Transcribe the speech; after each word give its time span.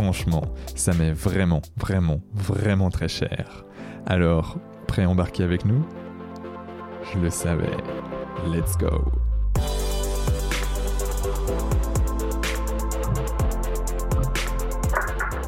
Franchement, 0.00 0.44
ça 0.76 0.92
m'est 0.94 1.10
vraiment, 1.10 1.60
vraiment, 1.76 2.20
vraiment 2.32 2.88
très 2.88 3.08
cher. 3.08 3.64
Alors, 4.06 4.56
prêt 4.86 5.02
à 5.02 5.10
embarquer 5.10 5.42
avec 5.42 5.64
nous? 5.64 5.84
Je 7.12 7.18
le 7.18 7.30
savais. 7.30 7.76
Let's 8.46 8.78
go 8.78 9.10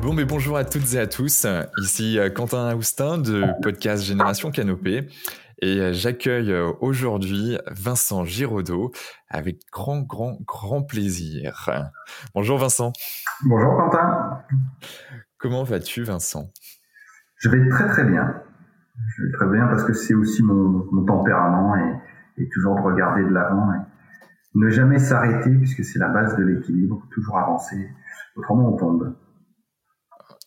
Bon, 0.02 0.14
mais 0.14 0.24
bonjour 0.24 0.56
à 0.56 0.64
toutes 0.64 0.94
et 0.94 0.98
à 0.98 1.06
tous. 1.06 1.46
Ici 1.80 2.18
euh, 2.18 2.28
Quentin 2.28 2.70
Aoustin 2.70 3.18
de 3.18 3.44
podcast 3.62 4.02
Génération 4.02 4.50
Canopée. 4.50 5.06
Et 5.62 5.78
euh, 5.78 5.92
j'accueille 5.92 6.52
euh, 6.52 6.72
aujourd'hui 6.80 7.58
Vincent 7.70 8.24
Giraudot 8.24 8.92
avec 9.28 9.60
grand, 9.70 10.00
grand, 10.00 10.38
grand 10.46 10.82
plaisir. 10.82 11.68
Bonjour 12.34 12.56
Vincent. 12.56 12.92
Bonjour 13.44 13.76
Quentin. 13.76 14.42
Comment 15.38 15.62
vas-tu 15.62 16.02
Vincent? 16.02 16.50
Je 17.36 17.50
vais 17.50 17.68
très 17.68 17.88
très 17.88 18.04
bien. 18.04 18.42
Je 19.16 19.24
vais 19.24 19.32
très 19.32 19.46
bien 19.48 19.66
parce 19.66 19.84
que 19.84 19.92
c'est 19.92 20.14
aussi 20.14 20.42
mon, 20.42 21.04
tempérament 21.04 21.76
et, 21.76 22.42
et, 22.42 22.48
toujours 22.48 22.76
de 22.76 22.80
regarder 22.80 23.22
de 23.24 23.30
l'avant 23.30 23.70
et 23.74 23.78
ne 24.54 24.70
jamais 24.70 24.98
s'arrêter 24.98 25.50
puisque 25.50 25.84
c'est 25.84 25.98
la 25.98 26.08
base 26.08 26.36
de 26.36 26.42
l'équilibre, 26.42 27.06
toujours 27.12 27.38
avancer. 27.38 27.90
Autrement 28.34 28.72
on 28.72 28.76
tombe. 28.78 29.14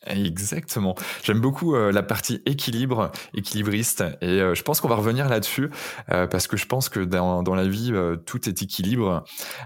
Exactement. 0.05 0.95
J'aime 1.23 1.39
beaucoup 1.39 1.75
euh, 1.75 1.91
la 1.91 2.03
partie 2.03 2.41
équilibre, 2.45 3.11
équilibriste, 3.33 4.03
et 4.21 4.41
euh, 4.41 4.53
je 4.53 4.61
pense 4.61 4.81
qu'on 4.81 4.89
va 4.89 4.95
revenir 4.95 5.29
là-dessus 5.29 5.69
euh, 6.11 6.27
parce 6.27 6.47
que 6.47 6.57
je 6.57 6.65
pense 6.65 6.89
que 6.89 6.99
dans, 6.99 7.41
dans 7.41 7.55
la 7.55 7.67
vie 7.67 7.93
tout 8.25 8.49
est 8.49 8.61
équilibre, 8.61 9.23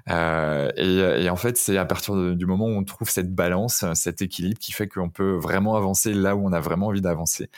et, 0.08 0.14
et, 0.14 1.30
en 1.30 1.36
fait 1.36 1.58
c'est 1.58 1.78
à 1.78 1.86
partir 1.86 2.36
du 2.36 2.46
moment 2.46 2.66
où 2.66 2.78
on 2.78 2.84
trouve 2.84 3.10
cette 3.10 3.34
balance, 3.34 3.86
cet 3.94 4.22
équilibre 4.22 4.60
qui 4.60 4.72
fait 4.72 4.88
qu'on 4.88 5.10
peut 5.10 5.38
vraiment 5.38 5.76
avancer 5.76 6.14
là 6.14 6.36
où 6.36 6.46
on 6.46 6.54
a 6.54 6.60
vraiment 6.60 6.88
envie 6.88 7.02
d'avancer. 7.02 7.50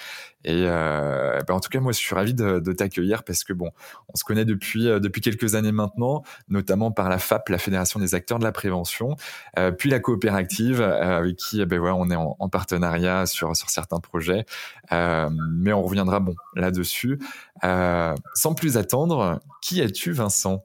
Et 0.45 0.63
euh, 0.65 1.41
ben 1.45 1.55
en 1.55 1.59
tout 1.59 1.69
cas, 1.69 1.81
moi, 1.81 1.91
je 1.91 1.97
suis 1.97 2.15
ravi 2.15 2.33
de, 2.33 2.59
de 2.59 2.71
t'accueillir 2.71 3.23
parce 3.23 3.43
que 3.43 3.51
bon, 3.51 3.71
on 4.13 4.15
se 4.15 4.23
connaît 4.23 4.45
depuis 4.45 4.87
euh, 4.87 4.99
depuis 4.99 5.19
quelques 5.19 5.55
années 5.55 5.73
maintenant, 5.73 6.23
notamment 6.47 6.91
par 6.91 7.09
la 7.09 7.17
FAP, 7.17 7.49
la 7.49 7.57
Fédération 7.57 7.99
des 7.99 8.15
acteurs 8.15 8.39
de 8.39 8.45
la 8.45 8.53
prévention, 8.53 9.17
euh, 9.57 9.71
puis 9.71 9.89
la 9.89 9.99
coopérative 9.99 10.79
euh, 10.79 11.19
avec 11.19 11.35
qui, 11.35 11.65
ben 11.65 11.77
voilà, 11.77 11.95
on 11.95 12.09
est 12.09 12.15
en, 12.15 12.37
en 12.39 12.49
partenariat 12.49 13.25
sur 13.25 13.53
sur 13.55 13.69
certains 13.69 13.99
projets. 13.99 14.45
Euh, 14.93 15.29
mais 15.51 15.73
on 15.73 15.83
reviendra 15.83 16.21
bon 16.21 16.35
là-dessus. 16.55 17.19
sans 17.61 18.53
plus 18.55 18.77
attendre, 18.77 19.41
qui 19.61 19.81
es-tu, 19.81 20.13
Vincent? 20.13 20.63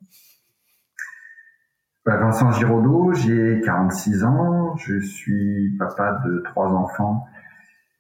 Bah, 2.07 2.19
Vincent 2.19 2.53
Giraudot, 2.53 3.15
j'ai 3.15 3.61
46 3.65 4.25
ans, 4.25 4.77
je 4.77 5.01
suis 5.01 5.75
papa 5.79 6.21
de 6.27 6.43
trois 6.51 6.69
enfants 6.69 7.27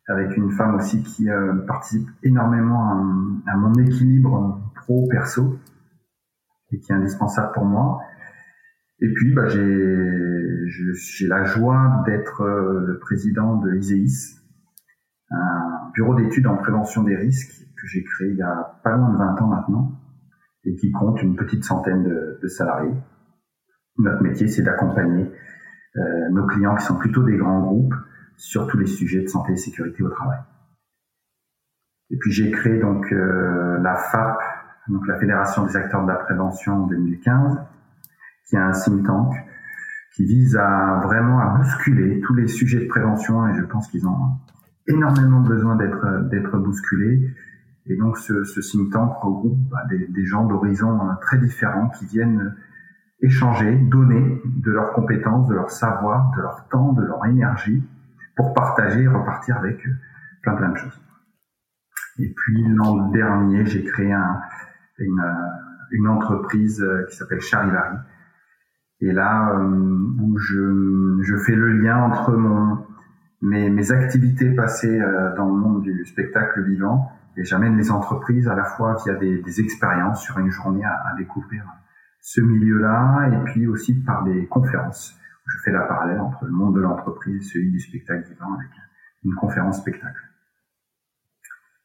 avec 0.08 0.36
une 0.36 0.50
femme 0.50 0.74
aussi 0.74 1.02
qui 1.02 1.30
euh, 1.30 1.54
participe 1.66 2.08
énormément 2.22 3.42
à, 3.46 3.56
mon 3.56 3.72
équilibre 3.74 4.60
pro-perso 4.74 5.58
et 6.72 6.78
qui 6.78 6.92
est 6.92 6.94
indispensable 6.94 7.52
pour 7.52 7.64
moi. 7.64 8.00
Et 9.00 9.12
puis, 9.12 9.32
bah, 9.34 9.48
j'ai 9.48 11.26
la 11.26 11.44
joie 11.44 12.02
d'être 12.06 12.42
euh, 12.42 12.84
le 12.86 12.98
président 12.98 13.56
de 13.56 13.70
l'ISEIS, 13.70 14.40
un 15.30 15.90
bureau 15.94 16.14
d'études 16.14 16.46
en 16.46 16.56
prévention 16.56 17.02
des 17.02 17.16
risques 17.16 17.62
que 17.76 17.86
j'ai 17.86 18.04
créé 18.04 18.28
il 18.30 18.36
y 18.36 18.42
a 18.42 18.80
pas 18.84 18.96
loin 18.96 19.12
de 19.12 19.18
20 19.18 19.42
ans 19.42 19.48
maintenant 19.48 20.00
et 20.64 20.74
qui 20.76 20.92
compte 20.92 21.22
une 21.22 21.36
petite 21.36 21.64
centaine 21.64 22.02
de, 22.04 22.38
de 22.42 22.48
salariés. 22.48 22.94
Notre 23.98 24.22
métier, 24.22 24.48
c'est 24.48 24.62
d'accompagner 24.62 25.30
euh, 25.96 26.30
nos 26.30 26.46
clients 26.46 26.74
qui 26.74 26.84
sont 26.84 26.96
plutôt 26.96 27.22
des 27.22 27.36
grands 27.36 27.60
groupes 27.60 27.94
sur 28.36 28.66
tous 28.66 28.78
les 28.78 28.86
sujets 28.86 29.22
de 29.22 29.28
santé 29.28 29.52
et 29.52 29.56
sécurité 29.56 30.02
au 30.02 30.08
travail. 30.08 30.38
Et 32.10 32.16
puis 32.18 32.32
j'ai 32.32 32.50
créé 32.50 32.78
donc 32.78 33.10
euh, 33.12 33.78
la 33.80 33.96
FAP, 33.96 34.38
donc 34.88 35.06
la 35.06 35.18
Fédération 35.18 35.64
des 35.64 35.76
acteurs 35.76 36.02
de 36.02 36.08
la 36.08 36.16
prévention 36.16 36.84
en 36.84 36.86
2015, 36.86 37.58
qui 38.48 38.56
est 38.56 38.58
un 38.58 38.72
think 38.72 39.06
tank 39.06 39.34
qui 40.14 40.24
vise 40.24 40.56
à 40.56 41.00
vraiment 41.02 41.40
à 41.40 41.56
bousculer 41.56 42.20
tous 42.20 42.34
les 42.34 42.46
sujets 42.46 42.80
de 42.80 42.86
prévention 42.86 43.48
et 43.48 43.54
je 43.54 43.62
pense 43.62 43.88
qu'ils 43.88 44.06
ont 44.06 44.16
énormément 44.86 45.40
besoin 45.40 45.76
d'être 45.76 46.58
bousculés. 46.58 47.34
Et 47.86 47.96
donc 47.96 48.16
ce, 48.18 48.44
ce 48.44 48.60
think 48.60 48.92
tank 48.92 49.12
regroupe 49.22 49.58
bah, 49.70 49.82
des, 49.90 50.06
des, 50.06 50.24
gens 50.24 50.46
d'horizons 50.46 51.00
euh, 51.00 51.14
très 51.20 51.38
différents 51.38 51.88
qui 51.88 52.06
viennent 52.06 52.54
échanger, 53.20 53.76
donner 53.76 54.40
de 54.44 54.70
leurs 54.70 54.92
compétences, 54.92 55.48
de 55.48 55.54
leur 55.54 55.70
savoir, 55.70 56.30
de 56.36 56.42
leur 56.42 56.68
temps, 56.68 56.92
de 56.92 57.02
leur 57.02 57.24
énergie 57.26 57.82
pour 58.36 58.54
partager 58.54 59.02
et 59.02 59.08
repartir 59.08 59.56
avec 59.56 59.86
euh, 59.86 59.90
plein 60.42 60.54
plein 60.54 60.70
de 60.70 60.76
choses. 60.76 61.00
Et 62.18 62.32
puis 62.34 62.64
l'an 62.68 63.08
dernier, 63.08 63.66
j'ai 63.66 63.84
créé 63.84 64.12
un, 64.12 64.40
une, 64.98 65.20
euh, 65.20 65.32
une, 65.92 66.08
entreprise 66.08 66.80
euh, 66.80 67.04
qui 67.08 67.16
s'appelle 67.16 67.40
Charivari. 67.40 67.96
Et 69.00 69.12
là, 69.12 69.58
où 69.58 70.38
je, 70.38 71.18
je 71.22 71.36
fais 71.36 71.54
le 71.54 71.72
lien 71.82 71.98
entre 71.98 72.32
mon, 72.32 72.86
mes, 73.42 73.68
mes 73.68 73.92
activités 73.92 74.54
passées 74.54 74.98
dans 75.36 75.46
le 75.46 75.60
monde 75.60 75.82
du 75.82 76.06
spectacle 76.06 76.62
vivant 76.62 77.10
et 77.36 77.44
j'amène 77.44 77.76
les 77.76 77.90
entreprises 77.90 78.48
à 78.48 78.54
la 78.54 78.64
fois 78.64 78.96
via 79.04 79.14
des, 79.16 79.42
des 79.42 79.60
expériences 79.60 80.22
sur 80.22 80.38
une 80.38 80.50
journée 80.50 80.84
à, 80.84 81.08
à 81.10 81.14
découvrir 81.18 81.64
ce 82.20 82.40
milieu-là 82.40 83.28
et 83.32 83.44
puis 83.44 83.66
aussi 83.66 83.94
par 84.02 84.22
des 84.24 84.46
conférences 84.46 85.18
je 85.46 85.58
fais 85.64 85.72
la 85.72 85.82
parallèle 85.82 86.20
entre 86.20 86.44
le 86.46 86.52
monde 86.52 86.74
de 86.74 86.80
l'entreprise 86.80 87.36
et 87.36 87.48
celui 87.52 87.70
du 87.70 87.80
spectacle 87.80 88.28
vivant 88.28 88.54
avec 88.54 88.70
une 89.24 89.34
conférence 89.34 89.78
spectacle. 89.78 90.20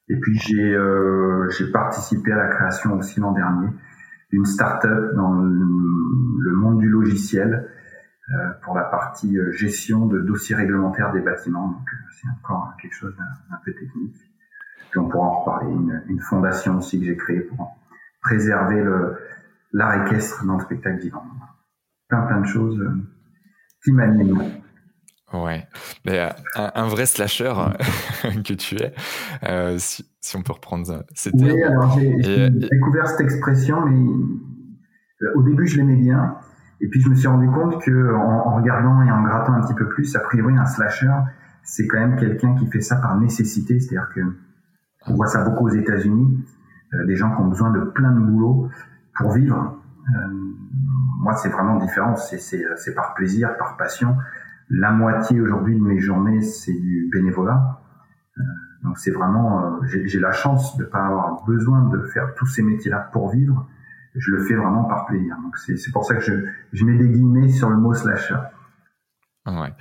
Et 0.10 0.18
puis 0.20 0.38
j'ai 0.40 0.74
euh, 0.76 1.50
j'ai 1.50 1.72
participé 1.72 2.32
à 2.32 2.38
la 2.38 2.48
création 2.48 2.98
aussi 2.98 3.20
l'an 3.20 3.32
dernier 3.32 3.70
d'une 4.32 4.46
start-up 4.46 5.16
dans 5.16 5.34
le, 5.34 6.52
monde 6.54 6.80
du 6.80 6.90
logiciel 6.90 7.72
euh, 8.30 8.50
pour 8.64 8.76
la 8.76 8.84
partie 8.84 9.38
euh, 9.38 9.52
gestion 9.54 10.08
de 10.08 10.20
dossiers 10.20 10.56
réglementaires 10.56 11.12
des 11.14 11.22
bâtiments. 11.22 11.68
Donc 11.68 11.88
c'est 12.12 12.28
encore 12.30 12.74
quelque 12.82 12.94
chose 12.94 13.16
d'un 13.16 13.58
peu 13.64 13.72
technique. 13.74 14.18
Puis 14.90 15.00
on 15.00 15.08
pourra 15.08 15.28
en 15.28 15.40
reparler. 15.42 15.74
Une, 16.08 16.20
fondation 16.20 16.78
aussi 16.78 17.00
que 17.00 17.06
j'ai 17.06 17.16
créée 17.16 17.42
pour 17.42 17.78
préserver 18.22 18.84
l'art 19.72 20.06
équestre 20.06 20.46
dans 20.46 20.58
le 20.58 20.64
spectacle 20.64 21.00
vivant. 21.00 21.24
Plein 22.08 22.22
plein 22.24 22.42
de 22.42 22.48
choses 22.48 22.84
qui 23.84 23.92
m'anime. 23.92 24.42
Ouais, 25.32 25.68
mais 26.06 26.20
euh, 26.20 26.30
un, 26.56 26.88
vrai 26.88 27.06
slasher 27.06 27.54
que 28.44 28.54
tu 28.54 28.78
es, 28.78 28.94
euh, 29.48 29.76
si, 29.78 30.10
si, 30.22 30.36
on 30.36 30.42
peut 30.42 30.54
reprendre 30.54 31.04
cette 31.14 31.36
Oui, 31.36 31.62
alors 31.62 32.00
j'ai 32.00 32.50
découvert 32.50 33.08
cette 33.08 33.22
expression, 33.22 33.86
mais 33.86 33.96
euh, 33.96 35.32
au 35.36 35.44
début 35.44 35.68
je 35.68 35.78
l'aimais 35.78 35.98
bien, 35.98 36.36
et 36.82 36.88
puis 36.88 37.00
je 37.02 37.10
me 37.10 37.16
suis 37.16 37.28
rendu 37.28 37.48
compte 37.48 37.80
que 37.84 38.16
en, 38.16 38.48
en, 38.48 38.56
regardant 38.56 39.04
et 39.04 39.12
en 39.12 39.22
grattant 39.22 39.54
un 39.54 39.62
petit 39.62 39.76
peu 39.76 39.88
plus, 39.90 40.16
a 40.16 40.20
priori 40.20 40.58
un 40.58 40.66
slasher, 40.66 41.14
c'est 41.64 41.86
quand 41.86 42.00
même 42.00 42.16
quelqu'un 42.16 42.56
qui 42.56 42.66
fait 42.72 42.82
ça 42.82 42.96
par 42.96 43.20
nécessité, 43.20 43.80
c'est-à-dire 43.80 44.10
que 44.16 44.22
on 45.06 45.16
voit 45.16 45.28
ça 45.28 45.44
beaucoup 45.44 45.68
aux 45.68 45.76
États-Unis, 45.76 46.44
euh, 46.94 47.06
des 47.06 47.16
gens 47.16 47.36
qui 47.36 47.42
ont 47.42 47.48
besoin 47.48 47.72
de 47.72 47.82
plein 47.82 48.12
de 48.12 48.20
boulot 48.20 48.70
pour 49.16 49.32
vivre, 49.32 49.58
euh, 49.58 49.79
moi, 51.20 51.36
c'est 51.36 51.50
vraiment 51.50 51.78
différent. 51.78 52.16
C'est 52.16 52.96
par 52.96 53.14
plaisir, 53.14 53.58
par 53.58 53.78
passion. 53.78 54.16
La 54.70 54.92
moitié 54.92 55.42
aujourd'hui 55.42 55.76
de 55.76 55.84
mes 55.84 56.00
journées, 56.00 56.42
c'est 56.42 56.74
du 56.74 57.10
bénévolat. 57.12 57.82
Euh, 58.38 58.42
donc 58.84 58.98
c'est 58.98 59.12
vraiment, 59.12 59.66
euh, 59.66 59.80
j'ai 59.84 60.20
la 60.20 60.32
chance 60.32 60.78
de 60.78 60.86
pas 60.86 61.06
avoir 61.06 61.44
besoin 61.44 61.90
de 61.90 62.02
faire 62.04 62.34
tous 62.36 62.46
ces 62.46 62.62
métiers-là 62.62 63.10
pour 63.12 63.30
vivre. 63.30 63.68
Je 64.16 64.32
le 64.32 64.44
fais 64.44 64.56
vraiment 64.56 64.84
par 64.86 65.06
plaisir. 65.06 65.36
Donc 65.44 65.58
c'est 65.58 65.92
pour 65.92 66.06
ça 66.06 66.16
que 66.16 66.22
je, 66.22 66.34
je 66.72 66.86
mets 66.86 66.98
des 66.98 67.10
guillemets 67.10 67.50
sur 67.50 67.70
le 67.70 67.78
mot 67.78 67.94
slasher. 67.94 68.38
Ouais. 69.46 69.72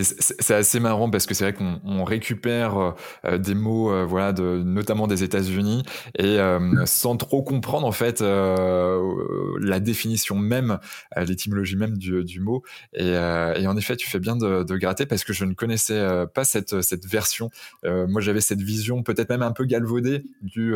C'est 0.00 0.54
assez 0.54 0.80
marrant 0.80 1.10
parce 1.10 1.26
que 1.26 1.34
c'est 1.34 1.44
vrai 1.44 1.52
qu'on 1.52 2.04
récupère 2.04 2.78
euh, 2.78 2.90
euh, 3.26 3.38
des 3.38 3.54
mots, 3.54 3.92
euh, 3.92 4.04
voilà, 4.06 4.32
de, 4.32 4.62
notamment 4.64 5.06
des 5.06 5.22
États-Unis, 5.22 5.82
et 6.18 6.38
sans 6.86 7.16
trop 7.16 7.42
comprendre 7.42 7.86
en 7.86 7.92
fait 7.92 8.20
la 8.22 9.80
définition 9.80 10.36
même, 10.36 10.78
l'étymologie 11.16 11.76
même 11.76 11.96
du, 11.96 12.24
du 12.24 12.40
mot. 12.40 12.62
Et, 12.94 13.10
et, 13.10 13.66
en 13.66 13.76
effet, 13.76 13.96
tu 13.96 14.08
fais 14.08 14.18
bien 14.18 14.36
de, 14.36 14.62
de, 14.62 14.76
gratter 14.76 15.06
parce 15.06 15.24
que 15.24 15.32
je 15.32 15.44
ne 15.44 15.54
connaissais 15.54 16.26
pas 16.34 16.44
cette 16.44 16.82
cette 16.82 17.06
version. 17.06 17.50
moi, 17.84 18.20
j'avais 18.20 18.40
cette 18.40 18.62
vision 18.62 19.02
peut-être 19.02 19.28
même 19.28 19.42
un 19.42 19.52
peu 19.52 19.64
galvaudée 19.64 20.24
du 20.40 20.74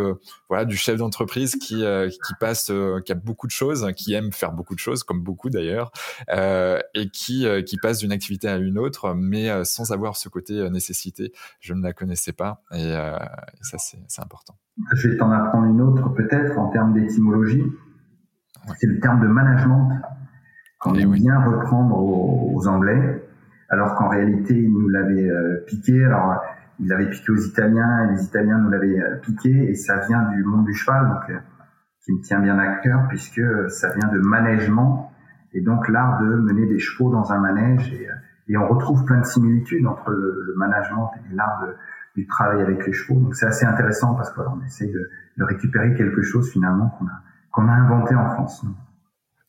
voilà 0.48 0.64
du 0.64 0.76
chef 0.76 0.96
d'entreprise 0.96 1.56
qui 1.56 1.82
qui 2.10 2.34
passe, 2.38 2.70
qui 3.04 3.12
a 3.12 3.14
beaucoup 3.14 3.46
de 3.46 3.52
choses, 3.52 3.90
qui 3.96 4.12
aime 4.12 4.32
faire 4.32 4.52
beaucoup 4.52 4.74
de 4.74 4.80
choses, 4.80 5.02
comme 5.02 5.22
beaucoup 5.22 5.50
d'ailleurs, 5.50 5.90
et 6.30 7.08
qui 7.12 7.46
qui 7.66 7.76
passe 7.78 7.98
d'une 7.98 8.12
activité 8.12 8.25
à 8.44 8.56
une 8.56 8.78
autre, 8.78 9.14
mais 9.14 9.50
euh, 9.50 9.64
sans 9.64 9.92
avoir 9.92 10.16
ce 10.16 10.28
côté 10.28 10.54
euh, 10.58 10.70
nécessité. 10.70 11.32
Je 11.60 11.74
ne 11.74 11.82
la 11.82 11.92
connaissais 11.92 12.32
pas 12.32 12.62
et, 12.72 12.94
euh, 12.94 13.16
ça, 13.60 13.78
c'est 13.78 14.22
important. 14.22 14.54
Je 14.94 15.08
vais 15.08 15.16
t'en 15.16 15.30
apprendre 15.30 15.66
une 15.66 15.80
autre 15.80 16.08
peut-être 16.10 16.58
en 16.58 16.68
termes 16.68 16.92
d'étymologie. 16.92 17.64
C'est 18.78 18.86
le 18.86 19.00
terme 19.00 19.20
de 19.20 19.28
management 19.28 19.90
qu'on 20.80 20.94
eh 20.94 21.02
aime 21.02 21.12
bien 21.12 21.40
reprendre 21.40 21.96
aux, 21.96 22.66
Anglais, 22.66 23.22
alors 23.68 23.94
qu'en 23.94 24.08
réalité, 24.08 24.54
ils 24.54 24.72
nous 24.72 24.88
l'avaient 24.88 25.30
piqué. 25.66 26.04
Alors, 26.04 26.34
ils 26.80 26.88
l'avaient 26.88 27.08
piqué 27.08 27.30
aux 27.30 27.36
Italiens 27.36 28.04
et 28.04 28.14
les 28.14 28.24
Italiens 28.24 28.58
nous 28.58 28.70
l'avaient 28.70 28.98
piqué 29.22 29.50
et 29.50 29.74
ça 29.74 30.04
vient 30.06 30.28
du 30.30 30.42
monde 30.42 30.66
du 30.66 30.74
cheval, 30.74 31.08
donc 31.08 31.38
qui 32.04 32.12
me 32.12 32.22
tient 32.22 32.40
bien 32.40 32.58
à 32.58 32.76
cœur 32.78 33.06
puisque 33.08 33.42
ça 33.68 33.92
vient 33.94 34.08
de 34.12 34.18
management 34.18 35.05
et 35.56 35.62
donc 35.62 35.88
l'art 35.88 36.20
de 36.20 36.26
mener 36.26 36.66
des 36.66 36.78
chevaux 36.78 37.10
dans 37.10 37.32
un 37.32 37.38
manège 37.38 37.90
et, 37.92 38.08
et 38.48 38.56
on 38.56 38.68
retrouve 38.68 39.04
plein 39.04 39.20
de 39.20 39.26
similitudes 39.26 39.86
entre 39.86 40.10
le, 40.10 40.54
management 40.56 41.10
et 41.16 41.34
l'art 41.34 41.64
du 42.14 42.26
travail 42.26 42.60
avec 42.62 42.86
les 42.86 42.92
chevaux. 42.92 43.18
Donc 43.20 43.34
c'est 43.34 43.46
assez 43.46 43.64
intéressant 43.64 44.14
parce 44.14 44.30
qu'on 44.30 44.62
essaye 44.64 44.90
de, 44.90 45.10
de, 45.38 45.44
récupérer 45.44 45.94
quelque 45.94 46.22
chose 46.22 46.50
finalement 46.50 46.90
qu'on 46.98 47.06
a, 47.06 47.22
qu'on 47.52 47.68
a 47.68 47.72
inventé 47.72 48.14
en 48.14 48.28
France. 48.30 48.64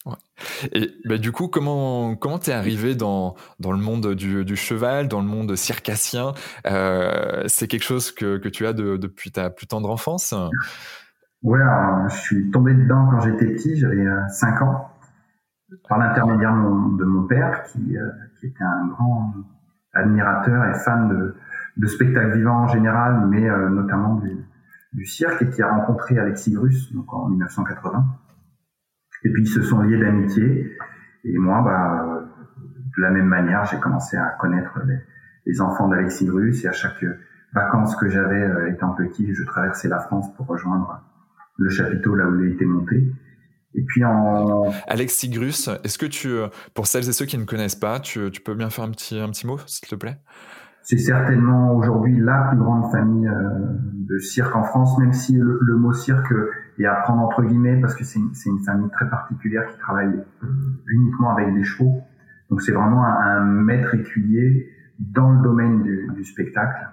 Ouais. 0.05 0.13
Et 0.71 0.93
bah, 1.05 1.17
du 1.17 1.31
coup, 1.31 1.47
comment 1.47 2.15
comment 2.15 2.39
t'es 2.39 2.53
arrivé 2.53 2.95
dans 2.95 3.35
dans 3.59 3.71
le 3.71 3.79
monde 3.79 4.13
du, 4.15 4.45
du, 4.45 4.55
cheval, 4.55 5.07
dans 5.07 5.21
le 5.21 5.27
monde 5.27 5.55
circassien? 5.55 6.33
Euh, 6.65 7.43
C'est 7.47 7.67
quelque 7.67 7.83
chose 7.85 8.11
que, 8.11 8.37
que 8.37 8.49
tu 8.49 8.65
as 8.65 8.73
de, 8.73 8.97
depuis 8.97 9.31
ta 9.31 9.49
plus 9.49 9.67
tendre 9.67 9.89
enfance? 9.89 10.33
Ouais, 11.43 11.59
je 12.09 12.15
suis 12.15 12.51
tombé 12.51 12.73
dedans 12.73 13.07
quand 13.11 13.21
j'étais 13.21 13.45
petit, 13.45 13.77
j'avais 13.77 14.05
5 14.29 14.61
euh, 14.61 14.65
ans 14.65 14.89
par 15.87 15.97
l'intermédiaire 15.97 16.53
de, 16.53 17.03
mon 17.03 17.27
père, 17.27 17.63
qui, 17.63 17.97
euh, 17.97 18.09
qui, 18.39 18.47
était 18.47 18.63
un 18.63 18.87
grand 18.87 19.33
admirateur 19.93 20.65
et 20.65 20.73
fan 20.73 21.33
de, 21.77 21.87
spectacles 21.87 22.37
vivants 22.37 22.63
en 22.63 22.67
général, 22.67 23.27
mais 23.27 23.49
euh, 23.49 23.69
notamment 23.69 24.21
du, 24.93 25.05
cirque, 25.05 25.41
et 25.41 25.49
qui 25.49 25.61
a 25.61 25.69
rencontré 25.69 26.17
Alexis 26.17 26.51
Grus 26.51 26.93
donc 26.93 27.13
en 27.13 27.29
1980. 27.29 28.05
Et 29.23 29.31
puis 29.31 29.43
ils 29.43 29.47
se 29.47 29.61
sont 29.61 29.81
liés 29.81 29.99
d'amitié. 29.99 30.75
Et 31.23 31.37
moi, 31.37 31.61
bah, 31.63 32.23
de 32.97 33.01
la 33.01 33.11
même 33.11 33.27
manière, 33.27 33.65
j'ai 33.65 33.79
commencé 33.79 34.17
à 34.17 34.35
connaître 34.39 34.79
les, 35.45 35.61
enfants 35.61 35.87
d'Alexis 35.87 36.25
Grus, 36.25 36.65
et 36.65 36.67
à 36.67 36.71
chaque 36.71 37.03
vacances 37.53 37.95
que 37.95 38.09
j'avais 38.09 38.41
euh, 38.41 38.71
étant 38.71 38.93
petit, 38.93 39.33
je 39.33 39.43
traversais 39.43 39.87
la 39.87 39.99
France 39.99 40.33
pour 40.35 40.47
rejoindre 40.47 41.01
le 41.57 41.69
chapiteau 41.69 42.15
là 42.15 42.27
où 42.27 42.39
il 42.39 42.53
était 42.53 42.65
monté. 42.65 43.11
Et 43.77 43.83
puis 43.85 44.03
en... 44.03 44.71
Alexis 44.87 45.29
Grus, 45.29 45.69
est-ce 45.83 45.97
que 45.97 46.07
tu, 46.07 46.35
pour 46.73 46.87
celles 46.87 47.07
et 47.07 47.13
ceux 47.13 47.25
qui 47.25 47.37
ne 47.37 47.45
connaissent 47.45 47.75
pas, 47.75 47.99
tu, 47.99 48.31
tu 48.31 48.41
peux 48.41 48.55
bien 48.55 48.69
faire 48.69 48.83
un 48.83 48.91
petit, 48.91 49.19
un 49.19 49.29
petit 49.29 49.45
mot, 49.45 49.59
s'il 49.67 49.87
te 49.87 49.95
plaît? 49.95 50.17
C'est 50.89 50.97
certainement 50.97 51.75
aujourd'hui 51.75 52.17
la 52.17 52.47
plus 52.47 52.57
grande 52.57 52.89
famille 52.89 53.27
euh, 53.27 53.33
de 54.07 54.17
cirque 54.19 54.55
en 54.55 54.63
France, 54.63 54.97
même 54.97 55.11
si 55.11 55.37
le, 55.37 55.75
mot 55.75 55.91
cirque 55.91 56.33
est 56.79 56.85
à 56.85 56.95
prendre 56.95 57.23
entre 57.23 57.43
guillemets, 57.43 57.81
parce 57.81 57.93
que 57.93 58.05
c'est 58.05 58.19
une, 58.19 58.31
une, 58.45 58.63
famille 58.63 58.89
très 58.91 59.09
particulière 59.09 59.67
qui 59.67 59.77
travaille 59.79 60.23
euh, 60.43 60.47
uniquement 60.87 61.35
avec 61.35 61.53
des 61.53 61.65
chevaux. 61.65 62.01
Donc 62.49 62.61
c'est 62.61 62.71
vraiment 62.71 63.03
un, 63.03 63.43
maître 63.43 63.95
écuyer 63.95 64.69
dans 64.97 65.29
le 65.31 65.43
domaine 65.43 65.83
du, 65.83 66.09
du, 66.15 66.23
spectacle 66.23 66.87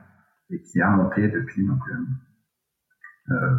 et 0.50 0.60
qui 0.60 0.82
a 0.82 0.90
monté 0.90 1.28
depuis 1.28 1.64
donc, 1.64 1.78
euh, 1.88 3.34
euh 3.34 3.56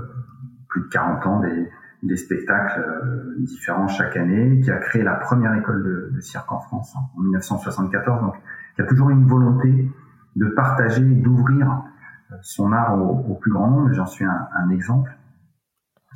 plus 0.68 0.82
de 0.82 0.88
40 0.88 1.28
ans 1.28 1.40
des 1.40 1.70
des 2.06 2.18
spectacles 2.18 2.82
euh, 2.82 3.36
différents 3.40 3.88
chaque 3.88 4.18
année, 4.18 4.60
qui 4.62 4.72
a 4.72 4.78
créé 4.78 5.04
la 5.04 5.16
première 5.16 5.54
école 5.56 6.12
de, 6.14 6.20
cirque 6.22 6.52
en 6.52 6.60
France 6.60 6.96
en 6.96 7.10
1974. 7.22 8.22
Donc, 8.22 8.36
il 8.78 8.82
y 8.82 8.86
a 8.86 8.88
toujours 8.88 9.10
une 9.10 9.26
volonté 9.26 9.90
de 10.36 10.46
partager, 10.48 11.02
d'ouvrir 11.02 11.82
euh, 12.32 12.36
son 12.42 12.72
art 12.72 13.02
au, 13.02 13.34
plus 13.36 13.52
grand 13.52 13.70
nombre. 13.70 13.92
J'en 13.94 14.06
suis 14.06 14.26
un, 14.26 14.70
exemple. 14.70 15.18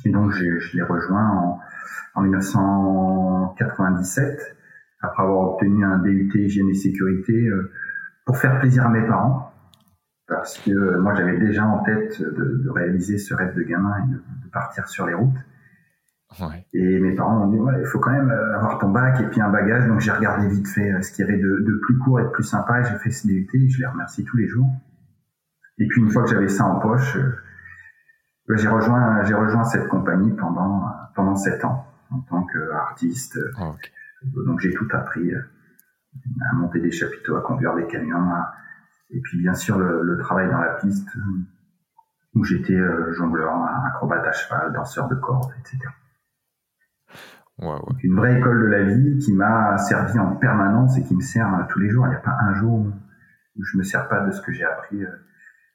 Et 0.04 0.10
donc, 0.10 0.30
je, 0.30 0.76
l'ai 0.76 0.82
rejoint 0.82 1.28
en, 1.28 1.58
en 2.14 2.22
1997, 2.22 4.56
après 5.02 5.22
avoir 5.22 5.52
obtenu 5.52 5.82
un 5.84 5.98
DUT 5.98 6.30
hygiène 6.34 6.68
et 6.68 6.74
sécurité 6.74 7.32
euh, 7.32 7.72
pour 8.24 8.38
faire 8.38 8.58
plaisir 8.60 8.86
à 8.86 8.90
mes 8.90 9.06
parents 9.06 9.50
parce 10.30 10.58
que 10.58 10.96
moi 10.98 11.14
j'avais 11.14 11.38
déjà 11.38 11.64
en 11.64 11.82
tête 11.82 12.22
de, 12.22 12.70
réaliser 12.70 13.18
ce 13.18 13.34
rêve 13.34 13.54
de 13.56 13.62
gamin 13.62 13.98
et 13.98 14.12
de 14.12 14.50
partir 14.52 14.88
sur 14.88 15.06
les 15.06 15.14
routes. 15.14 15.36
Et 16.72 17.00
mes 17.00 17.14
parents 17.14 17.40
m'ont 17.40 17.50
dit, 17.50 17.58
ouais, 17.58 17.80
il 17.80 17.86
faut 17.86 17.98
quand 17.98 18.12
même 18.12 18.30
euh, 18.30 18.56
avoir 18.56 18.78
ton 18.78 18.90
bac 18.90 19.20
et 19.20 19.26
puis 19.26 19.40
un 19.40 19.50
bagage. 19.50 19.86
Donc 19.88 20.00
j'ai 20.00 20.12
regardé 20.12 20.48
vite 20.48 20.68
fait 20.68 20.92
euh, 20.92 21.02
ce 21.02 21.10
qu'il 21.12 21.26
y 21.26 21.28
avait 21.28 21.38
de, 21.38 21.64
de, 21.66 21.80
plus 21.82 21.98
court 21.98 22.20
et 22.20 22.24
de 22.24 22.28
plus 22.28 22.44
sympa 22.44 22.80
et 22.80 22.84
j'ai 22.84 22.98
fait 22.98 23.10
ce 23.10 23.26
DUT 23.26 23.48
et 23.52 23.68
je 23.68 23.80
les 23.80 23.86
remercie 23.86 24.24
tous 24.24 24.36
les 24.36 24.46
jours. 24.46 24.68
Et 25.78 25.86
puis 25.88 26.00
une 26.00 26.10
fois 26.10 26.22
que 26.22 26.30
j'avais 26.30 26.48
ça 26.48 26.66
en 26.66 26.78
poche, 26.78 27.16
euh, 27.16 27.34
bah, 28.48 28.54
j'ai 28.56 28.68
rejoint, 28.68 29.24
j'ai 29.24 29.34
rejoint 29.34 29.64
cette 29.64 29.88
compagnie 29.88 30.32
pendant, 30.32 30.84
pendant 31.16 31.34
sept 31.34 31.64
ans 31.64 31.86
en 32.10 32.20
tant 32.20 32.46
qu'artiste. 32.46 33.38
Ah, 33.58 33.74
donc 34.46 34.60
j'ai 34.60 34.72
tout 34.72 34.88
appris 34.92 35.32
à 35.34 36.54
monter 36.54 36.80
des 36.80 36.90
chapiteaux, 36.90 37.36
à 37.36 37.42
conduire 37.42 37.74
des 37.74 37.86
camions, 37.86 38.30
et 39.10 39.20
puis 39.20 39.38
bien 39.38 39.54
sûr 39.54 39.78
le, 39.78 40.02
le, 40.02 40.18
travail 40.18 40.50
dans 40.50 40.58
la 40.58 40.74
piste 40.74 41.08
où 42.34 42.44
j'étais 42.44 42.78
jongleur, 43.12 43.54
acrobate 43.86 44.26
à 44.26 44.32
cheval, 44.32 44.72
danseur 44.72 45.08
de 45.08 45.14
cordes, 45.14 45.52
etc. 45.60 45.78
Une 48.02 48.16
vraie 48.16 48.38
école 48.38 48.62
de 48.62 48.66
la 48.68 48.82
vie 48.84 49.18
qui 49.18 49.34
m'a 49.34 49.76
servi 49.76 50.18
en 50.18 50.36
permanence 50.36 50.96
et 50.96 51.02
qui 51.02 51.14
me 51.14 51.20
sert 51.20 51.66
tous 51.68 51.78
les 51.78 51.90
jours. 51.90 52.06
Il 52.06 52.10
n'y 52.10 52.16
a 52.16 52.20
pas 52.20 52.36
un 52.40 52.54
jour 52.54 52.86
où 53.56 53.64
je 53.64 53.76
me 53.76 53.82
sers 53.82 54.08
pas 54.08 54.20
de 54.20 54.30
ce 54.30 54.40
que 54.40 54.52
j'ai 54.52 54.64
appris, 54.64 55.02
euh, 55.02 55.10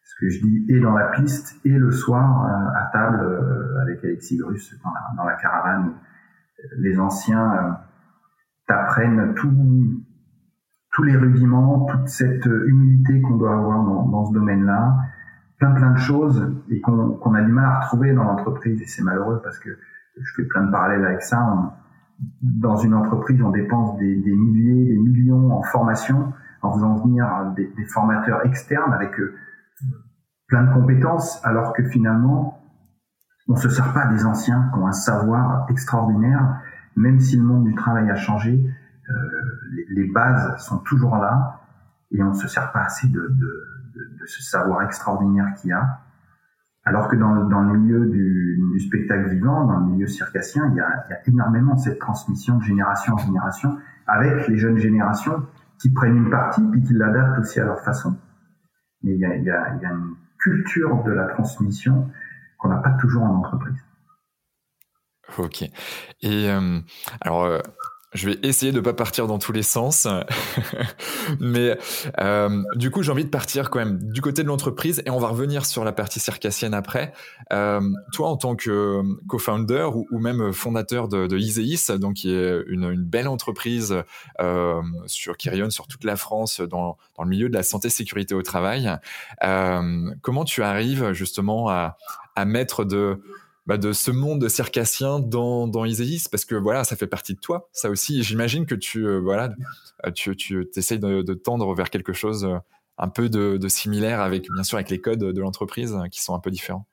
ce 0.04 0.16
que 0.20 0.30
je 0.30 0.42
dis 0.42 0.66
et 0.70 0.80
dans 0.80 0.94
la 0.94 1.08
piste 1.10 1.60
et 1.66 1.78
le 1.78 1.92
soir 1.92 2.46
euh, 2.46 2.80
à 2.80 2.90
table 2.92 3.22
euh, 3.22 3.82
avec 3.82 4.04
Alexis 4.04 4.38
Grus 4.38 4.76
dans 5.16 5.24
la, 5.24 5.36
caravane. 5.36 5.94
Les 6.78 7.00
anciens 7.00 7.78
t'apprennent 8.68 9.36
tous 9.36 11.04
les 11.04 11.16
rudiments, 11.16 11.86
toute 11.86 12.08
cette 12.08 12.46
humilité 12.46 13.22
qu'on 13.22 13.38
doit 13.38 13.54
avoir 13.54 13.84
dans, 13.84 14.26
ce 14.26 14.34
domaine-là, 14.34 14.96
plein 15.60 15.72
plein 15.72 15.92
de 15.92 15.98
choses 15.98 16.56
et 16.70 16.82
qu'on 16.82 17.34
a 17.36 17.42
du 17.44 17.52
mal 17.52 17.66
à 17.66 17.80
retrouver 17.82 18.14
dans 18.14 18.24
l'entreprise 18.24 18.82
et 18.82 18.88
c'est 18.88 19.04
malheureux 19.04 19.42
parce 19.44 19.60
que 19.60 19.78
je 20.22 20.34
fais 20.36 20.48
plein 20.48 20.64
de 20.64 20.72
parallèles 20.72 21.06
avec 21.06 21.22
ça. 21.22 21.74
dans 22.42 22.78
une 22.78 22.94
entreprise, 22.94 23.42
on 23.42 23.52
dépense 23.52 23.98
des, 23.98 24.16
milliers, 24.16 24.94
des 24.94 24.98
millions 24.98 25.52
en 25.52 25.64
formation, 25.64 26.34
en 26.62 26.74
faisant 26.74 26.96
venir 26.96 27.54
des, 27.56 27.86
formateurs 27.94 28.46
externes 28.46 28.94
avec 28.94 29.20
euh, 29.20 29.36
plein 30.48 30.64
de 30.64 30.74
compétences, 30.74 31.44
alors 31.44 31.74
que 31.74 31.84
finalement, 31.84 32.62
on 33.48 33.56
se 33.56 33.70
sert 33.70 33.94
pas 33.94 34.08
des 34.08 34.26
anciens 34.26 34.70
qui 34.74 34.80
ont 34.80 34.88
un 34.88 34.92
savoir 34.92 35.68
extraordinaire, 35.70 36.62
même 36.96 37.20
si 37.20 37.38
le 37.38 37.44
monde 37.44 37.66
du 37.66 37.76
travail 37.76 38.10
a 38.10 38.16
changé, 38.16 38.66
euh, 39.10 39.14
les, 39.90 40.08
bases 40.08 40.58
sont 40.66 40.80
toujours 40.80 41.18
là, 41.18 41.62
et 42.12 42.24
on 42.24 42.34
se 42.34 42.48
sert 42.48 42.72
pas 42.72 42.84
assez 42.84 43.08
de, 43.08 43.20
de 43.20 44.26
ce 44.26 44.42
savoir 44.42 44.82
extraordinaire 44.84 45.54
qu'il 45.56 45.70
y 45.70 45.74
a. 45.74 46.05
Alors 46.86 47.08
que 47.08 47.16
dans, 47.16 47.46
dans 47.46 47.62
le 47.62 47.80
milieu 47.80 48.06
du, 48.06 48.80
spectacle 48.80 49.30
vivant, 49.30 49.66
dans 49.66 49.80
le 49.80 49.86
milieu 49.92 50.08
circassien, 50.08 50.70
il 50.72 50.78
y, 50.78 50.80
a, 50.80 51.06
il 51.08 51.12
y 51.12 51.14
a 51.14 51.20
énormément 51.28 51.78
cette 51.78 51.98
transmission 51.98 52.58
de 52.58 52.64
génération 52.64 53.14
en 53.14 53.18
génération, 53.18 53.78
avec 54.06 54.48
les 54.48 54.58
jeunes 54.58 54.78
générations 54.78 55.48
qui 55.80 55.92
prennent 55.92 56.18
une 56.18 56.30
partie 56.30 56.62
puis 56.72 56.84
qui 56.84 56.94
l'adaptent 56.94 57.40
aussi 57.40 57.60
à 57.60 57.66
leur 57.66 57.82
façon. 57.82 58.16
Mais 59.02 59.14
il 59.14 59.20
y 59.20 59.26
a 59.26 59.92
une 59.92 60.16
culture 60.38 61.04
de 61.04 61.12
la 61.12 61.26
transmission 61.26 62.10
qu'on 62.60 62.70
n'a 62.70 62.78
pas 62.78 62.92
toujours 62.92 63.24
en 63.24 63.36
entreprise. 63.36 63.84
Ok. 65.38 65.64
Et 66.22 66.50
euh, 66.50 66.80
alors, 67.22 67.46
euh, 67.46 67.60
je 68.16 68.30
vais 68.30 68.40
essayer 68.44 68.72
de 68.72 68.80
pas 68.80 68.94
partir 68.94 69.28
dans 69.28 69.38
tous 69.38 69.52
les 69.52 69.62
sens, 69.62 70.08
mais 71.40 71.78
euh, 72.20 72.64
du 72.76 72.90
coup 72.90 73.04
j'ai 73.04 73.12
envie 73.12 73.26
de 73.26 73.30
partir 73.30 73.70
quand 73.70 73.80
même 73.80 74.00
du 74.02 74.22
côté 74.22 74.42
de 74.42 74.48
l'entreprise 74.48 75.04
et 75.06 75.10
on 75.10 75.20
va 75.20 75.28
revenir 75.28 75.66
sur 75.66 75.84
la 75.84 75.92
partie 75.92 76.20
circassienne 76.20 76.74
après. 76.74 77.14
Euh, 77.52 77.82
toi 78.14 78.30
en 78.30 78.38
tant 78.38 78.56
que 78.56 79.02
co-founder 79.28 79.90
ou, 79.94 80.18
même 80.18 80.54
fondateur 80.54 81.10
de, 81.10 81.28
de 81.28 81.38
Iseis, 81.38 81.98
donc 82.00 82.16
qui 82.16 82.34
est 82.34 82.64
une, 82.68 82.96
belle 82.96 83.28
entreprise 83.28 84.04
euh, 84.40 84.82
sur 85.06 85.36
qui 85.38 85.50
rayonne 85.50 85.72
sur 85.72 85.88
toute 85.88 86.06
la 86.06 86.16
France 86.16 86.62
dans, 86.62 86.98
dans 87.18 87.24
le 87.24 87.30
milieu 87.30 87.50
de 87.50 87.54
la 87.54 87.64
santé 87.64 87.90
sécurité 87.90 88.34
au 88.34 88.42
travail, 88.42 88.90
euh, 89.44 90.12
comment 90.22 90.46
tu 90.46 90.64
arrives 90.64 91.12
justement 91.12 91.70
à, 91.70 91.98
à 92.36 92.46
mettre 92.46 92.86
de 92.86 93.20
bah, 93.68 93.78
de 93.78 93.92
ce 93.94 94.12
monde 94.12 94.48
circassien 94.48 95.20
dans, 95.20 95.68
dans 95.68 95.86
Iséis 95.86 96.28
parce 96.30 96.46
que 96.46 96.56
voilà, 96.56 96.84
ça 96.84 96.96
fait 96.96 97.08
partie 97.08 97.34
de 97.34 97.40
toi, 97.40 97.70
ça 97.72 97.90
aussi. 97.90 98.24
J'imagine 98.24 98.66
que 98.66 98.76
tu, 98.76 99.06
euh, 99.06 99.20
voilà, 99.20 99.54
tu, 100.14 100.36
tu 100.36 100.68
essayes 100.76 101.00
de, 101.00 101.22
de, 101.22 101.34
tendre 101.34 101.74
vers 101.74 101.90
quelque 101.90 102.14
chose 102.14 102.46
euh, 102.46 102.58
un 102.98 103.10
peu 103.10 103.30
de, 103.30 103.58
de, 103.58 103.68
similaire 103.68 104.22
avec, 104.22 104.48
bien 104.52 104.64
sûr, 104.64 104.78
avec 104.78 104.90
les 104.90 105.02
codes 105.02 105.20
de 105.20 105.42
l'entreprise 105.42 105.96
qui 106.12 106.22
sont 106.22 106.36
un 106.36 106.40
peu 106.40 106.52
différents. 106.52 106.86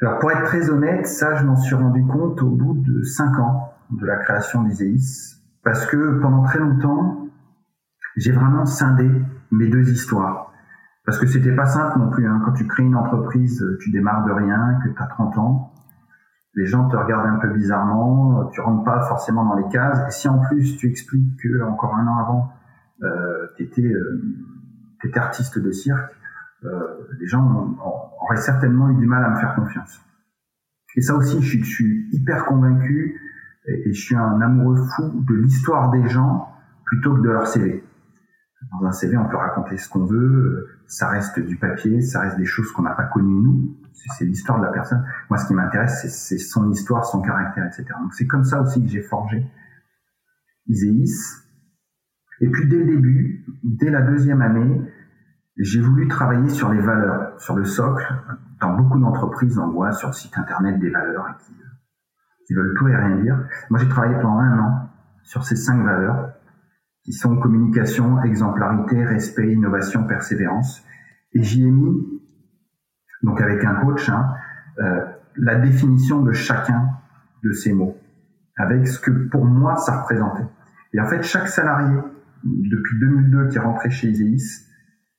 Alors, 0.00 0.18
pour 0.18 0.32
être 0.32 0.44
très 0.44 0.68
honnête, 0.68 1.06
ça, 1.06 1.36
je 1.36 1.44
m'en 1.44 1.56
suis 1.56 1.76
rendu 1.76 2.04
compte 2.04 2.42
au 2.42 2.50
bout 2.50 2.74
de 2.74 3.04
cinq 3.04 3.38
ans 3.38 3.72
de 3.90 4.04
la 4.04 4.16
création 4.16 4.64
d'Iséis 4.64 5.36
parce 5.62 5.86
que 5.86 6.18
pendant 6.20 6.42
très 6.42 6.58
longtemps, 6.58 7.28
j'ai 8.16 8.32
vraiment 8.32 8.66
scindé 8.66 9.08
mes 9.52 9.68
deux 9.68 9.88
histoires. 9.92 10.41
Parce 11.04 11.18
que 11.18 11.26
c'était 11.26 11.54
pas 11.54 11.66
simple 11.66 11.98
non 11.98 12.10
plus. 12.10 12.26
Hein. 12.26 12.40
Quand 12.44 12.52
tu 12.52 12.66
crées 12.66 12.84
une 12.84 12.96
entreprise, 12.96 13.64
tu 13.80 13.90
démarres 13.90 14.24
de 14.24 14.32
rien, 14.32 14.78
que 14.84 14.88
tu 14.88 15.02
as 15.02 15.06
30 15.06 15.38
ans, 15.38 15.72
les 16.54 16.66
gens 16.66 16.88
te 16.88 16.96
regardent 16.96 17.26
un 17.26 17.38
peu 17.38 17.48
bizarrement, 17.48 18.46
tu 18.52 18.60
rentres 18.60 18.84
pas 18.84 19.00
forcément 19.02 19.44
dans 19.44 19.56
les 19.56 19.68
cases. 19.68 20.06
Et 20.08 20.10
si 20.10 20.28
en 20.28 20.38
plus 20.38 20.76
tu 20.76 20.88
expliques 20.88 21.40
que 21.40 21.62
encore 21.62 21.94
un 21.94 22.06
an 22.06 22.18
avant, 22.18 22.52
euh, 23.02 23.46
tu 23.56 23.64
étais, 23.64 23.82
euh, 23.82 24.22
artiste 25.16 25.58
de 25.58 25.72
cirque, 25.72 26.12
euh, 26.64 27.08
les 27.18 27.26
gens 27.26 27.76
auraient 28.20 28.36
certainement 28.36 28.88
eu 28.90 28.94
du 28.96 29.06
mal 29.06 29.24
à 29.24 29.30
me 29.30 29.36
faire 29.36 29.54
confiance. 29.54 30.00
Et 30.94 31.00
ça 31.00 31.16
aussi, 31.16 31.40
je 31.42 31.48
suis, 31.48 31.64
je 31.64 31.74
suis 31.74 32.08
hyper 32.12 32.44
convaincu 32.44 33.18
et, 33.66 33.88
et 33.88 33.92
je 33.92 34.00
suis 34.00 34.14
un 34.14 34.40
amoureux 34.40 34.76
fou 34.94 35.24
de 35.26 35.34
l'histoire 35.34 35.90
des 35.90 36.06
gens 36.08 36.48
plutôt 36.84 37.14
que 37.14 37.20
de 37.22 37.30
leur 37.30 37.46
CV. 37.46 37.82
Dans 38.72 38.86
un 38.86 38.92
CV, 38.92 39.16
on 39.18 39.28
peut 39.28 39.36
raconter 39.36 39.76
ce 39.76 39.88
qu'on 39.88 40.04
veut, 40.04 40.66
ça 40.86 41.08
reste 41.08 41.38
du 41.38 41.56
papier, 41.56 42.00
ça 42.00 42.20
reste 42.20 42.38
des 42.38 42.46
choses 42.46 42.72
qu'on 42.72 42.82
n'a 42.82 42.94
pas 42.94 43.04
connues 43.04 43.42
nous, 43.42 43.76
c'est 44.16 44.24
l'histoire 44.24 44.58
de 44.58 44.64
la 44.64 44.72
personne. 44.72 45.04
Moi, 45.28 45.38
ce 45.38 45.46
qui 45.46 45.54
m'intéresse, 45.54 46.06
c'est 46.08 46.38
son 46.38 46.70
histoire, 46.70 47.04
son 47.04 47.20
caractère, 47.20 47.66
etc. 47.66 47.84
Donc 48.00 48.14
c'est 48.14 48.26
comme 48.26 48.44
ça 48.44 48.60
aussi 48.62 48.82
que 48.82 48.88
j'ai 48.88 49.02
forgé 49.02 49.46
Iséis. 50.68 51.12
Et 52.40 52.50
puis 52.50 52.68
dès 52.68 52.78
le 52.78 52.86
début, 52.86 53.44
dès 53.62 53.90
la 53.90 54.02
deuxième 54.02 54.42
année, 54.42 54.82
j'ai 55.58 55.80
voulu 55.80 56.08
travailler 56.08 56.48
sur 56.48 56.72
les 56.72 56.80
valeurs, 56.80 57.38
sur 57.40 57.56
le 57.56 57.64
socle. 57.64 58.06
Dans 58.60 58.74
beaucoup 58.74 58.98
d'entreprises, 58.98 59.58
on 59.58 59.70
voit 59.70 59.92
sur 59.92 60.08
le 60.08 60.14
site 60.14 60.36
internet 60.38 60.78
des 60.80 60.90
valeurs 60.90 61.36
qui, 61.38 61.52
qui 62.46 62.54
veulent 62.54 62.74
tout 62.78 62.88
et 62.88 62.96
rien 62.96 63.16
dire. 63.16 63.38
Moi, 63.70 63.78
j'ai 63.78 63.88
travaillé 63.88 64.14
pendant 64.16 64.38
un 64.38 64.58
an 64.58 64.88
sur 65.24 65.44
ces 65.44 65.56
cinq 65.56 65.84
valeurs 65.84 66.32
qui 67.04 67.12
sont 67.12 67.36
communication, 67.36 68.22
exemplarité, 68.22 69.04
respect, 69.04 69.52
innovation, 69.52 70.04
persévérance. 70.04 70.84
Et 71.32 71.42
j'y 71.42 71.66
ai 71.66 71.70
mis, 71.70 72.20
donc 73.22 73.40
avec 73.40 73.64
un 73.64 73.74
coach, 73.76 74.08
hein, 74.08 74.34
euh, 74.78 75.04
la 75.36 75.56
définition 75.56 76.22
de 76.22 76.32
chacun 76.32 76.90
de 77.42 77.52
ces 77.52 77.72
mots, 77.72 77.96
avec 78.56 78.86
ce 78.86 79.00
que 79.00 79.10
pour 79.28 79.44
moi 79.44 79.76
ça 79.76 80.00
représentait. 80.02 80.46
Et 80.94 81.00
en 81.00 81.06
fait, 81.06 81.22
chaque 81.22 81.48
salarié, 81.48 81.98
depuis 82.44 82.98
2002 83.00 83.48
qui 83.48 83.56
est 83.56 83.60
rentré 83.60 83.90
chez 83.90 84.08
Iséis, 84.08 84.66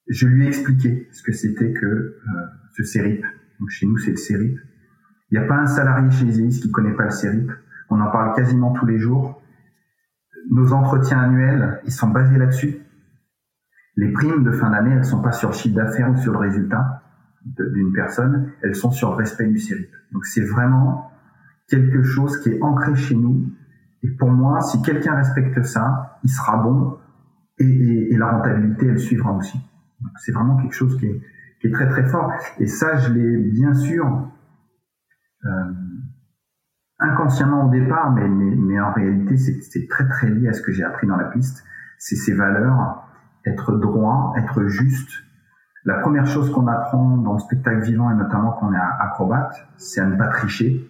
je 0.08 0.28
lui 0.28 0.46
ai 0.46 0.48
expliqué 0.48 1.08
ce 1.12 1.24
que 1.24 1.32
c'était 1.32 1.74
que 1.74 1.86
euh, 1.86 2.18
ce 2.76 2.84
CERIP. 2.84 3.24
Donc 3.60 3.70
chez 3.70 3.88
nous, 3.88 3.98
c'est 3.98 4.12
le 4.12 4.18
CERIP. 4.18 4.60
Il 5.32 5.40
n'y 5.40 5.44
a 5.44 5.48
pas 5.48 5.56
un 5.56 5.66
salarié 5.66 6.12
chez 6.12 6.26
Iséis 6.26 6.60
qui 6.62 6.72
connaît 6.72 6.94
pas 6.94 7.06
le 7.06 7.12
CERIP. 7.12 7.52
On 7.90 8.00
en 8.00 8.12
parle 8.12 8.36
quasiment 8.36 8.72
tous 8.74 8.86
les 8.86 9.00
jours 9.00 9.42
nos 10.50 10.74
entretiens 10.74 11.20
annuels, 11.20 11.82
ils 11.86 11.92
sont 11.92 12.10
basés 12.10 12.38
là-dessus. 12.38 12.78
Les 13.96 14.12
primes 14.12 14.44
de 14.44 14.52
fin 14.52 14.72
d'année, 14.72 14.92
elles 14.96 15.06
sont 15.06 15.22
pas 15.22 15.32
sur 15.32 15.54
chiffre 15.54 15.76
d'affaires 15.76 16.12
ou 16.12 16.18
sur 16.18 16.34
le 16.34 16.40
résultat 16.40 17.04
d'une 17.46 17.92
personne, 17.92 18.52
elles 18.62 18.76
sont 18.76 18.92
sur 18.92 19.16
respect 19.16 19.48
du 19.48 19.60
CERIP. 19.60 19.90
Donc 20.14 20.26
c'est 20.26 20.46
vraiment 20.46 21.12
quelque 21.68 22.02
chose 22.02 22.40
qui 22.42 22.50
est 22.50 22.62
ancré 22.62 22.96
chez 22.96 23.16
nous. 23.16 23.50
Et 24.02 24.10
pour 24.12 24.32
moi, 24.32 24.62
si 24.62 24.82
quelqu'un 24.82 25.16
respecte 25.16 25.62
ça, 25.64 26.20
il 26.24 26.30
sera 26.30 26.58
bon 26.58 26.98
et, 27.60 28.16
la 28.18 28.32
rentabilité, 28.32 28.88
elle 28.88 29.00
suivra 29.00 29.34
aussi. 29.34 29.60
C'est 30.18 30.32
vraiment 30.32 30.58
quelque 30.58 30.74
chose 30.74 30.98
qui 30.98 31.08
est, 31.08 31.22
qui 31.62 31.68
est, 31.68 31.72
très 31.72 31.88
très 31.88 32.04
fort. 32.06 32.32
Et 32.60 32.68
ça, 32.68 32.98
je 32.98 33.14
l'ai 33.14 33.38
bien 33.38 33.74
sûr 33.74 34.28
euh, 35.46 35.50
inconsciemment 37.00 37.68
au 37.68 37.70
départ, 37.70 38.12
mais, 38.12 38.80
en 38.80 38.94
réalité, 38.94 39.38
c'est 39.38 39.88
très 39.88 40.08
très 40.08 40.30
lié 40.30 40.48
à 40.50 40.54
ce 40.54 40.62
que 40.62 40.72
j'ai 40.72 40.84
appris 40.84 41.08
dans 41.08 41.18
la 41.18 41.26
piste. 41.26 41.64
C'est 41.98 42.16
ces 42.16 42.34
valeurs, 42.34 43.08
être 43.46 43.78
droit, 43.78 44.34
être 44.38 44.66
juste. 44.68 45.10
La 45.86 45.96
première 45.96 46.26
chose 46.26 46.52
qu'on 46.52 46.68
apprend 46.68 47.18
dans 47.18 47.34
le 47.34 47.40
spectacle 47.40 47.82
vivant, 47.82 48.10
et 48.10 48.16
notamment 48.16 48.52
quand 48.54 48.70
on 48.70 48.74
est 48.74 48.78
acrobate, 49.00 49.68
c'est 49.78 50.00
à 50.00 50.06
ne 50.06 50.16
pas 50.16 50.28
tricher. 50.28 50.90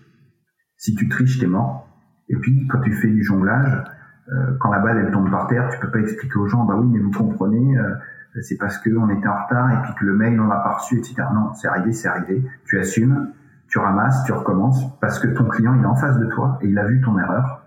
Si 0.77 0.93
tu 0.95 1.09
triches, 1.09 1.39
t'es 1.39 1.47
mort. 1.47 1.87
Et 2.29 2.35
puis, 2.35 2.67
quand 2.67 2.79
tu 2.81 2.93
fais 2.93 3.07
du 3.07 3.23
jonglage, 3.23 3.83
euh, 4.29 4.57
quand 4.59 4.71
la 4.71 4.79
balle 4.79 5.03
elle 5.05 5.11
tombe 5.11 5.29
par 5.29 5.47
terre, 5.47 5.69
tu 5.69 5.79
peux 5.79 5.91
pas 5.91 5.99
expliquer 5.99 6.37
aux 6.37 6.47
gens, 6.47 6.63
bah 6.65 6.75
oui, 6.77 6.87
mais 6.91 6.99
vous 6.99 7.11
comprenez, 7.11 7.77
euh, 7.77 7.95
c'est 8.41 8.57
parce 8.57 8.77
qu'on 8.77 9.09
était 9.09 9.27
en 9.27 9.43
retard 9.43 9.71
et 9.71 9.81
puis 9.83 9.93
que 9.95 10.05
le 10.05 10.13
mail 10.13 10.39
on 10.39 10.47
l'a 10.47 10.59
pas 10.59 10.75
reçu, 10.75 10.97
etc. 10.97 11.15
Non, 11.33 11.53
c'est 11.53 11.67
arrivé, 11.67 11.91
c'est 11.91 12.07
arrivé. 12.07 12.43
Tu 12.65 12.79
assumes 12.79 13.31
tu 13.73 13.79
ramasses, 13.79 14.23
tu 14.25 14.31
recommences, 14.31 14.99
parce 14.99 15.17
que 15.17 15.27
ton 15.29 15.45
client 15.45 15.73
il 15.73 15.81
est 15.81 15.87
en 15.87 15.95
face 15.95 16.19
de 16.19 16.27
toi 16.27 16.59
et 16.61 16.67
il 16.67 16.77
a 16.77 16.85
vu 16.85 17.01
ton 17.01 17.17
erreur. 17.17 17.65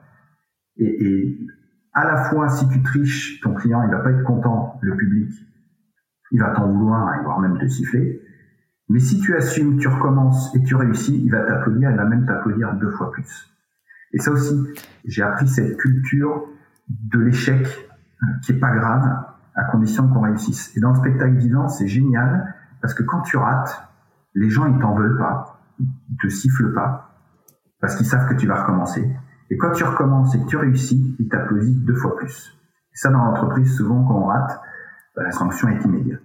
Et, 0.76 1.36
à 1.94 2.04
la 2.04 2.16
fois, 2.24 2.48
si 2.48 2.68
tu 2.68 2.80
triches, 2.82 3.40
ton 3.40 3.54
client 3.54 3.82
il 3.82 3.90
va 3.90 3.98
pas 3.98 4.10
être 4.10 4.22
content, 4.22 4.78
le 4.82 4.96
public, 4.96 5.32
il 6.30 6.40
va 6.40 6.50
t'en 6.50 6.70
vouloir, 6.70 7.12
et 7.14 7.24
voire 7.24 7.40
même 7.40 7.58
te 7.58 7.66
siffler. 7.66 8.22
Mais 8.88 9.00
si 9.00 9.18
tu 9.18 9.34
assumes, 9.34 9.78
tu 9.78 9.88
recommences 9.88 10.54
et 10.54 10.62
tu 10.62 10.76
réussis, 10.76 11.20
il 11.24 11.32
va 11.32 11.42
t'applaudir, 11.42 11.90
il 11.90 11.96
va 11.96 12.04
même 12.04 12.24
t'applaudir 12.24 12.74
deux 12.74 12.90
fois 12.90 13.10
plus. 13.10 13.50
Et 14.12 14.20
ça 14.20 14.30
aussi, 14.30 14.54
j'ai 15.06 15.22
appris 15.22 15.48
cette 15.48 15.76
culture 15.76 16.44
de 16.88 17.18
l'échec 17.18 17.66
euh, 17.66 18.26
qui 18.44 18.52
est 18.52 18.60
pas 18.60 18.70
grave, 18.76 19.24
à 19.56 19.64
condition 19.64 20.06
qu'on 20.06 20.20
réussisse. 20.20 20.76
Et 20.76 20.80
dans 20.80 20.90
le 20.90 20.98
spectacle 20.98 21.34
vivant, 21.34 21.66
c'est 21.66 21.88
génial 21.88 22.54
parce 22.80 22.94
que 22.94 23.02
quand 23.02 23.22
tu 23.22 23.38
rates, 23.38 23.88
les 24.34 24.50
gens 24.50 24.66
ils 24.66 24.78
t'en 24.78 24.94
veulent 24.94 25.18
pas 25.18 25.55
ils 25.78 26.16
te 26.20 26.28
sifflent 26.28 26.72
pas 26.72 27.16
parce 27.80 27.96
qu'ils 27.96 28.06
savent 28.06 28.28
que 28.28 28.34
tu 28.34 28.46
vas 28.46 28.62
recommencer. 28.62 29.08
Et 29.50 29.56
quand 29.56 29.72
tu 29.72 29.84
recommences 29.84 30.34
et 30.34 30.40
que 30.40 30.46
tu 30.46 30.56
réussis, 30.56 31.14
ils 31.18 31.28
t'applaudissent 31.28 31.84
deux 31.84 31.94
fois 31.94 32.16
plus. 32.16 32.56
Et 32.92 32.96
ça, 32.96 33.10
dans 33.10 33.24
l'entreprise, 33.24 33.76
souvent, 33.76 34.04
quand 34.04 34.16
on 34.16 34.26
rate, 34.26 34.60
bah, 35.14 35.22
la 35.22 35.30
sanction 35.30 35.68
est 35.68 35.84
immédiate. 35.84 36.20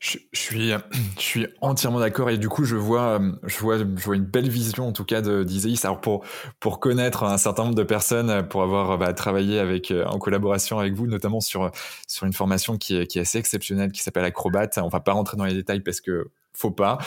Je, 0.00 0.18
suis, 0.32 0.72
je 1.16 1.20
suis 1.20 1.46
entièrement 1.60 2.00
d'accord 2.00 2.28
et 2.28 2.36
du 2.36 2.48
coup 2.48 2.64
je 2.64 2.74
vois, 2.74 3.20
je 3.44 3.58
vois, 3.60 3.78
je 3.78 4.04
vois 4.04 4.16
une 4.16 4.24
belle 4.24 4.48
vision 4.48 4.88
en 4.88 4.92
tout 4.92 5.04
cas 5.04 5.20
d'Isaïs. 5.20 5.84
Alors 5.84 6.00
pour 6.00 6.24
pour 6.58 6.80
connaître 6.80 7.22
un 7.22 7.38
certain 7.38 7.62
nombre 7.64 7.76
de 7.76 7.84
personnes, 7.84 8.48
pour 8.48 8.64
avoir 8.64 8.98
bah, 8.98 9.12
travaillé 9.12 9.60
avec 9.60 9.94
en 10.06 10.18
collaboration 10.18 10.80
avec 10.80 10.94
vous, 10.94 11.06
notamment 11.06 11.40
sur 11.40 11.70
sur 12.08 12.26
une 12.26 12.32
formation 12.32 12.78
qui 12.78 12.96
est, 12.96 13.06
qui 13.06 13.18
est 13.18 13.22
assez 13.22 13.38
exceptionnelle, 13.38 13.92
qui 13.92 14.02
s'appelle 14.02 14.24
Acrobat. 14.24 14.70
On 14.78 14.88
va 14.88 14.98
pas 14.98 15.12
rentrer 15.12 15.36
dans 15.36 15.44
les 15.44 15.54
détails 15.54 15.80
parce 15.80 16.00
que 16.00 16.32
faut 16.54 16.70
pas. 16.70 16.98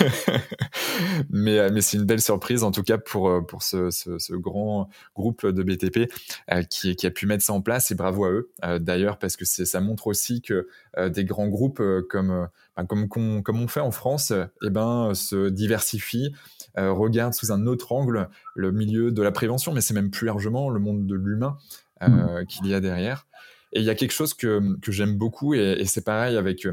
mais 1.30 1.58
euh, 1.58 1.70
mais 1.72 1.80
c'est 1.80 1.96
une 1.96 2.04
belle 2.04 2.20
surprise 2.20 2.64
en 2.64 2.70
tout 2.70 2.82
cas 2.82 2.98
pour 2.98 3.28
euh, 3.28 3.40
pour 3.40 3.62
ce, 3.62 3.90
ce, 3.90 4.18
ce 4.18 4.34
grand 4.34 4.88
groupe 5.14 5.46
de 5.46 5.62
BTP 5.62 6.12
euh, 6.52 6.62
qui, 6.62 6.96
qui 6.96 7.06
a 7.06 7.10
pu 7.10 7.26
mettre 7.26 7.44
ça 7.44 7.52
en 7.52 7.60
place 7.60 7.90
et 7.90 7.94
bravo 7.94 8.24
à 8.24 8.30
eux 8.30 8.50
d'ailleurs 8.80 9.18
parce 9.18 9.36
que 9.36 9.44
ça 9.44 9.80
montre 9.80 10.08
aussi 10.08 10.42
que 10.42 10.68
des 11.08 11.24
grands 11.24 11.48
groupes 11.48 11.82
comme 12.08 12.48
ben, 12.76 12.84
comme 12.86 13.42
comme 13.42 13.60
on 13.60 13.68
fait 13.68 13.80
en 13.80 13.90
France 13.90 14.32
eh 14.64 14.70
ben 14.70 15.14
se 15.14 15.48
diversifient 15.48 16.34
regardent 16.76 17.34
sous 17.34 17.52
un 17.52 17.66
autre 17.66 17.92
angle 17.92 18.28
le 18.54 18.72
milieu 18.72 19.12
de 19.12 19.22
la 19.22 19.32
prévention 19.32 19.72
mais 19.72 19.80
c'est 19.80 19.94
même 19.94 20.10
plus 20.10 20.26
largement 20.26 20.68
le 20.70 20.80
monde 20.80 21.06
de 21.06 21.14
l'humain 21.14 21.58
mmh. 22.00 22.46
qu'il 22.48 22.66
y 22.66 22.74
a 22.74 22.80
derrière 22.80 23.26
et 23.72 23.80
il 23.80 23.84
y 23.84 23.90
a 23.90 23.94
quelque 23.94 24.12
chose 24.12 24.34
que 24.34 24.78
que 24.80 24.92
j'aime 24.92 25.16
beaucoup 25.16 25.54
et, 25.54 25.76
et 25.78 25.84
c'est 25.84 26.04
pareil 26.04 26.36
avec 26.36 26.66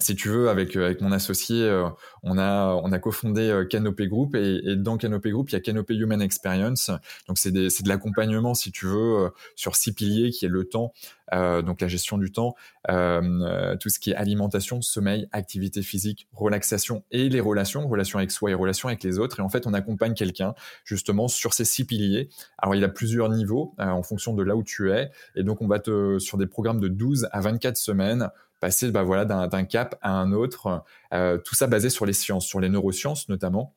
si 0.00 0.14
tu 0.14 0.28
veux, 0.28 0.48
avec 0.48 0.76
euh, 0.76 0.86
avec 0.86 1.00
mon 1.00 1.12
associé, 1.12 1.62
euh, 1.62 1.88
on 2.22 2.38
a 2.38 2.74
on 2.82 2.92
a 2.92 2.98
cofondé 2.98 3.50
euh, 3.50 3.64
Canopé 3.64 4.06
Group 4.06 4.34
et, 4.34 4.60
et, 4.64 4.76
dans 4.76 4.96
Canopé 4.96 5.30
Group, 5.30 5.50
il 5.50 5.54
y 5.54 5.56
a 5.56 5.60
Canopé 5.60 5.94
Human 5.94 6.22
Experience. 6.22 6.90
Donc 7.26 7.38
c'est 7.38 7.50
de 7.50 7.88
l'accompagnement, 7.88 8.54
si 8.54 8.70
tu 8.70 8.86
veux, 8.86 9.30
sur 9.56 9.76
six 9.76 9.92
piliers 9.92 10.30
qui 10.30 10.44
est 10.44 10.48
le 10.48 10.64
temps, 10.64 10.92
euh, 11.34 11.62
donc 11.62 11.80
la 11.80 11.88
gestion 11.88 12.18
du 12.18 12.32
temps, 12.32 12.54
euh, 12.90 13.76
tout 13.76 13.88
ce 13.88 13.98
qui 13.98 14.10
est 14.10 14.14
alimentation, 14.14 14.80
sommeil, 14.80 15.28
activité 15.32 15.82
physique, 15.82 16.28
relaxation 16.32 17.04
et 17.10 17.28
les 17.28 17.40
relations, 17.40 17.86
relations 17.88 18.18
avec 18.18 18.30
soi 18.30 18.50
et 18.50 18.54
relations 18.54 18.88
avec 18.88 19.02
les 19.02 19.18
autres. 19.18 19.40
Et 19.40 19.42
en 19.42 19.48
fait, 19.48 19.66
on 19.66 19.74
accompagne 19.74 20.14
quelqu'un 20.14 20.54
justement 20.84 21.28
sur 21.28 21.54
ces 21.54 21.64
six 21.64 21.84
piliers. 21.84 22.28
Alors 22.58 22.74
il 22.74 22.84
a 22.84 22.88
plusieurs 22.88 23.28
niveaux 23.28 23.74
en 23.78 24.02
fonction 24.02 24.34
de 24.34 24.42
là 24.42 24.56
où 24.56 24.62
tu 24.62 24.92
es, 24.92 25.10
et 25.34 25.42
donc 25.42 25.60
on 25.60 25.66
va 25.66 25.78
te 25.78 26.18
sur 26.18 26.38
des 26.38 26.46
programmes 26.46 26.80
de 26.80 26.88
12 26.88 27.28
à 27.32 27.40
24 27.40 27.76
semaines 27.76 28.30
passer 28.60 28.90
bah, 28.90 29.02
voilà, 29.02 29.24
d'un 29.24 29.64
cap 29.64 29.96
à 30.02 30.12
un 30.12 30.32
autre. 30.32 30.84
Euh, 31.14 31.38
tout 31.38 31.54
ça 31.54 31.66
basé 31.66 31.90
sur 31.90 32.06
les 32.06 32.12
sciences, 32.12 32.46
sur 32.46 32.60
les 32.60 32.68
neurosciences 32.68 33.28
notamment. 33.28 33.74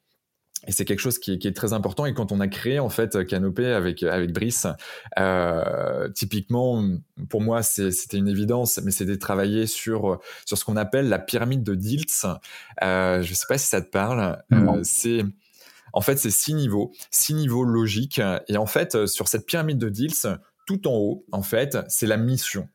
Et 0.68 0.72
c'est 0.72 0.86
quelque 0.86 1.00
chose 1.00 1.18
qui 1.18 1.34
est, 1.34 1.38
qui 1.40 1.48
est, 1.48 1.54
très 1.54 1.74
important. 1.74 2.06
Et 2.06 2.14
quand 2.14 2.32
on 2.32 2.40
a 2.40 2.48
créé 2.48 2.80
en 2.80 2.90
fait 2.90 3.26
Canopé 3.26 3.66
avec 3.66 4.04
avec 4.04 4.32
Brice, 4.32 4.68
euh, 5.18 6.08
typiquement 6.10 6.84
pour 7.30 7.42
moi 7.42 7.64
c'était 7.64 8.18
une 8.18 8.28
évidence, 8.28 8.80
mais 8.84 8.92
c'était 8.92 9.18
travailler 9.18 9.66
sur 9.66 10.20
sur 10.46 10.58
ce 10.58 10.66
qu'on 10.66 10.78
appelle 10.78 11.10
la 11.10 11.18
pyramide 11.18 11.64
de 11.64 11.74
Diltz. 11.74 12.28
Euh, 12.84 13.24
je 13.24 13.34
sais 13.34 13.48
pas 13.48 13.58
si 13.58 13.68
ça 13.68 13.82
te 13.82 13.90
parle. 13.90 14.44
Euh, 14.54 14.82
c'est 14.84 15.24
en 15.94 16.02
fait 16.02 16.18
c'est 16.20 16.30
six 16.30 16.54
niveaux, 16.54 16.92
six 17.10 17.34
niveaux 17.34 17.64
logiques. 17.64 18.22
Et 18.48 18.58
en 18.58 18.68
fait 18.68 19.08
sur 19.08 19.28
cette 19.28 19.48
pyramide 19.48 19.80
de 19.80 19.90
Diltz, 19.90 20.28
tout 20.68 20.88
en 20.88 20.94
haut 20.94 21.26
en 21.32 21.42
fait 21.42 21.80
c'est 21.88 22.08
la 22.08 22.18
mission 22.18 22.68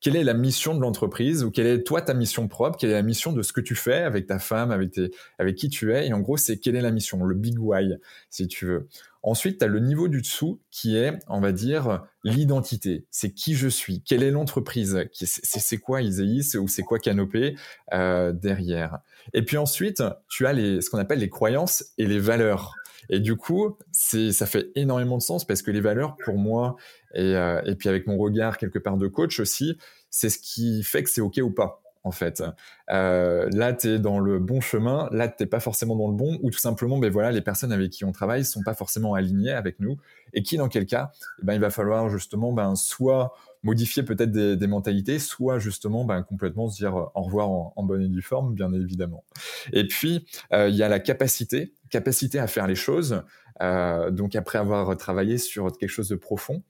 quelle 0.00 0.16
est 0.16 0.24
la 0.24 0.34
mission 0.34 0.74
de 0.74 0.80
l'entreprise 0.80 1.42
ou 1.44 1.50
quelle 1.50 1.66
est 1.66 1.82
toi 1.82 2.00
ta 2.02 2.14
mission 2.14 2.48
propre, 2.48 2.78
quelle 2.78 2.90
est 2.90 2.94
la 2.94 3.02
mission 3.02 3.32
de 3.32 3.42
ce 3.42 3.52
que 3.52 3.60
tu 3.60 3.74
fais 3.74 4.02
avec 4.02 4.26
ta 4.26 4.38
femme, 4.38 4.70
avec, 4.70 4.92
tes, 4.92 5.10
avec 5.38 5.56
qui 5.56 5.68
tu 5.68 5.92
es? 5.92 6.06
Et 6.06 6.12
en 6.12 6.20
gros, 6.20 6.36
c'est 6.36 6.58
quelle 6.58 6.76
est 6.76 6.80
la 6.80 6.92
mission, 6.92 7.24
le 7.24 7.34
big 7.34 7.58
why, 7.58 7.96
si 8.30 8.46
tu 8.46 8.66
veux. 8.66 8.88
Ensuite, 9.22 9.58
tu 9.58 9.64
as 9.64 9.68
le 9.68 9.80
niveau 9.80 10.06
du 10.06 10.20
dessous 10.20 10.60
qui 10.70 10.96
est, 10.96 11.18
on 11.26 11.40
va 11.40 11.50
dire, 11.50 12.06
l'identité. 12.22 13.06
C'est 13.10 13.32
qui 13.32 13.54
je 13.54 13.68
suis, 13.68 14.00
quelle 14.02 14.22
est 14.22 14.30
l'entreprise, 14.30 15.04
c'est 15.12 15.78
quoi 15.78 16.02
Iséis 16.02 16.56
ou 16.56 16.68
c'est 16.68 16.82
quoi 16.82 16.98
Canopé 16.98 17.56
euh, 17.92 18.32
derrière? 18.32 19.00
Et 19.34 19.44
puis 19.44 19.56
ensuite, 19.56 20.02
tu 20.28 20.46
as 20.46 20.52
les, 20.52 20.80
ce 20.80 20.90
qu'on 20.90 20.98
appelle 20.98 21.18
les 21.18 21.30
croyances 21.30 21.84
et 21.98 22.06
les 22.06 22.20
valeurs. 22.20 22.74
Et 23.10 23.20
du 23.20 23.36
coup, 23.36 23.76
ça 23.92 24.46
fait 24.46 24.70
énormément 24.74 25.16
de 25.16 25.22
sens 25.22 25.46
parce 25.46 25.62
que 25.62 25.70
les 25.70 25.80
valeurs, 25.80 26.16
pour 26.24 26.36
moi, 26.36 26.76
et, 27.14 27.34
euh, 27.36 27.60
et 27.64 27.74
puis 27.74 27.88
avec 27.88 28.06
mon 28.06 28.18
regard 28.18 28.58
quelque 28.58 28.78
part 28.78 28.96
de 28.96 29.06
coach 29.08 29.40
aussi, 29.40 29.78
c'est 30.10 30.30
ce 30.30 30.38
qui 30.38 30.82
fait 30.82 31.02
que 31.02 31.10
c'est 31.10 31.20
OK 31.20 31.38
ou 31.38 31.50
pas 31.50 31.82
en 32.04 32.10
fait. 32.10 32.42
Euh, 32.90 33.48
là, 33.52 33.72
tu 33.72 33.88
es 33.88 33.98
dans 33.98 34.18
le 34.18 34.38
bon 34.38 34.60
chemin, 34.60 35.08
là, 35.12 35.28
tu 35.28 35.46
pas 35.46 35.60
forcément 35.60 35.96
dans 35.96 36.08
le 36.08 36.16
bon, 36.16 36.38
ou 36.42 36.50
tout 36.50 36.58
simplement, 36.58 36.98
ben 36.98 37.10
voilà, 37.10 37.30
les 37.30 37.40
personnes 37.42 37.72
avec 37.72 37.90
qui 37.90 38.04
on 38.04 38.12
travaille 38.12 38.44
sont 38.44 38.62
pas 38.62 38.74
forcément 38.74 39.14
alignées 39.14 39.52
avec 39.52 39.78
nous, 39.80 39.98
et 40.32 40.42
qui, 40.42 40.56
dans 40.56 40.68
quel 40.68 40.86
cas, 40.86 41.12
ben, 41.42 41.54
il 41.54 41.60
va 41.60 41.70
falloir 41.70 42.08
justement 42.08 42.52
ben, 42.52 42.74
soit 42.74 43.34
modifier 43.62 44.02
peut-être 44.02 44.30
des, 44.30 44.56
des, 44.56 44.66
mentalités, 44.66 45.18
soit 45.18 45.58
justement 45.58 46.04
ben, 46.04 46.22
complètement 46.22 46.68
se 46.68 46.76
dire 46.76 46.94
au 47.14 47.22
revoir 47.22 47.50
en, 47.50 47.72
en, 47.76 47.82
bonne 47.82 48.02
et 48.02 48.08
due 48.08 48.22
forme, 48.22 48.54
bien 48.54 48.72
évidemment. 48.72 49.24
Et 49.72 49.86
puis, 49.86 50.26
euh, 50.52 50.68
il 50.68 50.76
y 50.76 50.82
a 50.82 50.88
la 50.88 51.00
capacité, 51.00 51.74
capacité 51.90 52.38
à 52.38 52.46
faire 52.46 52.66
les 52.66 52.74
choses, 52.74 53.22
euh, 53.62 54.10
donc 54.10 54.36
après 54.36 54.58
avoir 54.58 54.96
travaillé 54.96 55.38
sur 55.38 55.70
quelque 55.76 55.90
chose 55.90 56.08
de 56.08 56.16
profond, 56.16 56.62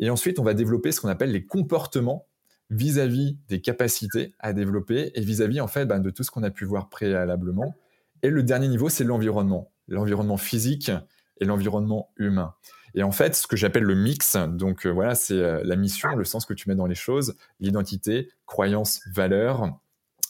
et 0.00 0.08
ensuite, 0.08 0.38
on 0.38 0.42
va 0.42 0.54
développer 0.54 0.92
ce 0.92 1.00
qu'on 1.00 1.08
appelle 1.08 1.30
les 1.30 1.44
comportements 1.44 2.26
vis-à-vis 2.70 3.36
des 3.48 3.60
capacités 3.60 4.34
à 4.38 4.52
développer 4.52 5.12
et 5.14 5.20
vis-à-vis 5.20 5.60
en 5.60 5.66
fait 5.66 5.84
ben, 5.84 6.00
de 6.00 6.10
tout 6.10 6.22
ce 6.22 6.30
qu'on 6.30 6.42
a 6.42 6.50
pu 6.50 6.64
voir 6.64 6.88
préalablement. 6.88 7.74
Et 8.22 8.30
le 8.30 8.42
dernier 8.42 8.68
niveau, 8.68 8.88
c'est 8.88 9.04
l'environnement, 9.04 9.70
l'environnement 9.88 10.38
physique 10.38 10.90
et 11.38 11.44
l'environnement 11.44 12.12
humain. 12.16 12.54
Et 12.94 13.02
en 13.02 13.12
fait, 13.12 13.34
ce 13.34 13.46
que 13.46 13.56
j'appelle 13.56 13.84
le 13.84 13.94
mix, 13.94 14.36
donc 14.36 14.86
euh, 14.86 14.90
voilà, 14.90 15.14
c'est 15.14 15.34
euh, 15.34 15.60
la 15.64 15.76
mission, 15.76 16.16
le 16.16 16.24
sens 16.24 16.46
que 16.46 16.54
tu 16.54 16.68
mets 16.68 16.74
dans 16.74 16.86
les 16.86 16.94
choses, 16.94 17.36
l'identité, 17.60 18.30
croyance, 18.46 19.00
valeur, 19.12 19.78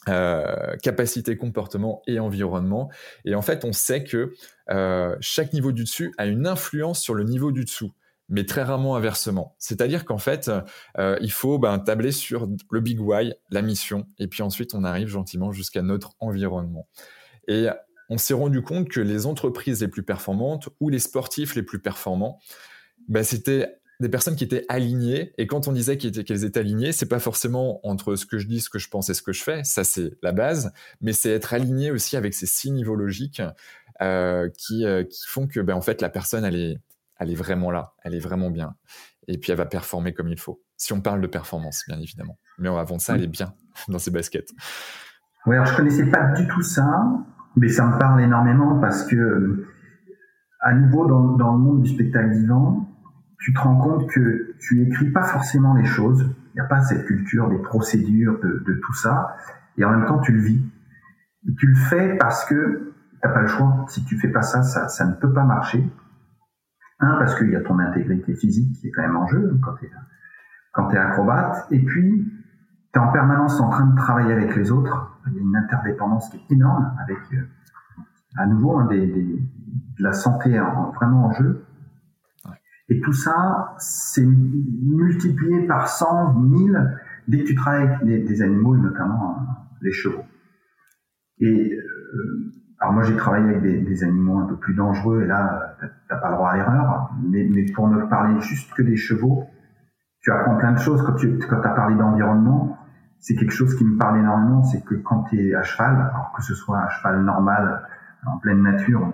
euh, 0.09 0.76
capacité, 0.83 1.37
comportement 1.37 2.02
et 2.07 2.19
environnement. 2.19 2.90
Et 3.25 3.35
en 3.35 3.42
fait, 3.42 3.64
on 3.64 3.73
sait 3.73 4.02
que 4.02 4.33
euh, 4.71 5.14
chaque 5.21 5.52
niveau 5.52 5.73
du 5.73 5.85
dessus 5.85 6.12
a 6.16 6.26
une 6.26 6.47
influence 6.47 7.00
sur 7.00 7.14
le 7.14 7.25
niveau 7.25 7.52
du 7.52 7.64
dessous 7.64 7.92
mais 8.33 8.47
très 8.47 8.62
rarement 8.62 8.95
inversement. 8.95 9.57
C'est-à-dire 9.59 10.04
qu'en 10.04 10.19
fait, 10.19 10.52
euh, 10.99 11.19
il 11.21 11.33
faut 11.33 11.59
ben, 11.59 11.80
tabler 11.80 12.12
sur 12.12 12.49
le 12.71 12.80
big 12.80 13.00
why, 13.00 13.35
la 13.50 13.61
mission, 13.61 14.07
et 14.21 14.28
puis 14.28 14.45
ensuite 14.45 14.73
on 14.73 14.85
arrive 14.85 15.09
gentiment 15.09 15.50
jusqu'à 15.50 15.83
notre 15.83 16.12
environnement. 16.21 16.87
Et 17.49 17.66
on 18.09 18.19
s'est 18.19 18.35
rendu 18.35 18.62
compte 18.62 18.88
que 18.88 19.00
les 19.00 19.26
entreprises 19.26 19.80
les 19.80 19.88
plus 19.88 20.04
performantes 20.04 20.69
ou 20.78 20.90
les 20.90 21.00
sportifs 21.00 21.57
les 21.57 21.64
plus 21.64 21.80
performants, 21.80 22.38
ben, 23.09 23.25
c'était 23.25 23.79
des 24.00 24.09
personnes 24.09 24.35
qui 24.35 24.45
étaient 24.45 24.64
alignées. 24.69 25.33
Et 25.38 25.47
quand 25.47 25.69
on 25.69 25.73
disait 25.73 25.99
qu'elles 25.99 26.45
étaient, 26.45 26.61
alignées, 26.61 26.92
c'est 26.92 27.09
pas 27.09 27.21
forcément 27.21 27.87
entre 27.87 28.16
ce 28.16 28.26
que 28.26 28.38
je 28.38 28.47
dis, 28.47 28.61
ce 28.61 28.71
que 28.71 28.78
je 28.78 28.88
pense 28.88 29.11
et 29.11 29.14
ce 29.14 29.23
que 29.23 29.33
je 29.33 29.42
fais. 29.42 29.62
Ça, 29.64 29.85
c'est 29.85 30.12
la 30.23 30.33
base. 30.33 30.73
Mais 31.00 31.12
c'est 31.12 31.30
être 31.30 31.54
aligné 31.54 31.90
aussi 31.90 32.16
avec 32.16 32.35
ces 32.35 32.47
six 32.47 32.71
niveaux 32.71 32.97
logiques 32.97 33.42
euh, 34.00 34.49
qui, 34.57 34.87
euh, 34.87 35.04
qui 35.04 35.28
font 35.28 35.47
que, 35.47 35.61
ben, 35.61 35.75
en 35.75 35.83
fait, 35.83 36.00
la 36.00 36.09
personne, 36.09 36.45
elle 36.45 36.57
est, 36.57 36.78
elle 37.19 37.30
est 37.30 37.35
vraiment 37.35 37.71
là, 37.71 37.92
elle 38.02 38.14
est 38.14 38.21
vraiment 38.21 38.50
bien. 38.50 38.75
Et 39.29 39.37
puis 39.38 39.53
elle 39.53 39.59
va 39.59 39.66
performer 39.66 40.14
comme 40.14 40.29
il 40.29 40.40
faut. 40.40 40.62
Si 40.77 40.92
on 40.94 41.03
parle 41.03 41.20
de 41.20 41.27
performance, 41.27 41.85
bien 41.87 42.01
évidemment. 42.01 42.38
Mais 42.59 42.70
avant 42.70 42.98
ça, 42.98 43.14
elle 43.14 43.24
est 43.24 43.29
bien 43.29 43.53
dans 43.88 43.98
ses 43.98 44.11
baskets. 44.11 44.51
Oui, 45.46 45.57
alors 45.57 45.66
je 45.66 45.77
connaissais 45.77 46.07
pas 46.07 46.33
du 46.33 46.48
tout 46.48 46.62
ça, 46.62 47.05
mais 47.57 47.68
ça 47.68 47.87
me 47.87 47.98
parle 47.98 48.22
énormément 48.22 48.81
parce 48.81 49.05
que, 49.05 49.66
à 50.61 50.72
nouveau, 50.72 51.07
dans, 51.07 51.37
dans 51.37 51.53
le 51.53 51.59
monde 51.59 51.83
du 51.83 51.90
spectacle 51.90 52.31
vivant, 52.31 52.89
tu 53.40 53.55
te 53.55 53.59
rends 53.59 53.79
compte 53.79 54.09
que 54.11 54.55
tu 54.61 54.83
écris 54.83 55.11
pas 55.11 55.22
forcément 55.22 55.74
les 55.74 55.85
choses. 55.85 56.22
Il 56.53 56.57
n'y 56.57 56.61
a 56.61 56.66
pas 56.66 56.83
cette 56.83 57.07
culture 57.07 57.48
des 57.48 57.59
procédures, 57.59 58.38
de, 58.40 58.81
tout 58.85 58.92
ça. 58.92 59.35
Et 59.79 59.85
en 59.85 59.90
même 59.90 60.05
temps, 60.05 60.18
tu 60.18 60.33
le 60.33 60.40
vis. 60.40 60.62
Et 61.48 61.55
tu 61.55 61.66
le 61.66 61.74
fais 61.74 62.16
parce 62.18 62.44
que 62.44 62.92
t'as 63.22 63.31
pas 63.31 63.40
le 63.40 63.46
choix. 63.46 63.87
Si 63.88 64.05
tu 64.05 64.18
fais 64.18 64.29
pas 64.29 64.42
ça, 64.42 64.62
ça, 64.62 65.07
ne 65.07 65.14
peut 65.14 65.33
pas 65.33 65.44
marcher. 65.44 65.90
Un, 66.98 67.16
parce 67.16 67.35
qu'il 67.35 67.50
y 67.50 67.57
a 67.57 67.62
ton 67.62 67.79
intégrité 67.79 68.35
physique 68.35 68.76
qui 68.76 68.88
est 68.88 68.90
quand 68.90 69.03
même 69.03 69.16
en 69.16 69.26
jeu 69.26 69.59
quand 69.62 70.88
tu 70.88 70.96
es, 70.96 70.98
acrobate. 70.98 71.66
Et 71.70 71.83
puis, 71.83 72.31
tu 72.92 72.98
es 72.98 73.03
en 73.03 73.11
permanence 73.11 73.59
en 73.59 73.70
train 73.70 73.87
de 73.87 73.96
travailler 73.96 74.35
avec 74.35 74.55
les 74.55 74.70
autres. 74.70 75.18
Il 75.29 75.33
y 75.33 75.38
a 75.38 75.40
une 75.40 75.57
interdépendance 75.57 76.29
qui 76.29 76.37
est 76.37 76.55
énorme 76.55 76.94
avec, 77.03 77.18
euh, 77.33 77.48
à 78.37 78.44
nouveau, 78.44 78.79
hein, 78.79 78.87
de 78.90 79.38
la 79.98 80.12
santé 80.12 80.61
en, 80.61 80.90
vraiment 80.90 81.24
en 81.24 81.33
jeu. 81.33 81.64
Et 82.90 83.00
tout 83.00 83.12
ça, 83.12 83.74
c'est 83.79 84.26
multiplié 84.26 85.66
par 85.66 85.88
100, 85.88 86.35
1000 86.35 86.98
dès 87.29 87.38
que 87.38 87.44
tu 87.44 87.55
travailles 87.55 87.87
avec 87.87 88.26
des, 88.26 88.42
animaux 88.42 88.76
et 88.76 88.81
notamment 88.81 89.37
euh, 89.38 89.42
les 89.83 89.92
chevaux. 89.92 90.24
Et 91.38 91.72
euh, 91.72 92.53
alors 92.81 92.92
moi 92.92 93.05
j'ai 93.05 93.14
travaillé 93.14 93.48
avec 93.48 93.62
des, 93.62 94.03
animaux 94.03 94.38
un 94.40 94.46
peu 94.46 94.57
plus 94.57 94.74
dangereux 94.74 95.22
et 95.22 95.26
là 95.26 95.76
t'as 96.09 96.16
pas 96.16 96.31
le 96.31 96.35
droit 96.35 96.50
à 96.50 96.57
l'erreur. 96.57 97.11
Mais, 97.22 97.48
mais, 97.48 97.64
pour 97.72 97.88
ne 97.88 98.03
parler 98.07 98.40
juste 98.40 98.74
que 98.74 98.83
des 98.83 98.96
chevaux, 98.96 99.44
tu 100.20 100.33
apprends 100.33 100.57
plein 100.57 100.72
de 100.72 100.79
choses. 100.79 101.03
Quand 101.03 101.14
tu 101.14 101.38
quand 101.38 101.61
as 101.62 101.74
parlé 101.74 101.94
d'environnement, 101.94 102.76
c'est 103.20 103.37
quelque 103.37 103.53
chose 103.53 103.76
qui 103.76 103.85
me 103.85 103.96
parle 103.98 104.18
énormément. 104.18 104.64
C'est 104.64 104.85
que 104.85 104.96
quand 104.96 105.22
tu 105.24 105.48
es 105.48 105.55
à 105.55 105.62
cheval, 105.62 105.94
alors 105.94 106.33
que 106.37 106.42
ce 106.42 106.55
soit 106.55 106.79
un 106.79 106.88
cheval 106.88 107.22
normal 107.22 107.87
en 108.26 108.38
pleine 108.38 108.62
nature 108.62 109.12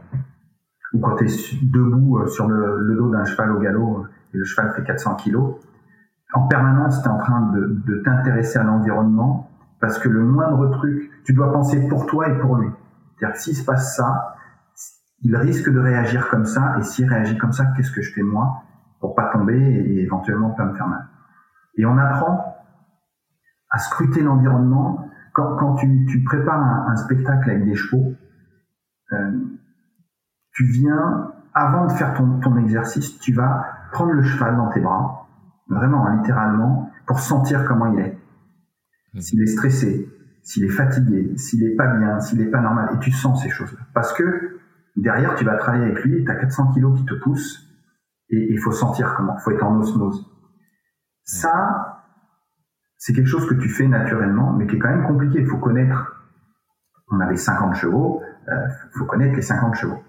ou 0.92 1.00
quand 1.00 1.16
tu 1.16 1.24
es 1.24 1.58
debout 1.62 2.18
euh, 2.18 2.26
sur 2.26 2.48
le, 2.48 2.94
dos 2.96 3.10
d'un 3.10 3.24
cheval 3.24 3.52
au 3.52 3.58
galop 3.58 4.06
et 4.34 4.38
le 4.38 4.44
cheval 4.44 4.72
fait 4.74 4.84
400 4.84 5.16
kilos, 5.16 5.56
en 6.32 6.46
permanence 6.48 7.02
tu 7.02 7.08
es 7.08 7.10
en 7.10 7.18
train 7.18 7.52
de, 7.52 8.02
t'intéresser 8.04 8.58
à 8.58 8.62
l'environnement 8.62 9.50
parce 9.80 9.98
que 9.98 10.08
le 10.08 10.22
moindre 10.22 10.70
truc, 10.70 11.10
tu 11.24 11.32
dois 11.32 11.52
penser 11.52 11.86
pour 11.88 12.06
toi 12.06 12.28
et 12.28 12.38
pour 12.38 12.56
lui. 12.56 12.68
C'est-à-dire 13.18 13.36
que 13.36 13.42
s'il 13.42 13.56
se 13.56 13.64
passe 13.64 13.96
ça, 13.96 14.36
il 15.22 15.36
risque 15.36 15.70
de 15.70 15.78
réagir 15.78 16.28
comme 16.28 16.44
ça, 16.44 16.76
et 16.78 16.82
s'il 16.82 17.08
réagit 17.08 17.36
comme 17.38 17.52
ça, 17.52 17.66
qu'est-ce 17.76 17.90
que 17.90 18.02
je 18.02 18.12
fais 18.12 18.22
moi 18.22 18.62
pour 19.00 19.14
pas 19.14 19.30
tomber 19.32 19.58
et 19.58 20.02
éventuellement 20.02 20.50
pas 20.50 20.64
me 20.64 20.74
faire 20.74 20.88
mal? 20.88 21.06
Et 21.76 21.84
on 21.86 21.96
apprend 21.98 22.56
à 23.70 23.78
scruter 23.78 24.22
l'environnement 24.22 25.08
quand, 25.34 25.56
quand 25.56 25.74
tu, 25.74 26.06
tu, 26.06 26.22
prépares 26.24 26.88
un, 26.88 26.96
spectacle 26.96 27.50
avec 27.50 27.64
des 27.64 27.74
chevaux. 27.74 28.14
Euh, 29.12 29.32
tu 30.56 30.64
viens 30.64 31.32
avant 31.54 31.86
de 31.86 31.92
faire 31.92 32.14
ton, 32.14 32.40
ton 32.40 32.56
exercice, 32.56 33.18
tu 33.18 33.32
vas 33.32 33.66
prendre 33.92 34.12
le 34.12 34.22
cheval 34.22 34.56
dans 34.56 34.68
tes 34.70 34.80
bras, 34.80 35.28
vraiment 35.68 36.08
littéralement, 36.08 36.90
pour 37.06 37.20
sentir 37.20 37.64
comment 37.66 37.86
il 37.92 38.00
est. 38.00 38.18
Mmh. 39.14 39.20
S'il 39.20 39.42
est 39.42 39.46
stressé, 39.46 40.08
s'il 40.42 40.64
est 40.64 40.70
fatigué, 40.70 41.36
s'il 41.36 41.62
est 41.64 41.76
pas 41.76 41.86
bien, 41.86 42.20
s'il 42.20 42.40
est 42.40 42.50
pas 42.50 42.60
normal, 42.60 42.90
et 42.94 42.98
tu 42.98 43.10
sens 43.10 43.42
ces 43.42 43.50
choses-là. 43.50 43.80
Parce 43.94 44.12
que 44.12 44.58
derrière, 44.96 45.34
tu 45.34 45.44
vas 45.44 45.56
travailler 45.56 45.84
avec 45.84 46.02
lui, 46.04 46.24
tu 46.24 46.30
as 46.30 46.36
400 46.36 46.72
kilos 46.72 46.98
qui 46.98 47.04
te 47.04 47.14
poussent, 47.14 47.62
et 48.30 48.48
il 48.50 48.58
faut 48.58 48.72
sentir 48.72 49.14
comment, 49.14 49.36
il 49.38 49.42
faut 49.42 49.50
être 49.50 49.62
en 49.62 49.78
osmose. 49.78 50.26
Ça, 51.24 52.02
c'est 52.96 53.12
quelque 53.12 53.28
chose 53.28 53.46
que 53.46 53.54
tu 53.54 53.68
fais 53.68 53.86
naturellement, 53.86 54.52
mais 54.52 54.66
qui 54.66 54.76
est 54.76 54.78
quand 54.78 54.88
même 54.88 55.06
compliqué. 55.06 55.40
Il 55.40 55.46
faut 55.46 55.58
connaître 55.58 56.16
on 57.08 57.20
avait 57.20 57.36
50 57.36 57.74
chevaux, 57.76 58.22
il 58.46 58.52
euh, 58.52 58.68
faut 58.98 59.04
connaître 59.04 59.36
les 59.36 59.42
50 59.42 59.74
chevaux. 59.74 60.02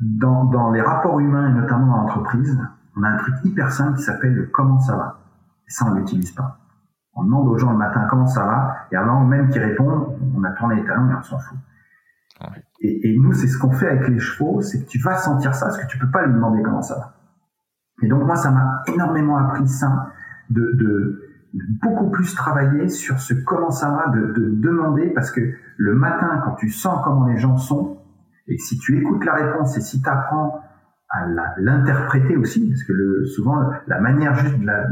Dans, 0.00 0.44
dans 0.44 0.70
les 0.70 0.80
rapports 0.80 1.18
humains 1.18 1.50
et 1.50 1.54
notamment 1.54 1.86
dans 1.86 2.02
l'entreprise, 2.02 2.58
on 2.96 3.02
a 3.02 3.08
un 3.08 3.16
truc 3.16 3.34
hyper 3.44 3.72
simple 3.72 3.96
qui 3.96 4.02
s'appelle 4.02 4.34
le 4.34 4.46
comment 4.46 4.78
ça 4.78 4.96
va. 4.96 5.18
Et 5.66 5.70
ça, 5.70 5.86
on 5.88 5.94
l'utilise 5.94 6.32
pas. 6.32 6.58
On 7.14 7.24
demande 7.24 7.48
aux 7.48 7.58
gens 7.58 7.72
le 7.72 7.78
matin 7.78 8.06
comment 8.08 8.26
ça 8.26 8.44
va, 8.44 8.76
et 8.92 8.96
avant 8.96 9.24
même 9.24 9.48
qu'ils 9.50 9.62
répondent, 9.62 10.16
on 10.36 10.44
a 10.44 10.50
tourné 10.52 10.76
les 10.76 10.84
talons 10.84 11.10
et 11.10 11.14
on 11.14 11.22
s'en 11.22 11.38
fout. 11.38 11.58
Et, 12.80 13.10
et, 13.10 13.18
nous, 13.18 13.32
c'est 13.32 13.48
ce 13.48 13.58
qu'on 13.58 13.72
fait 13.72 13.88
avec 13.88 14.08
les 14.08 14.20
chevaux, 14.20 14.60
c'est 14.60 14.84
que 14.84 14.88
tu 14.88 15.00
vas 15.00 15.16
sentir 15.16 15.52
ça, 15.52 15.66
parce 15.66 15.78
que 15.78 15.86
tu 15.88 15.98
peux 15.98 16.10
pas 16.10 16.24
lui 16.24 16.32
demander 16.32 16.62
comment 16.62 16.82
ça 16.82 16.94
va. 16.94 17.14
Et 18.02 18.08
donc 18.08 18.24
moi, 18.24 18.36
ça 18.36 18.52
m'a 18.52 18.82
énormément 18.86 19.36
appris 19.36 19.66
ça, 19.66 20.12
de, 20.50 20.70
de, 20.74 21.28
beaucoup 21.82 22.10
plus 22.10 22.34
travailler 22.34 22.88
sur 22.88 23.18
ce 23.18 23.34
comment 23.34 23.70
ça 23.70 23.90
va, 23.90 24.08
de, 24.08 24.32
de, 24.32 24.50
demander, 24.54 25.10
parce 25.10 25.32
que 25.32 25.40
le 25.76 25.94
matin, 25.94 26.40
quand 26.44 26.54
tu 26.54 26.70
sens 26.70 27.00
comment 27.02 27.26
les 27.26 27.38
gens 27.38 27.56
sont, 27.56 27.97
et 28.48 28.58
si 28.58 28.78
tu 28.78 28.98
écoutes 28.98 29.24
la 29.24 29.34
réponse 29.34 29.76
et 29.76 29.80
si 29.80 30.00
tu 30.00 30.08
apprends 30.08 30.62
à 31.10 31.26
l'interpréter 31.58 32.36
aussi, 32.36 32.68
parce 32.68 32.82
que 32.82 33.24
souvent 33.24 33.70
la 33.86 34.00
manière 34.00 34.34
juste 34.34 34.62
la, 34.62 34.86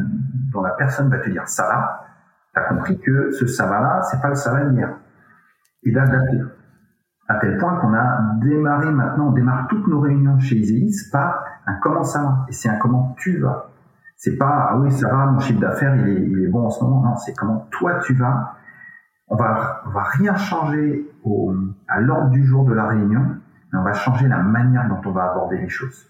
dont 0.53 0.63
la 0.63 0.73
personne 0.73 1.11
va 1.11 1.19
te 1.19 1.29
dire 1.29 1.47
ça 1.47 1.65
va, 1.65 2.07
tu 2.55 2.61
as 2.61 2.65
compris 2.65 2.99
que 2.99 3.31
ce 3.33 3.47
ça 3.47 3.67
va 3.67 3.81
là, 3.81 4.01
c'est 4.03 4.21
pas 4.21 4.29
le 4.29 4.35
ça 4.35 4.53
va 4.53 4.65
d'hier. 4.65 4.97
Et 5.83 5.93
d'adapter. 5.93 6.41
À 7.29 7.37
tel 7.37 7.59
point 7.59 7.77
qu'on 7.81 7.93
a 7.93 8.35
démarré 8.41 8.91
maintenant, 8.91 9.29
on 9.29 9.33
démarre 9.33 9.67
toutes 9.69 9.87
nos 9.89 10.01
réunions 10.01 10.39
chez 10.39 10.57
Iséis 10.57 11.11
par 11.13 11.45
un 11.67 11.75
comment 11.83 12.03
ça 12.03 12.23
va. 12.23 12.47
Et 12.49 12.53
c'est 12.53 12.69
un 12.69 12.77
comment 12.77 13.15
tu 13.19 13.39
vas. 13.39 13.71
C'est 14.17 14.37
pas 14.37 14.69
ah 14.71 14.79
oui 14.79 14.91
ça 14.91 15.09
va, 15.09 15.27
mon 15.27 15.41
chiffre 15.41 15.61
d'affaires 15.61 15.95
il 15.97 16.45
est, 16.45 16.49
bon 16.49 16.67
en 16.67 16.71
ce 16.71 16.83
moment. 16.83 17.03
Non, 17.03 17.17
c'est 17.17 17.35
comment 17.35 17.67
toi 17.71 17.99
tu 18.05 18.15
vas. 18.15 18.55
On 19.29 19.37
va 19.37 19.83
on 19.87 19.91
va 19.91 20.03
rien 20.03 20.35
changer 20.37 21.11
à 21.89 22.01
l'ordre 22.01 22.31
du 22.31 22.45
jour 22.45 22.65
de 22.65 22.73
la 22.73 22.87
réunion, 22.87 23.37
on 23.73 23.83
va 23.83 23.93
changer 23.93 24.29
la 24.29 24.43
manière 24.43 24.89
dont 24.89 25.01
on 25.05 25.13
va 25.13 25.31
aborder 25.31 25.59
les 25.59 25.69
choses. 25.69 26.07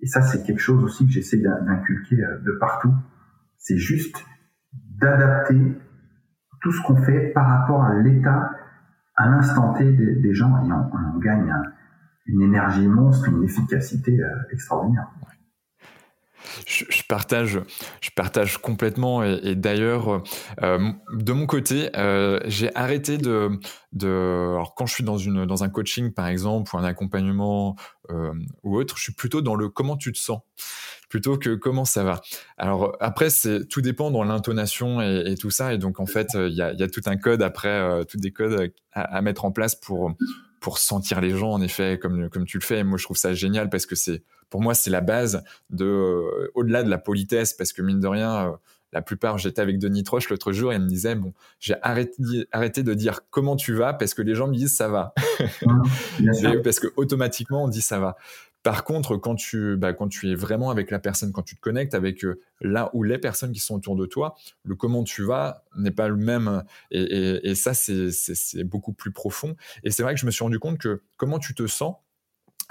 Et 0.00 0.06
ça, 0.06 0.22
c'est 0.22 0.42
quelque 0.44 0.60
chose 0.60 0.82
aussi 0.82 1.06
que 1.06 1.12
j'essaie 1.12 1.38
d'inculquer 1.38 2.22
euh, 2.22 2.38
de 2.40 2.52
partout. 2.52 2.94
C'est 3.58 3.76
juste 3.76 4.24
d'adapter 4.72 5.78
tout 6.62 6.72
ce 6.72 6.82
qu'on 6.82 6.96
fait 6.96 7.32
par 7.32 7.46
rapport 7.46 7.84
à 7.84 7.94
l'état, 7.94 8.50
à 9.16 9.28
l'instant 9.28 9.74
T 9.74 9.92
des, 9.92 10.34
gens, 10.34 10.62
et 10.64 10.72
on, 10.72 11.18
gagne 11.18 11.52
une 12.26 12.42
énergie 12.42 12.86
monstre, 12.86 13.28
une 13.28 13.44
efficacité 13.44 14.18
euh, 14.22 14.28
extraordinaire. 14.52 15.10
Je, 16.66 17.02
partage, 17.08 17.60
je 18.00 18.10
partage 18.10 18.58
complètement. 18.58 19.22
Et, 19.22 19.54
d'ailleurs, 19.54 20.22
euh, 20.62 20.92
de 21.12 21.32
mon 21.32 21.46
côté, 21.46 21.90
euh, 21.96 22.40
j'ai 22.46 22.74
arrêté 22.76 23.18
de. 23.18 23.50
Alors, 24.02 24.74
quand 24.74 24.86
je 24.86 24.94
suis 24.94 25.04
dans 25.04 25.18
une 25.18 25.46
dans 25.46 25.64
un 25.64 25.68
coaching, 25.68 26.12
par 26.12 26.28
exemple, 26.28 26.74
ou 26.74 26.78
un 26.78 26.84
accompagnement 26.84 27.76
euh, 28.10 28.32
ou 28.62 28.76
autre, 28.76 28.96
je 28.96 29.04
suis 29.04 29.12
plutôt 29.14 29.42
dans 29.42 29.54
le 29.54 29.68
comment 29.68 29.96
tu 29.96 30.12
te 30.12 30.18
sens 30.18 30.40
plutôt 31.08 31.36
que 31.36 31.56
comment 31.56 31.84
ça 31.84 32.04
va. 32.04 32.20
Alors 32.56 32.96
après, 33.00 33.30
c'est 33.30 33.66
tout 33.66 33.80
dépend 33.80 34.12
dans 34.12 34.22
l'intonation 34.22 35.00
et, 35.00 35.34
tout 35.34 35.50
ça. 35.50 35.74
Et 35.74 35.78
donc 35.78 35.98
en 35.98 36.06
fait, 36.06 36.28
il 36.34 36.54
y 36.54 36.62
a, 36.62 36.88
tout 36.88 37.00
un 37.06 37.16
code 37.16 37.42
après, 37.42 38.04
tout 38.06 38.16
des 38.16 38.30
codes 38.30 38.72
à, 38.92 39.16
à, 39.16 39.20
mettre 39.20 39.44
en 39.44 39.50
place 39.50 39.74
pour 39.74 40.12
pour 40.60 40.78
sentir 40.78 41.20
les 41.20 41.30
gens 41.30 41.50
en 41.50 41.62
effet 41.62 41.98
comme 42.00 42.30
comme 42.30 42.44
tu 42.44 42.58
le 42.58 42.62
fais. 42.62 42.78
Et 42.78 42.84
moi, 42.84 42.96
je 42.96 43.02
trouve 43.02 43.16
ça 43.16 43.34
génial 43.34 43.70
parce 43.70 43.86
que 43.86 43.96
c'est 43.96 44.22
pour 44.50 44.60
moi, 44.60 44.74
c'est 44.74 44.90
la 44.90 45.00
base 45.00 45.42
de, 45.70 45.86
euh, 45.86 46.50
au-delà 46.54 46.82
de 46.82 46.90
la 46.90 46.98
politesse, 46.98 47.54
parce 47.54 47.72
que 47.72 47.82
mine 47.82 48.00
de 48.00 48.08
rien, 48.08 48.48
euh, 48.48 48.56
la 48.92 49.02
plupart, 49.02 49.38
j'étais 49.38 49.62
avec 49.62 49.78
Denis 49.78 50.02
Troche 50.02 50.28
l'autre 50.28 50.52
jour 50.52 50.72
et 50.72 50.76
il 50.76 50.82
me 50.82 50.88
disait, 50.88 51.14
bon, 51.14 51.32
j'ai 51.60 51.76
arrêté, 51.82 52.16
arrêté 52.50 52.82
de 52.82 52.92
dire 52.92 53.20
comment 53.30 53.56
tu 53.56 53.72
vas? 53.72 53.94
parce 53.94 54.14
que 54.14 54.22
les 54.22 54.34
gens 54.34 54.48
me 54.48 54.54
disent 54.54 54.74
ça 54.74 54.88
va. 54.88 55.14
parce 56.64 56.80
que 56.80 56.88
automatiquement, 56.96 57.64
on 57.64 57.68
dit 57.68 57.82
ça 57.82 58.00
va. 58.00 58.16
Par 58.62 58.84
contre, 58.84 59.16
quand 59.16 59.36
tu, 59.36 59.76
bah, 59.78 59.94
quand 59.94 60.08
tu 60.08 60.30
es 60.30 60.34
vraiment 60.34 60.70
avec 60.70 60.90
la 60.90 60.98
personne, 60.98 61.32
quand 61.32 61.42
tu 61.42 61.56
te 61.56 61.60
connectes 61.60 61.94
avec 61.94 62.24
euh, 62.24 62.40
là 62.60 62.90
où 62.92 63.02
les 63.02 63.16
personnes 63.16 63.52
qui 63.52 63.60
sont 63.60 63.76
autour 63.76 63.96
de 63.96 64.04
toi, 64.04 64.34
le 64.64 64.74
comment 64.74 65.02
tu 65.02 65.22
vas 65.22 65.64
n'est 65.78 65.90
pas 65.90 66.08
le 66.08 66.16
même. 66.16 66.62
Et, 66.90 67.00
et, 67.00 67.50
et 67.50 67.54
ça, 67.54 67.72
c'est 67.72 68.64
beaucoup 68.64 68.92
plus 68.92 69.12
profond. 69.12 69.56
Et 69.82 69.90
c'est 69.90 70.02
vrai 70.02 70.14
que 70.14 70.20
je 70.20 70.26
me 70.26 70.30
suis 70.30 70.42
rendu 70.42 70.58
compte 70.58 70.78
que 70.78 71.00
comment 71.16 71.38
tu 71.38 71.54
te 71.54 71.66
sens, 71.66 71.96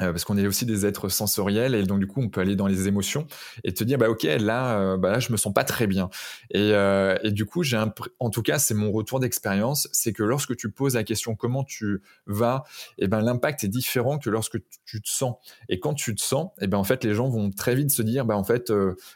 euh, 0.01 0.11
parce 0.11 0.23
qu'on 0.23 0.37
est 0.37 0.47
aussi 0.47 0.65
des 0.65 0.85
êtres 0.85 1.09
sensoriels 1.09 1.75
et 1.75 1.83
donc 1.83 1.99
du 1.99 2.07
coup 2.07 2.21
on 2.21 2.29
peut 2.29 2.41
aller 2.41 2.55
dans 2.55 2.67
les 2.67 2.87
émotions 2.87 3.27
et 3.63 3.73
te 3.73 3.83
dire 3.83 3.97
bah 3.97 4.09
ok 4.09 4.23
là 4.23 4.79
euh, 4.79 4.97
bah 4.97 5.11
là 5.11 5.19
je 5.19 5.31
me 5.31 5.37
sens 5.37 5.53
pas 5.53 5.63
très 5.63 5.87
bien. 5.87 6.09
Et, 6.51 6.71
euh, 6.73 7.17
et 7.23 7.31
du 7.31 7.45
coup 7.45 7.63
j'ai 7.63 7.77
en 8.19 8.29
tout 8.29 8.41
cas 8.41 8.59
c'est 8.59 8.73
mon 8.73 8.91
retour 8.91 9.19
d'expérience 9.19 9.89
c'est 9.91 10.13
que 10.13 10.23
lorsque 10.23 10.55
tu 10.55 10.71
poses 10.71 10.95
la 10.95 11.03
question 11.03 11.35
comment 11.35 11.63
tu 11.63 12.01
vas 12.25 12.63
et 12.97 13.05
eh 13.05 13.07
ben 13.07 13.21
l'impact 13.21 13.63
est 13.63 13.67
différent 13.67 14.17
que 14.17 14.29
lorsque 14.29 14.57
tu 14.85 15.01
te 15.01 15.09
sens. 15.09 15.35
Et 15.69 15.79
quand 15.79 15.93
tu 15.93 16.15
te 16.15 16.21
sens 16.21 16.51
et 16.59 16.65
eh 16.65 16.67
ben 16.67 16.77
en 16.77 16.83
fait 16.83 17.03
les 17.03 17.13
gens 17.13 17.29
vont 17.29 17.51
très 17.51 17.75
vite 17.75 17.91
se 17.91 18.01
dire 18.01 18.25
bah 18.25 18.37
en 18.37 18.43
fait 18.43 18.71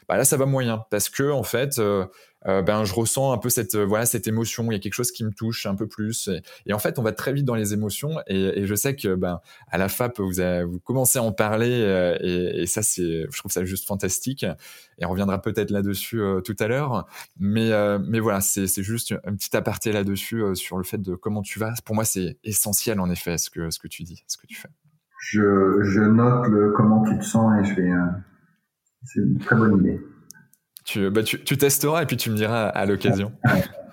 bah 0.08 0.16
là 0.16 0.24
ça 0.24 0.36
va 0.36 0.46
moyen 0.46 0.84
parce 0.90 1.08
que 1.08 1.30
en 1.30 1.42
fait 1.42 1.80
euh, 2.46 2.62
ben 2.62 2.84
je 2.84 2.92
ressens 2.92 3.32
un 3.32 3.38
peu 3.38 3.48
cette 3.48 3.74
euh, 3.74 3.84
voilà 3.84 4.06
cette 4.06 4.26
émotion. 4.26 4.64
Il 4.70 4.74
y 4.74 4.76
a 4.76 4.78
quelque 4.78 4.94
chose 4.94 5.12
qui 5.12 5.24
me 5.24 5.32
touche 5.32 5.66
un 5.66 5.74
peu 5.74 5.86
plus. 5.86 6.28
Et, 6.66 6.72
en 6.72 6.78
fait, 6.78 6.98
on 6.98 7.02
va 7.02 7.12
très 7.12 7.32
vite 7.32 7.44
dans 7.44 7.54
les 7.54 7.72
émotions. 7.72 8.18
Et, 8.26 8.66
je 8.66 8.74
sais 8.74 8.94
que 8.94 9.14
ben 9.14 9.40
à 9.70 9.78
la 9.78 9.88
FAP, 9.88 10.20
vous 10.20 10.80
commencez 10.80 11.18
à 11.18 11.22
en 11.22 11.32
parler. 11.32 11.70
Euh, 11.70 12.16
et, 12.20 12.66
ça, 12.66 12.82
c'est 12.82 13.26
je 13.30 13.38
trouve 13.38 13.52
ça 13.52 13.64
juste 13.64 13.86
fantastique. 13.86 14.44
Et 14.98 15.06
on 15.06 15.10
reviendra 15.10 15.40
peut-être 15.40 15.70
là-dessus 15.70 16.20
tout 16.44 16.56
à 16.58 16.68
l'heure. 16.68 17.06
Mais 17.38 17.70
mais 17.98 18.20
voilà, 18.20 18.40
c'est 18.40 18.82
juste 18.82 19.14
un 19.24 19.34
petit 19.34 19.56
aparté 19.56 19.92
là-dessus 19.92 20.42
sur 20.54 20.76
le 20.76 20.84
fait 20.84 20.98
de 20.98 21.14
comment 21.14 21.42
tu 21.42 21.58
vas. 21.58 21.74
Pour 21.84 21.94
moi, 21.94 22.04
c'est 22.04 22.38
essentiel 22.44 23.00
en 23.00 23.10
effet 23.10 23.38
ce 23.38 23.50
que 23.50 23.70
ce 23.70 23.78
que 23.78 23.88
tu 23.88 24.02
dis, 24.02 24.24
ce 24.26 24.36
que 24.36 24.46
tu 24.46 24.56
fais. 24.56 24.68
Je, 25.18 25.78
je 25.82 26.00
note 26.00 26.48
le 26.48 26.72
comment 26.72 27.02
tu 27.02 27.18
te 27.18 27.24
sens 27.24 27.52
et 27.58 27.64
je 27.64 27.74
vais. 27.74 27.90
c'est 29.04 29.20
une 29.20 29.38
très 29.38 29.56
bonne 29.56 29.80
idée. 29.80 30.00
Bah, 31.10 31.22
tu, 31.22 31.42
tu, 31.42 31.56
testeras 31.56 32.02
et 32.02 32.06
puis 32.06 32.16
tu 32.16 32.30
me 32.30 32.36
diras 32.36 32.66
à 32.66 32.86
l'occasion. 32.86 33.32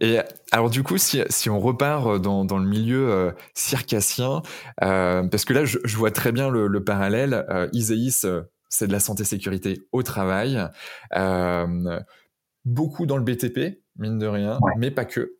Et 0.00 0.18
alors 0.50 0.70
du 0.70 0.82
coup, 0.82 0.98
si, 0.98 1.22
si 1.28 1.50
on 1.50 1.60
repart 1.60 2.20
dans, 2.20 2.44
dans 2.44 2.58
le 2.58 2.68
milieu 2.68 3.10
euh, 3.10 3.30
circassien, 3.54 4.42
euh, 4.82 5.26
parce 5.28 5.44
que 5.44 5.52
là, 5.52 5.64
je, 5.64 5.78
je, 5.84 5.96
vois 5.96 6.10
très 6.10 6.32
bien 6.32 6.50
le, 6.50 6.66
le 6.66 6.84
parallèle. 6.84 7.46
Euh, 7.48 7.68
Iséis, 7.72 8.22
euh, 8.24 8.42
c'est 8.68 8.86
de 8.86 8.92
la 8.92 9.00
santé-sécurité 9.00 9.86
au 9.92 10.02
travail. 10.02 10.60
Euh, 11.14 12.00
beaucoup 12.64 13.06
dans 13.06 13.16
le 13.16 13.24
BTP, 13.24 13.80
mine 13.96 14.18
de 14.18 14.26
rien, 14.26 14.58
mais 14.78 14.90
pas 14.90 15.04
que. 15.04 15.32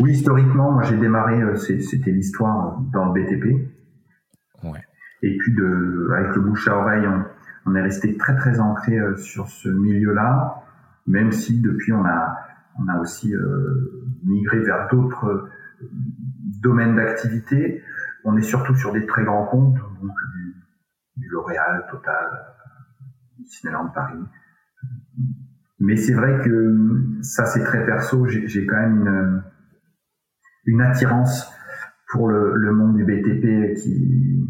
Oui, 0.00 0.12
historiquement, 0.12 0.72
moi 0.72 0.82
j'ai 0.84 0.96
démarré, 0.96 1.40
c'était 1.56 2.10
l'histoire 2.10 2.78
dans 2.92 3.12
le 3.12 3.22
BTP. 3.22 3.68
Ouais. 4.62 4.80
Et 5.22 5.36
puis 5.36 5.54
de, 5.54 6.10
avec 6.16 6.36
le 6.36 6.42
bouche 6.42 6.68
à 6.68 6.76
oreille, 6.76 7.06
on, 7.06 7.24
on 7.68 7.74
est 7.74 7.82
resté 7.82 8.16
très 8.16 8.34
très 8.36 8.60
ancré 8.60 8.98
euh, 8.98 9.16
sur 9.16 9.48
ce 9.48 9.68
milieu-là, 9.68 10.62
même 11.06 11.32
si 11.32 11.60
depuis 11.60 11.92
on 11.92 12.04
a 12.04 12.38
on 12.80 12.88
a 12.88 12.98
aussi 12.98 13.34
euh, 13.34 14.06
migré 14.24 14.60
vers 14.60 14.88
d'autres 14.88 15.26
euh, 15.26 15.50
domaines 16.62 16.96
d'activité. 16.96 17.82
On 18.24 18.36
est 18.36 18.42
surtout 18.42 18.74
sur 18.74 18.92
des 18.92 19.04
très 19.06 19.24
grands 19.24 19.46
comptes, 19.46 19.76
donc 19.76 20.12
du, 21.16 21.28
L'Oréal, 21.30 21.84
Total, 21.90 22.26
Disneyland 23.38 23.88
Paris. 23.88 24.22
Mais 25.80 25.96
c'est 25.96 26.14
vrai 26.14 26.38
que 26.44 26.76
ça 27.22 27.44
c'est 27.44 27.64
très 27.64 27.84
perso. 27.84 28.26
J'ai 28.26 28.66
quand 28.66 28.76
même 28.76 29.00
une, 29.06 29.42
une 30.66 30.80
attirance 30.80 31.52
pour 32.12 32.28
le, 32.28 32.54
le 32.54 32.72
monde 32.72 32.96
du 32.96 33.04
BTP 33.04 33.74
qui, 33.76 34.48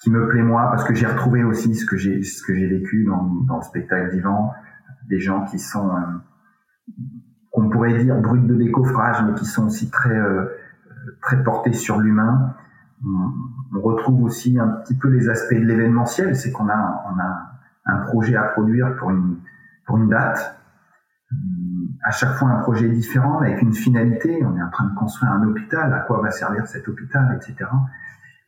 qui 0.00 0.10
me 0.10 0.28
plaît 0.28 0.42
moi 0.42 0.68
parce 0.70 0.84
que 0.84 0.94
j'ai 0.94 1.06
retrouvé 1.06 1.44
aussi 1.44 1.74
ce 1.74 1.84
que 1.84 1.96
j'ai 1.96 2.22
ce 2.22 2.42
que 2.42 2.54
j'ai 2.54 2.66
vécu 2.66 3.04
dans, 3.04 3.22
dans 3.46 3.56
le 3.56 3.62
spectacle 3.62 4.10
vivant. 4.10 4.52
Des 5.08 5.20
gens 5.20 5.44
qui 5.44 5.58
sont 5.58 5.90
euh, 5.90 6.00
qu'on 7.50 7.68
pourrait 7.68 8.02
dire 8.02 8.16
brut 8.20 8.46
de 8.46 8.54
décoffrage 8.54 9.22
mais 9.26 9.34
qui 9.34 9.44
sont 9.44 9.66
aussi 9.66 9.90
très 9.90 10.16
euh, 10.16 10.46
très 11.20 11.42
portés 11.42 11.74
sur 11.74 11.98
l'humain. 11.98 12.54
On, 13.04 13.80
retrouve 13.80 14.24
aussi 14.24 14.58
un 14.58 14.68
petit 14.68 14.96
peu 14.96 15.08
les 15.08 15.28
aspects 15.28 15.54
de 15.54 15.64
l'événementiel. 15.64 16.36
C'est 16.36 16.52
qu'on 16.52 16.68
a 16.68 17.04
on 17.12 17.18
a 17.18 17.52
un 17.86 17.98
projet 18.06 18.36
à 18.36 18.44
produire 18.44 18.96
pour 18.96 19.10
une 19.10 19.36
pour 19.86 19.98
une 19.98 20.08
date. 20.08 20.56
À 22.02 22.10
chaque 22.10 22.34
fois 22.36 22.48
un 22.48 22.60
projet 22.60 22.88
différent 22.88 23.38
avec 23.38 23.60
une 23.60 23.74
finalité. 23.74 24.42
On 24.44 24.56
est 24.56 24.62
en 24.62 24.70
train 24.70 24.86
de 24.86 24.94
construire 24.94 25.32
un 25.32 25.42
hôpital. 25.44 25.92
À 25.92 26.00
quoi 26.00 26.20
va 26.22 26.30
servir 26.30 26.66
cet 26.66 26.88
hôpital 26.88 27.36
etc 27.36 27.68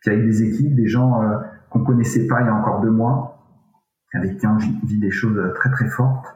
puis 0.03 0.15
avec 0.15 0.27
des 0.27 0.43
équipes, 0.43 0.75
des 0.75 0.89
gens 0.89 1.23
euh, 1.23 1.39
qu'on 1.71 1.85
connaissait 1.85 2.27
pas 2.27 2.41
il 2.43 2.47
y 2.47 2.51
a 2.51 2.55
encore 2.55 2.81
deux 2.81 2.91
mois, 2.91 3.39
avec 4.13 4.37
qui 4.37 4.47
on 4.47 4.57
vit 4.57 5.01
des 5.01 5.11
choses 5.11 5.41
très 5.55 5.71
très 5.71 5.89
fortes. 5.89 6.27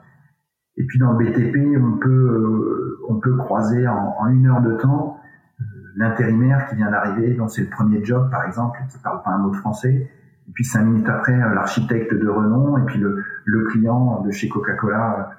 Et 0.78 0.84
puis 0.86 0.98
dans 0.98 1.12
le 1.12 1.24
BTP, 1.24 1.78
on 1.82 1.98
peut 1.98 2.08
euh, 2.08 2.98
on 3.08 3.16
peut 3.16 3.36
croiser 3.36 3.86
en, 3.88 4.14
en, 4.18 4.28
une 4.28 4.46
heure 4.46 4.62
de 4.62 4.72
temps 4.72 5.18
euh, 5.60 5.64
l'intérimaire 5.96 6.66
qui 6.68 6.76
vient 6.76 6.90
d'arriver, 6.90 7.34
dont 7.34 7.48
c'est 7.48 7.62
le 7.62 7.70
premier 7.70 8.04
job 8.04 8.30
par 8.30 8.44
exemple, 8.44 8.78
qui 8.90 8.98
parle 8.98 9.22
pas 9.22 9.30
un 9.30 9.38
mot 9.38 9.50
de 9.50 9.56
français. 9.56 10.10
Et 10.48 10.52
puis 10.52 10.64
cinq 10.64 10.84
minutes 10.84 11.08
après, 11.08 11.36
l'architecte 11.36 12.14
de 12.14 12.28
renom, 12.28 12.78
et 12.78 12.82
puis 12.82 12.98
le, 12.98 13.24
le 13.44 13.64
client 13.64 14.22
de 14.22 14.30
chez 14.30 14.48
Coca-Cola 14.48 15.30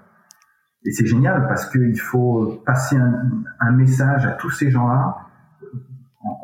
Et 0.83 0.91
c'est 0.91 1.05
génial 1.05 1.47
parce 1.47 1.69
qu'il 1.69 1.99
faut 1.99 2.61
passer 2.65 2.97
un, 2.97 3.71
message 3.71 4.25
à 4.25 4.31
tous 4.31 4.49
ces 4.49 4.69
gens-là 4.69 5.17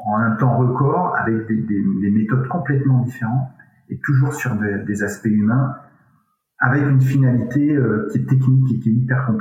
en, 0.05 0.15
un 0.17 0.35
temps 0.35 0.57
record 0.57 1.15
avec 1.17 1.47
des, 1.47 2.11
méthodes 2.11 2.47
complètement 2.47 3.01
différentes 3.01 3.49
et 3.89 3.99
toujours 3.99 4.33
sur 4.33 4.55
des, 4.55 5.03
aspects 5.03 5.25
humains 5.25 5.75
avec 6.59 6.83
une 6.83 7.01
finalité 7.01 7.75
euh, 7.75 8.07
qui 8.11 8.19
est 8.19 8.25
technique 8.25 8.75
et 8.75 8.79
qui 8.79 8.89
est 8.89 8.93
hyper 8.93 9.31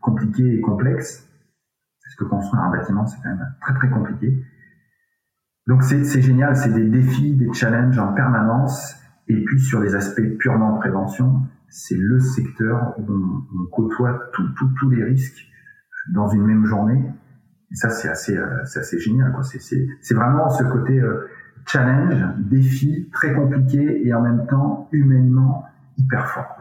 compliquée 0.00 0.56
et 0.56 0.60
complexe. 0.60 1.28
Parce 2.02 2.16
que 2.16 2.24
construire 2.24 2.62
un 2.62 2.70
bâtiment, 2.70 3.06
c'est 3.06 3.18
quand 3.22 3.28
même 3.28 3.54
très 3.60 3.74
très 3.74 3.88
compliqué. 3.90 4.44
Donc 5.68 5.84
c'est 5.84 6.20
génial, 6.20 6.56
c'est 6.56 6.72
des 6.72 6.88
défis, 6.88 7.36
des 7.36 7.52
challenges 7.52 7.98
en 7.98 8.12
permanence. 8.12 8.96
Et 9.28 9.44
puis 9.44 9.60
sur 9.60 9.80
les 9.80 9.94
aspects 9.94 10.36
purement 10.38 10.76
prévention, 10.78 11.42
c'est 11.68 11.96
le 11.96 12.18
secteur 12.18 12.94
où 12.98 13.06
on, 13.12 13.66
côtoie 13.70 14.30
tous 14.34 14.90
les 14.90 15.04
risques 15.04 15.46
dans 16.12 16.28
une 16.28 16.44
même 16.44 16.66
journée. 16.66 17.02
Ça, 17.74 17.90
c'est 17.90 18.08
assez, 18.08 18.36
euh, 18.36 18.62
assez 18.62 18.98
génial. 18.98 19.34
C'est 19.42 20.14
vraiment 20.14 20.50
ce 20.50 20.64
côté 20.64 20.98
euh, 20.98 21.28
challenge, 21.66 22.22
défi, 22.38 23.08
très 23.12 23.32
compliqué 23.32 24.06
et 24.06 24.12
en 24.12 24.20
même 24.20 24.46
temps 24.46 24.88
humainement 24.92 25.64
hyper 25.96 26.28
fort. 26.28 26.56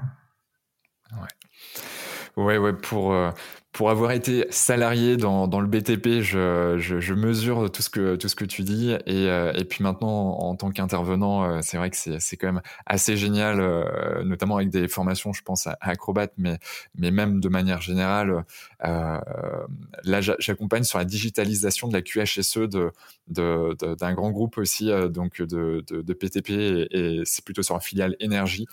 Ouais, 1.14 2.44
ouais, 2.44 2.58
ouais 2.58 2.74
pour, 2.74 3.14
euh, 3.14 3.32
pour 3.72 3.90
avoir 3.90 4.12
été 4.12 4.46
salarié 4.50 5.16
dans, 5.16 5.48
dans 5.48 5.62
le 5.62 5.68
BTP, 5.68 6.20
je, 6.22 6.76
je, 6.78 7.14
mesure 7.14 7.72
tout 7.72 7.82
ce 7.82 7.90
que 7.90 8.18
tout 8.18 8.28
ce 8.28 8.36
que 8.36 8.44
tu 8.44 8.64
dis. 8.64 8.92
Et, 9.06 9.30
euh, 9.30 9.54
et 9.54 9.64
puis 9.64 9.82
maintenant 9.82 10.38
en, 10.40 10.56
tant 10.56 10.72
qu'intervenant, 10.72 11.46
euh, 11.46 11.60
c'est 11.62 11.78
vrai 11.78 11.90
que 11.90 11.96
c'est 11.96 12.38
quand 12.38 12.48
même 12.48 12.62
assez 12.86 13.16
génial, 13.16 13.62
euh, 13.62 14.24
notamment 14.26 14.58
avec 14.58 14.70
des 14.70 14.90
formations, 14.90 15.32
je 15.32 15.42
pense 15.42 15.68
à, 15.68 15.78
Acrobat, 15.80 16.28
mais 16.38 16.60
mais 16.98 17.12
même 17.12 17.40
de 17.40 17.48
manière 17.48 17.82
générale, 17.82 18.44
là 18.82 20.22
j'accompagne 20.40 20.84
sur 20.84 20.98
la 20.98 21.06
digitalisation 21.06 21.88
de 21.88 21.94
la 21.94 22.02
QHSE 22.02 22.68
de 22.68 22.92
d'un 23.28 23.74
de, 23.74 24.16
grand 24.16 24.32
groupe 24.32 24.58
aussi 24.58 24.92
donc 25.10 25.42
de, 25.42 25.84
de, 25.88 26.02
de 26.02 26.14
PTP 26.14 26.50
et, 26.92 27.22
c'est 27.24 27.46
plutôt 27.46 27.62
sur 27.62 27.76
la 27.76 27.80
filiale 27.80 28.18
énergie. 28.20 28.66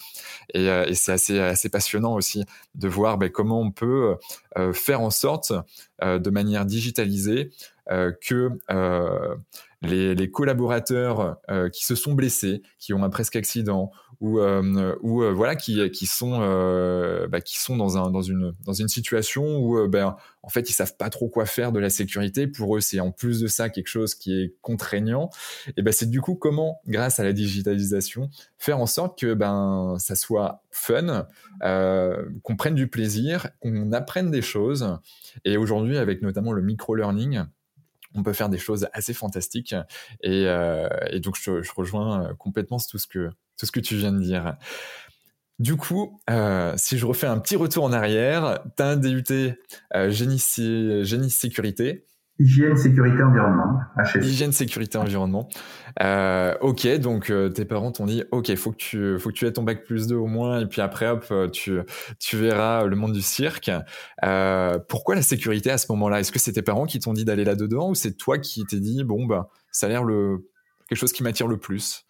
Et, 0.54 0.66
et 0.66 0.94
c'est 0.94 1.12
assez 1.12 1.38
assez 1.38 1.68
passionnant 1.68 2.14
aussi 2.14 2.44
de 2.74 2.88
voir 2.88 3.18
ben, 3.18 3.30
comment 3.30 3.60
on 3.60 3.70
peut 3.70 4.16
faire 4.72 4.87
en 4.96 5.10
sorte, 5.10 5.52
euh, 6.02 6.18
de 6.18 6.30
manière 6.30 6.64
digitalisée, 6.64 7.50
euh, 7.90 8.12
que 8.20 8.50
euh, 8.70 9.36
les, 9.82 10.30
collaborateurs 10.30 11.38
qui 11.72 11.84
se 11.84 11.94
sont 11.94 12.12
blessés, 12.12 12.62
qui 12.78 12.92
ont 12.92 13.04
un 13.04 13.10
presque 13.10 13.36
accident, 13.36 13.90
ou, 14.20 14.40
ou 15.02 15.34
voilà, 15.34 15.54
qui, 15.54 15.90
qui 15.90 16.06
sont, 16.06 16.38
bah, 17.28 17.40
qui 17.40 17.58
sont 17.58 17.76
dans, 17.76 17.96
un, 17.96 18.10
dans, 18.10 18.22
une, 18.22 18.52
dans 18.64 18.72
une 18.72 18.88
situation 18.88 19.58
où 19.58 19.86
ben, 19.88 20.16
en 20.42 20.48
fait 20.48 20.68
ils 20.68 20.72
savent 20.72 20.96
pas 20.96 21.10
trop 21.10 21.28
quoi 21.28 21.46
faire 21.46 21.72
de 21.72 21.78
la 21.78 21.90
sécurité. 21.90 22.46
Pour 22.46 22.76
eux, 22.76 22.80
c'est 22.80 23.00
en 23.00 23.10
plus 23.10 23.40
de 23.40 23.46
ça 23.46 23.68
quelque 23.68 23.88
chose 23.88 24.14
qui 24.14 24.40
est 24.40 24.54
contraignant. 24.60 25.30
Et 25.76 25.82
ben 25.82 25.92
c'est 25.92 26.10
du 26.10 26.20
coup 26.20 26.34
comment, 26.34 26.80
grâce 26.86 27.20
à 27.20 27.24
la 27.24 27.32
digitalisation, 27.32 28.30
faire 28.56 28.78
en 28.78 28.86
sorte 28.86 29.18
que 29.18 29.34
ben 29.34 29.96
ça 29.98 30.14
soit 30.14 30.62
fun, 30.70 31.26
euh, 31.62 32.24
qu'on 32.42 32.56
prenne 32.56 32.74
du 32.74 32.88
plaisir, 32.88 33.48
qu'on 33.60 33.92
apprenne 33.92 34.30
des 34.30 34.42
choses. 34.42 34.98
Et 35.44 35.56
aujourd'hui, 35.56 35.98
avec 35.98 36.22
notamment 36.22 36.52
le 36.52 36.62
micro-learning, 36.62 37.44
on 38.14 38.22
peut 38.22 38.32
faire 38.32 38.48
des 38.48 38.58
choses 38.58 38.88
assez 38.92 39.14
fantastiques. 39.14 39.74
Et, 40.22 40.46
euh, 40.46 40.88
donc, 41.20 41.36
je, 41.40 41.72
rejoins 41.74 42.34
complètement 42.38 42.78
tout 42.78 42.98
ce, 42.98 43.06
que, 43.06 43.80
tu 43.80 43.96
viens 43.96 44.12
de 44.12 44.20
dire. 44.20 44.56
Du 45.58 45.76
coup, 45.76 46.20
euh, 46.30 46.74
si 46.76 46.98
je 46.98 47.06
refais 47.06 47.26
un 47.26 47.38
petit 47.38 47.56
retour 47.56 47.84
en 47.84 47.92
arrière, 47.92 48.60
tu 48.76 48.82
as 48.82 48.86
un 48.86 48.96
DUT 48.96 49.56
sécurité. 51.30 52.06
Hygiène, 52.40 52.76
sécurité, 52.76 53.20
environnement. 53.20 53.80
Hygiène, 54.14 54.52
sécurité, 54.52 54.96
environnement. 54.96 55.48
Euh, 56.00 56.54
ok, 56.60 56.86
donc 57.00 57.30
euh, 57.30 57.48
tes 57.48 57.64
parents 57.64 57.90
t'ont 57.90 58.06
dit, 58.06 58.22
ok, 58.30 58.54
faut 58.54 58.70
que 58.70 58.76
tu, 58.76 59.18
faut 59.18 59.30
que 59.30 59.34
tu 59.34 59.44
aies 59.44 59.52
ton 59.52 59.64
bac 59.64 59.84
plus 59.84 60.06
2 60.06 60.14
au 60.14 60.26
moins, 60.26 60.60
et 60.60 60.66
puis 60.66 60.80
après, 60.80 61.08
hop, 61.08 61.24
euh, 61.32 61.48
tu, 61.48 61.80
tu 62.20 62.36
verras 62.36 62.86
le 62.86 62.94
monde 62.94 63.12
du 63.12 63.22
cirque. 63.22 63.72
Euh, 64.24 64.78
pourquoi 64.88 65.16
la 65.16 65.22
sécurité 65.22 65.72
à 65.72 65.78
ce 65.78 65.90
moment-là? 65.90 66.20
Est-ce 66.20 66.30
que 66.30 66.38
c'est 66.38 66.52
tes 66.52 66.62
parents 66.62 66.86
qui 66.86 67.00
t'ont 67.00 67.12
dit 67.12 67.24
d'aller 67.24 67.44
là-dedans, 67.44 67.90
ou 67.90 67.94
c'est 67.96 68.12
toi 68.12 68.38
qui 68.38 68.64
t'es 68.66 68.78
dit, 68.78 69.02
bon, 69.02 69.26
bah, 69.26 69.48
ça 69.72 69.86
a 69.86 69.88
l'air 69.88 70.04
le 70.04 70.46
quelque 70.88 70.98
chose 70.98 71.12
qui 71.12 71.24
m'attire 71.24 71.48
le 71.48 71.56
plus? 71.56 72.06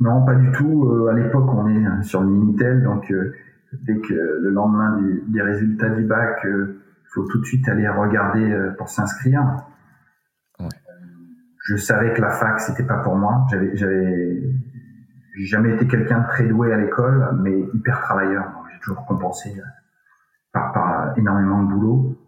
Non, 0.00 0.24
pas 0.24 0.34
du 0.34 0.50
tout. 0.52 1.06
À 1.10 1.14
l'époque, 1.14 1.48
on 1.54 1.68
est 1.68 2.02
sur 2.02 2.22
le 2.22 2.28
Minitel, 2.28 2.82
donc 2.82 3.12
dès 3.72 3.98
que 4.00 4.14
le 4.14 4.50
lendemain 4.50 4.98
des 5.28 5.42
résultats 5.42 5.90
du 5.90 6.04
bac 6.04 6.38
faut 7.16 7.24
tout 7.24 7.40
de 7.40 7.46
suite 7.46 7.66
aller 7.68 7.88
regarder 7.88 8.52
euh, 8.52 8.72
pour 8.76 8.88
s'inscrire. 8.88 9.42
Je 11.64 11.76
savais 11.76 12.12
que 12.12 12.20
la 12.20 12.30
fac 12.30 12.60
c'était 12.60 12.84
pas 12.84 12.98
pour 12.98 13.16
moi. 13.16 13.46
J'avais, 13.50 13.74
j'avais 13.74 14.42
jamais 15.36 15.74
été 15.74 15.86
quelqu'un 15.86 16.20
de 16.20 16.26
très 16.28 16.44
doué 16.44 16.72
à 16.72 16.76
l'école, 16.76 17.40
mais 17.42 17.58
hyper 17.74 18.00
travailleur. 18.00 18.52
J'ai 18.72 18.78
toujours 18.80 19.04
compensé 19.06 19.58
euh, 19.58 19.62
par, 20.52 21.14
énormément 21.16 21.64
de 21.64 21.70
boulot. 21.70 22.18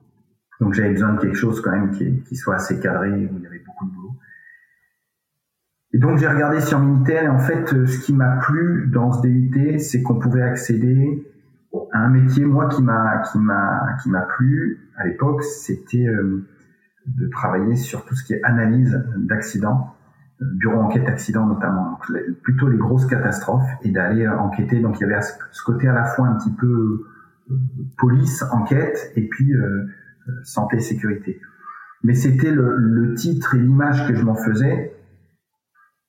Donc 0.60 0.72
j'avais 0.72 0.90
besoin 0.90 1.12
de 1.12 1.20
quelque 1.20 1.36
chose 1.36 1.60
quand 1.60 1.70
même 1.70 1.90
qui, 1.90 2.22
qui, 2.24 2.34
soit 2.34 2.56
assez 2.56 2.80
cadré, 2.80 3.10
où 3.10 3.36
il 3.36 3.42
y 3.42 3.46
avait 3.46 3.62
beaucoup 3.64 3.86
de 3.86 3.94
boulot. 3.94 4.16
Et 5.92 5.98
donc 5.98 6.18
j'ai 6.18 6.28
regardé 6.28 6.60
sur 6.60 6.80
Minitel 6.80 7.24
et 7.24 7.28
en 7.28 7.38
fait 7.38 7.72
euh, 7.74 7.86
ce 7.86 8.00
qui 8.00 8.12
m'a 8.12 8.38
plu 8.38 8.88
dans 8.92 9.12
ce 9.12 9.22
DUT, 9.22 9.78
c'est 9.78 10.02
qu'on 10.02 10.18
pouvait 10.18 10.42
accéder 10.42 11.27
un 11.92 12.08
métier 12.08 12.44
moi 12.44 12.68
qui 12.68 12.82
m'a 12.82 13.22
qui 13.30 13.38
m'a 13.38 13.96
qui 14.02 14.10
m'a 14.10 14.22
plu 14.22 14.90
à 14.96 15.06
l'époque, 15.06 15.42
c'était 15.42 16.06
euh, 16.06 16.46
de 17.06 17.28
travailler 17.28 17.76
sur 17.76 18.04
tout 18.04 18.14
ce 18.14 18.24
qui 18.24 18.34
est 18.34 18.42
analyse 18.42 19.02
d'accidents, 19.16 19.94
euh, 20.42 20.46
bureau 20.56 20.80
enquête 20.80 21.08
accident 21.08 21.46
notamment, 21.46 21.98
plutôt 22.42 22.68
les 22.68 22.78
grosses 22.78 23.06
catastrophes 23.06 23.68
et 23.82 23.90
d'aller 23.90 24.26
euh, 24.26 24.38
enquêter. 24.38 24.80
Donc 24.80 24.98
il 25.00 25.02
y 25.02 25.04
avait 25.04 25.20
ce 25.20 25.62
côté 25.62 25.88
à 25.88 25.94
la 25.94 26.04
fois 26.04 26.26
un 26.26 26.36
petit 26.36 26.52
peu 26.52 27.06
police, 27.96 28.44
enquête 28.52 29.10
et 29.16 29.26
puis 29.26 29.54
santé 30.42 30.80
sécurité. 30.80 31.40
Mais 32.04 32.12
c'était 32.12 32.50
le, 32.50 32.76
le, 32.76 33.14
titre 33.14 33.54
et 33.54 33.58
l'image 33.58 34.06
que 34.06 34.14
je 34.14 34.22
m'en 34.22 34.34
faisais 34.34 34.94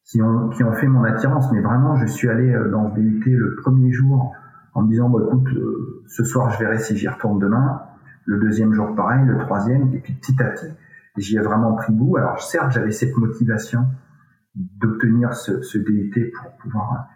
qui 0.03 0.21
ont, 0.21 0.49
qui 0.49 0.65
ont 0.65 0.73
fait 0.73 0.87
mon 0.87 1.05
attirance. 1.05 1.49
Mais 1.53 1.61
vraiment, 1.61 1.95
je 1.95 2.05
suis 2.07 2.27
allé 2.27 2.53
dans 2.71 2.93
ce 2.93 2.99
DUT 2.99 3.23
le 3.25 3.55
premier 3.55 3.93
jour 3.93 4.35
en 4.79 4.83
me 4.83 4.89
disant, 4.89 5.09
bon, 5.09 5.19
écoute, 5.25 5.49
euh, 5.53 6.03
ce 6.07 6.23
soir, 6.23 6.49
je 6.51 6.59
verrai 6.59 6.79
si 6.79 6.95
j'y 6.95 7.07
retourne 7.07 7.37
demain. 7.37 7.81
Le 8.25 8.39
deuxième 8.39 8.73
jour, 8.73 8.95
pareil. 8.95 9.25
Le 9.25 9.37
troisième. 9.39 9.93
Et 9.93 9.99
puis, 9.99 10.13
petit 10.13 10.41
à 10.41 10.45
petit, 10.45 10.71
j'y 11.17 11.37
ai 11.37 11.41
vraiment 11.41 11.73
pris 11.73 11.93
goût. 11.93 12.15
Alors, 12.15 12.41
certes, 12.41 12.71
j'avais 12.71 12.91
cette 12.91 13.15
motivation 13.17 13.85
d'obtenir 14.55 15.33
ce, 15.33 15.61
ce, 15.61 15.77
DUT 15.77 16.31
pour 16.33 16.51
pouvoir 16.57 17.09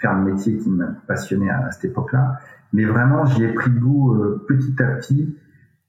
faire 0.00 0.14
le 0.14 0.32
métier 0.32 0.56
qui 0.58 0.70
me 0.70 0.86
passionnait 1.08 1.50
à, 1.50 1.70
cette 1.72 1.86
époque-là. 1.86 2.38
Mais 2.72 2.84
vraiment, 2.84 3.24
j'y 3.24 3.42
ai 3.42 3.52
pris 3.52 3.70
goût 3.70 4.14
euh, 4.14 4.44
petit 4.46 4.80
à 4.80 4.86
petit 4.94 5.36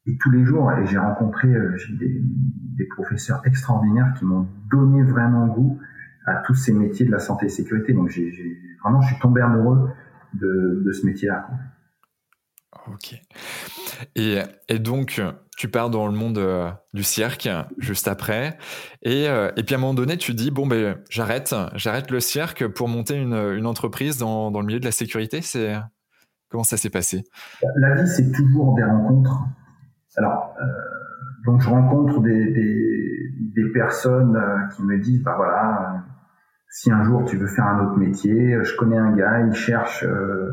et 0.07 0.17
tous 0.17 0.31
les 0.31 0.43
jours. 0.43 0.71
Et 0.71 0.87
j'ai 0.87 0.97
rencontré 0.97 1.53
euh, 1.53 1.77
des, 1.99 2.85
professeurs 2.95 3.41
extraordinaires 3.45 4.11
qui 4.17 4.25
m'ont 4.25 4.47
donné 4.71 5.03
vraiment 5.03 5.45
goût 5.45 5.79
à 6.25 6.37
tous 6.37 6.55
ces 6.55 6.73
métiers 6.73 7.05
de 7.05 7.11
la 7.11 7.19
santé 7.19 7.45
et 7.45 7.49
sécurité. 7.49 7.93
Donc, 7.93 8.09
vraiment, 8.83 9.01
je 9.01 9.07
suis 9.13 9.19
tombé 9.19 9.41
amoureux 9.41 9.91
de, 10.33 10.91
ce 10.91 11.05
métier-là. 11.05 11.47
Ok. 12.87 13.21
Et, 14.15 14.39
et, 14.69 14.79
donc, 14.79 15.21
tu 15.57 15.67
pars 15.67 15.89
dans 15.89 16.07
le 16.07 16.13
monde 16.13 16.37
euh, 16.37 16.71
du 16.93 17.03
cirque 17.03 17.47
juste 17.77 18.07
après. 18.07 18.57
Et, 19.03 19.27
euh, 19.27 19.51
et, 19.55 19.63
puis 19.63 19.75
à 19.75 19.77
un 19.77 19.81
moment 19.81 19.93
donné, 19.93 20.17
tu 20.17 20.33
dis, 20.33 20.51
bon, 20.51 20.65
ben, 20.65 20.97
j'arrête, 21.09 21.53
j'arrête 21.75 22.09
le 22.09 22.19
cirque 22.19 22.67
pour 22.67 22.87
monter 22.87 23.15
une, 23.15 23.35
une 23.35 23.65
entreprise 23.65 24.17
dans, 24.17 24.51
dans, 24.51 24.61
le 24.61 24.65
milieu 24.65 24.79
de 24.79 24.85
la 24.85 24.91
sécurité. 24.91 25.41
C'est 25.41 25.75
Comment 26.51 26.65
ça 26.65 26.75
s'est 26.75 26.89
passé? 26.89 27.23
La 27.77 27.95
vie, 27.95 28.07
c'est 28.09 28.29
toujours 28.29 28.75
des 28.75 28.83
rencontres. 28.83 29.45
Alors, 30.17 30.53
euh, 30.61 30.65
donc 31.45 31.61
je 31.61 31.69
rencontre 31.69 32.19
des, 32.21 32.51
des, 32.51 33.31
des 33.55 33.71
personnes 33.71 34.37
qui 34.75 34.83
me 34.83 34.99
disent, 34.99 35.23
bah 35.23 35.35
voilà, 35.37 36.03
si 36.71 36.89
un 36.89 37.03
jour 37.03 37.25
tu 37.25 37.37
veux 37.37 37.47
faire 37.47 37.67
un 37.67 37.85
autre 37.85 37.97
métier, 37.97 38.55
euh, 38.55 38.63
je 38.63 38.75
connais 38.77 38.97
un 38.97 39.11
gars, 39.11 39.41
il 39.41 39.53
cherche 39.53 40.03
euh, 40.05 40.49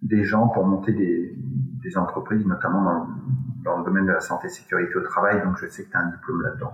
des 0.00 0.24
gens 0.24 0.48
pour 0.48 0.66
monter 0.66 0.92
des, 0.92 1.36
des 1.82 1.98
entreprises, 1.98 2.46
notamment 2.46 2.82
dans, 2.82 3.06
dans, 3.64 3.78
le 3.78 3.84
domaine 3.84 4.06
de 4.06 4.12
la 4.12 4.20
santé 4.20 4.48
sécurité 4.48 4.96
au 4.96 5.02
travail, 5.02 5.42
donc 5.44 5.58
je 5.58 5.66
sais 5.66 5.84
que 5.84 5.90
tu 5.90 5.96
as 5.96 6.00
un 6.00 6.10
diplôme 6.10 6.40
là-dedans. 6.42 6.72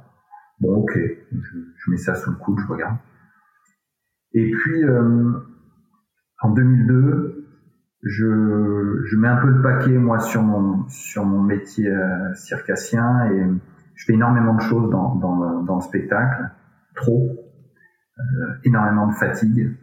Bon, 0.61 0.77
ok, 0.77 0.93
je, 0.95 1.59
je, 1.77 1.91
mets 1.91 1.97
ça 1.97 2.15
sous 2.15 2.31
le 2.31 2.37
coude, 2.37 2.61
je 2.61 2.67
regarde. 2.69 2.97
Et 4.35 4.49
puis, 4.49 4.85
euh, 4.85 5.33
en 6.41 6.51
2002, 6.51 7.45
je, 8.05 9.01
je 9.05 9.17
mets 9.17 9.29
un 9.29 9.37
peu 9.37 9.49
le 9.49 9.63
paquet, 9.63 9.99
moi, 9.99 10.21
sur 10.21 10.43
mon, 10.43 10.89
sur 10.89 11.25
mon 11.25 11.43
métier 11.43 11.89
euh, 11.89 12.33
circassien 12.35 13.33
et 13.33 13.51
je 13.97 14.05
fais 14.05 14.13
énormément 14.13 14.55
de 14.55 14.61
choses 14.61 14.91
dans, 14.91 15.17
dans, 15.17 15.63
dans 15.63 15.75
le 15.77 15.81
spectacle, 15.81 16.51
trop, 16.95 17.44
énormément 18.65 19.09
de 19.09 19.15
fatigue. 19.15 19.77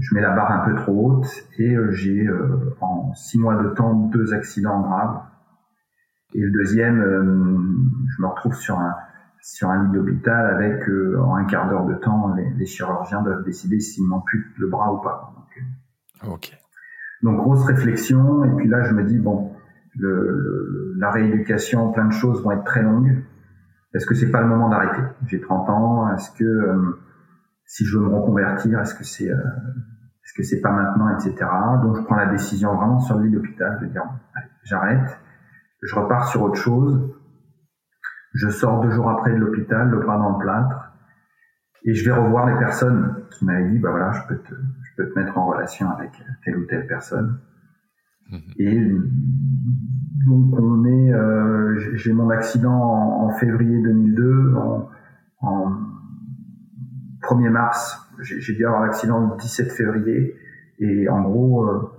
Je 0.00 0.14
mets 0.14 0.20
la 0.20 0.34
barre 0.34 0.50
un 0.50 0.64
peu 0.64 0.74
trop 0.74 1.06
haute 1.06 1.46
et 1.56 1.76
euh, 1.76 1.92
j'ai 1.92 2.26
euh, 2.26 2.74
en 2.80 3.14
six 3.14 3.38
mois 3.38 3.62
de 3.62 3.68
temps 3.68 3.94
deux 3.94 4.34
accidents 4.34 4.80
graves 4.80 5.22
Et 6.34 6.40
le 6.40 6.50
deuxième, 6.50 6.96
je 6.98 8.22
me 8.22 8.26
retrouve 8.26 8.54
sur 8.54 8.78
un, 8.78 8.94
sur 9.40 9.70
un 9.70 9.84
lit 9.84 9.92
d'hôpital 9.92 10.46
avec 10.52 10.88
en 11.18 11.36
un 11.36 11.44
quart 11.44 11.68
d'heure 11.68 11.86
de 11.86 11.94
temps, 11.94 12.34
les, 12.34 12.66
chirurgiens 12.66 13.22
doivent 13.22 13.44
décider 13.44 13.78
s'ils 13.78 14.04
m'amputent 14.04 14.58
le 14.58 14.68
bras 14.68 14.92
ou 14.92 14.98
pas. 15.00 15.32
Donc, 15.36 16.32
ok. 16.34 16.58
Donc 17.22 17.36
grosse 17.36 17.64
réflexion, 17.64 18.44
et 18.44 18.56
puis 18.56 18.68
là 18.68 18.82
je 18.82 18.92
me 18.92 19.04
dis 19.04 19.18
bon, 19.18 19.52
le, 19.96 20.94
la 20.98 21.10
rééducation, 21.10 21.92
plein 21.92 22.06
de 22.06 22.12
choses 22.12 22.42
vont 22.42 22.50
être 22.52 22.64
très 22.64 22.82
longues. 22.82 23.22
Est-ce 23.94 24.06
que 24.06 24.14
c'est 24.14 24.30
pas 24.30 24.40
le 24.40 24.48
moment 24.48 24.68
d'arrêter? 24.68 25.02
J'ai 25.26 25.40
30 25.40 25.70
ans. 25.70 26.12
Est-ce 26.14 26.30
que 26.32 26.44
euh, 26.44 26.98
si 27.66 27.84
je 27.84 27.98
veux 27.98 28.04
me 28.04 28.14
reconvertir, 28.14 28.80
est-ce 28.80 28.94
que 28.94 29.04
c'est 29.04 29.30
euh, 29.30 29.36
est-ce 30.24 30.32
que 30.34 30.42
c'est 30.42 30.60
pas 30.60 30.72
maintenant, 30.72 31.16
etc. 31.16 31.34
Donc 31.82 31.96
je 31.96 32.02
prends 32.02 32.16
la 32.16 32.26
décision 32.26 32.74
vraiment 32.74 32.98
sur 32.98 33.18
l'île 33.18 33.32
d'hôpital 33.32 33.78
de 33.80 33.86
dire 33.86 34.04
j'arrête, 34.64 35.18
je 35.82 35.94
repars 35.94 36.28
sur 36.28 36.42
autre 36.42 36.56
chose. 36.56 37.14
Je 38.32 38.48
sors 38.48 38.80
deux 38.80 38.90
jours 38.90 39.10
après 39.10 39.32
de 39.32 39.36
l'hôpital, 39.36 39.88
le 39.88 40.00
bras 40.00 40.18
dans 40.18 40.30
le 40.30 40.38
plâtre, 40.38 40.92
et 41.84 41.94
je 41.94 42.04
vais 42.04 42.16
revoir 42.16 42.46
les 42.46 42.58
personnes 42.58 43.26
qui 43.30 43.44
m'avaient 43.44 43.70
dit 43.70 43.78
bah 43.78 43.90
voilà, 43.90 44.12
je 44.12 44.20
peux 44.28 44.38
te 44.38 44.54
je 44.54 44.96
peux 44.96 45.10
te 45.10 45.18
mettre 45.18 45.38
en 45.38 45.46
relation 45.46 45.90
avec 45.90 46.10
telle 46.44 46.56
ou 46.56 46.64
telle 46.66 46.86
personne. 46.86 47.38
Mhm. 48.30 48.40
Et 48.58 48.90
donc 50.26 50.58
on 50.58 50.84
est, 50.84 51.12
euh, 51.12 51.78
j'ai 51.94 52.12
mon 52.12 52.30
accident 52.30 52.72
en, 52.72 53.30
février 53.34 53.82
2002, 53.82 54.54
en, 54.56 54.88
en 55.42 55.93
1er 57.24 57.50
mars, 57.50 58.08
j'ai 58.20 58.54
dû 58.54 58.66
avoir 58.66 58.82
l'accident 58.82 59.20
le 59.20 59.36
17 59.36 59.72
février, 59.72 60.36
et 60.78 61.08
en 61.08 61.22
gros, 61.22 61.64
euh, 61.64 61.90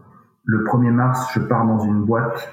le 0.43 0.63
1er 0.63 0.91
mars, 0.91 1.31
je 1.33 1.39
pars 1.39 1.65
dans 1.65 1.79
une 1.79 2.05
boîte 2.05 2.51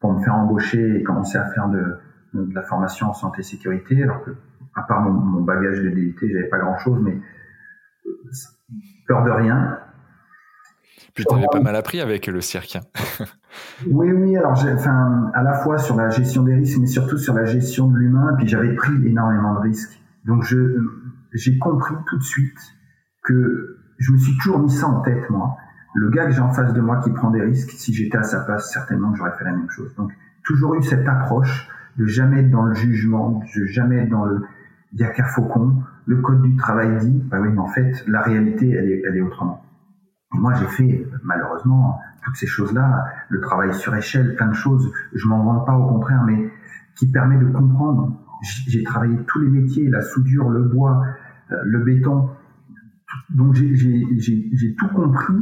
pour 0.00 0.12
me 0.12 0.22
faire 0.22 0.34
embaucher 0.34 0.96
et 0.96 1.02
commencer 1.02 1.38
à 1.38 1.46
faire 1.50 1.68
de, 1.68 1.98
de 2.34 2.54
la 2.54 2.62
formation 2.62 3.08
en 3.08 3.14
santé 3.14 3.42
sécurité, 3.42 4.02
alors 4.02 4.22
que 4.24 4.30
à 4.74 4.82
part 4.82 5.02
mon, 5.02 5.12
mon 5.12 5.40
bagage 5.42 5.80
de 5.80 5.90
DUT, 5.90 6.16
j'avais 6.20 6.48
pas 6.48 6.58
grand 6.58 6.78
chose, 6.78 7.00
mais 7.02 7.18
euh, 8.06 8.10
peur 9.06 9.24
de 9.24 9.30
rien. 9.30 9.78
Puis 11.14 11.24
tu 11.24 11.34
avais 11.34 11.46
pas 11.50 11.60
mal 11.60 11.76
appris 11.76 12.00
avec 12.00 12.26
le 12.26 12.40
cirque. 12.40 12.78
Oui, 13.86 14.10
oui. 14.10 14.36
Alors, 14.36 14.52
enfin, 14.52 15.30
à 15.34 15.42
la 15.42 15.52
fois 15.52 15.76
sur 15.76 15.96
la 15.96 16.08
gestion 16.08 16.42
des 16.42 16.54
risques, 16.54 16.78
mais 16.80 16.86
surtout 16.86 17.18
sur 17.18 17.34
la 17.34 17.44
gestion 17.44 17.88
de 17.88 17.98
l'humain. 17.98 18.34
Puis 18.38 18.48
j'avais 18.48 18.74
pris 18.74 18.94
énormément 19.06 19.54
de 19.54 19.60
risques. 19.60 20.00
Donc, 20.24 20.42
je 20.42 20.78
j'ai 21.34 21.58
compris 21.58 21.94
tout 22.06 22.18
de 22.18 22.22
suite 22.22 22.58
que 23.22 23.78
je 23.98 24.12
me 24.12 24.18
suis 24.18 24.36
toujours 24.38 24.60
mis 24.60 24.70
ça 24.70 24.86
en 24.86 25.00
tête, 25.00 25.28
moi. 25.30 25.56
Le 25.94 26.10
gars 26.10 26.26
que 26.26 26.32
j'ai 26.32 26.40
en 26.40 26.52
face 26.52 26.72
de 26.72 26.80
moi 26.80 26.98
qui 26.98 27.10
prend 27.10 27.30
des 27.30 27.42
risques, 27.42 27.70
si 27.70 27.92
j'étais 27.92 28.18
à 28.18 28.22
sa 28.22 28.40
place, 28.40 28.72
certainement 28.72 29.14
j'aurais 29.14 29.36
fait 29.36 29.44
la 29.44 29.52
même 29.52 29.70
chose. 29.70 29.94
Donc, 29.96 30.12
toujours 30.44 30.74
eu 30.74 30.82
cette 30.82 31.06
approche 31.06 31.68
de 31.98 32.06
jamais 32.06 32.40
être 32.40 32.50
dans 32.50 32.64
le 32.64 32.74
jugement, 32.74 33.42
de 33.54 33.66
jamais 33.66 33.98
être 33.98 34.10
dans 34.10 34.24
le 34.24 34.42
il 34.94 35.00
y 35.00 35.04
a 35.04 35.08
qu'à 35.08 35.24
faucon, 35.24 35.82
le 36.04 36.20
code 36.20 36.42
du 36.42 36.54
travail 36.56 36.98
dit, 36.98 37.22
bah 37.30 37.38
oui, 37.40 37.48
mais 37.50 37.60
en 37.60 37.68
fait, 37.68 38.04
la 38.06 38.20
réalité, 38.20 38.70
elle 38.70 38.90
est, 38.90 39.02
elle 39.06 39.16
est 39.16 39.22
autrement 39.22 39.64
moi, 40.32 40.54
j'ai 40.54 40.66
fait 40.66 41.06
malheureusement 41.22 42.00
toutes 42.24 42.36
ces 42.36 42.46
choses-là, 42.46 43.04
le 43.28 43.40
travail 43.40 43.74
sur 43.74 43.94
échelle, 43.94 44.34
plein 44.36 44.48
de 44.48 44.54
choses. 44.54 44.90
Je 45.12 45.26
m'en 45.28 45.42
vante 45.42 45.66
pas, 45.66 45.74
au 45.74 45.86
contraire, 45.88 46.22
mais 46.24 46.50
qui 46.96 47.10
permet 47.10 47.38
de 47.38 47.46
comprendre. 47.46 48.18
J'ai 48.42 48.82
travaillé 48.82 49.16
tous 49.26 49.40
les 49.40 49.48
métiers, 49.48 49.88
la 49.88 50.02
soudure, 50.02 50.50
le 50.50 50.64
bois, 50.64 51.02
le 51.64 51.84
béton. 51.84 52.30
Donc 53.30 53.54
j'ai 53.54 54.74
tout 54.78 54.88
compris, 54.88 55.34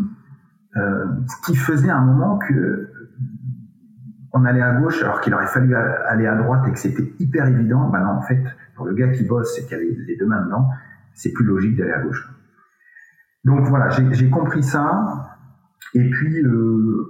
euh, 0.77 1.07
ce 1.27 1.47
qui 1.47 1.57
faisait 1.57 1.91
un 1.91 2.05
moment 2.05 2.39
que 2.39 2.91
on 4.33 4.45
allait 4.45 4.63
à 4.63 4.75
gauche 4.75 5.03
alors 5.03 5.21
qu'il 5.21 5.35
aurait 5.35 5.49
fallu 5.49 5.75
aller 5.75 6.27
à 6.27 6.37
droite 6.37 6.65
et 6.69 6.73
que 6.73 6.79
c'était 6.79 7.13
hyper 7.19 7.47
évident. 7.49 7.89
Ben 7.91 8.01
non, 8.01 8.11
en 8.13 8.23
fait, 8.23 8.43
pour 8.77 8.87
le 8.87 8.95
gars 8.95 9.09
qui 9.09 9.25
bosse 9.25 9.59
et 9.59 9.67
qui 9.67 9.75
a 9.75 9.79
les 9.79 10.17
deux 10.17 10.27
mains 10.27 10.45
dedans, 10.45 10.69
c'est 11.15 11.33
plus 11.33 11.45
logique 11.45 11.77
d'aller 11.77 11.93
à 11.93 12.01
gauche. 12.01 12.29
Donc 13.45 13.67
voilà, 13.69 13.89
j'ai 13.91 14.31
compris 14.31 14.63
ça. 14.63 15.39
Et 15.95 16.09
puis 16.09 16.45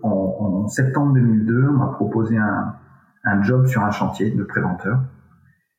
en, 0.03 0.67
septembre 0.69 1.13
2002, 1.15 1.69
on 1.69 1.73
m'a 1.73 1.89
proposé 1.89 2.39
un, 2.39 2.75
un, 3.25 3.43
job 3.43 3.67
sur 3.67 3.85
un 3.85 3.91
chantier 3.91 4.31
de 4.31 4.43
préventeur. 4.45 5.03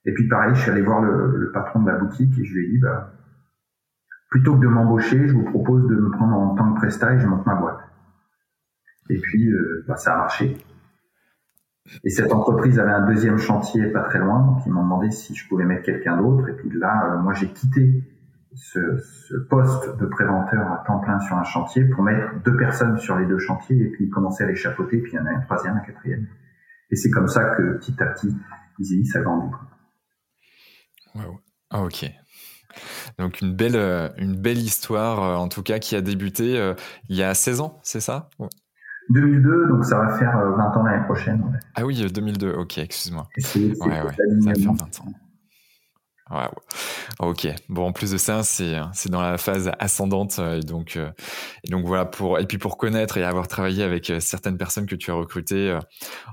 Et 0.05 0.13
puis 0.13 0.27
pareil, 0.27 0.55
je 0.55 0.61
suis 0.61 0.71
allé 0.71 0.81
voir 0.81 1.01
le, 1.01 1.37
le, 1.37 1.51
patron 1.51 1.81
de 1.81 1.89
la 1.89 1.97
boutique 1.97 2.37
et 2.39 2.43
je 2.43 2.53
lui 2.53 2.65
ai 2.65 2.69
dit, 2.71 2.79
bah, 2.79 3.13
plutôt 4.31 4.55
que 4.55 4.61
de 4.61 4.67
m'embaucher, 4.67 5.27
je 5.27 5.33
vous 5.33 5.43
propose 5.43 5.87
de 5.87 5.95
me 5.95 6.09
prendre 6.09 6.35
en 6.35 6.55
tant 6.55 6.73
que 6.73 6.79
prestat 6.79 7.13
et 7.13 7.19
je 7.19 7.27
monte 7.27 7.45
ma 7.45 7.55
boîte. 7.55 7.81
Et 9.09 9.19
puis 9.19 9.51
euh, 9.51 9.83
bah, 9.87 9.97
ça 9.97 10.15
a 10.15 10.17
marché. 10.17 10.57
Et 12.03 12.09
cette 12.09 12.31
entreprise 12.31 12.79
avait 12.79 12.91
un 12.91 13.05
deuxième 13.05 13.37
chantier 13.37 13.87
pas 13.87 14.03
très 14.03 14.19
loin, 14.19 14.39
donc 14.45 14.65
ils 14.65 14.71
m'ont 14.71 14.83
demandé 14.83 15.11
si 15.11 15.35
je 15.35 15.47
pouvais 15.47 15.65
mettre 15.65 15.83
quelqu'un 15.83 16.17
d'autre. 16.17 16.47
Et 16.49 16.53
puis 16.53 16.71
là, 16.71 17.13
euh, 17.13 17.17
moi 17.19 17.33
j'ai 17.33 17.47
quitté 17.47 18.03
ce, 18.53 18.97
ce, 18.97 19.35
poste 19.49 19.97
de 19.99 20.05
préventeur 20.05 20.71
à 20.71 20.83
temps 20.85 20.99
plein 20.99 21.19
sur 21.19 21.37
un 21.37 21.43
chantier 21.43 21.85
pour 21.85 22.03
mettre 22.03 22.41
deux 22.43 22.55
personnes 22.55 22.97
sur 22.97 23.17
les 23.17 23.25
deux 23.25 23.39
chantiers 23.39 23.77
et 23.77 23.89
puis 23.89 24.09
commencer 24.09 24.43
à 24.43 24.47
les 24.47 24.55
chapeauter, 24.55 24.99
puis 24.99 25.13
il 25.13 25.15
y 25.15 25.19
en 25.19 25.25
a 25.25 25.31
un 25.31 25.41
troisième, 25.41 25.75
un 25.75 25.79
quatrième. 25.79 26.27
Et 26.89 26.95
c'est 26.95 27.09
comme 27.09 27.27
ça 27.27 27.55
que 27.55 27.77
petit 27.77 28.01
à 28.01 28.07
petit, 28.07 28.35
Iséis 28.79 29.11
a 29.15 29.21
grandi. 29.21 29.47
Ah, 31.69 31.83
ok. 31.83 32.05
Donc 33.19 33.41
une 33.41 33.53
belle, 33.53 33.75
euh, 33.75 34.09
une 34.17 34.35
belle 34.35 34.57
histoire, 34.57 35.23
euh, 35.23 35.35
en 35.35 35.47
tout 35.47 35.63
cas, 35.63 35.79
qui 35.79 35.95
a 35.95 36.01
débuté 36.01 36.57
euh, 36.57 36.73
il 37.09 37.15
y 37.15 37.23
a 37.23 37.33
16 37.33 37.61
ans, 37.61 37.79
c'est 37.83 37.99
ça? 37.99 38.29
2002, 39.09 39.67
donc 39.67 39.83
ça 39.83 39.97
va 39.97 40.17
faire 40.17 40.31
20 40.31 40.77
ans 40.77 40.83
l'année 40.83 41.03
prochaine. 41.05 41.59
Ah 41.75 41.85
oui, 41.85 42.05
2002, 42.11 42.53
ok, 42.53 42.77
excuse-moi. 42.77 43.27
Ouais, 43.35 43.43
ça 43.43 44.03
va 44.03 44.11
faire 44.11 44.25
20 44.55 44.99
ans. 44.99 45.05
Ouais, 46.31 46.47
ok. 47.19 47.47
Bon, 47.67 47.87
en 47.87 47.91
plus 47.91 48.11
de 48.11 48.17
ça, 48.17 48.41
c'est 48.43 48.77
c'est 48.93 49.09
dans 49.11 49.21
la 49.21 49.37
phase 49.37 49.69
ascendante 49.79 50.37
euh, 50.39 50.59
et 50.59 50.61
donc 50.61 50.95
euh, 50.95 51.11
et 51.65 51.69
donc 51.69 51.85
voilà 51.85 52.05
pour 52.05 52.39
et 52.39 52.45
puis 52.45 52.57
pour 52.57 52.77
connaître 52.77 53.17
et 53.17 53.23
avoir 53.25 53.49
travaillé 53.49 53.83
avec 53.83 54.09
euh, 54.09 54.21
certaines 54.21 54.57
personnes 54.57 54.85
que 54.85 54.95
tu 54.95 55.11
as 55.11 55.13
recrutées, 55.13 55.77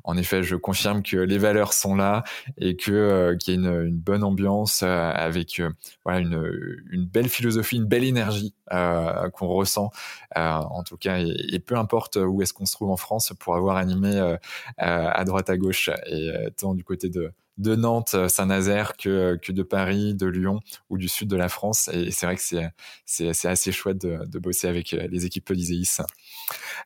en 0.05 0.17
effet, 0.17 0.45
je 0.45 0.55
confirme 0.55 1.03
que 1.03 1.17
les 1.17 1.39
valeurs 1.39 1.73
sont 1.73 1.97
là 1.97 2.23
et 2.59 2.77
que 2.77 3.37
qu'il 3.41 3.55
y 3.55 3.57
a 3.57 3.61
une, 3.61 3.87
une, 3.89 3.99
bonne 3.99 4.23
ambiance 4.23 4.85
avec 4.85 5.61
voilà 6.05 6.21
une 6.21 6.49
une 6.91 7.07
belle 7.07 7.29
philosophie, 7.29 7.77
une 7.77 7.87
belle 7.87 8.05
énergie 8.05 8.55
qu'on 8.71 9.49
ressent 9.49 9.91
en 10.37 10.83
tout 10.85 10.97
cas 10.97 11.19
et, 11.19 11.35
et 11.55 11.59
peu 11.59 11.77
importe 11.77 12.17
où 12.17 12.41
est-ce 12.43 12.53
qu'on 12.53 12.67
se 12.67 12.75
trouve 12.75 12.91
en 12.91 12.97
France 12.97 13.33
pour 13.41 13.57
avoir 13.57 13.77
animé 13.77 14.37
à 14.79 15.25
droite 15.25 15.51
à 15.51 15.57
gauche 15.57 15.91
et 16.07 16.31
tant 16.57 16.75
du 16.75 16.85
côté 16.85 17.09
de 17.09 17.33
de 17.59 17.75
Nantes, 17.75 18.14
euh, 18.14 18.29
Saint-Nazaire 18.29 18.97
que, 18.97 19.37
que 19.37 19.53
de 19.53 19.62
Paris, 19.62 20.14
de 20.14 20.27
Lyon 20.27 20.61
ou 20.88 20.97
du 20.97 21.09
sud 21.09 21.29
de 21.29 21.37
la 21.37 21.49
France. 21.49 21.90
Et 21.92 22.11
c'est 22.11 22.27
vrai 22.27 22.37
que 22.37 22.42
c'est, 22.42 22.71
c'est, 23.05 23.49
assez 23.49 23.73
chouette 23.73 23.99
de, 23.99 24.38
bosser 24.38 24.68
avec 24.68 24.94
euh, 24.94 25.07
les 25.11 25.27
équipes 25.27 25.44
Polyséis. 25.44 25.99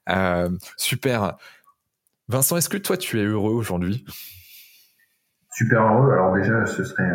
Euh, 0.08 0.48
super. 0.76 1.37
Vincent, 2.28 2.56
est-ce 2.56 2.68
que 2.68 2.78
toi, 2.78 2.96
tu 2.96 3.20
es 3.20 3.24
heureux 3.24 3.52
aujourd'hui? 3.52 4.04
Super 5.50 5.82
heureux. 5.82 6.12
Alors 6.12 6.35
déjà, 6.35 6.64
ce 6.64 6.82
serait, 6.82 7.11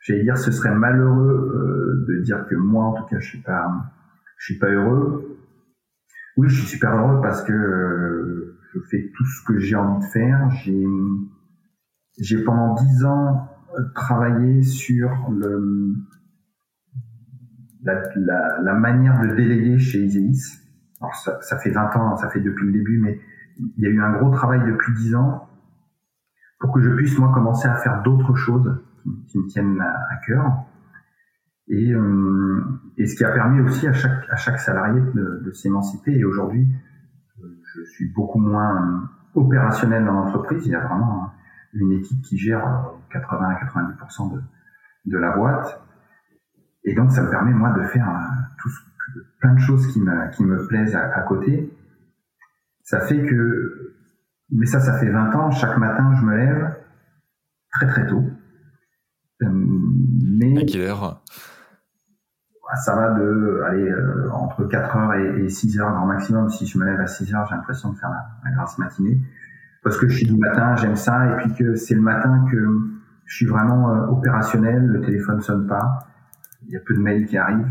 j'allais 0.00 0.22
dire, 0.22 0.38
ce 0.38 0.52
serait 0.52 0.70
malheureux 0.70 2.04
de 2.08 2.22
dire 2.22 2.46
que 2.48 2.54
moi, 2.54 2.84
en 2.84 2.92
tout 2.94 3.06
cas, 3.06 3.18
je 3.18 3.28
suis 3.28 3.42
pas, 3.42 3.66
je 4.38 4.44
suis 4.44 4.58
pas 4.58 4.68
heureux. 4.68 5.36
Oui, 6.36 6.48
je 6.48 6.60
suis 6.60 6.66
super 6.66 6.94
heureux 6.94 7.20
parce 7.20 7.42
que 7.42 8.56
je 8.72 8.80
fais 8.88 9.10
tout 9.16 9.24
ce 9.24 9.44
que 9.44 9.58
j'ai 9.58 9.74
envie 9.74 10.06
de 10.06 10.10
faire. 10.12 10.50
J'ai 10.62 10.84
j'ai 12.18 12.42
pendant 12.42 12.74
dix 12.74 13.04
ans 13.04 13.48
euh, 13.78 13.82
travaillé 13.94 14.62
sur 14.62 15.10
le, 15.30 15.94
la, 17.82 18.02
la, 18.16 18.60
la, 18.62 18.74
manière 18.74 19.20
de 19.20 19.34
déléguer 19.34 19.78
chez 19.78 20.04
Iséis. 20.04 20.58
Alors 21.00 21.14
ça, 21.14 21.38
ça, 21.42 21.58
fait 21.58 21.70
20 21.70 21.96
ans, 21.96 22.16
ça 22.16 22.30
fait 22.30 22.40
depuis 22.40 22.66
le 22.66 22.72
début, 22.72 23.00
mais 23.00 23.20
il 23.58 23.84
y 23.84 23.86
a 23.86 23.90
eu 23.90 24.00
un 24.00 24.12
gros 24.12 24.30
travail 24.30 24.60
depuis 24.66 24.94
dix 24.94 25.14
ans 25.14 25.48
pour 26.58 26.72
que 26.72 26.80
je 26.80 26.90
puisse 26.90 27.18
moi 27.18 27.32
commencer 27.32 27.68
à 27.68 27.74
faire 27.76 28.02
d'autres 28.02 28.34
choses 28.34 28.82
qui, 29.28 29.38
me 29.38 29.46
tiennent 29.46 29.80
à, 29.80 30.16
cœur. 30.26 30.64
Et, 31.68 31.92
euh, 31.92 32.64
et, 32.96 33.06
ce 33.06 33.16
qui 33.16 33.24
a 33.24 33.30
permis 33.30 33.60
aussi 33.60 33.86
à 33.86 33.92
chaque, 33.92 34.24
à 34.30 34.36
chaque 34.36 34.58
salarié 34.58 35.00
de, 35.00 35.42
de 35.44 35.52
s'émanciper. 35.52 36.12
Et 36.12 36.24
aujourd'hui, 36.24 36.66
je 37.74 37.84
suis 37.84 38.12
beaucoup 38.12 38.38
moins 38.38 39.10
opérationnel 39.34 40.04
dans 40.04 40.12
l'entreprise. 40.12 40.64
Il 40.66 40.72
y 40.72 40.74
a 40.74 40.86
vraiment 40.86 41.30
une 41.72 41.92
équipe 41.92 42.22
qui 42.22 42.38
gère 42.38 42.90
80 43.10 43.48
à 43.48 43.64
90% 43.64 44.34
de, 44.34 44.42
de 45.06 45.18
la 45.18 45.36
boîte. 45.36 45.80
Et 46.84 46.94
donc, 46.94 47.10
ça 47.10 47.22
me 47.22 47.30
permet, 47.30 47.52
moi, 47.52 47.72
de 47.72 47.82
faire 47.84 48.08
euh, 48.08 48.42
tout, 48.58 48.70
plein 49.40 49.54
de 49.54 49.60
choses 49.60 49.86
qui 49.92 50.00
me, 50.00 50.30
qui 50.30 50.44
me 50.44 50.66
plaisent 50.66 50.94
à, 50.94 51.20
côté. 51.22 51.72
Ça 52.82 53.00
fait 53.00 53.24
que, 53.24 53.96
mais 54.50 54.66
ça, 54.66 54.80
ça 54.80 54.98
fait 54.98 55.10
20 55.10 55.34
ans, 55.34 55.50
chaque 55.50 55.76
matin, 55.78 56.14
je 56.18 56.24
me 56.24 56.36
lève 56.36 56.76
très 57.72 57.86
très 57.86 58.06
tôt. 58.06 58.24
Euh, 59.42 59.48
mais. 60.38 60.62
À 60.62 60.64
quelle 60.64 60.82
heure? 60.82 61.22
Bah, 62.62 62.76
ça 62.76 62.94
va 62.96 63.10
de 63.18 63.62
aller 63.68 63.90
euh, 63.90 64.30
entre 64.32 64.64
4 64.64 64.96
heures 64.96 65.14
et, 65.14 65.48
6 65.48 65.80
heures 65.80 65.92
grand 65.92 66.06
maximum. 66.06 66.48
Si 66.48 66.66
je 66.66 66.78
me 66.78 66.84
lève 66.84 67.00
à 67.00 67.06
6 67.06 67.34
heures, 67.34 67.46
j'ai 67.48 67.56
l'impression 67.56 67.92
de 67.92 67.98
faire 67.98 68.10
la, 68.10 68.24
la 68.44 68.56
grasse 68.56 68.78
matinée 68.78 69.20
parce 69.86 69.98
que 69.98 70.08
je 70.08 70.16
suis 70.16 70.26
du 70.26 70.36
matin, 70.36 70.74
j'aime 70.74 70.96
ça, 70.96 71.26
et 71.26 71.36
puis 71.36 71.54
que 71.54 71.76
c'est 71.76 71.94
le 71.94 72.00
matin 72.00 72.44
que 72.50 72.58
je 73.24 73.36
suis 73.36 73.46
vraiment 73.46 73.94
euh, 73.94 74.06
opérationnel, 74.08 74.84
le 74.84 75.00
téléphone 75.00 75.40
sonne 75.40 75.68
pas, 75.68 76.00
il 76.66 76.72
y 76.72 76.76
a 76.76 76.80
peu 76.80 76.92
de 76.92 76.98
mails 76.98 77.24
qui 77.26 77.36
arrivent, 77.36 77.70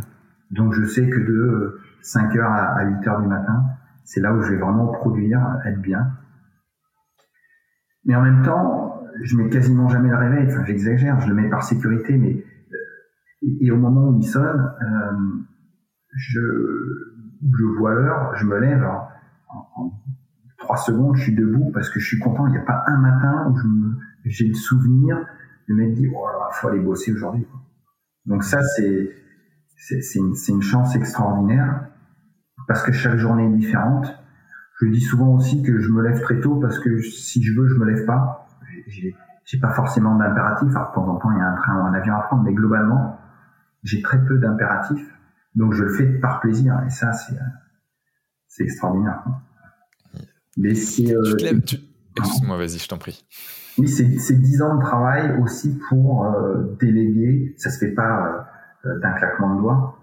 donc 0.49 0.71
je 0.71 0.85
sais 0.85 1.09
que 1.09 1.19
de 1.19 1.77
5h 2.01 2.41
à 2.41 2.85
8h 2.85 3.21
du 3.21 3.27
matin, 3.27 3.65
c'est 4.05 4.21
là 4.21 4.33
où 4.33 4.41
je 4.41 4.51
vais 4.51 4.59
vraiment 4.59 4.87
produire, 4.93 5.41
être 5.65 5.81
bien. 5.81 6.07
Mais 8.05 8.15
en 8.15 8.21
même 8.21 8.43
temps, 8.43 9.03
je 9.21 9.35
mets 9.35 9.49
quasiment 9.49 9.89
jamais 9.89 10.07
le 10.07 10.15
réveil, 10.15 10.47
enfin 10.47 10.63
j'exagère, 10.63 11.19
je 11.19 11.27
le 11.27 11.33
mets 11.33 11.49
par 11.49 11.63
sécurité, 11.63 12.17
mais 12.17 12.45
et, 13.59 13.71
au 13.71 13.77
moment 13.77 14.07
où 14.07 14.17
il 14.17 14.23
sonne, 14.23 14.71
euh, 14.81 15.17
je, 16.15 16.39
je 17.41 17.63
vois 17.77 17.93
l'heure, 17.93 18.33
je 18.35 18.45
me 18.45 18.57
lève 18.57 18.87
en, 19.49 19.91
trois 20.65 20.77
secondes, 20.77 21.15
je 21.15 21.23
suis 21.23 21.35
debout 21.35 21.71
parce 21.73 21.89
que 21.89 21.99
je 21.99 22.07
suis 22.07 22.19
content. 22.19 22.47
Il 22.47 22.51
n'y 22.51 22.57
a 22.57 22.65
pas 22.65 22.83
un 22.87 22.97
matin 22.97 23.47
où 23.49 23.55
j'ai 24.25 24.47
le 24.47 24.55
souvenir 24.55 25.17
de 25.69 25.73
m'être 25.73 25.93
dit, 25.93 26.07
oh 26.07 26.25
là, 26.27 26.49
faut 26.51 26.67
aller 26.67 26.79
bosser 26.79 27.13
aujourd'hui. 27.13 27.47
Donc 28.25 28.43
ça, 28.43 28.61
c'est 28.61 29.11
c'est 29.77 30.15
une, 30.15 30.33
une, 30.47 30.61
chance 30.61 30.95
extraordinaire 30.95 31.89
parce 32.67 32.81
que 32.81 32.91
chaque 32.91 33.17
journée 33.17 33.45
est 33.45 33.57
différente. 33.57 34.07
Je 34.81 34.87
dis 34.87 35.01
souvent 35.01 35.35
aussi 35.35 35.61
que 35.61 35.79
je 35.79 35.89
me 35.89 36.01
lève 36.01 36.21
très 36.21 36.39
tôt 36.39 36.55
parce 36.55 36.79
que 36.79 36.99
si 37.01 37.43
je 37.43 37.59
veux, 37.59 37.67
je 37.67 37.75
me 37.75 37.85
lève 37.85 38.05
pas. 38.05 38.47
J'ai 38.87 39.59
pas 39.59 39.73
forcément 39.73 40.15
d'impératif. 40.15 40.75
Alors, 40.75 40.89
de 40.89 40.95
temps 40.95 41.07
en 41.07 41.17
temps, 41.17 41.31
il 41.31 41.37
y 41.37 41.41
a 41.41 41.47
un 41.47 41.55
train 41.55 41.75
ou 41.79 41.85
un 41.85 41.93
avion 41.93 42.15
à 42.15 42.21
prendre, 42.21 42.43
mais 42.43 42.53
globalement, 42.53 43.19
j'ai 43.83 44.01
très 44.01 44.23
peu 44.25 44.39
d'impératifs, 44.39 45.07
donc 45.53 45.73
je 45.73 45.83
le 45.83 45.89
fais 45.93 46.07
par 46.19 46.39
plaisir, 46.39 46.81
et 46.85 46.89
ça, 46.89 47.13
c'est, 47.13 47.37
c'est 48.47 48.63
extraordinaire. 48.63 49.23
Mais 50.57 50.75
c'est. 50.75 51.13
Euh, 51.13 51.35
Excuse-moi, 52.17 52.57
vas-y, 52.57 52.77
je 52.77 52.87
t'en 52.87 52.97
prie. 52.97 53.25
Oui, 53.77 53.89
c'est, 53.89 54.17
c'est 54.19 54.39
10 54.39 54.61
ans 54.61 54.75
de 54.77 54.81
travail 54.81 55.37
aussi 55.41 55.77
pour 55.89 56.25
euh, 56.25 56.75
déléguer. 56.79 57.55
Ça 57.57 57.69
se 57.69 57.77
fait 57.77 57.91
pas 57.91 58.47
euh, 58.85 58.99
d'un 58.99 59.11
claquement 59.13 59.55
de 59.55 59.61
doigts. 59.61 59.99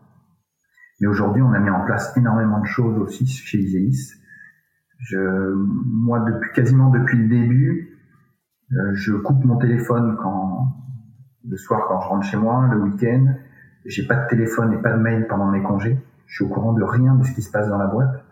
Mais 1.01 1.07
aujourd'hui, 1.07 1.43
on 1.43 1.53
a 1.53 1.59
mis 1.59 1.71
en 1.71 1.85
place 1.85 2.15
énormément 2.17 2.61
de 2.61 2.67
choses 2.67 2.99
aussi 2.99 3.27
chez 3.27 3.59
Iséis. 3.59 4.13
Je, 5.01 5.19
moi, 5.55 6.21
depuis 6.21 6.53
quasiment 6.53 6.91
depuis 6.91 7.19
le 7.19 7.29
début, 7.29 7.99
je 8.93 9.13
coupe 9.13 9.45
mon 9.45 9.59
téléphone 9.59 10.17
quand 10.23 10.69
le 11.49 11.57
soir 11.57 11.87
quand 11.89 12.01
je 12.01 12.09
rentre 12.09 12.27
chez 12.27 12.37
moi, 12.37 12.69
le 12.71 12.81
week-end. 12.83 13.35
J'ai 13.85 14.07
pas 14.07 14.15
de 14.15 14.29
téléphone 14.29 14.73
et 14.75 14.81
pas 14.81 14.93
de 14.93 15.03
mail 15.03 15.27
pendant 15.29 15.47
mes 15.47 15.63
congés. 15.63 15.99
Je 16.27 16.35
suis 16.37 16.45
au 16.45 16.49
courant 16.49 16.73
de 16.73 16.83
rien 16.83 17.15
de 17.17 17.25
ce 17.25 17.33
qui 17.33 17.43
se 17.43 17.51
passe 17.51 17.69
dans 17.69 17.79
la 17.79 17.87
boîte. 17.87 18.25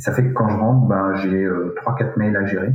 Et 0.00 0.02
ça 0.02 0.12
fait 0.12 0.24
que 0.24 0.32
quand 0.32 0.48
je 0.48 0.56
rentre, 0.56 0.88
ben, 0.88 1.14
j'ai 1.16 1.44
euh, 1.44 1.74
trois, 1.76 1.94
quatre 1.94 2.16
mails 2.16 2.34
à 2.34 2.46
gérer. 2.46 2.72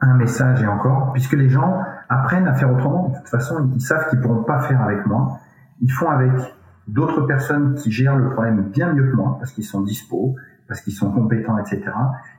Un 0.00 0.16
message 0.16 0.60
et 0.60 0.66
encore, 0.66 1.12
puisque 1.12 1.34
les 1.34 1.48
gens 1.48 1.78
apprennent 2.08 2.48
à 2.48 2.54
faire 2.54 2.72
autrement. 2.72 3.10
De 3.10 3.18
toute 3.18 3.28
façon, 3.28 3.70
ils 3.72 3.80
savent 3.80 4.08
qu'ils 4.10 4.20
pourront 4.20 4.42
pas 4.42 4.58
faire 4.62 4.82
avec 4.82 5.06
moi. 5.06 5.38
Ils 5.80 5.92
font 5.92 6.10
avec 6.10 6.32
d'autres 6.88 7.22
personnes 7.22 7.74
qui 7.76 7.92
gèrent 7.92 8.16
le 8.16 8.30
problème 8.30 8.64
bien 8.70 8.92
mieux 8.92 9.08
que 9.08 9.16
moi, 9.16 9.36
parce 9.38 9.52
qu'ils 9.52 9.64
sont 9.64 9.82
dispo, 9.82 10.34
parce 10.66 10.80
qu'ils 10.80 10.92
sont 10.92 11.12
compétents, 11.12 11.56
etc. 11.58 11.84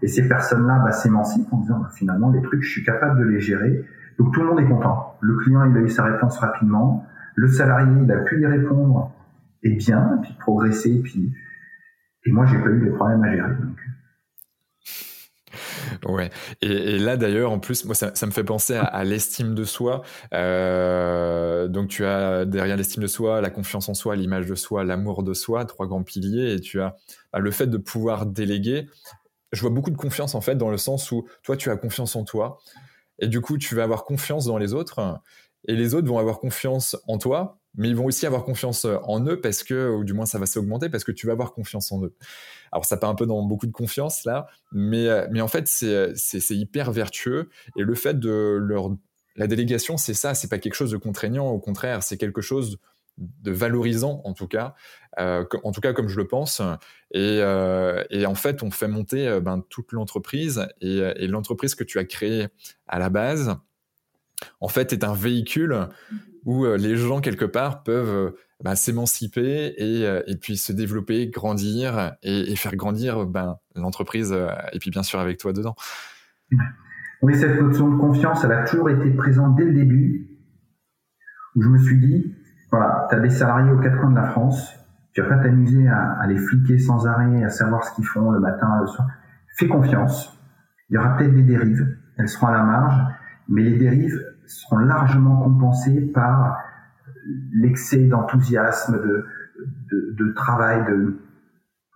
Et 0.02 0.10
ces 0.10 0.28
personnes-là 0.28 0.82
bah, 0.84 0.92
s'émancipent 0.92 1.52
en 1.54 1.60
disant 1.60 1.80
bah, 1.80 1.90
finalement 1.94 2.30
les 2.32 2.42
trucs, 2.42 2.62
je 2.62 2.70
suis 2.70 2.84
capable 2.84 3.20
de 3.20 3.24
les 3.24 3.40
gérer. 3.40 3.86
Donc 4.20 4.34
tout 4.34 4.42
le 4.42 4.48
monde 4.48 4.60
est 4.60 4.68
content. 4.68 5.16
Le 5.22 5.38
client, 5.38 5.64
il 5.64 5.78
a 5.78 5.80
eu 5.80 5.90
sa 5.90 6.04
réponse 6.04 6.38
rapidement 6.38 7.06
le 7.36 7.48
salarié, 7.50 8.02
il 8.02 8.12
a 8.12 8.18
pu 8.20 8.42
y 8.42 8.46
répondre 8.46 9.12
et 9.62 9.76
bien, 9.76 10.20
puis 10.22 10.36
progresser, 10.40 11.02
puis 11.04 11.34
et 12.26 12.32
moi 12.32 12.46
j'ai 12.46 12.58
pas 12.58 12.70
eu 12.70 12.86
de 12.86 12.92
problème 12.92 13.24
à 13.24 13.36
gérer. 13.36 13.54
Ouais. 16.06 16.30
Et, 16.62 16.98
là 17.00 17.18
d'ailleurs, 17.18 17.52
en 17.52 17.60
plus, 17.60 17.86
moi 17.86 17.96
ça, 17.96 18.12
me 18.26 18.32
fait 18.32 18.44
penser 18.44 18.76
à, 18.76 19.04
l'estime 19.04 19.56
de 19.56 19.64
soi. 19.64 20.04
Euh, 20.34 21.68
donc 21.68 21.90
tu 21.90 22.06
as 22.06 22.46
derrière 22.46 22.78
l'estime 22.78 23.04
de 23.04 23.08
soi, 23.08 23.42
la 23.42 23.50
confiance 23.50 23.90
en 23.90 23.94
soi, 23.94 24.16
l'image 24.16 24.46
de 24.46 24.56
soi, 24.56 24.84
l'amour 24.84 25.24
de 25.24 25.34
soi, 25.34 25.66
trois 25.66 25.88
grands 25.88 26.04
piliers. 26.04 26.54
Et 26.54 26.60
tu 26.60 26.82
as 26.82 26.96
bah, 27.34 27.40
le 27.40 27.52
fait 27.52 27.68
de 27.68 27.78
pouvoir 27.78 28.26
déléguer. 28.26 28.88
Je 29.52 29.62
vois 29.62 29.70
beaucoup 29.70 29.92
de 29.92 29.98
confiance 29.98 30.36
en 30.36 30.42
fait 30.42 30.56
dans 30.56 30.70
le 30.70 30.78
sens 30.78 31.12
où 31.12 31.28
toi 31.44 31.56
tu 31.56 31.70
as 31.70 31.78
confiance 31.78 32.16
en 32.16 32.26
toi 32.26 32.58
et 33.20 33.28
du 33.28 33.40
coup 33.40 33.58
tu 33.58 33.74
vas 33.76 33.84
avoir 33.84 34.04
confiance 34.04 34.46
dans 34.46 34.58
les 34.58 34.74
autres 34.74 35.22
et 35.68 35.76
les 35.76 35.96
autres 35.96 36.08
vont 36.08 36.20
avoir 36.20 36.40
confiance 36.40 36.98
en 37.08 37.18
toi, 37.18 37.60
mais 37.78 37.90
ils 37.90 37.96
vont 37.96 38.06
aussi 38.06 38.26
avoir 38.26 38.44
confiance 38.44 38.86
euh, 38.86 38.98
en 39.04 39.26
eux 39.26 39.40
parce 39.40 39.64
que, 39.64 39.90
ou 39.90 40.04
du 40.04 40.14
moins 40.14 40.26
ça 40.26 40.40
va 40.40 40.46
s'augmenter 40.46 40.90
parce 40.90 41.04
que 41.04 41.12
tu 41.12 41.28
vas 41.28 41.34
avoir 41.34 41.54
confiance 41.54 41.92
en 41.92 42.04
eux. 42.04 42.14
Alors 42.72 42.86
ça 42.86 42.98
part 42.98 43.10
un 43.10 43.16
peu 43.16 43.26
dans 43.26 43.42
beaucoup 43.44 43.68
de 43.68 43.72
confiance 43.72 44.26
là, 44.26 44.48
mais, 44.72 45.08
euh, 45.08 45.28
mais 45.32 45.42
en 45.42 45.48
fait 45.48 45.68
c'est, 45.68 46.14
c'est, 46.16 46.56
hyper 46.56 46.92
vertueux 46.92 47.50
et 47.78 47.84
le 47.84 47.96
fait 47.96 48.20
de 48.20 48.58
leur... 48.60 48.96
La 49.38 49.48
délégation, 49.48 49.98
c'est 49.98 50.14
ça, 50.14 50.34
c'est 50.34 50.48
pas 50.48 50.60
quelque 50.60 50.76
chose 50.76 50.92
de 50.92 50.98
contraignant, 50.98 51.50
au 51.50 51.60
contraire, 51.60 52.04
c'est 52.04 52.16
quelque 52.16 52.40
chose 52.40 52.78
de 53.18 53.52
valorisant 53.52 54.22
en 54.24 54.34
tout 54.34 54.48
cas, 54.48 54.76
euh, 55.20 55.44
en 55.64 55.74
tout 55.74 55.82
cas 55.82 55.92
comme 55.92 56.08
je 56.08 56.16
le 56.16 56.26
pense. 56.26 56.62
Et, 57.12 57.40
et 58.10 58.26
en 58.26 58.36
fait, 58.36 58.64
on 58.64 58.72
fait 58.72 58.88
monter 58.88 59.40
ben, 59.42 59.62
toute 59.70 59.92
l'entreprise 59.92 60.66
et 60.80 61.28
l'entreprise 61.28 61.76
que 61.76 61.84
tu 61.84 62.00
as 62.00 62.06
créée 62.06 62.48
à 62.88 62.98
la 62.98 63.10
base, 63.10 63.58
en 64.62 64.68
fait, 64.70 64.94
est 64.94 65.04
un 65.04 65.14
véhicule 65.14 65.90
où 66.46 66.66
euh, 66.66 66.78
les 66.78 66.96
gens, 66.96 67.20
quelque 67.20 67.46
part, 67.46 67.84
peuvent 67.84 68.10
euh, 68.10 68.38
bah, 68.64 68.76
s'émanciper 68.76 69.76
euh, 69.82 70.22
et, 70.28 70.38
puis 70.38 70.58
se 70.58 70.72
développer, 70.72 71.28
grandir 71.28 72.14
et, 72.24 72.56
faire 72.56 72.76
grandir 72.76 73.26
ben, 73.26 73.58
l'entreprise, 73.76 74.34
et 74.72 74.80
puis 74.80 74.92
bien 74.92 75.04
sûr 75.04 75.20
avec 75.20 75.38
toi 75.40 75.52
dedans. 75.52 75.76
Oui, 77.22 77.36
cette 77.36 77.60
notion 77.60 77.90
de 77.90 77.98
confiance, 77.98 78.44
elle 78.44 78.52
a 78.52 78.64
toujours 78.64 78.90
été 78.90 79.10
présente 79.12 79.56
dès 79.56 79.66
le 79.66 79.74
début, 79.74 80.30
où 81.56 81.62
je 81.62 81.70
me 81.70 81.80
suis 81.80 82.00
dit, 82.00 82.36
voilà, 82.70 83.08
tu 83.10 83.16
as 83.16 83.20
des 83.20 83.30
salariés 83.30 83.72
aux 83.72 83.80
quatre 83.80 84.00
coins 84.00 84.12
de 84.12 84.16
la 84.16 84.30
France, 84.30 84.74
tu 85.14 85.22
vas 85.22 85.30
pas 85.30 85.38
t'amuser 85.38 85.88
à, 85.88 86.12
à, 86.20 86.28
les 86.28 86.38
fliquer 86.38 86.78
sans 86.78 87.08
arrêt, 87.08 87.44
à 87.44 87.50
savoir 87.50 87.84
ce 87.84 87.96
qu'ils 87.96 88.06
font 88.06 88.30
le 88.32 88.40
matin, 88.40 88.68
le 88.82 88.88
soir. 88.88 89.08
Fais 89.58 89.68
confiance. 89.68 90.38
Il 90.90 90.96
y 90.96 90.98
aura 90.98 91.18
peut-être 91.18 91.34
des 91.34 91.44
dérives, 91.44 91.98
elles 92.18 92.28
seront 92.30 92.48
à 92.48 92.52
la 92.52 92.64
marge, 92.64 93.02
mais 93.48 93.64
les 93.64 93.78
dérives 93.78 94.22
seront 94.48 94.78
largement 94.78 95.42
compensées 95.42 96.02
par 96.14 96.58
l'excès 97.54 98.06
d'enthousiasme, 98.08 99.02
de, 99.02 99.26
de, 100.18 100.34
travail, 100.34 100.86
de, 100.86 101.20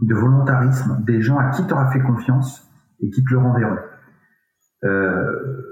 de 0.02 0.16
volontarisme 0.16 1.04
des 1.06 1.22
gens 1.22 1.38
à 1.38 1.50
qui 1.50 1.66
tu 1.66 1.74
auras 1.74 1.92
fait 1.92 2.02
confiance 2.02 2.68
et 3.00 3.10
qui 3.10 3.24
te 3.24 3.32
le 3.32 3.40
renverront. 3.40 3.80
Euh, 4.84 5.70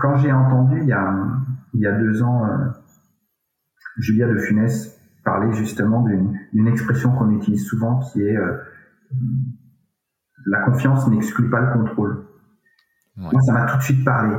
quand 0.00 0.16
j'ai 0.16 0.32
entendu 0.32 0.80
il 0.82 0.88
y 0.88 0.92
a, 0.92 1.14
il 1.74 1.80
y 1.80 1.86
a 1.86 1.92
deux 1.92 2.22
ans 2.22 2.44
euh, 2.44 2.66
Julia 3.98 4.28
de 4.28 4.36
Funès 4.38 4.98
parler 5.24 5.52
justement 5.52 6.02
d'une 6.02 6.68
expression 6.68 7.12
qu'on 7.12 7.30
utilise 7.30 7.64
souvent 7.66 8.00
qui 8.00 8.22
est 8.22 8.36
euh, 8.36 8.56
la 10.46 10.62
confiance 10.62 11.08
n'exclut 11.08 11.50
pas 11.50 11.60
le 11.60 11.72
contrôle. 11.72 12.26
Moi, 13.16 13.40
ça 13.42 13.52
m'a 13.52 13.66
tout 13.66 13.76
de 13.76 13.82
suite 13.82 14.04
parlé. 14.04 14.34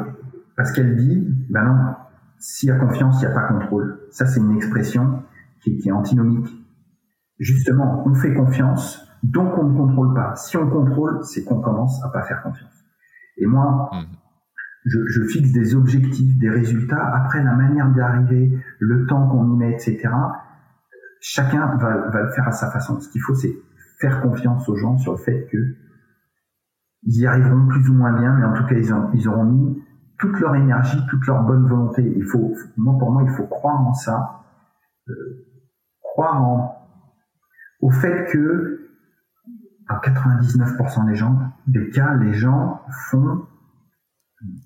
Parce 0.61 0.73
qu'elle 0.73 0.95
dit, 0.95 1.27
ben 1.49 1.63
non, 1.63 1.95
s'il 2.37 2.69
y 2.69 2.71
a 2.71 2.75
confiance, 2.75 3.19
il 3.19 3.25
n'y 3.25 3.31
a 3.31 3.33
pas 3.33 3.47
contrôle. 3.47 3.99
Ça, 4.11 4.27
c'est 4.27 4.39
une 4.39 4.55
expression 4.55 5.23
qui, 5.63 5.81
est 5.83 5.91
antinomique. 5.91 6.47
Justement, 7.39 8.03
on 8.05 8.13
fait 8.13 8.35
confiance, 8.35 9.03
donc 9.23 9.57
on 9.57 9.69
ne 9.69 9.75
contrôle 9.75 10.13
pas. 10.13 10.35
Si 10.35 10.57
on 10.57 10.69
contrôle, 10.69 11.17
c'est 11.23 11.43
qu'on 11.45 11.61
commence 11.61 11.99
à 12.05 12.09
pas 12.09 12.21
faire 12.21 12.43
confiance. 12.43 12.85
Et 13.37 13.47
moi, 13.47 13.89
mmh. 13.91 14.05
je, 14.85 15.23
fixe 15.23 15.51
des 15.51 15.73
objectifs, 15.73 16.37
des 16.37 16.51
résultats. 16.51 17.11
Après, 17.11 17.43
la 17.43 17.55
manière 17.55 17.89
d'y 17.89 17.99
arriver, 17.99 18.55
le 18.77 19.07
temps 19.07 19.29
qu'on 19.29 19.55
y 19.55 19.57
met, 19.57 19.71
etc., 19.71 20.13
chacun 21.21 21.75
va, 21.77 22.07
va 22.09 22.21
le 22.21 22.29
faire 22.33 22.47
à 22.47 22.51
sa 22.51 22.69
façon. 22.69 22.99
Ce 22.99 23.09
qu'il 23.09 23.21
faut, 23.21 23.33
c'est 23.33 23.55
faire 23.99 24.21
confiance 24.21 24.69
aux 24.69 24.75
gens 24.75 24.99
sur 24.99 25.13
le 25.13 25.17
fait 25.17 25.47
que 25.51 25.57
ils 27.01 27.21
y 27.21 27.25
arriveront 27.25 27.65
plus 27.65 27.89
ou 27.89 27.95
moins 27.95 28.13
bien, 28.13 28.35
mais 28.37 28.45
en 28.45 28.53
tout 28.53 28.67
cas, 28.67 28.75
ils, 28.75 28.93
ont, 28.93 29.09
ils 29.15 29.27
auront 29.27 29.45
mis 29.45 29.80
toute 30.21 30.39
leur 30.39 30.55
énergie, 30.55 31.03
toute 31.09 31.25
leur 31.25 31.43
bonne 31.43 31.67
volonté. 31.67 32.13
Il 32.15 32.23
faut, 32.23 32.53
moi, 32.77 32.97
pour 32.97 33.11
moi, 33.11 33.23
il 33.23 33.29
faut 33.29 33.47
croire 33.47 33.81
en 33.81 33.93
ça, 33.93 34.43
euh, 35.09 35.45
croire 36.01 36.41
en, 36.41 36.87
au 37.81 37.89
fait 37.89 38.31
que, 38.31 38.89
à 39.89 39.97
99% 39.97 41.07
des 41.07 41.15
gens, 41.15 41.37
des 41.67 41.89
cas, 41.89 42.13
les 42.15 42.33
gens 42.33 42.81
font 43.09 43.45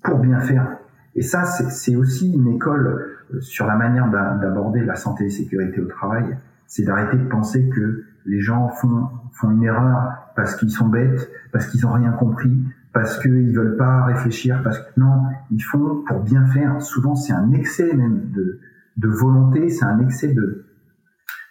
pour 0.04 0.18
bien 0.18 0.38
faire. 0.40 0.78
Et 1.14 1.22
ça, 1.22 1.44
c'est 1.44 1.96
aussi 1.96 2.32
une 2.32 2.48
école 2.48 3.16
euh, 3.32 3.40
sur 3.40 3.66
la 3.66 3.76
manière 3.76 4.10
d'aborder 4.10 4.84
la 4.84 4.94
santé 4.94 5.24
et 5.24 5.30
sécurité 5.30 5.80
au 5.80 5.86
travail. 5.86 6.36
C'est 6.66 6.84
d'arrêter 6.84 7.16
de 7.16 7.28
penser 7.28 7.68
que 7.70 8.04
les 8.26 8.40
gens 8.40 8.68
font, 8.68 9.08
font 9.32 9.50
une 9.50 9.62
erreur 9.62 10.12
parce 10.36 10.54
qu'ils 10.56 10.70
sont 10.70 10.88
bêtes, 10.88 11.30
parce 11.52 11.66
qu'ils 11.66 11.82
n'ont 11.82 11.92
rien 11.92 12.12
compris, 12.12 12.62
parce 12.96 13.18
qu'ils 13.18 13.54
veulent 13.54 13.76
pas 13.76 14.06
réfléchir, 14.06 14.62
parce 14.64 14.78
que 14.78 14.98
non, 14.98 15.24
ils 15.50 15.60
font 15.60 16.02
pour 16.08 16.22
bien 16.22 16.46
faire. 16.46 16.80
Souvent, 16.80 17.14
c'est 17.14 17.34
un 17.34 17.52
excès 17.52 17.94
même 17.94 18.30
de, 18.30 18.58
volonté, 19.06 19.68
c'est 19.68 19.84
un 19.84 19.98
excès 19.98 20.32
de 20.32 20.64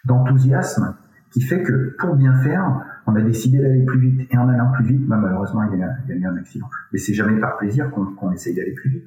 d'enthousiasme 0.04 0.96
qui 1.30 1.40
fait 1.40 1.62
que 1.62 1.94
pour 2.00 2.16
bien 2.16 2.34
faire, 2.40 2.84
on 3.06 3.14
a 3.14 3.20
décidé 3.20 3.60
d'aller 3.60 3.84
plus 3.84 4.00
vite. 4.00 4.28
Et 4.32 4.36
en 4.36 4.48
allant 4.48 4.72
plus 4.72 4.86
vite, 4.86 5.06
bah, 5.06 5.18
malheureusement, 5.22 5.62
il 5.72 5.78
y, 5.78 5.82
a, 5.84 6.16
eu 6.16 6.26
un 6.26 6.36
accident. 6.36 6.66
Mais 6.92 6.98
c'est 6.98 7.14
jamais 7.14 7.38
par 7.38 7.58
plaisir 7.58 7.92
qu'on 7.92 8.06
qu'on 8.06 8.32
essaye 8.32 8.56
d'aller 8.56 8.74
plus 8.74 8.90
vite. 8.90 9.04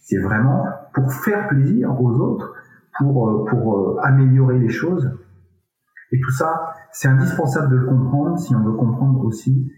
C'est 0.00 0.18
vraiment 0.18 0.66
pour 0.94 1.12
faire 1.12 1.46
plaisir 1.46 1.92
aux 2.00 2.10
autres, 2.10 2.56
pour, 2.98 3.28
euh, 3.28 3.44
pour 3.44 3.78
euh, 3.78 4.00
améliorer 4.02 4.58
les 4.58 4.68
choses. 4.68 5.16
Et 6.10 6.18
tout 6.18 6.32
ça, 6.32 6.74
c'est 6.90 7.06
indispensable 7.06 7.70
de 7.70 7.76
le 7.76 7.86
comprendre 7.86 8.36
si 8.36 8.52
on 8.52 8.64
veut 8.64 8.72
comprendre 8.76 9.24
aussi 9.24 9.70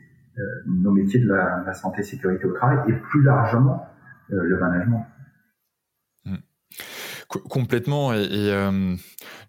nos 0.67 0.91
métiers 0.91 1.21
de 1.21 1.29
la, 1.29 1.63
la 1.67 1.75
santé 1.75 2.03
sécurité 2.03 2.45
au 2.45 2.53
travail 2.53 2.79
et 2.89 2.93
plus 2.93 3.23
largement 3.23 3.87
euh, 4.33 4.43
le 4.43 4.59
management. 4.59 5.07
Mmh. 6.25 6.37
Complètement. 7.29 8.13
Et, 8.13 8.51
euh, 8.51 8.97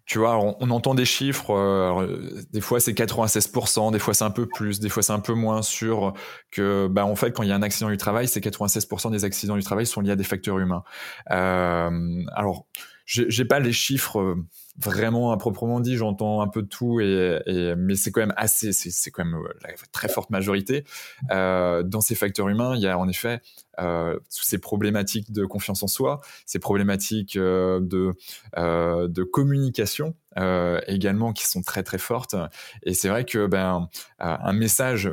tu 0.06 0.18
vois, 0.18 0.38
on, 0.38 0.70
entend 0.70 0.94
des 0.94 1.04
chiffres. 1.04 1.50
Euh, 1.50 2.44
des 2.52 2.60
fois, 2.60 2.78
c'est 2.78 2.92
96%, 2.92 3.90
des 3.90 3.98
fois, 3.98 4.14
c'est 4.14 4.24
un 4.24 4.30
peu 4.30 4.46
plus, 4.46 4.80
des 4.80 4.88
fois, 4.88 5.02
c'est 5.02 5.12
un 5.12 5.20
peu 5.20 5.34
moins 5.34 5.62
sur 5.62 6.14
que, 6.50 6.88
bah, 6.88 7.04
en 7.04 7.16
fait, 7.16 7.32
quand 7.32 7.42
il 7.42 7.48
y 7.48 7.52
a 7.52 7.56
un 7.56 7.62
accident 7.62 7.90
du 7.90 7.96
travail, 7.96 8.28
c'est 8.28 8.40
96% 8.40 9.10
des 9.10 9.24
accidents 9.24 9.56
du 9.56 9.62
travail 9.62 9.86
sont 9.86 10.00
liés 10.00 10.12
à 10.12 10.16
des 10.16 10.24
facteurs 10.24 10.58
humains. 10.58 10.84
Euh, 11.30 12.22
alors, 12.34 12.66
j'ai 13.06 13.44
pas 13.44 13.60
les 13.60 13.72
chiffres 13.72 14.36
vraiment 14.78 15.32
à 15.32 15.36
proprement 15.36 15.80
dit, 15.80 15.96
j'entends 15.96 16.40
un 16.40 16.48
peu 16.48 16.62
de 16.62 16.68
tout, 16.68 17.00
et, 17.00 17.40
et 17.46 17.74
mais 17.76 17.96
c'est 17.96 18.10
quand 18.10 18.20
même 18.20 18.34
assez, 18.36 18.72
c'est 18.72 19.10
quand 19.10 19.24
même 19.24 19.38
la 19.62 19.70
très 19.92 20.08
forte 20.08 20.30
majorité. 20.30 20.84
Euh, 21.30 21.82
dans 21.82 22.00
ces 22.00 22.14
facteurs 22.14 22.48
humains, 22.48 22.74
il 22.76 22.82
y 22.82 22.86
a 22.86 22.98
en 22.98 23.08
effet 23.08 23.40
euh, 23.78 24.18
ces 24.28 24.58
problématiques 24.58 25.32
de 25.32 25.44
confiance 25.44 25.82
en 25.82 25.86
soi, 25.86 26.20
ces 26.46 26.58
problématiques 26.58 27.36
euh, 27.36 27.80
de, 27.80 28.12
euh, 28.56 29.08
de 29.08 29.22
communication 29.22 30.14
euh, 30.38 30.80
également 30.86 31.32
qui 31.32 31.46
sont 31.46 31.62
très 31.62 31.82
très 31.82 31.98
fortes. 31.98 32.34
Et 32.82 32.94
c'est 32.94 33.08
vrai 33.08 33.24
que 33.24 33.46
ben 33.46 33.88
un 34.18 34.52
message, 34.52 35.10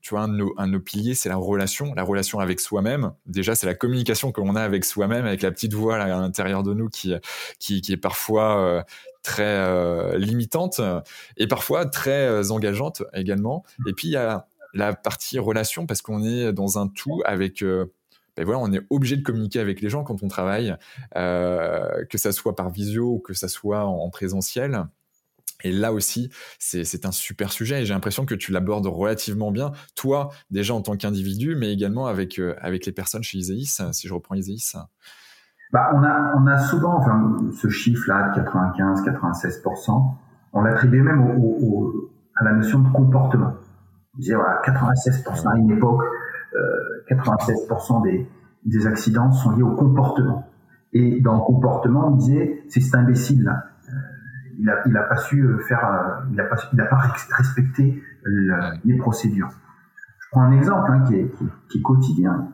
tu 0.00 0.10
vois, 0.10 0.22
un 0.22 0.28
de 0.28 0.34
nos, 0.34 0.54
un 0.56 0.66
de 0.66 0.72
nos 0.72 0.80
piliers, 0.80 1.14
c'est 1.14 1.28
la 1.28 1.36
relation, 1.36 1.94
la 1.94 2.02
relation 2.02 2.40
avec 2.40 2.60
soi-même. 2.60 3.12
Déjà, 3.26 3.54
c'est 3.54 3.66
la 3.66 3.74
communication 3.74 4.32
que 4.32 4.40
l'on 4.40 4.56
a 4.56 4.62
avec 4.62 4.84
soi-même, 4.84 5.26
avec 5.26 5.42
la 5.42 5.50
petite 5.50 5.74
voix 5.74 5.98
là, 5.98 6.04
à 6.04 6.20
l'intérieur 6.20 6.62
de 6.62 6.74
nous 6.74 6.88
qui 6.88 7.14
qui, 7.58 7.80
qui 7.80 7.92
est 7.92 7.96
parfois 7.96 8.84
très 9.22 9.42
euh, 9.44 10.16
limitante 10.18 10.80
et 11.36 11.46
parfois 11.46 11.86
très 11.86 12.50
engageante 12.50 13.02
également. 13.12 13.64
Et 13.86 13.92
puis 13.92 14.08
il 14.08 14.12
y 14.12 14.16
a 14.16 14.46
la 14.74 14.94
partie 14.94 15.38
relation 15.38 15.86
parce 15.86 16.02
qu'on 16.02 16.22
est 16.24 16.52
dans 16.52 16.78
un 16.78 16.88
tout 16.88 17.22
avec 17.24 17.62
ben 18.36 18.44
voilà, 18.44 18.60
on 18.60 18.72
est 18.72 18.82
obligé 18.90 19.16
de 19.16 19.22
communiquer 19.22 19.60
avec 19.60 19.80
les 19.80 19.88
gens 19.88 20.04
quand 20.04 20.22
on 20.22 20.28
travaille, 20.28 20.76
euh, 21.16 22.04
que 22.10 22.18
ça 22.18 22.32
soit 22.32 22.54
par 22.54 22.70
visio 22.70 23.14
ou 23.14 23.18
que 23.18 23.34
ça 23.34 23.48
soit 23.48 23.84
en, 23.84 24.04
en 24.04 24.10
présentiel. 24.10 24.84
Et 25.64 25.72
là 25.72 25.92
aussi, 25.92 26.30
c'est 26.58 27.06
un 27.06 27.12
super 27.12 27.50
sujet 27.50 27.80
et 27.82 27.86
j'ai 27.86 27.94
l'impression 27.94 28.26
que 28.26 28.34
tu 28.34 28.52
l'abordes 28.52 28.86
relativement 28.86 29.50
bien, 29.50 29.72
toi 29.94 30.30
déjà 30.50 30.74
en 30.74 30.82
tant 30.82 30.96
qu'individu, 30.96 31.56
mais 31.56 31.72
également 31.72 32.06
avec, 32.06 32.38
euh, 32.38 32.54
avec 32.60 32.84
les 32.84 32.92
personnes 32.92 33.22
chez 33.22 33.38
Iséis, 33.38 33.80
si 33.92 34.06
je 34.06 34.12
reprends 34.12 34.34
Iséis. 34.34 34.74
Bah, 35.72 35.90
on, 35.94 36.02
a, 36.02 36.34
on 36.36 36.46
a 36.46 36.58
souvent 36.58 37.00
ce 37.60 37.68
chiffre-là 37.68 38.34
de 38.36 38.42
95-96%, 38.42 40.14
on 40.52 40.60
l'attribue 40.60 41.02
même 41.02 41.22
à 42.36 42.44
la 42.44 42.52
notion 42.52 42.80
de 42.80 42.92
comportement. 42.92 43.54
On 44.14 44.18
disait 44.18 44.34
voilà, 44.34 44.60
96% 44.64 45.48
à 45.48 45.56
une 45.56 45.70
époque, 45.70 46.02
96% 47.08 48.02
des, 48.02 48.28
des 48.64 48.86
accidents 48.86 49.30
sont 49.30 49.50
liés 49.52 49.62
au 49.62 49.74
comportement. 49.74 50.48
Et 50.92 51.20
dans 51.20 51.34
le 51.34 51.40
comportement, 51.40 52.08
on 52.08 52.16
disait, 52.16 52.64
c'est 52.68 52.80
cet 52.80 52.94
imbécile 52.94 53.44
là. 53.44 53.64
Euh, 53.88 53.92
il 54.58 54.68
a, 54.68 54.82
il 54.86 54.96
a 54.96 55.02
pas 55.02 55.16
su 55.16 55.46
faire, 55.68 55.84
euh, 55.84 56.30
il 56.32 56.40
a 56.40 56.44
pas, 56.44 56.56
il 56.72 56.80
a 56.80 56.86
pas 56.86 56.96
respecté 56.96 58.02
le, 58.22 58.54
les 58.84 58.96
procédures. 58.96 59.50
Je 60.20 60.26
prends 60.30 60.42
un 60.42 60.52
exemple 60.52 60.90
hein, 60.92 61.04
qui, 61.06 61.14
est, 61.14 61.30
qui, 61.36 61.44
qui, 61.70 61.78
est, 61.78 61.82
quotidien. 61.82 62.48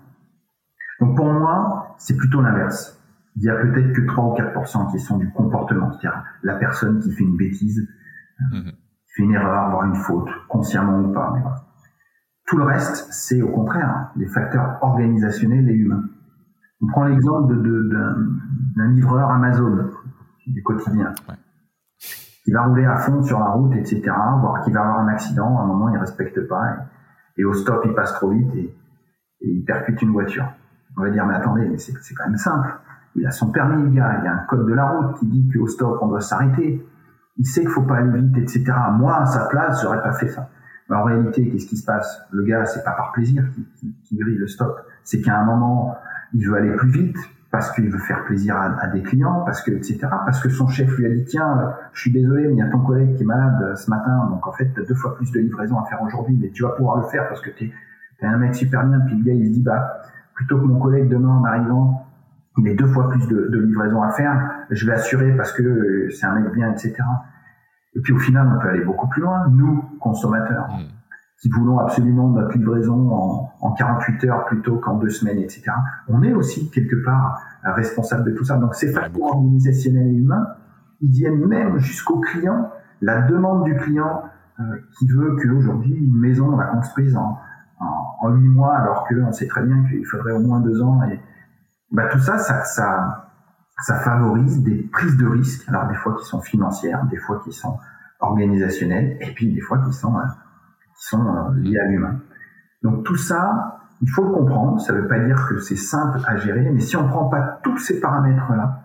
Donc 1.01 1.17
pour 1.17 1.33
moi, 1.33 1.95
c'est 1.99 2.17
plutôt 2.17 2.41
l'inverse. 2.41 2.99
Il 3.37 3.45
y 3.45 3.49
a 3.49 3.55
peut-être 3.55 3.93
que 3.93 4.03
3 4.03 4.25
ou 4.25 4.35
4% 4.35 4.93
qui 4.93 4.99
sont 4.99 5.19
du 5.19 5.31
comportement, 5.33 5.91
c'est-à-dire 5.93 6.23
la 6.43 6.57
personne 6.57 7.01
qui 7.01 7.13
fait 7.13 7.25
une 7.25 7.37
bêtise, 7.37 7.89
mmh. 8.41 8.61
qui 8.61 9.13
fait 9.17 9.23
une 9.23 9.33
erreur, 9.33 9.71
voire 9.71 9.85
une 9.85 9.95
faute, 9.95 10.29
consciemment 10.49 10.99
ou 10.99 11.13
pas. 11.13 11.33
Mais 11.35 11.41
voilà. 11.41 11.72
Tout 12.53 12.59
le 12.59 12.65
reste, 12.65 13.07
c'est 13.11 13.41
au 13.41 13.49
contraire 13.49 14.11
des 14.15 14.27
facteurs 14.27 14.77
organisationnels 14.83 15.71
et 15.71 15.73
humains. 15.73 16.05
On 16.83 16.87
prend 16.87 17.05
l'exemple 17.05 17.55
d'un 17.57 18.89
livreur 18.89 19.31
Amazon 19.31 19.89
du 20.47 20.63
quotidien, 20.63 21.15
ouais. 21.31 21.35
qui 22.45 22.53
va 22.53 22.67
rouler 22.67 22.85
à 22.85 22.97
fond 22.97 23.23
sur 23.23 23.39
la 23.39 23.47
route, 23.47 23.75
etc., 23.75 24.03
voire 24.39 24.61
qui 24.65 24.71
va 24.71 24.83
avoir 24.83 24.99
un 24.99 25.09
accident, 25.09 25.61
à 25.61 25.63
un 25.63 25.67
moment 25.67 25.89
il 25.89 25.97
respecte 25.97 26.47
pas, 26.47 26.77
et, 27.39 27.41
et 27.41 27.45
au 27.47 27.55
stop 27.55 27.81
il 27.87 27.95
passe 27.95 28.13
trop 28.13 28.29
vite 28.29 28.55
et, 28.55 28.77
et, 29.41 29.49
il 29.49 29.65
percute 29.65 30.03
une 30.03 30.13
voiture. 30.13 30.45
On 30.99 31.05
va 31.05 31.09
dire, 31.09 31.25
mais 31.25 31.37
attendez, 31.37 31.67
mais 31.67 31.79
c'est 31.79 32.15
quand 32.15 32.27
même 32.27 32.37
simple. 32.37 32.69
Il 33.15 33.27
a 33.27 33.31
son 33.31 33.51
permis, 33.51 33.83
le 33.83 33.89
gars, 33.89 34.19
il 34.19 34.25
y 34.27 34.29
a 34.29 34.35
un 34.35 34.45
code 34.47 34.67
de 34.67 34.75
la 34.75 34.91
route 34.91 35.19
qui 35.21 35.27
dit 35.27 35.49
qu'au 35.49 35.69
stop 35.69 36.01
on 36.03 36.09
doit 36.09 36.21
s'arrêter. 36.21 36.87
Il 37.39 37.47
sait 37.47 37.63
qu'il 37.63 37.71
faut 37.71 37.85
pas 37.85 37.97
aller 37.97 38.21
vite, 38.21 38.37
etc. 38.37 38.75
Moi, 38.93 39.17
à 39.17 39.25
sa 39.25 39.47
place, 39.47 39.81
j'aurais 39.81 40.03
pas 40.03 40.13
fait 40.13 40.29
ça. 40.29 40.51
En 40.91 41.05
réalité, 41.05 41.49
qu'est-ce 41.49 41.67
qui 41.67 41.77
se 41.77 41.85
passe? 41.85 42.23
Le 42.33 42.43
gars, 42.43 42.65
c'est 42.67 42.85
pas 42.85 42.93
par 42.93 43.13
plaisir 43.13 43.45
qu'il 44.05 44.19
grille 44.19 44.37
le 44.37 44.47
stop. 44.47 44.87
C'est 45.05 45.21
qu'à 45.21 45.39
un 45.39 45.45
moment, 45.45 45.97
il 46.35 46.47
veut 46.47 46.57
aller 46.57 46.73
plus 46.73 46.91
vite 46.91 47.17
parce 47.51 47.71
qu'il 47.73 47.91
veut 47.91 47.99
faire 47.99 48.25
plaisir 48.25 48.57
à, 48.57 48.87
des 48.89 49.03
clients, 49.03 49.43
parce 49.45 49.61
que 49.63 49.71
etc. 49.71 49.99
Parce 50.25 50.41
que 50.41 50.49
son 50.49 50.69
chef 50.69 50.91
lui 50.97 51.05
a 51.05 51.11
dit 51.11 51.25
tiens, 51.25 51.75
je 51.93 52.01
suis 52.01 52.11
désolé, 52.11 52.49
mais 52.49 52.55
il 52.55 52.59
y 52.59 52.63
a 52.63 52.71
ton 52.71 52.81
collègue 52.81 53.15
qui 53.15 53.23
est 53.23 53.27
malade 53.27 53.77
ce 53.77 53.91
matin, 53.91 54.27
donc 54.31 54.47
en 54.47 54.53
fait, 54.53 54.73
tu 54.73 54.81
as 54.81 54.85
deux 54.85 54.95
fois 54.95 55.15
plus 55.17 55.31
de 55.31 55.39
livraison 55.39 55.79
à 55.79 55.85
faire 55.85 56.03
aujourd'hui, 56.03 56.39
mais 56.41 56.49
tu 56.49 56.63
vas 56.63 56.71
pouvoir 56.71 56.97
le 56.97 57.07
faire 57.09 57.29
parce 57.29 57.43
que 57.43 57.51
tu 57.51 57.67
es, 57.67 58.27
un 58.27 58.39
mec 58.39 58.55
super 58.55 58.87
bien. 58.87 59.01
Puis 59.01 59.17
le 59.17 59.25
gars, 59.25 59.35
il 59.35 59.49
se 59.49 59.53
dit 59.53 59.63
bah 59.63 60.01
plutôt 60.35 60.59
que 60.61 60.65
mon 60.65 60.79
collègue 60.79 61.09
demain 61.09 61.29
en 61.29 61.45
arrivant, 61.45 62.07
il 62.57 62.69
ait 62.69 62.75
deux 62.75 62.87
fois 62.87 63.11
plus 63.11 63.27
de, 63.29 63.49
de 63.49 63.59
livraison 63.61 64.03
à 64.03 64.11
faire, 64.11 64.51
je 64.71 64.87
vais 64.87 64.93
assurer 64.93 65.37
parce 65.37 65.53
que 65.53 66.09
c'est 66.11 66.25
un 66.25 66.41
mec 66.41 66.53
bien, 66.55 66.71
etc. 66.73 66.95
Et 67.95 68.01
puis 68.01 68.13
au 68.13 68.19
final, 68.19 68.51
on 68.55 68.61
peut 68.61 68.69
aller 68.69 68.85
beaucoup 68.85 69.09
plus 69.09 69.23
loin, 69.23 69.49
nous, 69.51 69.85
consommateurs, 70.01 70.69
mmh. 70.69 70.83
qui 71.41 71.51
voulons 71.51 71.79
absolument 71.79 72.29
notre 72.31 72.57
livraison 72.57 73.11
en, 73.13 73.53
en 73.61 73.73
48 73.73 74.25
heures 74.25 74.45
plutôt 74.47 74.77
qu'en 74.79 74.99
deux 74.99 75.11
semaines, 75.11 75.39
etc. 75.39 75.71
On 76.09 76.23
est 76.23 76.33
aussi 76.33 76.71
quelque 76.71 77.05
part 77.05 77.41
responsable 77.63 78.25
de 78.31 78.37
tout 78.37 78.45
ça. 78.45 78.57
Donc 78.57 78.75
ces 78.75 78.93
facteurs 78.93 79.23
organisationnels 79.23 80.09
et 80.09 80.15
humains, 80.15 80.47
ils 81.01 81.11
viennent 81.11 81.47
même 81.47 81.79
jusqu'au 81.79 82.21
client, 82.21 82.71
la 83.01 83.23
demande 83.23 83.65
du 83.65 83.77
client 83.77 84.23
euh, 84.61 84.63
qui 84.99 85.09
veut 85.09 85.37
qu'aujourd'hui 85.37 85.95
une 85.95 86.21
maison 86.21 86.53
on 86.53 86.57
la 86.57 86.67
construise 86.67 87.17
en, 87.17 87.39
en, 87.81 88.17
en 88.21 88.29
8 88.31 88.49
mois 88.49 88.77
alors 88.77 89.07
qu'on 89.07 89.33
sait 89.33 89.47
très 89.47 89.63
bien 89.63 89.83
qu'il 89.89 90.05
faudrait 90.07 90.33
au 90.33 90.41
moins 90.41 90.61
deux 90.61 90.83
ans. 90.83 91.03
Et 91.05 91.21
bah, 91.91 92.09
tout 92.11 92.19
ça, 92.19 92.39
ça, 92.39 92.65
ça 92.65 93.32
ça 93.83 93.99
favorise 94.01 94.63
des 94.63 94.83
prises 94.93 95.17
de 95.17 95.27
risques, 95.27 95.69
alors 95.69 95.89
des 95.89 95.95
fois 95.95 96.15
qui 96.17 96.25
sont 96.25 96.41
financières, 96.41 97.05
des 97.11 97.17
fois 97.17 97.41
qui 97.45 97.53
sont 97.53 97.79
organisationnelles, 98.21 99.19
et 99.21 99.33
puis 99.35 99.53
des 99.53 99.61
fois 99.61 99.79
qui 99.79 99.93
sont, 99.93 100.17
euh, 100.17 100.23
qui 100.97 101.07
sont 101.07 101.27
euh, 101.27 101.55
liées 101.57 101.79
à 101.79 101.87
l'humain. 101.87 102.21
Donc 102.83 103.05
tout 103.05 103.17
ça, 103.17 103.81
il 104.01 104.09
faut 104.09 104.25
le 104.25 104.31
comprendre, 104.31 104.81
ça 104.81 104.93
ne 104.93 105.01
veut 105.01 105.09
pas 105.09 105.19
dire 105.19 105.47
que 105.49 105.59
c'est 105.59 105.77
simple 105.77 106.21
à 106.27 106.37
gérer, 106.37 106.71
mais 106.71 106.81
si 106.81 106.97
on 106.97 107.05
ne 107.05 107.09
prend 107.09 107.29
pas 107.29 107.61
tous 107.65 107.79
ces 107.79 108.01
paramètres-là 108.01 108.85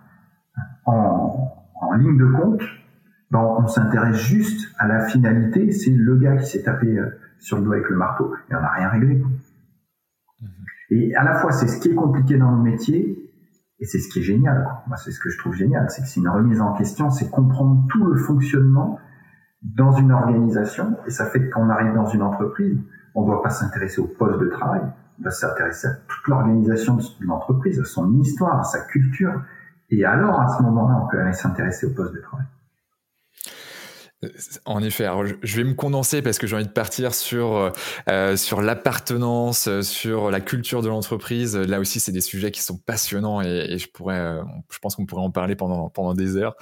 en, 0.86 1.54
en, 1.76 1.94
ligne 1.94 2.18
de 2.18 2.26
compte, 2.26 2.62
ben 3.30 3.40
on 3.40 3.68
s'intéresse 3.68 4.18
juste 4.18 4.74
à 4.80 4.88
la 4.88 5.06
finalité, 5.06 5.72
c'est 5.72 5.92
le 5.92 6.16
gars 6.16 6.38
qui 6.38 6.46
s'est 6.48 6.64
tapé 6.64 6.88
euh, 6.98 7.20
sur 7.38 7.58
le 7.58 7.64
doigt 7.64 7.76
avec 7.76 7.90
le 7.90 7.98
marteau, 7.98 8.34
et 8.50 8.56
on 8.56 8.62
n'a 8.62 8.72
rien 8.72 8.90
réglé. 8.90 9.16
Mmh. 10.42 10.48
Et 10.90 11.16
à 11.16 11.24
la 11.24 11.36
fois, 11.36 11.52
c'est 11.52 11.68
ce 11.68 11.80
qui 11.80 11.90
est 11.90 11.96
compliqué 11.96 12.38
dans 12.38 12.52
le 12.52 12.64
métier, 12.64 13.27
et 13.80 13.86
c'est 13.86 14.00
ce 14.00 14.10
qui 14.10 14.20
est 14.20 14.24
génial. 14.24 14.68
Moi, 14.88 14.98
c'est 14.98 15.12
ce 15.12 15.20
que 15.20 15.30
je 15.30 15.38
trouve 15.38 15.54
génial, 15.54 15.90
c'est 15.90 16.02
que 16.02 16.08
c'est 16.08 16.20
une 16.20 16.30
remise 16.30 16.62
en 16.62 16.74
question, 16.74 17.10
c'est 17.10 17.30
comprendre 17.30 17.86
tout 17.90 18.06
le 18.06 18.18
fonctionnement 18.18 19.00
dans 19.62 19.92
une 19.92 20.12
organisation. 20.12 20.98
Et 21.06 21.12
ça 21.12 21.26
fait 21.26 21.40
que 21.40 21.50
quand 21.50 21.62
on 21.62 21.70
arrive 21.70 21.94
dans 21.94 22.08
une 22.08 22.22
entreprise, 22.22 22.78
on 23.16 23.22
ne 23.22 23.28
doit 23.28 23.44
pas 23.44 23.50
s'intéresser 23.50 24.02
au 24.02 24.08
poste 24.08 24.40
de 24.40 24.48
travail, 24.48 24.82
on 25.20 25.24
doit 25.24 25.32
s'intéresser 25.32 25.88
à 25.88 25.94
toute 26.08 26.28
l'organisation 26.28 26.96
de 26.96 27.04
l'entreprise, 27.26 27.80
à 27.80 27.84
son 27.84 28.12
histoire, 28.20 28.60
à 28.60 28.64
sa 28.64 28.82
culture. 28.82 29.42
Et 29.90 30.06
alors, 30.06 30.40
à 30.40 30.48
ce 30.48 30.64
moment-là, 30.64 31.04
on 31.04 31.08
peut 31.08 31.20
aller 31.20 31.34
s'intéresser 31.34 31.88
au 31.88 31.92
poste 31.92 32.14
de 32.14 32.20
travail. 32.20 32.46
En 34.66 34.82
effet, 34.82 35.06
alors 35.06 35.26
je 35.44 35.58
vais 35.58 35.64
me 35.64 35.76
condenser 35.76 36.24
parce 36.24 36.40
que 36.40 36.48
j'ai 36.48 36.56
envie 36.56 36.66
de 36.66 36.72
partir 36.72 37.14
sur 37.14 37.72
euh, 38.10 38.36
sur 38.36 38.62
l'appartenance, 38.62 39.70
sur 39.82 40.32
la 40.32 40.40
culture 40.42 40.82
de 40.82 40.88
l'entreprise. 40.88 41.56
Là 41.56 41.80
aussi, 41.80 42.00
c'est 42.00 42.12
des 42.12 42.22
sujets 42.22 42.50
qui 42.50 42.62
sont 42.62 42.80
passionnants 42.80 43.44
et, 43.44 43.68
et 43.70 43.78
je 43.78 43.88
pourrais, 43.88 44.20
euh, 44.20 44.42
je 44.72 44.80
pense 44.80 44.96
qu'on 44.96 45.06
pourrait 45.06 45.22
en 45.22 45.30
parler 45.30 45.56
pendant 45.56 45.90
pendant 45.90 46.16
des 46.16 46.36
heures. 46.36 46.56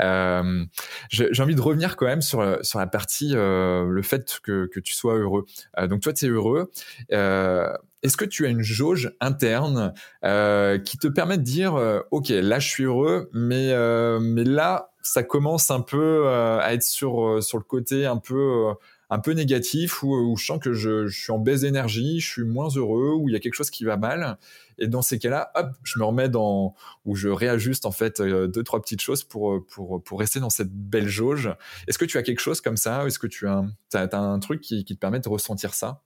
Euh, 0.00 0.64
j'ai 1.10 1.42
envie 1.42 1.54
de 1.54 1.60
revenir 1.60 1.96
quand 1.96 2.06
même 2.06 2.22
sur 2.22 2.58
sur 2.64 2.78
la 2.78 2.86
partie 2.86 3.32
euh, 3.34 3.84
le 3.90 4.02
fait 4.02 4.40
que 4.42 4.66
que 4.72 4.80
tu 4.80 4.94
sois 4.94 5.18
heureux. 5.18 5.44
Euh, 5.78 5.88
donc 5.88 6.00
toi, 6.00 6.14
tu 6.14 6.24
es 6.24 6.28
heureux. 6.30 6.70
Est-ce 7.10 8.16
que 8.16 8.24
tu 8.24 8.46
as 8.46 8.48
une 8.48 8.62
jauge 8.62 9.12
interne 9.20 9.92
qui 10.22 10.98
te 10.98 11.08
permet 11.08 11.36
de 11.36 11.42
dire, 11.42 11.74
ok, 12.10 12.30
là 12.30 12.58
je 12.58 12.68
suis 12.68 12.84
heureux, 12.84 13.28
mais 13.34 13.72
mais 14.18 14.44
là 14.44 14.91
ça 15.02 15.22
commence 15.22 15.70
un 15.70 15.80
peu 15.80 16.28
à 16.28 16.72
être 16.72 16.82
sur 16.82 17.42
sur 17.42 17.58
le 17.58 17.64
côté 17.64 18.06
un 18.06 18.18
peu 18.18 18.72
un 19.12 19.18
peu 19.18 19.32
négatif 19.32 20.02
où, 20.02 20.34
je 20.38 20.44
sens 20.46 20.58
que 20.58 20.72
je, 20.72 21.06
suis 21.08 21.30
en 21.32 21.38
baisse 21.38 21.60
d'énergie, 21.60 22.18
je 22.18 22.26
suis 22.26 22.44
moins 22.44 22.68
heureux, 22.70 23.12
où 23.14 23.28
il 23.28 23.32
y 23.32 23.36
a 23.36 23.40
quelque 23.40 23.52
chose 23.52 23.68
qui 23.68 23.84
va 23.84 23.98
mal. 23.98 24.38
Et 24.78 24.88
dans 24.88 25.02
ces 25.02 25.18
cas-là, 25.18 25.50
hop, 25.54 25.68
je 25.82 25.98
me 25.98 26.04
remets 26.04 26.30
dans, 26.30 26.74
où 27.04 27.14
je 27.14 27.28
réajuste 27.28 27.84
en 27.84 27.90
fait 27.90 28.20
euh, 28.20 28.46
deux, 28.48 28.62
trois 28.62 28.80
petites 28.80 29.02
choses 29.02 29.22
pour, 29.22 29.66
pour, 29.66 30.02
pour 30.02 30.18
rester 30.18 30.40
dans 30.40 30.48
cette 30.48 30.72
belle 30.72 31.08
jauge. 31.08 31.54
Est-ce 31.86 31.98
que 31.98 32.06
tu 32.06 32.16
as 32.16 32.22
quelque 32.22 32.40
chose 32.40 32.62
comme 32.62 32.78
ça 32.78 33.04
Est-ce 33.06 33.18
que 33.18 33.26
tu 33.26 33.46
as, 33.46 33.62
as, 33.92 34.16
un 34.16 34.38
truc 34.38 34.62
qui, 34.62 34.82
te 34.82 34.94
permet 34.94 35.20
de 35.20 35.28
ressentir 35.28 35.74
ça? 35.74 36.00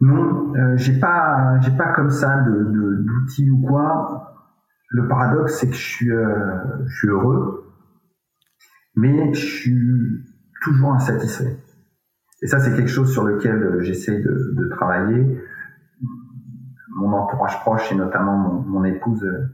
Non, 0.00 0.54
euh, 0.54 0.76
j'ai 0.76 1.00
pas, 1.00 1.58
j'ai 1.62 1.72
pas 1.72 1.92
comme 1.94 2.10
ça 2.10 2.44
d'outils 2.46 3.50
ou 3.50 3.60
quoi. 3.66 4.31
Le 4.92 5.08
paradoxe, 5.08 5.58
c'est 5.58 5.68
que 5.68 5.74
je 5.74 5.80
suis, 5.80 6.12
euh, 6.12 6.54
je 6.86 6.96
suis 6.96 7.08
heureux, 7.08 7.72
mais 8.94 9.32
je 9.32 9.40
suis 9.40 10.24
toujours 10.62 10.92
insatisfait. 10.92 11.56
Et 12.42 12.46
ça, 12.46 12.60
c'est 12.60 12.74
quelque 12.76 12.90
chose 12.90 13.10
sur 13.10 13.24
lequel 13.24 13.54
euh, 13.54 13.80
j'essaie 13.80 14.20
de, 14.20 14.68
travailler. 14.70 15.42
Mon 16.96 17.12
entourage 17.12 17.58
proche 17.60 17.90
et 17.90 17.94
notamment 17.94 18.36
mon, 18.66 18.84
épouse 18.84 19.24
euh, 19.24 19.48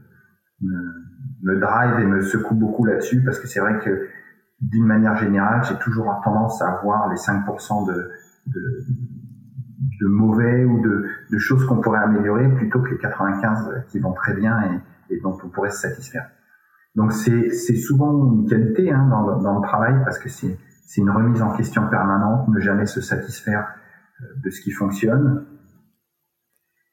me, 1.41 1.57
drive 1.57 1.99
et 1.99 2.05
me 2.05 2.19
secoue 2.19 2.55
beaucoup 2.55 2.83
là-dessus 2.83 3.23
parce 3.23 3.39
que 3.39 3.47
c'est 3.47 3.61
vrai 3.61 3.79
que 3.79 4.07
d'une 4.59 4.85
manière 4.85 5.15
générale, 5.15 5.63
j'ai 5.63 5.77
toujours 5.79 6.19
tendance 6.21 6.61
à 6.61 6.81
voir 6.83 7.07
les 7.07 7.15
5% 7.15 7.87
de, 7.87 8.11
mauvais 10.01 10.65
ou 10.65 10.81
de, 10.81 11.05
de 11.31 11.37
choses 11.37 11.65
qu'on 11.65 11.79
pourrait 11.79 11.99
améliorer 11.99 12.49
plutôt 12.55 12.81
que 12.81 12.89
les 12.89 12.97
95 12.97 13.85
qui 13.87 13.99
vont 13.99 14.11
très 14.11 14.33
bien 14.33 14.81
et, 15.09 15.19
dont 15.21 15.37
on 15.43 15.49
pourrait 15.49 15.71
se 15.71 15.79
satisfaire. 15.79 16.29
Donc 16.95 17.13
c'est 17.13 17.75
souvent 17.75 18.33
une 18.33 18.49
qualité 18.49 18.91
hein, 18.91 19.07
dans, 19.09 19.41
dans 19.41 19.59
le 19.59 19.61
travail 19.61 19.95
parce 20.03 20.19
que 20.19 20.29
c'est 20.29 20.57
une 20.97 21.09
remise 21.11 21.41
en 21.41 21.55
question 21.55 21.87
permanente, 21.87 22.47
ne 22.47 22.59
jamais 22.59 22.85
se 22.85 23.01
satisfaire 23.01 23.67
euh, 24.21 24.25
de 24.43 24.49
ce 24.49 24.61
qui 24.61 24.71
fonctionne. 24.71 25.45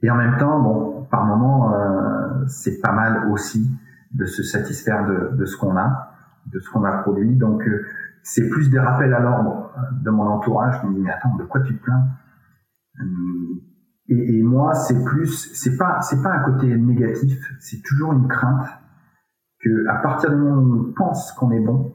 Et 0.02 0.10
en 0.10 0.16
même 0.16 0.36
temps, 0.36 0.60
bon, 0.60 1.04
par 1.10 1.24
moment, 1.24 1.72
euh, 1.72 2.44
c'est 2.46 2.80
pas 2.80 2.92
mal 2.92 3.30
aussi 3.30 3.70
de 4.12 4.26
se 4.26 4.42
satisfaire 4.42 5.06
de, 5.06 5.36
de 5.36 5.44
ce 5.46 5.56
qu'on 5.56 5.76
a, 5.76 6.12
de 6.46 6.58
ce 6.60 6.70
qu'on 6.70 6.84
a 6.84 6.98
produit. 6.98 7.36
Donc, 7.36 7.66
euh, 7.66 7.86
c'est 8.22 8.48
plus 8.48 8.70
des 8.70 8.78
rappels 8.78 9.14
à 9.14 9.20
l'ordre 9.20 9.72
de 10.02 10.10
mon 10.10 10.24
entourage. 10.24 10.78
Je 10.82 10.86
me 10.88 10.94
dis, 10.94 11.00
mais 11.00 11.10
attends, 11.10 11.34
de 11.36 11.44
quoi 11.44 11.60
tu 11.60 11.76
te 11.76 11.82
plains? 11.82 12.04
Et, 14.08 14.38
et, 14.38 14.42
moi, 14.42 14.74
c'est 14.74 15.02
plus, 15.04 15.50
c'est 15.54 15.76
pas, 15.76 16.00
c'est 16.00 16.22
pas 16.22 16.30
un 16.30 16.44
côté 16.44 16.76
négatif. 16.76 17.40
C'est 17.60 17.82
toujours 17.82 18.12
une 18.12 18.28
crainte 18.28 18.66
que, 19.60 19.88
à 19.88 19.96
partir 19.96 20.30
du 20.30 20.36
moment 20.36 20.62
où 20.62 20.88
on 20.88 20.92
pense 20.92 21.32
qu'on 21.32 21.50
est 21.50 21.60
bon, 21.60 21.94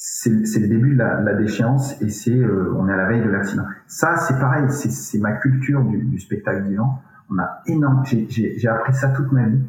c'est 0.00 0.60
le 0.60 0.68
début 0.68 0.92
de 0.92 0.98
la, 0.98 1.20
la 1.20 1.34
déchéance 1.34 2.00
et 2.00 2.08
c'est 2.08 2.30
euh, 2.30 2.72
on 2.76 2.88
est 2.88 2.92
à 2.92 2.96
la 2.96 3.08
veille 3.08 3.24
de 3.24 3.30
l'accident. 3.30 3.64
Ça, 3.88 4.16
c'est 4.16 4.38
pareil, 4.38 4.70
c'est 4.70 5.18
ma 5.18 5.32
culture 5.32 5.82
du, 5.82 6.04
du, 6.04 6.20
spectacle 6.20 6.68
vivant. 6.68 7.02
On 7.30 7.38
a 7.38 7.62
énorme, 7.66 8.04
j'ai 8.04 8.68
appris 8.68 8.94
ça 8.94 9.08
toute 9.08 9.32
ma 9.32 9.48
vie 9.48 9.62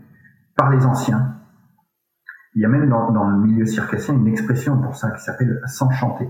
par 0.56 0.70
les 0.70 0.86
anciens. 0.86 1.36
Il 2.54 2.62
y 2.62 2.66
a 2.66 2.68
même 2.68 2.90
dans, 2.90 3.12
dans 3.12 3.28
le 3.28 3.40
milieu 3.40 3.66
circassien 3.66 4.14
une 4.14 4.28
expression 4.28 4.80
pour 4.80 4.96
ça 4.96 5.10
qui 5.12 5.24
s'appelle 5.24 5.62
s'enchanter. 5.66 6.30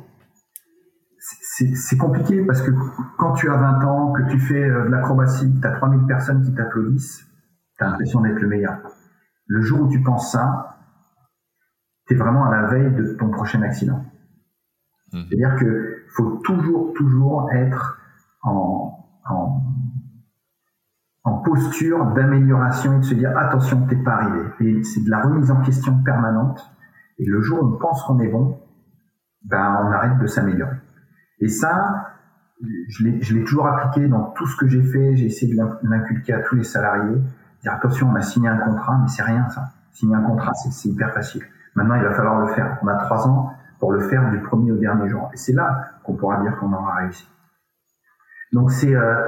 C'est 1.31 1.97
compliqué 1.97 2.43
parce 2.45 2.61
que 2.61 2.71
quand 3.17 3.33
tu 3.33 3.49
as 3.49 3.57
20 3.57 3.83
ans, 3.85 4.13
que 4.13 4.23
tu 4.31 4.39
fais 4.39 4.63
euh, 4.63 4.85
de 4.85 4.89
l'acrobatie, 4.89 5.59
tu 5.59 5.67
as 5.67 5.71
3000 5.71 6.05
personnes 6.07 6.43
qui 6.43 6.53
t'applaudissent, 6.53 7.25
tu 7.77 7.83
as 7.83 7.89
l'impression 7.89 8.21
d'être 8.21 8.39
le 8.39 8.47
meilleur. 8.47 8.79
Le 9.47 9.61
jour 9.61 9.81
où 9.81 9.87
tu 9.89 10.01
penses 10.01 10.31
ça, 10.31 10.77
tu 12.07 12.15
vraiment 12.15 12.45
à 12.45 12.61
la 12.61 12.67
veille 12.67 12.95
de 12.95 13.13
ton 13.19 13.29
prochain 13.29 13.61
accident. 13.61 14.03
Mhm. 15.13 15.25
C'est-à-dire 15.27 15.55
que 15.59 16.05
faut 16.15 16.37
toujours, 16.43 16.93
toujours 16.93 17.51
être 17.51 17.99
en, 18.41 18.97
en, 19.29 19.61
en 21.23 21.37
posture 21.39 22.05
d'amélioration 22.13 22.95
et 22.95 22.99
de 22.99 23.05
se 23.05 23.13
dire 23.13 23.37
attention, 23.37 23.85
t'es 23.87 23.97
pas 23.97 24.15
arrivé. 24.15 24.49
Et 24.61 24.83
c'est 24.83 25.03
de 25.03 25.09
la 25.09 25.21
remise 25.21 25.51
en 25.51 25.61
question 25.61 26.01
permanente. 26.03 26.69
Et 27.17 27.25
le 27.25 27.41
jour 27.41 27.61
où 27.61 27.75
on 27.75 27.77
pense 27.77 28.03
qu'on 28.03 28.19
est 28.19 28.29
bon, 28.29 28.59
ben 29.43 29.77
on 29.83 29.91
arrête 29.91 30.17
de 30.19 30.27
s'améliorer. 30.27 30.77
Et 31.41 31.47
ça, 31.47 32.13
je 32.61 33.33
l'ai 33.33 33.43
toujours 33.43 33.67
appliqué 33.67 34.07
dans 34.07 34.31
tout 34.31 34.45
ce 34.47 34.57
que 34.57 34.67
j'ai 34.67 34.83
fait. 34.83 35.15
J'ai 35.15 35.25
essayé 35.25 35.53
de 35.53 35.61
l'inculquer 35.83 36.33
à 36.33 36.41
tous 36.41 36.55
les 36.55 36.63
salariés. 36.63 37.21
Dire 37.61 37.73
attention, 37.73 38.09
on 38.09 38.15
a 38.15 38.21
signé 38.21 38.49
un 38.49 38.57
contrat, 38.57 38.97
mais 39.01 39.07
c'est 39.07 39.23
rien 39.23 39.47
ça. 39.49 39.69
Signer 39.91 40.15
un 40.15 40.21
contrat, 40.21 40.53
c'est 40.53 40.89
hyper 40.89 41.13
facile. 41.13 41.43
Maintenant, 41.75 41.95
il 41.95 42.03
va 42.03 42.13
falloir 42.13 42.39
le 42.39 42.47
faire. 42.53 42.77
On 42.81 42.87
a 42.87 42.95
trois 42.95 43.27
ans 43.27 43.53
pour 43.79 43.91
le 43.93 44.01
faire 44.01 44.29
du 44.31 44.39
premier 44.39 44.71
au 44.71 44.77
dernier 44.77 45.09
jour. 45.09 45.29
Et 45.33 45.37
c'est 45.37 45.53
là 45.53 45.85
qu'on 46.03 46.13
pourra 46.13 46.41
dire 46.41 46.57
qu'on 46.57 46.71
aura 46.73 46.95
réussi. 46.95 47.27
Donc 48.51 48.71
c'est, 48.71 48.95
euh, 48.95 49.25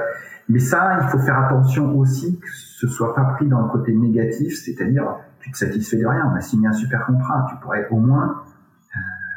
mais 0.48 0.58
ça, 0.58 0.98
il 1.00 1.08
faut 1.08 1.18
faire 1.18 1.38
attention 1.38 1.96
aussi 1.96 2.38
que 2.38 2.48
ce 2.50 2.86
soit 2.88 3.14
pas 3.14 3.24
pris 3.24 3.46
dans 3.48 3.60
le 3.60 3.68
côté 3.68 3.94
négatif, 3.94 4.58
c'est-à-dire 4.58 5.16
tu 5.40 5.50
te 5.50 5.56
satisfais 5.56 5.96
de 5.96 6.06
rien. 6.06 6.30
On 6.32 6.36
a 6.36 6.40
signé 6.40 6.66
un 6.68 6.72
super 6.72 7.06
contrat, 7.06 7.46
tu 7.48 7.56
pourrais 7.56 7.88
au 7.90 7.98
moins 7.98 8.42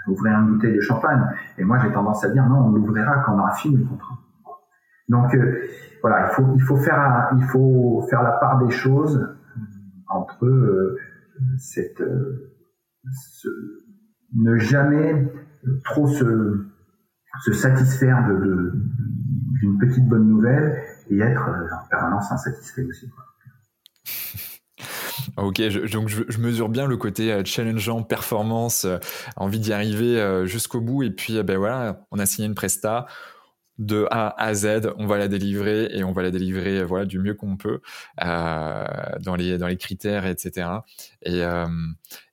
euh, 0.08 0.12
ouvrir 0.12 0.40
une 0.40 0.54
bouteille 0.54 0.76
de 0.76 0.82
champagne. 0.82 1.22
Et 1.58 1.64
moi, 1.64 1.80
j'ai 1.80 1.92
tendance 1.92 2.24
à 2.24 2.30
dire 2.30 2.46
non, 2.48 2.68
on 2.68 2.72
l'ouvrira 2.72 3.24
quand 3.26 3.36
on 3.36 3.40
aura 3.40 3.54
fini 3.54 3.78
le 3.78 3.86
contrat. 3.86 4.18
Donc 5.10 5.34
euh, 5.36 5.62
voilà, 6.02 6.30
il 6.30 6.36
faut 6.36 6.54
il 6.56 6.62
faut 6.62 6.78
faire 6.78 7.30
il 7.38 7.44
faut 7.44 8.06
faire 8.10 8.24
la 8.24 8.34
part 8.34 8.58
des 8.66 8.72
choses 8.72 9.36
entre 10.08 10.46
euh, 10.46 10.98
cette 11.58 12.02
ne 14.36 14.58
jamais 14.58 15.32
trop 15.84 16.08
se, 16.08 16.66
se 17.44 17.54
satisfaire 17.54 18.28
de, 18.28 18.74
d'une 19.60 19.78
petite 19.78 20.08
bonne 20.08 20.28
nouvelle 20.28 20.82
et 21.10 21.20
être 21.20 21.48
en 21.48 21.88
permanence 21.90 22.32
insatisfait 22.32 22.84
aussi. 22.84 23.12
Ok, 25.38 25.62
donc 25.92 26.08
je, 26.08 26.38
mesure 26.40 26.70
bien 26.70 26.88
le 26.88 26.96
côté 26.96 27.32
euh, 27.32 27.44
challengeant, 27.44 28.04
performance, 28.04 28.86
euh, 28.86 28.98
envie 29.36 29.60
d'y 29.60 29.74
arriver 29.74 30.20
euh, 30.20 30.46
jusqu'au 30.46 30.80
bout. 30.80 31.04
Et 31.04 31.12
puis, 31.12 31.42
ben 31.44 31.58
voilà, 31.58 32.06
on 32.12 32.20
a 32.20 32.26
signé 32.26 32.48
une 32.48 32.56
presta 32.56 33.06
de 33.78 34.08
A 34.12 34.34
à 34.42 34.54
Z, 34.54 34.94
on 34.98 35.06
va 35.06 35.18
la 35.18 35.28
délivrer 35.28 35.90
et 35.92 36.06
on 36.06 36.14
va 36.14 36.24
la 36.24 36.32
délivrer 36.32 36.86
voilà 36.86 37.06
du 37.06 37.20
mieux 37.20 37.34
qu'on 37.34 37.58
peut 37.58 37.82
dans 38.18 39.36
les 39.38 39.58
dans 39.58 39.68
les 39.68 39.76
critères, 39.76 40.26
etc. 40.26 40.70
Et, 41.24 41.42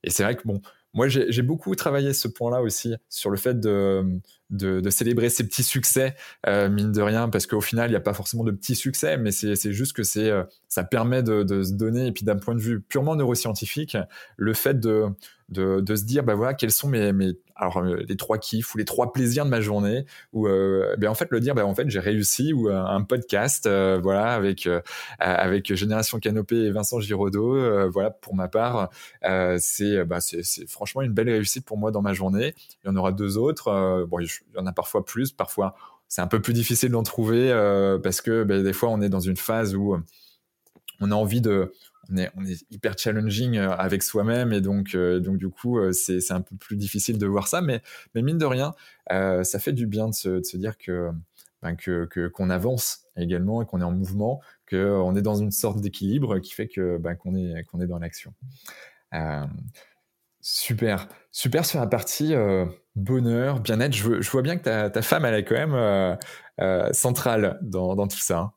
et 0.05 0.11
c'est 0.11 0.23
vrai 0.23 0.37
que 0.37 0.43
bon, 0.45 0.63
moi, 0.95 1.09
j'ai 1.09 1.43
beaucoup 1.43 1.75
travaillé 1.75 2.13
ce 2.13 2.29
point-là 2.29 2.63
aussi 2.63 2.95
sur 3.09 3.31
le 3.31 3.37
fait 3.37 3.59
de, 3.59 4.21
de, 4.53 4.81
de, 4.81 4.91
célébrer 4.91 5.29
ces 5.29 5.45
petits 5.45 5.65
succès, 5.65 6.15
euh, 6.47 6.69
mine 6.69 6.93
de 6.93 7.03
rien, 7.03 7.29
parce 7.29 7.47
qu'au 7.47 7.61
final, 7.61 7.89
il 7.89 7.93
n'y 7.93 7.97
a 7.97 8.01
pas 8.01 8.15
forcément 8.15 8.45
de 8.45 8.53
petits 8.53 8.77
succès, 8.77 9.17
mais 9.17 9.33
c'est 9.33 9.73
juste 9.73 9.95
que 9.95 10.03
c'est 10.03 10.31
euh, 10.31 10.45
ça 10.69 10.85
permet 10.85 11.23
de, 11.23 11.43
de, 11.43 11.63
se 11.63 11.73
donner, 11.73 12.07
et 12.07 12.13
puis 12.13 12.25
d'un 12.25 12.37
point 12.37 12.55
de 12.55 12.61
vue 12.61 12.81
purement 12.81 13.17
neuroscientifique, 13.17 13.97
le 14.37 14.55
fait 14.55 14.79
de, 14.79 15.07
de, 15.53 15.95
se 15.95 16.05
dire, 16.05 16.25
bah 16.25 16.35
voilà, 16.35 16.55
quels 16.55 16.73
sont 16.73 16.89
mes, 16.89 17.13
mes 17.13 17.33
alors 17.55 17.79
euh, 17.79 18.03
les 18.09 18.17
trois 18.17 18.39
kiffs 18.39 18.75
ou 18.75 18.79
les 18.79 18.85
trois 18.85 19.13
plaisirs 19.13 19.45
de 19.45 19.51
ma 19.51 19.61
journée, 19.61 20.05
ou 20.33 20.49
euh, 20.49 20.97
ben 20.99 21.09
en 21.09 21.15
fait 21.15 21.29
le 21.31 21.39
dire, 21.41 21.55
bah 21.55 21.65
en 21.65 21.75
fait 21.75 21.89
j'ai 21.89 22.01
réussi, 22.01 22.53
ou 22.53 22.69
un, 22.69 22.85
un 22.85 23.03
podcast, 23.03 23.69
voilà, 23.69 24.33
avec 24.33 24.69
avec 25.19 25.75
Génération 25.75 26.19
Canopée 26.19 26.65
et 26.65 26.71
Vincent 26.71 27.01
Giraudot, 27.01 27.91
voilà, 27.91 28.11
pour 28.11 28.35
ma 28.35 28.49
part, 28.49 28.91
c'est 29.59 30.05
bah, 30.05 30.21
c'est 30.21 30.43
franchement 30.69 31.03
une 31.03 31.13
belle 31.13 31.31
réussite 31.31 31.65
pour 31.65 31.79
moi 31.79 31.91
dans 31.91 32.03
ma 32.03 32.13
journée. 32.13 32.55
Il 32.83 32.89
y 32.89 32.91
en 32.91 32.97
aura 32.97 33.13
deux 33.13 33.39
autres, 33.39 34.07
bon, 34.09 34.19
il 34.19 34.29
y 34.57 34.59
en 34.59 34.67
a 34.67 34.73
parfois 34.73 35.05
plus, 35.05 35.33
parfois 35.33 35.75
c'est 36.13 36.21
un 36.21 36.27
peu 36.27 36.43
plus 36.43 36.53
difficile 36.53 36.91
d'en 36.91 37.03
trouver 37.03 37.51
euh, 37.51 37.99
parce 37.99 38.21
que 38.21 38.45
ben, 38.45 38.63
des 38.63 38.75
fois 38.75 38.91
on 38.91 39.01
est 39.01 39.09
dans 39.09 39.21
une 39.21 39.39
phase 39.39 39.75
où 39.75 39.97
on 41.01 41.11
a 41.11 41.15
envie 41.15 41.41
de 41.41 41.73
on 42.11 42.45
est, 42.45 42.65
hyper 42.71 42.99
challenging 42.99 43.57
euh, 43.57 43.71
avec 43.71 44.03
soi-même 44.03 44.53
et 44.53 44.61
donc, 44.61 44.95
euh, 44.95 45.21
donc 45.21 45.37
du 45.37 45.49
coup 45.49 45.81
c'est 45.93 46.31
un 46.31 46.41
peu 46.41 46.57
plus 46.57 46.77
difficile 46.77 47.19
de 47.19 47.27
voir 47.27 47.49
ça 47.49 47.61
mais, 47.63 47.83
mais 48.15 48.23
mine 48.23 48.39
de 48.39 48.45
rien 48.45 48.75
ça 49.09 49.59
fait 49.59 49.73
du 49.73 49.87
bien 49.87 50.09
de 50.09 50.15
se, 50.15 50.29
de 50.29 50.45
se 50.45 50.57
dire 50.57 50.79
que 50.79 51.11
ben, 51.63 51.77
que 51.77 52.29
qu'on 52.29 52.51
avance 52.51 53.05
également 53.17 53.63
et 53.63 53.67
qu'on 53.67 53.81
est 53.81 53.85
en 53.85 53.93
mouvement 53.93 54.41
qu'on 54.69 55.15
est 55.15 55.23
dans 55.23 55.37
une 55.37 55.53
sorte 55.53 55.81
d'équilibre 55.81 56.39
qui 56.39 56.53
fait 56.53 56.69
que 56.69 56.99
ben, 56.99 57.15
qu'on 57.15 57.37
est 57.37 57.65
qu'on 57.65 57.81
est 57.81 57.87
dans 57.87 57.99
l'action 57.99 58.35
super 60.41 61.09
super 61.31 61.65
sur 61.65 61.79
la 61.81 61.87
partie 61.87 62.35
bonheur, 62.97 63.61
bien-être. 63.61 63.95
Je, 63.95 64.31
vois 64.31 64.43
bien 64.43 64.57
que 64.57 64.65
ta, 64.65 64.91
ta, 64.91 65.03
femme, 65.03 65.25
elle 65.25 65.35
est 65.35 65.45
quand 65.45 65.55
même 65.55 65.75
euh, 65.75 66.15
euh, 66.61 66.93
centrale 66.93 67.59
dans, 67.63 67.95
dans, 67.95 68.07
tout 68.07 68.19
ça. 68.19 68.39
Hein. 68.39 68.53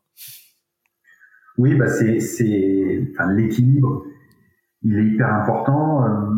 Oui, 1.58 1.76
bah 1.76 1.88
c'est, 1.88 2.20
c'est, 2.20 3.08
l'équilibre, 3.34 4.04
il 4.84 5.00
est 5.00 5.06
hyper 5.06 5.34
important. 5.34 6.06
Euh, 6.06 6.32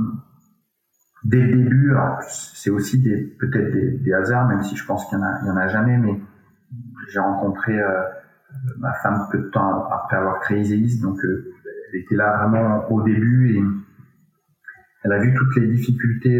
dès 1.24 1.42
le 1.42 1.58
début, 1.58 1.94
c'est 2.30 2.70
aussi 2.70 3.02
peut-être 3.40 4.04
des, 4.04 4.14
hasards, 4.14 4.48
même 4.48 4.64
si 4.64 4.76
je 4.76 4.86
pense 4.86 5.06
qu'il 5.06 5.18
y 5.18 5.22
en 5.22 5.52
en 5.52 5.58
a 5.58 5.68
jamais, 5.68 5.98
mais 5.98 6.22
j'ai 7.10 7.20
rencontré 7.20 7.80
euh, 7.80 8.04
ma 8.78 8.94
femme 8.94 9.28
peu 9.32 9.40
de 9.40 9.50
temps 9.50 9.86
après 9.86 10.18
avoir 10.18 10.40
créé 10.40 10.60
Iséis, 10.60 11.02
donc 11.02 11.18
euh, 11.26 11.52
elle 11.92 12.02
était 12.02 12.16
là 12.16 12.38
vraiment 12.38 12.88
au 12.92 13.02
début 13.02 13.56
et 13.56 13.64
Elle 15.04 15.14
a 15.14 15.20
vu 15.20 15.34
toutes 15.34 15.56
les 15.56 15.68
difficultés 15.68 16.40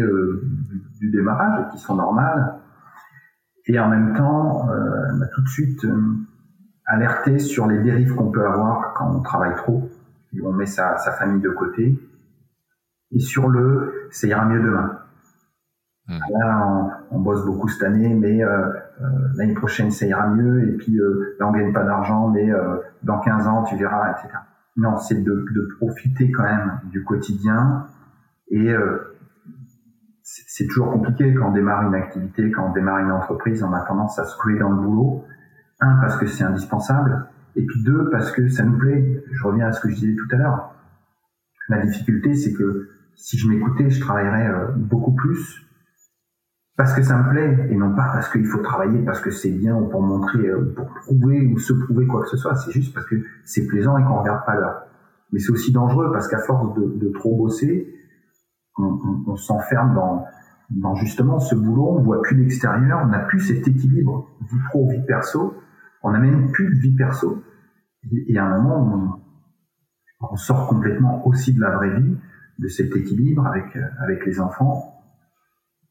du 1.00 1.10
démarrage 1.10 1.72
qui 1.72 1.78
sont 1.78 1.96
normales. 1.96 2.54
Et 3.66 3.78
en 3.78 3.88
même 3.88 4.14
temps, 4.14 4.68
elle 5.08 5.16
m'a 5.16 5.26
tout 5.26 5.42
de 5.42 5.48
suite 5.48 5.86
alerté 6.88 7.38
sur 7.38 7.66
les 7.66 7.78
dérives 7.78 8.14
qu'on 8.14 8.30
peut 8.30 8.46
avoir 8.46 8.94
quand 8.94 9.14
on 9.14 9.20
travaille 9.20 9.54
trop 9.56 9.88
et 10.32 10.40
on 10.42 10.52
met 10.52 10.66
sa, 10.66 10.96
sa 10.96 11.12
famille 11.12 11.40
de 11.40 11.50
côté. 11.50 11.98
Et 13.12 13.20
sur 13.20 13.48
le, 13.48 14.08
ça 14.10 14.26
ira 14.26 14.44
mieux 14.46 14.60
demain. 14.60 14.98
Hmm. 16.08 16.18
Là, 16.30 17.06
on, 17.10 17.20
bosse 17.20 17.44
beaucoup 17.44 17.68
cette 17.68 17.82
année, 17.82 18.14
mais 18.14 18.42
euh, 18.42 18.48
euh, 18.48 19.04
l'année 19.36 19.54
prochaine, 19.54 19.90
ça 19.90 20.06
ira 20.06 20.26
mieux. 20.28 20.68
Et 20.68 20.76
puis, 20.76 20.98
euh, 20.98 21.36
là, 21.38 21.48
on 21.48 21.52
gagne 21.52 21.72
pas 21.72 21.84
d'argent, 21.84 22.28
mais 22.28 22.50
dans 23.02 23.20
15 23.20 23.46
ans, 23.46 23.62
tu 23.64 23.76
verras, 23.76 24.12
etc. 24.12 24.28
Non, 24.76 24.96
c'est 24.96 25.22
de, 25.22 25.44
de, 25.54 25.68
profiter 25.76 26.30
quand 26.30 26.44
même 26.44 26.80
du 26.84 27.04
quotidien. 27.04 27.86
Et 28.50 28.72
c'est 30.22 30.66
toujours 30.66 30.92
compliqué 30.92 31.34
quand 31.34 31.48
on 31.48 31.52
démarre 31.52 31.86
une 31.86 31.94
activité, 31.94 32.50
quand 32.50 32.68
on 32.68 32.72
démarre 32.72 32.98
une 33.00 33.10
entreprise, 33.10 33.62
on 33.62 33.72
a 33.72 33.80
tendance 33.80 34.18
à 34.18 34.24
se 34.24 34.36
couler 34.38 34.58
dans 34.58 34.70
le 34.70 34.76
boulot. 34.76 35.24
Un, 35.80 35.96
parce 36.00 36.16
que 36.16 36.26
c'est 36.26 36.44
indispensable. 36.44 37.28
Et 37.56 37.64
puis 37.64 37.82
deux, 37.82 38.08
parce 38.10 38.32
que 38.32 38.48
ça 38.48 38.64
nous 38.64 38.78
plaît. 38.78 39.22
Je 39.30 39.44
reviens 39.44 39.66
à 39.66 39.72
ce 39.72 39.80
que 39.80 39.88
je 39.88 39.94
disais 39.94 40.14
tout 40.14 40.34
à 40.34 40.38
l'heure. 40.38 40.74
La 41.68 41.84
difficulté, 41.84 42.34
c'est 42.34 42.52
que 42.52 42.88
si 43.14 43.36
je 43.36 43.48
m'écoutais, 43.48 43.90
je 43.90 44.00
travaillerais 44.00 44.72
beaucoup 44.76 45.14
plus 45.14 45.68
parce 46.78 46.94
que 46.94 47.02
ça 47.02 47.18
me 47.18 47.28
plaît 47.28 47.66
et 47.70 47.74
non 47.74 47.94
pas 47.94 48.08
parce 48.12 48.30
qu'il 48.30 48.46
faut 48.46 48.62
travailler 48.62 49.04
parce 49.04 49.20
que 49.20 49.30
c'est 49.32 49.50
bien 49.50 49.74
ou 49.74 49.88
pour 49.88 50.00
montrer 50.00 50.46
euh, 50.46 50.72
pour 50.76 50.86
prouver 50.86 51.52
ou 51.52 51.58
se 51.58 51.72
prouver 51.72 52.06
quoi 52.06 52.22
que 52.22 52.28
ce 52.28 52.36
soit 52.36 52.54
c'est 52.54 52.70
juste 52.70 52.94
parce 52.94 53.04
que 53.04 53.16
c'est 53.44 53.66
plaisant 53.66 53.98
et 53.98 54.04
qu'on 54.04 54.20
regarde 54.20 54.46
pas 54.46 54.54
l'heure 54.54 54.84
mais 55.32 55.40
c'est 55.40 55.50
aussi 55.50 55.72
dangereux 55.72 56.10
parce 56.12 56.28
qu'à 56.28 56.38
force 56.38 56.74
de, 56.76 57.08
trop 57.10 57.36
bosser 57.36 57.92
on 58.78 59.34
s'enferme 59.34 59.92
dans, 59.92 60.24
dans 60.70 60.94
justement 60.94 61.40
ce 61.40 61.56
boulot 61.56 61.96
on 61.98 62.00
voit 62.00 62.22
plus 62.22 62.36
l'extérieur 62.36 63.00
on 63.02 63.08
n'a 63.08 63.18
plus 63.18 63.40
cet 63.40 63.66
équilibre 63.66 64.30
vie 64.48 64.60
pro 64.68 64.88
vie 64.88 65.04
perso 65.04 65.54
on 66.02 66.12
n'a 66.12 66.18
même 66.18 66.50
plus 66.52 66.74
de 66.74 66.80
vie 66.80 66.94
perso. 66.94 67.42
Et, 68.10 68.32
et 68.32 68.38
à 68.38 68.44
un 68.44 68.60
moment 68.60 69.22
on, 70.20 70.26
on, 70.32 70.36
sort 70.36 70.66
complètement 70.68 71.26
aussi 71.26 71.52
de 71.52 71.60
la 71.60 71.70
vraie 71.70 72.00
vie 72.00 72.16
de 72.58 72.68
cet 72.68 72.94
équilibre 72.96 73.46
avec 73.46 73.76
avec 74.00 74.26
les 74.26 74.40
enfants. 74.40 74.94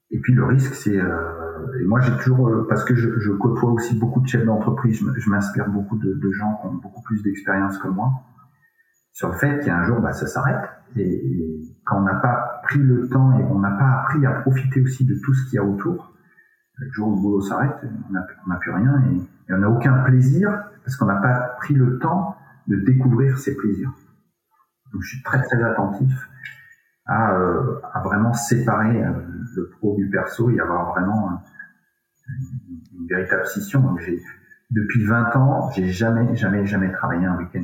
Et 0.09 0.19
puis 0.19 0.33
le 0.33 0.45
risque, 0.45 0.73
c'est 0.73 0.97
euh, 0.97 1.79
et 1.81 1.85
moi 1.85 1.99
j'ai 1.99 2.15
toujours 2.17 2.47
euh, 2.47 2.65
parce 2.69 2.85
que 2.85 2.95
je, 2.95 3.31
côtoie 3.31 3.71
aussi 3.71 3.97
beaucoup 3.97 4.21
de 4.21 4.27
chefs 4.27 4.45
d'entreprise, 4.45 5.03
je, 5.17 5.29
m'inspire 5.29 5.69
beaucoup 5.69 5.97
de, 5.97 6.31
gens 6.31 6.55
qui 6.61 6.67
ont 6.67 6.73
beaucoup 6.75 7.01
plus 7.01 7.21
d'expérience 7.23 7.77
que 7.77 7.87
moi 7.87 8.11
sur 9.11 9.29
le 9.29 9.35
fait 9.35 9.59
qu'il 9.59 9.67
y 9.67 9.71
a 9.71 9.79
un 9.79 9.83
jour 9.83 9.99
bah, 9.99 10.13
ça 10.13 10.27
s'arrête. 10.27 10.69
Et, 10.95 11.61
quand 11.85 11.99
on 11.99 12.03
n'a 12.03 12.15
pas 12.15 12.61
pris 12.63 12.79
le 12.79 13.07
temps 13.07 13.37
et 13.39 13.43
on 13.43 13.59
n'a 13.59 13.71
pas 13.71 14.01
appris 14.01 14.25
à 14.25 14.31
profiter 14.41 14.81
aussi 14.81 15.05
de 15.05 15.15
tout 15.23 15.33
ce 15.33 15.49
qu'il 15.49 15.55
y 15.55 15.59
a 15.59 15.63
autour, 15.63 16.13
le 16.75 16.91
jour 16.91 17.07
où 17.09 17.15
le 17.15 17.21
boulot 17.21 17.41
s'arrête, 17.41 17.75
on 18.09 18.49
n'a 18.49 18.55
plus 18.57 18.71
rien 18.71 19.03
et, 19.05 19.21
et 19.49 19.53
on 19.53 19.57
n'a 19.59 19.69
aucun 19.69 20.03
plaisir 20.03 20.49
parce 20.83 20.95
qu'on 20.97 21.05
n'a 21.05 21.21
pas 21.21 21.55
pris 21.59 21.73
le 21.73 21.99
temps 21.99 22.35
de 22.67 22.77
découvrir 22.77 23.37
ces 23.37 23.55
plaisirs. 23.55 23.91
Donc 24.91 25.01
je 25.01 25.15
suis 25.15 25.23
très 25.23 25.41
très 25.41 25.61
attentif 25.63 26.11
à, 27.05 27.33
euh, 27.33 27.79
à 27.93 28.01
vraiment 28.01 28.33
séparer 28.33 29.03
euh, 29.03 29.11
le 29.55 29.69
pro 29.69 29.95
du 29.95 30.09
perso 30.09 30.49
et 30.49 30.59
avoir 30.59 30.91
vraiment 30.91 31.41
une, 32.29 32.99
une 32.99 33.07
véritable 33.07 33.45
scission. 33.45 33.81
Donc 33.81 34.01
depuis 34.71 35.05
20 35.05 35.35
ans, 35.37 35.71
j'ai 35.71 35.87
jamais, 35.87 36.35
jamais, 36.35 36.65
jamais 36.65 36.91
travaillé 36.91 37.25
un 37.25 37.37
week-end. 37.37 37.63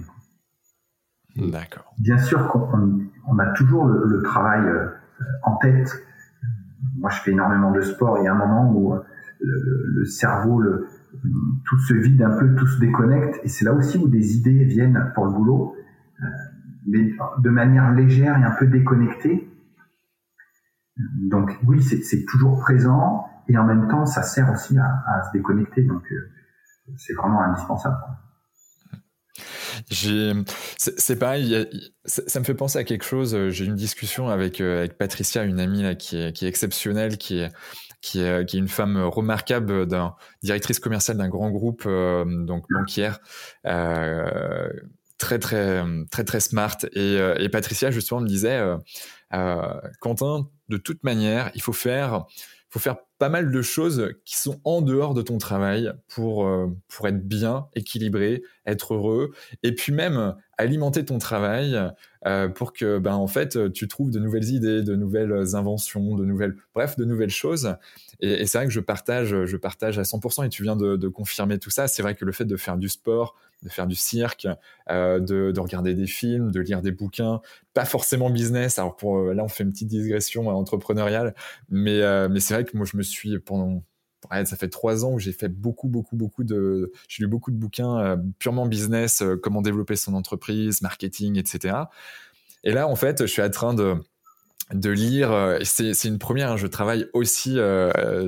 D'accord. 1.36 1.94
Bien 2.00 2.18
sûr 2.18 2.48
qu'on 2.48 3.10
on 3.26 3.40
a 3.40 3.48
toujours 3.54 3.86
le, 3.86 4.06
le, 4.06 4.22
travail 4.22 4.62
euh, 4.66 4.88
en 5.44 5.58
tête. 5.58 5.92
Moi, 6.98 7.10
je 7.10 7.22
fais 7.22 7.32
énormément 7.32 7.72
de 7.72 7.82
sport. 7.82 8.20
Il 8.20 8.26
y 8.26 8.28
a 8.28 8.34
un 8.34 8.38
moment 8.38 8.72
où 8.72 8.94
le, 9.40 9.84
le 9.88 10.06
cerveau, 10.06 10.60
le, 10.60 10.88
tout 11.66 11.80
se 11.80 11.94
vide 11.94 12.22
un 12.22 12.38
peu, 12.38 12.56
tout 12.56 12.68
se 12.68 12.80
déconnecte. 12.80 13.40
Et 13.44 13.48
c'est 13.48 13.66
là 13.66 13.74
aussi 13.74 13.98
où 13.98 14.08
des 14.08 14.36
idées 14.38 14.64
viennent 14.66 15.12
pour 15.16 15.26
le 15.26 15.32
boulot 15.32 15.76
mais 16.86 17.12
de 17.40 17.50
manière 17.50 17.92
légère 17.94 18.38
et 18.38 18.44
un 18.44 18.56
peu 18.58 18.68
déconnectée. 18.68 19.50
Donc 20.98 21.58
oui, 21.66 21.82
c'est 21.82 22.26
toujours 22.26 22.60
présent 22.60 23.26
et 23.48 23.58
en 23.58 23.66
même 23.66 23.88
temps, 23.88 24.06
ça 24.06 24.24
sert 24.24 24.52
aussi 24.52 24.78
à, 24.78 25.24
se 25.26 25.38
déconnecter. 25.38 25.84
Donc 25.84 26.04
euh, 26.12 26.32
c'est 26.98 27.14
vraiment 27.14 27.42
indispensable. 27.42 27.98
C'est 29.90 31.20
pareil, 31.20 31.68
ça, 32.06 32.40
me 32.40 32.46
fait 32.46 32.54
penser 32.54 32.78
à 32.78 32.84
quelque 32.84 33.06
chose. 33.06 33.34
Euh, 33.34 33.50
j'ai 33.50 33.66
eu 33.66 33.68
une 33.68 33.76
discussion 33.76 34.30
avec, 34.30 34.62
euh, 34.62 34.80
avec 34.80 34.98
Patricia, 34.98 35.44
une 35.44 35.60
amie 35.60 35.82
là, 35.82 35.96
qui, 35.96 36.18
est, 36.18 36.32
qui 36.32 36.46
est 36.46 36.48
exceptionnelle, 36.48 37.18
qui 37.18 37.40
est, 37.40 37.52
qui 38.04 38.20
est, 38.22 38.46
qui 38.48 38.58
est 38.58 38.60
une 38.60 38.68
femme 38.68 38.98
remarquable, 38.98 39.88
d'un 39.88 40.16
directrice 40.44 40.80
commerciale 40.80 41.18
d'un 41.18 41.30
grand 41.30 41.50
groupe 41.50 41.86
donc 41.86 42.66
banquière. 42.70 43.20
Euh, 43.66 44.70
très 45.24 45.40
très 45.40 45.84
très 46.12 46.24
très 46.26 46.40
smart 46.42 46.78
et, 46.92 47.00
euh, 47.18 47.36
et 47.40 47.48
Patricia 47.48 47.92
justement 47.92 48.20
me 48.20 48.28
disait 48.28 48.58
euh, 48.58 48.78
euh, 49.34 49.80
Quentin 50.02 50.50
de 50.68 50.78
toute 50.78 51.04
manière 51.04 51.50
il 51.56 51.62
faut 51.62 51.74
faire 51.74 52.26
faut 52.74 52.80
faire 52.80 52.98
pas 53.20 53.30
mal 53.30 53.52
de 53.52 53.62
choses 53.62 54.10
qui 54.26 54.36
sont 54.36 54.60
en 54.64 54.82
dehors 54.82 55.14
de 55.14 55.22
ton 55.22 55.38
travail 55.38 55.94
pour 56.08 56.50
pour 56.88 57.08
être 57.08 57.22
bien 57.28 57.68
équilibré 57.76 58.42
être 58.66 58.96
heureux 58.96 59.32
et 59.62 59.76
puis 59.76 59.94
même 59.94 60.36
alimenter 60.58 61.06
ton 61.06 61.20
travail 61.20 61.80
pour 62.56 62.74
que 62.74 62.98
ben 62.98 63.14
en 63.14 63.28
fait 63.28 63.72
tu 63.74 63.88
trouves 63.88 64.10
de 64.10 64.18
nouvelles 64.18 64.50
idées 64.50 64.82
de 64.82 64.96
nouvelles 64.96 65.56
inventions 65.56 66.16
de 66.16 66.26
nouvelles 66.26 66.56
bref 66.74 66.98
de 66.98 67.06
nouvelles 67.06 67.30
choses 67.30 67.76
et, 68.22 68.48
c'est 68.48 68.58
vrai 68.58 68.66
que 68.66 68.74
je 68.74 68.80
partage 68.80 69.46
je 69.46 69.58
partage 69.58 70.00
à 70.00 70.04
100% 70.04 70.48
et 70.48 70.50
tu 70.50 70.64
viens 70.64 70.76
de 70.76 71.08
confirmer 71.08 71.60
tout 71.60 71.70
ça. 71.70 71.88
C'est 71.88 72.02
vrai 72.02 72.16
que 72.16 72.26
le 72.26 72.32
fait 72.32 72.46
de 72.46 72.58
faire 72.58 72.78
du 72.78 72.90
sport 72.90 73.36
de 73.64 73.70
faire 73.70 73.88
du 73.88 73.96
cirque, 73.96 74.48
euh, 74.90 75.20
de, 75.20 75.52
de, 75.52 75.60
regarder 75.60 75.94
des 75.96 76.08
films, 76.08 76.52
de 76.52 76.60
lire 76.60 76.82
des 76.82 76.92
bouquins, 76.92 77.42
pas 77.74 77.86
forcément 77.86 78.30
business. 78.30 78.78
Alors 78.78 78.98
euh, 79.04 79.34
là, 79.34 79.44
on 79.44 79.48
fait 79.48 79.64
une 79.64 79.72
petite 79.72 79.88
digression 79.88 80.50
euh, 80.50 80.54
entrepreneuriale, 80.54 81.34
mais 81.70 82.02
mais 82.30 82.40
c'est 82.40 82.54
vrai 82.54 82.66
que 82.66 82.76
moi 82.76 82.86
je 82.86 82.98
me 82.98 83.04
suis 83.04 83.40
pendant 83.40 83.84
ça 84.46 84.56
fait 84.56 84.70
trois 84.70 85.06
ans 85.06 85.12
où 85.12 85.20
j'ai 85.20 85.34
fait 85.34 85.50
beaucoup 85.50 85.88
beaucoup 85.88 86.16
beaucoup 86.16 86.44
de 86.44 86.92
j'ai 87.08 87.24
lu 87.24 87.28
beaucoup 87.28 87.52
de 87.52 87.58
bouquins 87.58 88.18
purement 88.40 88.66
business, 88.66 89.24
comment 89.42 89.62
développer 89.62 89.96
son 89.96 90.14
entreprise, 90.14 90.82
marketing, 90.82 91.38
etc. 91.38 91.76
Et 92.64 92.72
là, 92.72 92.88
en 92.88 92.96
fait, 92.96 93.22
je 93.22 93.32
suis 93.32 93.42
en 93.42 93.50
train 93.50 93.74
de 93.74 93.96
de 94.74 94.90
lire, 94.90 95.60
c'est 95.64 96.06
une 96.06 96.20
première, 96.20 96.52
hein, 96.52 96.58
je 96.58 96.68
travaille 96.68 97.08
aussi 97.14 97.58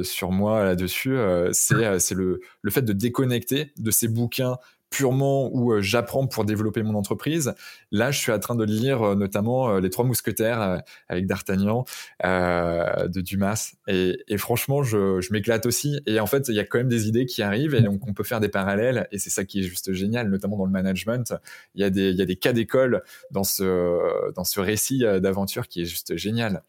sur 0.04 0.32
moi 0.32 0.64
là-dessus, 0.64 1.16
euh, 1.16 1.50
c'est 1.54 2.14
le, 2.14 2.42
le 2.62 2.72
fait 2.72 2.82
de 2.82 2.94
déconnecter 2.94 3.72
de 3.78 3.92
ces 3.92 4.08
bouquins 4.08 4.58
purement 4.96 5.50
où 5.52 5.74
euh, 5.74 5.82
j'apprends 5.82 6.26
pour 6.26 6.46
développer 6.46 6.82
mon 6.82 6.96
entreprise. 6.96 7.54
Là, 7.91 8.12
je 8.12 8.20
suis 8.20 8.32
en 8.32 8.39
train 8.39 8.56
de 8.56 8.64
lire 8.64 9.02
euh, 9.04 9.16
notamment 9.16 9.70
euh, 9.70 9.82
Les 9.82 9.89
Trois 9.89 10.06
Mousquetaires 10.06 10.82
avec 11.10 11.28
D'Artagnan 11.28 11.84
de 12.24 13.22
Dumas. 13.22 13.74
Et, 13.88 14.38
franchement, 14.38 14.84
je, 14.84 15.32
m'éclate 15.34 15.66
aussi. 15.66 16.00
Et 16.06 16.22
en 16.22 16.28
fait, 16.28 16.48
il 16.48 16.56
y 16.56 16.60
a 16.60 16.64
quand 16.64 16.78
même 16.78 16.88
des 16.88 17.10
idées 17.10 17.26
qui 17.26 17.43
arrivent 17.43 17.76
et 17.76 17.82
donc 17.82 18.08
on 18.08 18.14
peut 18.14 18.24
faire 18.24 18.39
des 18.39 18.48
parallèles. 18.48 19.08
Et 19.12 19.20
c'est 19.20 19.30
ça 19.30 19.43
qui 19.43 19.60
est 19.60 19.64
juste 19.64 19.91
génial, 19.91 20.30
notamment 20.30 20.58
dans 20.58 20.66
le 20.66 20.72
management. 20.72 21.34
Il 21.74 21.82
y 21.82 21.84
a 21.84 21.89
des, 21.89 22.12
il 22.12 22.16
y 22.16 22.22
a 22.22 22.26
des 22.26 22.38
cas 22.38 22.54
d'école 22.54 23.04
dans 23.32 23.43
ce, 23.43 24.32
dans 24.34 24.46
ce 24.46 24.62
récit 24.62 25.00
d'aventure 25.00 25.68
qui 25.68 25.82
est 25.82 25.86
juste 25.86 26.16
génial. 26.16 26.64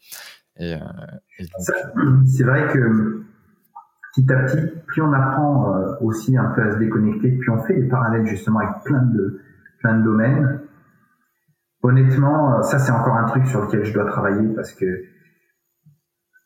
Et, 0.59 0.75
c'est 2.27 2.45
vrai 2.45 2.67
que 2.73 3.23
petit 4.17 4.33
à 4.33 4.43
petit, 4.45 4.73
plus 4.87 5.03
on 5.03 5.13
apprend 5.13 5.75
euh, 5.75 5.95
aussi 6.01 6.37
un 6.37 6.47
peu 6.47 6.63
à 6.63 6.73
se 6.73 6.79
déconnecter, 6.79 7.37
puis 7.39 7.51
on 7.51 7.63
fait 7.63 7.75
des 7.75 7.89
parallèles 7.89 8.27
justement 8.27 8.61
avec 8.61 8.85
plein 8.85 9.03
de, 9.03 9.41
plein 9.81 9.99
de 9.99 10.05
domaines. 10.05 10.61
Honnêtement, 11.83 12.59
euh, 12.59 12.63
ça 12.63 12.79
c'est 12.79 12.93
encore 12.93 13.17
un 13.17 13.27
truc 13.27 13.47
sur 13.47 13.63
lequel 13.63 13.85
je 13.85 13.93
dois 13.93 14.07
travailler 14.07 14.49
parce 14.55 14.73
que 14.73 14.87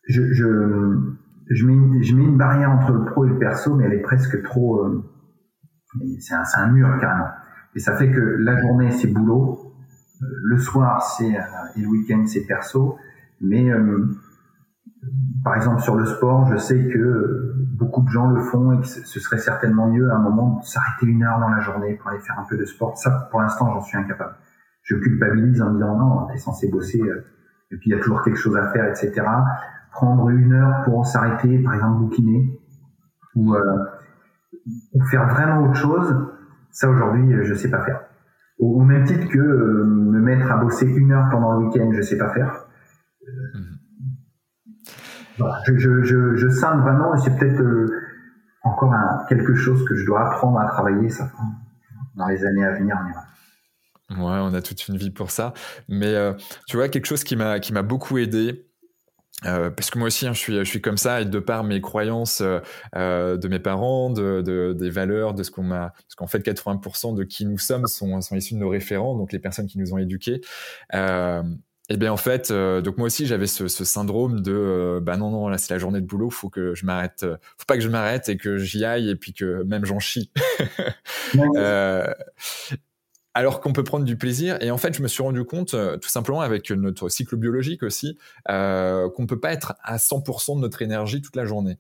je, 0.09 0.33
je, 0.33 0.99
je, 1.51 1.67
mets, 1.67 1.75
une, 1.75 2.03
je 2.03 2.17
mets 2.17 2.25
une 2.25 2.37
barrière 2.37 2.71
entre 2.71 2.93
le 2.93 3.05
pro 3.05 3.25
et 3.25 3.29
le 3.29 3.39
perso, 3.39 3.75
mais 3.77 3.85
elle 3.85 3.95
est 3.95 4.03
presque 4.03 4.43
trop... 4.43 4.85
Euh, 4.85 5.05
c'est 6.21 6.35
un, 6.35 6.43
un, 6.57 6.73
mur 6.73 6.99
carrément. 7.01 7.31
Et 7.75 7.81
ça 7.81 7.97
fait 7.97 8.11
que 8.11 8.21
la 8.21 8.61
journée 8.61 8.91
c'est 8.91 9.09
boulot, 9.09 9.75
le 10.21 10.59
soir 10.59 11.03
c'est 11.03 11.31
et 11.31 11.81
le 11.81 11.87
week-end 11.89 12.25
c'est 12.27 12.47
perso, 12.47 12.97
mais 13.41 13.71
par 15.43 15.57
exemple 15.57 15.81
sur 15.81 15.97
le 15.97 16.05
sport, 16.05 16.47
je 16.47 16.57
sais 16.57 16.89
que 16.89 17.55
beaucoup 17.79 18.03
de 18.03 18.09
gens 18.09 18.31
le 18.31 18.41
font 18.43 18.73
et 18.73 18.81
que 18.81 18.87
ce 18.87 19.21
serait 19.21 19.39
certainement 19.39 19.89
mieux 19.89 20.11
à 20.11 20.17
un 20.17 20.19
moment 20.19 20.59
de 20.61 20.65
s'arrêter 20.65 21.07
une 21.07 21.23
heure 21.23 21.41
dans 21.41 21.49
la 21.49 21.61
journée 21.61 21.95
pour 21.95 22.11
aller 22.11 22.21
faire 22.21 22.39
un 22.39 22.45
peu 22.49 22.57
de 22.57 22.65
sport. 22.65 22.97
Ça, 22.99 23.29
pour 23.31 23.41
l'instant, 23.41 23.73
j'en 23.73 23.81
suis 23.81 23.97
incapable. 23.97 24.35
Je 24.83 24.97
culpabilise 24.97 25.63
en 25.63 25.73
disant 25.73 25.97
non, 25.97 26.27
t'es 26.27 26.39
censé 26.39 26.69
bosser 26.71 27.01
euh, 27.01 27.25
et 27.71 27.77
puis 27.77 27.91
il 27.91 27.97
y 27.97 27.99
a 27.99 28.03
toujours 28.03 28.23
quelque 28.23 28.39
chose 28.39 28.57
à 28.57 28.71
faire, 28.73 28.87
etc. 28.87 29.23
Prendre 29.93 30.29
une 30.29 30.53
heure 30.53 30.83
pour 30.85 31.07
s'arrêter, 31.07 31.59
par 31.63 31.75
exemple 31.75 32.01
bouquiner 32.01 32.61
ou, 33.35 33.55
euh, 33.55 33.61
ou 34.93 35.03
faire 35.05 35.27
vraiment 35.29 35.65
autre 35.65 35.77
chose, 35.77 36.29
ça 36.71 36.89
aujourd'hui, 36.91 37.35
je 37.45 37.55
sais 37.55 37.71
pas 37.71 37.83
faire. 37.83 38.03
Au, 38.59 38.83
même 38.83 39.05
titre 39.05 39.27
que 39.29 39.39
euh, 39.39 39.85
me 39.85 40.21
mettre 40.21 40.51
à 40.53 40.59
bosser 40.59 40.87
une 40.87 41.13
heure 41.13 41.29
pendant 41.31 41.53
le 41.53 41.67
week-end, 41.67 41.91
je 41.93 42.03
sais 42.03 42.19
pas 42.19 42.29
faire. 42.31 42.67
Je, 45.39 45.77
je, 45.77 46.37
je, 46.37 46.49
scinde 46.49 46.81
vraiment, 46.81 47.15
et 47.15 47.19
c'est 47.19 47.37
peut-être 47.37 47.63
encore 48.63 48.95
quelque 49.29 49.55
chose 49.55 49.85
que 49.89 49.97
je 49.97 50.05
dois 50.05 50.27
apprendre 50.27 50.59
à 50.59 50.67
travailler 50.67 51.09
ça, 51.09 51.31
dans 52.17 52.27
les 52.29 52.45
années 52.45 52.65
à 52.65 52.75
venir. 52.75 52.97
Ouais, 54.11 54.17
on 54.19 54.53
a 54.53 54.61
toute 54.61 54.89
une 54.89 54.97
vie 54.97 55.11
pour 55.11 55.31
ça. 55.31 55.55
Mais 55.89 56.15
tu 56.67 56.77
vois, 56.77 56.89
quelque 56.89 57.07
chose 57.07 57.25
qui 57.25 57.37
m'a 57.37 57.83
beaucoup 57.83 58.19
aidé, 58.19 58.71
euh, 59.47 59.71
parce 59.71 59.91
que 59.91 59.99
moi 59.99 60.09
aussi, 60.09 60.27
hein, 60.27 60.33
je, 60.33 60.39
suis, 60.39 60.55
je 60.55 60.65
suis 60.65 60.81
comme 60.81 60.99
ça, 60.99 61.21
et 61.23 61.25
de 61.25 61.39
par 61.39 61.65
mes 61.65 61.81
croyances 61.81 62.41
euh, 62.43 62.61
euh 62.97 63.37
de 63.37 63.49
mes 63.49 63.59
parents, 63.59 64.11
de, 64.11 64.43
de, 64.43 64.75
des 64.75 64.91
valeurs, 64.91 65.35
de 65.35 65.43
ce 65.43 65.51
qu'on 65.51 65.63
m'a, 65.63 65.91
parce 65.91 66.15
qu'en 66.17 66.27
fait, 66.27 66.41
80% 66.41 67.17
de 67.17 67.25
qui 67.25 67.47
nous 67.47 67.59
sommes 67.59 67.87
sont 67.87 68.19
issus 68.33 68.55
de 68.55 68.59
nos 68.59 68.69
référents, 68.69 69.17
donc 69.17 69.33
les 69.33 69.39
personnes 69.39 69.67
qui 69.67 69.79
nous 69.79 69.95
ont 69.95 69.99
éduqués. 69.99 70.41
Euh, 71.91 71.95
et 71.95 71.97
bien 71.97 72.13
en 72.13 72.17
fait, 72.17 72.51
euh, 72.51 72.81
donc 72.81 72.99
moi 72.99 73.07
aussi 73.07 73.27
j'avais 73.27 73.47
ce, 73.47 73.69
ce, 73.69 73.85
syndrome 73.85 74.41
de, 74.41 75.01
bah 75.03 75.17
non 75.17 75.31
non 75.31 75.49
là 75.49 75.59
c'est 75.59 75.73
la 75.75 75.79
journée 75.79 76.01
de 76.01 76.07
boulot, 76.07 76.31
faut 76.31 76.49
que 76.49 76.75
je 76.75 76.87
m'arrête, 76.87 77.27
faut 77.59 77.65
pas 77.67 77.75
que 77.75 77.83
je 77.83 77.89
m'arrête 77.89 78.29
et 78.29 78.37
que 78.37 78.59
j'y 78.59 78.85
aille 78.85 79.11
et 79.11 79.17
puis 79.17 79.33
que 79.33 79.63
même 79.65 79.85
j'en 79.85 79.99
chie. 79.99 80.31
alors 83.35 83.61
qu'on 83.61 83.73
peut 83.73 83.85
prendre 83.85 84.05
du 84.05 84.17
plaisir. 84.17 84.59
Et 84.61 84.71
en 84.71 84.79
fait, 84.79 84.95
je 84.95 85.03
me 85.03 85.09
suis 85.09 85.23
rendu 85.23 85.45
compte, 85.45 85.75
euh, 85.75 85.97
tout 85.97 86.09
simplement 86.09 86.41
avec 86.41 86.71
notre 86.71 87.09
cycle 87.09 87.37
biologique 87.37 87.83
aussi, 87.83 88.19
euh, 88.49 89.09
qu'on 89.11 89.27
peut 89.27 89.41
pas 89.41 89.53
être 89.53 89.75
à 89.83 89.99
100% 89.99 90.57
de 90.57 90.61
notre 90.61 90.83
énergie 90.83 91.23
toute 91.23 91.37
la 91.37 91.45
journée. 91.45 91.79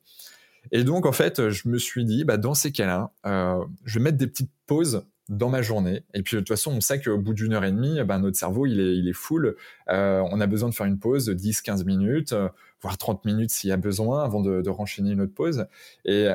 Et 0.72 0.84
donc, 0.84 1.06
en 1.06 1.12
fait, 1.12 1.48
je 1.50 1.68
me 1.68 1.78
suis 1.78 2.04
dit, 2.04 2.24
bah, 2.24 2.36
dans 2.36 2.54
ces 2.54 2.70
cas-là, 2.70 3.12
euh, 3.26 3.64
je 3.84 3.98
vais 3.98 4.04
mettre 4.04 4.18
des 4.18 4.26
petites 4.26 4.52
pauses 4.66 5.04
dans 5.30 5.48
ma 5.48 5.62
journée. 5.62 6.02
Et 6.12 6.22
puis, 6.22 6.36
de 6.36 6.40
toute 6.40 6.48
façon, 6.48 6.72
on 6.72 6.80
sait 6.80 7.00
qu'au 7.00 7.16
bout 7.16 7.32
d'une 7.32 7.54
heure 7.54 7.64
et 7.64 7.72
demie, 7.72 8.02
bah, 8.04 8.18
notre 8.18 8.36
cerveau, 8.36 8.66
il 8.66 8.80
est, 8.80 8.96
il 8.96 9.08
est 9.08 9.14
full. 9.14 9.56
Euh, 9.88 10.22
on 10.30 10.40
a 10.40 10.46
besoin 10.46 10.68
de 10.68 10.74
faire 10.74 10.86
une 10.86 10.98
pause 10.98 11.24
de 11.24 11.32
10, 11.32 11.62
15 11.62 11.84
minutes, 11.84 12.34
voire 12.82 12.98
30 12.98 13.24
minutes 13.24 13.50
s'il 13.50 13.70
y 13.70 13.72
a 13.72 13.78
besoin, 13.78 14.22
avant 14.22 14.42
de, 14.42 14.68
renchaîner 14.68 15.12
une 15.12 15.22
autre 15.22 15.34
pause. 15.34 15.66
Et, 16.04 16.28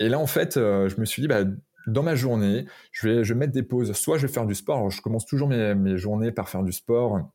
là, 0.00 0.18
en 0.18 0.26
fait, 0.26 0.54
je 0.54 1.00
me 1.00 1.04
suis 1.04 1.20
dit, 1.20 1.28
bah, 1.28 1.44
dans 1.88 2.02
ma 2.02 2.14
journée, 2.14 2.66
je 2.92 3.08
vais, 3.08 3.24
je 3.24 3.34
vais 3.34 3.38
mettre 3.38 3.52
des 3.52 3.62
pauses. 3.62 3.92
Soit 3.92 4.18
je 4.18 4.26
vais 4.26 4.32
faire 4.32 4.46
du 4.46 4.54
sport. 4.54 4.90
je 4.90 5.02
commence 5.02 5.26
toujours 5.26 5.48
mes, 5.48 5.74
mes, 5.74 5.98
journées 5.98 6.30
par 6.30 6.48
faire 6.48 6.62
du 6.62 6.72
sport. 6.72 7.30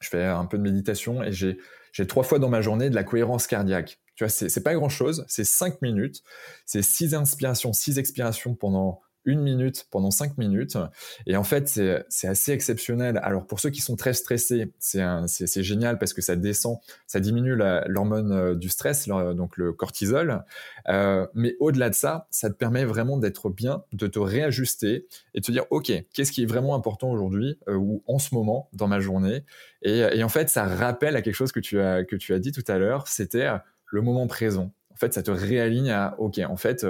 Je 0.00 0.08
fais 0.08 0.24
un 0.24 0.44
peu 0.44 0.58
de 0.58 0.62
méditation 0.62 1.22
et 1.22 1.32
j'ai, 1.32 1.58
j'ai 1.92 2.06
trois 2.06 2.22
fois 2.22 2.38
dans 2.38 2.50
ma 2.50 2.60
journée 2.60 2.90
de 2.90 2.94
la 2.94 3.04
cohérence 3.04 3.46
cardiaque. 3.46 3.98
Tu 4.14 4.24
vois, 4.24 4.28
c'est, 4.28 4.48
c'est 4.48 4.62
pas 4.62 4.74
grand 4.74 4.88
chose. 4.88 5.24
C'est 5.28 5.44
cinq 5.44 5.80
minutes. 5.82 6.22
C'est 6.64 6.82
six 6.82 7.14
inspirations, 7.14 7.72
six 7.72 7.98
expirations 7.98 8.54
pendant 8.54 9.00
une 9.26 9.40
minute 9.40 9.86
pendant 9.90 10.10
cinq 10.10 10.38
minutes. 10.38 10.78
Et 11.26 11.36
en 11.36 11.44
fait, 11.44 11.68
c'est 12.08 12.28
assez 12.28 12.52
exceptionnel. 12.52 13.20
Alors 13.22 13.46
pour 13.46 13.60
ceux 13.60 13.70
qui 13.70 13.80
sont 13.80 13.96
très 13.96 14.14
stressés, 14.14 14.72
c'est 14.78 15.62
génial 15.62 15.98
parce 15.98 16.14
que 16.14 16.22
ça 16.22 16.36
descend, 16.36 16.78
ça 17.06 17.20
diminue 17.20 17.56
l'hormone 17.56 18.32
euh, 18.32 18.54
du 18.54 18.68
stress, 18.68 19.08
donc 19.08 19.56
le 19.56 19.72
cortisol. 19.72 20.44
Euh, 20.88 21.26
mais 21.34 21.56
au-delà 21.60 21.90
de 21.90 21.94
ça, 21.94 22.28
ça 22.30 22.48
te 22.48 22.54
permet 22.54 22.84
vraiment 22.84 23.18
d'être 23.18 23.50
bien, 23.50 23.82
de 23.92 24.06
te 24.06 24.18
réajuster 24.18 25.06
et 25.34 25.40
de 25.40 25.44
te 25.44 25.52
dire, 25.52 25.64
OK, 25.70 25.92
qu'est-ce 26.12 26.32
qui 26.32 26.44
est 26.44 26.46
vraiment 26.46 26.74
important 26.74 27.10
aujourd'hui 27.10 27.58
euh, 27.68 27.74
ou 27.74 28.02
en 28.06 28.18
ce 28.18 28.34
moment 28.34 28.68
dans 28.72 28.86
ma 28.88 29.00
journée? 29.00 29.44
Et, 29.82 29.98
et, 29.98 30.22
en 30.22 30.28
fait, 30.28 30.48
ça 30.48 30.64
rappelle 30.64 31.16
à 31.16 31.22
quelque 31.22 31.34
chose 31.34 31.52
que 31.52 31.60
tu 31.60 31.80
as, 31.80 32.04
que 32.04 32.16
tu 32.16 32.32
as 32.32 32.38
dit 32.38 32.52
tout 32.52 32.64
à 32.68 32.78
l'heure, 32.78 33.08
c'était 33.08 33.48
le 33.86 34.02
moment 34.02 34.26
présent. 34.26 34.72
En 34.92 34.96
fait, 34.96 35.12
ça 35.12 35.22
te 35.22 35.30
réaligne 35.30 35.90
à, 35.90 36.14
OK, 36.18 36.38
en 36.38 36.56
fait, 36.56 36.86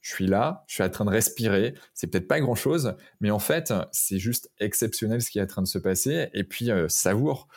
je 0.00 0.14
suis 0.14 0.26
là, 0.26 0.64
je 0.66 0.74
suis 0.74 0.82
en 0.82 0.88
train 0.88 1.04
de 1.04 1.10
respirer. 1.10 1.74
C'est 1.94 2.06
peut-être 2.06 2.28
pas 2.28 2.40
grand 2.40 2.54
chose, 2.54 2.94
mais 3.20 3.30
en 3.30 3.38
fait, 3.38 3.72
c'est 3.92 4.18
juste 4.18 4.50
exceptionnel 4.58 5.20
ce 5.20 5.30
qui 5.30 5.38
est 5.38 5.42
en 5.42 5.46
train 5.46 5.62
de 5.62 5.66
se 5.68 5.78
passer. 5.78 6.28
Et 6.32 6.44
puis, 6.44 6.70
euh, 6.70 6.88
savoure. 6.88 7.48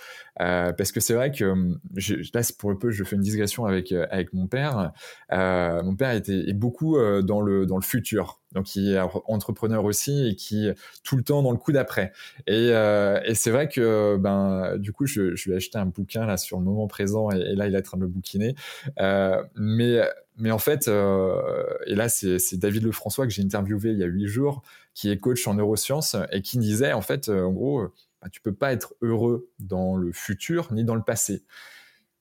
Euh, 0.42 0.74
parce 0.74 0.92
que 0.92 1.00
c'est 1.00 1.14
vrai 1.14 1.32
que 1.32 1.46
hum, 1.46 1.80
je, 1.96 2.16
là, 2.34 2.42
pour 2.58 2.72
le 2.72 2.78
peu, 2.78 2.92
je 2.92 3.04
fais 3.04 3.16
une 3.16 3.22
digression 3.22 3.66
avec, 3.66 3.92
euh, 3.92 4.08
avec 4.10 4.34
mon 4.34 4.48
père. 4.48 4.92
Euh, 5.32 5.84
mon 5.84 5.96
père 5.96 6.12
était, 6.12 6.50
est 6.50 6.54
beaucoup 6.54 6.98
euh, 6.98 7.22
dans, 7.22 7.42
le, 7.42 7.66
dans 7.66 7.78
le 7.78 7.84
futur. 7.84 8.42
Donc, 8.54 8.76
il 8.76 8.94
est 8.94 9.00
entrepreneur 9.26 9.84
aussi 9.84 10.28
et 10.28 10.36
qui 10.36 10.70
tout 11.04 11.16
le 11.18 11.24
temps 11.24 11.42
dans 11.42 11.52
le 11.52 11.58
coup 11.58 11.72
d'après. 11.72 12.12
Et, 12.46 12.68
et 12.68 13.34
c'est 13.34 13.50
vrai 13.50 13.68
que, 13.68 14.16
ben, 14.18 14.78
du 14.78 14.92
coup, 14.92 15.08
je, 15.08 15.36
je 15.36 15.46
lui 15.46 15.54
ai 15.54 15.56
acheté 15.56 15.80
un 15.80 15.88
bouquin 15.88 16.28
là 16.28 16.38
sur 16.38 16.60
le 16.60 16.64
moment 16.64 16.86
présent 16.86 17.32
et, 17.32 17.40
et 17.40 17.56
là, 17.56 17.66
il 17.66 17.74
est 17.74 17.80
en 17.80 17.82
train 17.82 17.98
de 17.98 18.04
le 18.04 18.10
bouquiner. 18.10 18.54
mais 19.56 20.02
mais 20.38 20.52
en 20.52 20.58
fait, 20.58 20.88
euh, 20.88 21.78
et 21.86 21.96
là, 21.96 22.10
c'est 22.10 22.58
David 22.58 22.84
Lefrançois 22.84 23.28
que 23.28 23.34
j'ai 23.34 23.44
interviewé 23.44 23.92
il 23.92 24.00
y 24.00 24.04
a 24.04 24.08
huit 24.08 24.28
jours, 24.28 24.64
qui 24.94 25.10
est 25.10 25.18
coach 25.18 25.48
en 25.48 25.54
neurosciences 25.56 26.16
et 26.32 26.42
qui 26.42 26.58
disait, 26.58 26.94
en 26.94 27.02
fait, 27.02 27.30
euh, 27.30 27.44
en 27.44 27.52
gros, 27.52 27.82
euh, 27.82 27.94
bah, 28.22 28.30
tu 28.32 28.42
peux 28.42 28.54
pas 28.54 28.74
être 28.74 28.96
heureux 29.02 29.50
dans 29.60 29.96
le 29.96 30.12
futur 30.12 30.74
ni 30.74 30.84
dans 30.84 30.96
le 30.96 31.04
passé. 31.04 31.44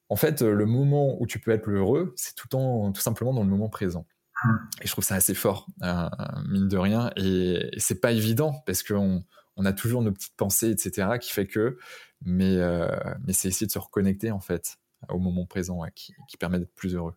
En 0.09 0.17
fait, 0.17 0.43
le 0.43 0.67
moment 0.67 1.17
où 1.21 1.27
tu 1.27 1.39
peux 1.39 1.53
être 1.53 1.71
heureux, 1.71 2.13
c'est 2.17 2.35
tout, 2.35 2.49
tout 2.49 3.01
simplement 3.01 3.33
dans 3.33 3.43
le 3.43 3.49
moment 3.49 3.71
présent. 3.71 4.07
Et 4.83 4.87
je 4.87 4.93
trouve 4.93 5.05
ça 5.05 5.15
assez 5.15 5.35
fort, 5.35 5.67
mine 6.49 6.69
de 6.69 6.77
rien. 6.77 7.13
Et, 7.17 7.71
c'est 7.79 8.01
pas 8.01 8.13
évident 8.13 8.63
parce 8.67 8.83
qu'on 8.83 9.25
on 9.57 9.65
a 9.65 9.73
toujours 9.73 10.03
nos 10.03 10.13
petites 10.13 10.37
pensées, 10.37 10.71
etc., 10.71 11.13
qui 11.19 11.33
fait 11.33 11.47
que, 11.47 11.79
mais, 12.27 12.59
c'est 13.29 13.49
essayer 13.49 13.67
de 13.67 13.73
se 13.73 13.79
reconnecter 13.79 14.33
en 14.33 14.41
fait 14.41 14.77
au 15.09 15.19
moment 15.19 15.47
présent 15.47 15.81
qui 15.95 16.37
permet 16.37 16.59
d'être 16.59 16.75
plus 16.75 16.95
heureux. 16.95 17.15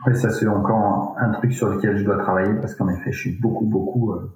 Après, 0.00 0.14
ça, 0.14 0.30
c'est 0.30 0.46
encore 0.46 1.16
un 1.18 1.30
truc 1.32 1.52
sur 1.52 1.68
lequel 1.68 1.96
je 1.96 2.04
dois 2.04 2.18
travailler 2.18 2.54
parce 2.54 2.74
qu'en 2.74 2.88
effet, 2.88 3.10
je 3.10 3.18
suis 3.18 3.40
beaucoup, 3.40 3.66
beaucoup 3.66 4.12
euh, 4.12 4.32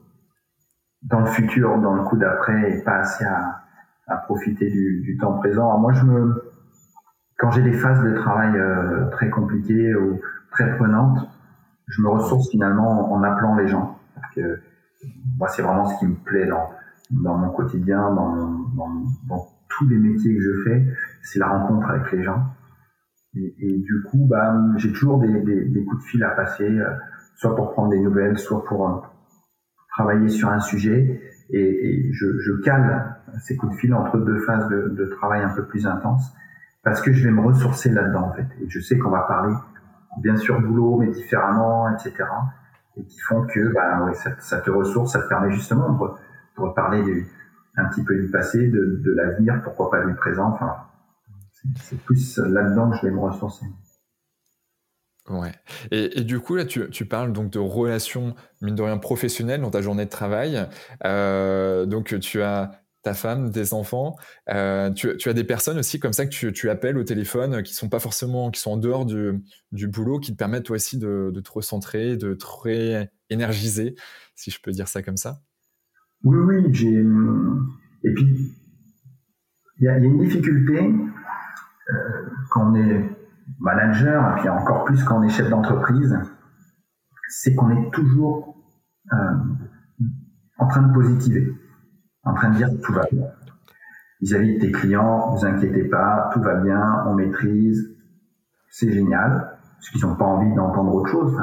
dans 1.02 1.20
le 1.20 1.26
futur, 1.26 1.78
dans 1.78 1.94
le 1.94 2.02
coup 2.02 2.16
d'après 2.16 2.72
et 2.72 2.82
pas 2.82 2.98
assez 2.98 3.24
à, 3.24 3.62
à 4.08 4.16
profiter 4.16 4.68
du, 4.68 5.02
du, 5.02 5.16
temps 5.18 5.38
présent. 5.38 5.78
Moi, 5.78 5.92
je 5.92 6.04
me, 6.04 6.52
quand 7.38 7.50
j'ai 7.52 7.62
des 7.62 7.72
phases 7.72 8.02
de 8.02 8.14
travail 8.14 8.56
euh, 8.56 9.08
très 9.10 9.30
compliquées 9.30 9.94
ou 9.94 10.20
très 10.50 10.76
prenantes, 10.76 11.28
je 11.86 12.02
me 12.02 12.08
ressource 12.08 12.50
finalement 12.50 13.12
en 13.12 13.22
appelant 13.22 13.54
les 13.56 13.68
gens. 13.68 13.98
Que 14.34 14.60
moi, 15.38 15.48
c'est 15.48 15.62
vraiment 15.62 15.86
ce 15.86 15.98
qui 15.98 16.06
me 16.06 16.14
plaît 16.14 16.46
dans, 16.46 16.70
dans 17.10 17.36
mon 17.36 17.50
quotidien, 17.50 18.12
dans, 18.12 18.66
dans 19.28 19.46
tous 19.68 19.88
les 19.88 19.96
métiers 19.96 20.34
que 20.34 20.40
je 20.40 20.62
fais, 20.64 20.86
c'est 21.22 21.38
la 21.38 21.48
rencontre 21.48 21.88
avec 21.88 22.10
les 22.12 22.22
gens. 22.22 22.46
Et, 23.34 23.78
du 23.78 24.02
coup, 24.10 24.26
bah, 24.28 24.54
j'ai 24.76 24.92
toujours 24.92 25.18
des, 25.18 25.40
des, 25.40 25.64
des, 25.64 25.84
coups 25.84 26.04
de 26.04 26.08
fil 26.08 26.22
à 26.22 26.30
passer, 26.30 26.68
euh, 26.68 26.90
soit 27.36 27.56
pour 27.56 27.72
prendre 27.72 27.88
des 27.88 28.00
nouvelles, 28.00 28.38
soit 28.38 28.62
pour 28.64 28.88
euh, 28.88 29.00
travailler 29.88 30.28
sur 30.28 30.50
un 30.50 30.60
sujet. 30.60 31.20
Et, 31.50 31.58
et 31.58 32.12
je, 32.12 32.38
je, 32.40 32.52
cale 32.62 33.16
ces 33.40 33.56
coups 33.56 33.72
de 33.72 33.78
fil 33.78 33.94
entre 33.94 34.18
deux 34.18 34.38
phases 34.40 34.68
de, 34.68 34.88
de, 34.88 35.04
travail 35.06 35.42
un 35.42 35.54
peu 35.54 35.64
plus 35.64 35.86
intenses, 35.86 36.34
parce 36.82 37.00
que 37.00 37.12
je 37.12 37.24
vais 37.24 37.30
me 37.30 37.40
ressourcer 37.40 37.90
là-dedans, 37.90 38.28
en 38.28 38.32
fait. 38.34 38.46
Et 38.60 38.68
je 38.68 38.80
sais 38.80 38.98
qu'on 38.98 39.10
va 39.10 39.22
parler, 39.22 39.54
bien 40.18 40.36
sûr, 40.36 40.60
boulot, 40.60 40.98
mais 40.98 41.08
différemment, 41.08 41.88
etc. 41.90 42.12
Et 42.96 43.04
qui 43.04 43.18
font 43.20 43.46
que 43.46 43.72
bah, 43.72 44.04
ouais, 44.04 44.14
ça, 44.14 44.32
ça, 44.40 44.60
te 44.60 44.70
ressource, 44.70 45.12
ça 45.12 45.22
te 45.22 45.28
permet 45.28 45.50
justement 45.52 45.90
de, 45.90 45.98
de 45.98 46.62
reparler 46.62 47.02
du, 47.02 47.26
un 47.76 47.86
petit 47.86 48.04
peu 48.04 48.14
du 48.14 48.30
passé, 48.30 48.68
de, 48.68 49.00
de 49.02 49.10
l'avenir, 49.12 49.62
pourquoi 49.62 49.90
pas 49.90 50.04
du 50.04 50.14
présent. 50.14 50.50
Enfin, 50.50 50.76
c'est 51.80 51.98
plus 51.98 52.38
là-dedans 52.38 52.90
que 52.90 52.96
je 52.98 53.06
vais 53.06 53.12
me 53.12 53.20
ressourcer. 53.20 53.66
Ouais. 55.28 55.52
Et, 55.92 56.18
et, 56.18 56.24
du 56.24 56.40
coup, 56.40 56.56
là, 56.56 56.64
tu, 56.64 56.88
tu, 56.90 57.06
parles 57.06 57.32
donc 57.32 57.50
de 57.50 57.58
relations, 57.60 58.34
mine 58.60 58.74
de 58.74 58.82
rien, 58.82 58.98
professionnelles 58.98 59.60
dans 59.60 59.70
ta 59.70 59.80
journée 59.80 60.04
de 60.04 60.10
travail. 60.10 60.66
Euh, 61.04 61.86
donc, 61.86 62.18
tu 62.20 62.42
as 62.42 62.82
ta 63.02 63.14
femme, 63.14 63.50
des 63.50 63.74
enfants. 63.74 64.16
Euh, 64.48 64.90
tu, 64.92 65.16
tu, 65.16 65.28
as 65.28 65.32
des 65.32 65.44
personnes 65.44 65.78
aussi 65.78 65.98
comme 65.98 66.12
ça 66.12 66.24
que 66.24 66.30
tu, 66.30 66.52
tu, 66.52 66.70
appelles 66.70 66.98
au 66.98 67.04
téléphone 67.04 67.62
qui 67.62 67.74
sont 67.74 67.88
pas 67.88 67.98
forcément, 67.98 68.50
qui 68.50 68.60
sont 68.60 68.72
en 68.72 68.76
dehors 68.76 69.06
du, 69.06 69.42
du 69.72 69.88
boulot, 69.88 70.18
qui 70.18 70.32
te 70.32 70.36
permettent 70.36 70.64
toi 70.64 70.76
aussi 70.76 70.98
de, 70.98 71.30
de 71.32 71.40
te 71.40 71.50
recentrer, 71.50 72.16
de 72.16 72.34
te 72.34 72.46
réénergiser, 72.62 73.96
si 74.34 74.50
je 74.50 74.60
peux 74.60 74.70
dire 74.70 74.88
ça 74.88 75.02
comme 75.02 75.16
ça. 75.16 75.40
Oui, 76.24 76.38
oui, 76.38 76.74
j'ai. 76.74 77.04
Et 78.04 78.14
puis, 78.14 78.52
il 79.78 79.82
y, 79.82 79.84
y, 79.84 79.88
a 79.88 79.98
une 79.98 80.18
difficulté 80.18 80.80
quand 82.50 82.70
on 82.70 82.74
est 82.74 83.10
manager, 83.58 84.36
et 84.36 84.40
puis 84.40 84.48
encore 84.48 84.84
plus 84.84 85.02
quand 85.04 85.18
on 85.18 85.22
est 85.22 85.28
chef 85.28 85.48
d'entreprise, 85.48 86.16
c'est 87.28 87.54
qu'on 87.54 87.70
est 87.70 87.90
toujours 87.92 88.56
euh, 89.12 89.16
en 90.58 90.66
train 90.66 90.82
de 90.82 90.92
positiver, 90.92 91.52
en 92.24 92.34
train 92.34 92.50
de 92.50 92.56
dire 92.56 92.68
tout 92.82 92.92
va 92.92 93.04
bien. 93.10 93.24
Vis-à-vis 94.20 94.54
de 94.54 94.60
tes 94.60 94.72
clients, 94.72 95.30
vous 95.34 95.44
inquiétez 95.44 95.84
pas, 95.84 96.30
tout 96.32 96.40
va 96.40 96.54
bien, 96.56 97.04
on 97.06 97.14
maîtrise, 97.14 97.96
c'est 98.70 98.92
génial, 98.92 99.58
parce 99.74 99.90
qu'ils 99.90 100.02
n'ont 100.02 100.14
pas 100.14 100.24
envie 100.24 100.54
d'entendre 100.54 100.94
autre 100.94 101.10
chose. 101.10 101.36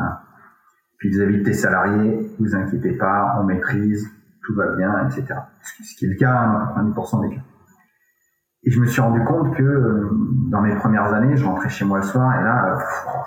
Puis 0.97 1.09
vis-à-vis 1.09 1.39
de 1.39 1.43
tes 1.43 1.53
salariés, 1.53 2.31
vous 2.39 2.55
inquiétez 2.55 2.97
pas, 2.97 3.37
on 3.39 3.43
maîtrise, 3.43 4.09
tout 4.45 4.55
va 4.55 4.75
bien, 4.75 5.07
etc. 5.07 5.25
Ce 5.61 5.95
qui 5.95 6.05
est 6.05 6.09
le 6.09 6.15
cas, 6.15 6.73
90% 6.77 7.17
hein, 7.17 7.27
des 7.27 7.35
cas. 7.35 7.41
Et 8.63 8.71
je 8.71 8.79
me 8.79 8.85
suis 8.85 8.99
rendu 8.99 9.23
compte 9.23 9.55
que 9.55 9.63
euh, 9.63 10.09
dans 10.51 10.61
mes 10.61 10.75
premières 10.75 11.13
années, 11.13 11.37
je 11.37 11.45
rentrais 11.45 11.69
chez 11.69 11.85
moi 11.85 11.99
le 11.99 12.03
soir 12.03 12.39
et 12.39 12.43
là, 12.43 12.77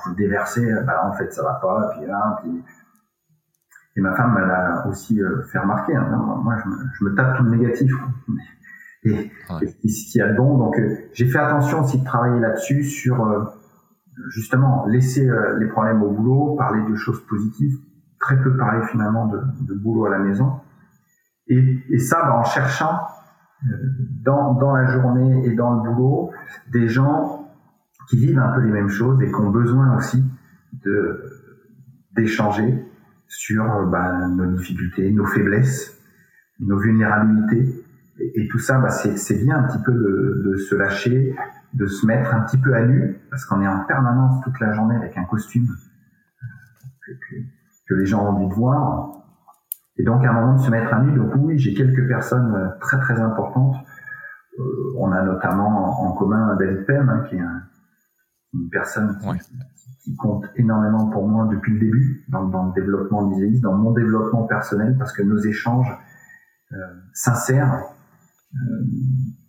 je 0.05 0.15
déversais, 0.15 0.65
euh, 0.65 0.83
bah 0.83 1.07
en 1.07 1.13
fait 1.13 1.33
ça 1.33 1.43
va 1.43 1.55
pas, 1.55 1.91
puis 1.97 2.07
là, 2.07 2.39
puis... 2.43 2.63
Et 3.95 4.01
ma 4.01 4.15
femme 4.15 4.33
m'a 4.33 4.87
aussi 4.87 5.21
euh, 5.21 5.43
fait 5.53 5.59
remarquer, 5.59 5.95
hein, 5.95 6.09
moi 6.43 6.57
je 6.63 6.69
me, 6.69 6.77
je 6.95 7.05
me, 7.05 7.15
tape 7.15 7.37
tout 7.37 7.45
le 7.45 7.51
négatif. 7.51 7.93
et, 9.05 9.31
ce 9.61 10.11
qu'il 10.11 10.19
y 10.19 10.23
a 10.23 10.33
de 10.33 10.37
bon. 10.37 10.57
Donc 10.57 10.81
j'ai 11.13 11.27
fait 11.27 11.39
attention 11.39 11.83
aussi 11.83 12.01
de 12.01 12.05
travailler 12.05 12.41
là-dessus 12.41 12.85
sur 12.85 13.53
justement 14.31 14.87
laisser 14.87 15.29
les 15.59 15.67
problèmes 15.67 16.03
au 16.03 16.11
boulot, 16.11 16.57
parler 16.57 16.83
de 16.91 16.95
choses 16.95 17.21
positives, 17.27 17.77
très 18.19 18.41
peu 18.41 18.57
parler 18.57 18.87
finalement 18.87 19.27
de, 19.27 19.41
de 19.61 19.75
boulot 19.75 20.07
à 20.07 20.11
la 20.11 20.19
maison. 20.19 20.61
Et, 21.49 21.85
et 21.91 21.99
ça, 21.99 22.23
bah, 22.23 22.39
en 22.39 22.45
cherchant 22.45 22.99
dans, 24.25 24.55
dans 24.55 24.75
la 24.75 24.87
journée 24.87 25.47
et 25.47 25.55
dans 25.55 25.75
le 25.75 25.91
boulot 25.91 26.31
des 26.73 26.89
gens 26.89 27.49
qui 28.09 28.17
vivent 28.17 28.39
un 28.39 28.53
peu 28.53 28.61
les 28.63 28.73
mêmes 28.73 28.89
choses 28.89 29.21
et 29.23 29.29
qui 29.29 29.35
ont 29.35 29.51
besoin 29.51 29.97
aussi 29.97 30.25
de 30.85 31.23
d'échanger 32.15 32.85
sur 33.27 33.65
euh, 33.65 33.87
bah, 33.87 34.29
nos 34.29 34.53
difficultés, 34.53 35.11
nos 35.11 35.25
faiblesses, 35.25 35.99
nos 36.61 36.79
vulnérabilités. 36.79 37.85
Et, 38.19 38.47
tout 38.49 38.59
ça, 38.59 38.79
bah, 38.79 38.91
c'est 38.91 39.43
bien 39.43 39.57
un 39.59 39.63
petit 39.63 39.83
peu 39.83 39.93
de, 39.93 40.43
de, 40.45 40.57
se 40.57 40.75
lâcher, 40.75 41.35
de 41.73 41.87
se 41.87 42.05
mettre 42.07 42.35
un 42.35 42.41
petit 42.41 42.59
peu 42.59 42.75
à 42.75 42.85
nu, 42.85 43.19
parce 43.31 43.47
qu'on 43.47 43.63
est 43.63 43.67
en 43.67 43.85
permanence 43.87 44.45
toute 44.45 44.61
la 44.61 44.73
journée 44.75 44.95
avec 44.97 45.17
un 45.17 45.25
costume 45.25 45.67
que, 47.07 47.37
que 47.89 47.95
les 47.95 48.05
gens 48.05 48.23
ont 48.27 48.37
envie 48.37 48.49
de 48.49 48.55
voir. 48.55 49.22
Et 50.03 50.05
donc, 50.05 50.25
à 50.25 50.31
un 50.31 50.33
moment 50.33 50.55
de 50.55 50.61
se 50.61 50.71
mettre 50.73 50.93
à 50.93 51.01
nu, 51.01 51.17
donc 51.17 51.31
oui, 51.37 51.57
j'ai 51.61 51.75
quelques 51.75 52.09
personnes 52.09 52.53
euh, 52.57 52.69
très 52.81 52.99
très 52.99 53.21
importantes. 53.21 53.77
Euh, 54.59 54.63
on 54.99 55.13
a 55.13 55.23
notamment 55.23 56.03
en 56.03 56.13
commun 56.15 56.57
David 56.57 56.85
Pem, 56.87 57.09
hein, 57.09 57.25
qui 57.29 57.37
est 57.37 57.45
une 58.53 58.69
personne 58.69 59.17
qui, 60.03 60.17
compte 60.17 60.45
énormément 60.57 61.09
pour 61.09 61.29
moi 61.29 61.47
depuis 61.53 61.75
le 61.75 61.79
début 61.79 62.25
dans, 62.31 62.49
dans 62.49 62.67
le 62.67 62.73
développement 62.73 63.29
d'Iséis, 63.29 63.61
dans 63.61 63.75
mon 63.75 63.93
développement 63.93 64.43
personnel, 64.43 64.97
parce 64.99 65.13
que 65.13 65.23
nos 65.23 65.39
échanges 65.39 65.97
euh, 66.73 66.77
sincères 67.15 67.85
euh, 68.55 68.59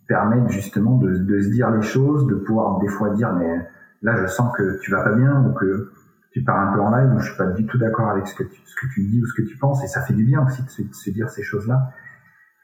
permettent 0.06 0.50
justement 0.50 0.98
de, 0.98 1.16
de, 1.16 1.40
se 1.40 1.48
dire 1.48 1.72
les 1.72 1.82
choses, 1.82 2.28
de 2.28 2.36
pouvoir 2.36 2.78
des 2.78 2.86
fois 2.86 3.10
dire 3.10 3.32
mais 3.32 3.68
là 4.02 4.14
je 4.22 4.28
sens 4.28 4.56
que 4.56 4.78
tu 4.82 4.92
vas 4.92 5.02
pas 5.02 5.16
bien 5.16 5.44
ou 5.44 5.52
que 5.54 5.90
tu 6.34 6.42
pars 6.42 6.58
un 6.58 6.74
peu 6.74 6.80
en 6.80 6.90
live, 6.90 7.14
je 7.20 7.28
suis 7.28 7.38
pas 7.38 7.46
du 7.46 7.64
tout 7.64 7.78
d'accord 7.78 8.10
avec 8.10 8.26
ce 8.26 8.34
que, 8.34 8.42
tu, 8.42 8.60
ce 8.64 8.74
que 8.74 8.92
tu 8.92 9.04
dis 9.06 9.22
ou 9.22 9.26
ce 9.26 9.40
que 9.40 9.46
tu 9.46 9.56
penses, 9.56 9.84
et 9.84 9.86
ça 9.86 10.02
fait 10.02 10.14
du 10.14 10.24
bien 10.24 10.44
aussi 10.44 10.64
de 10.64 10.92
se, 10.92 11.10
dire 11.10 11.30
ces 11.30 11.44
choses-là. 11.44 11.90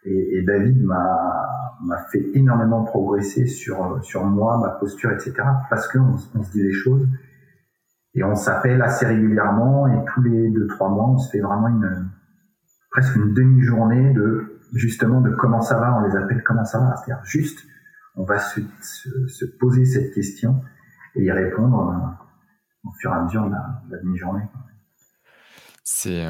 Et, 0.02 0.42
David 0.44 0.82
m'a 0.82 1.96
fait 2.10 2.30
énormément 2.34 2.82
progresser 2.82 3.46
sur 3.46 4.02
sur 4.02 4.24
moi, 4.24 4.58
ma 4.58 4.70
posture, 4.70 5.12
etc. 5.12 5.34
Parce 5.68 5.86
qu'on 5.86 6.16
on 6.34 6.42
se 6.42 6.50
dit 6.50 6.62
les 6.62 6.72
choses 6.72 7.06
et 8.14 8.24
on 8.24 8.34
s'appelle 8.34 8.82
assez 8.82 9.06
régulièrement 9.06 9.86
et 9.86 10.04
tous 10.12 10.22
les 10.22 10.50
deux 10.50 10.66
trois 10.66 10.88
mois 10.88 11.08
on 11.10 11.18
se 11.18 11.30
fait 11.30 11.40
vraiment 11.40 11.68
une 11.68 12.08
presque 12.90 13.14
une 13.14 13.32
demi-journée 13.34 14.12
de 14.14 14.60
justement 14.74 15.20
de 15.20 15.30
comment 15.30 15.60
ça 15.60 15.78
va. 15.78 15.96
On 15.96 16.08
les 16.08 16.16
appelle 16.16 16.42
comment 16.44 16.64
ça 16.64 16.80
va, 16.80 16.96
c'est-à-dire 16.96 17.24
juste 17.24 17.60
on 18.16 18.24
va 18.24 18.38
se, 18.40 18.60
se, 18.80 19.26
se, 19.28 19.44
poser 19.60 19.84
cette 19.84 20.12
question 20.12 20.60
et 21.14 21.22
y 21.22 21.30
répondre 21.30 21.90
euh, 21.90 22.29
au 22.84 22.90
fur 23.00 23.10
et 23.10 23.14
à 23.14 23.22
mesure 23.22 23.44
de 23.44 23.50
la, 23.50 23.82
de 23.88 23.96
la 23.96 24.02
demi-journée. 24.02 24.42
C'est 25.84 26.26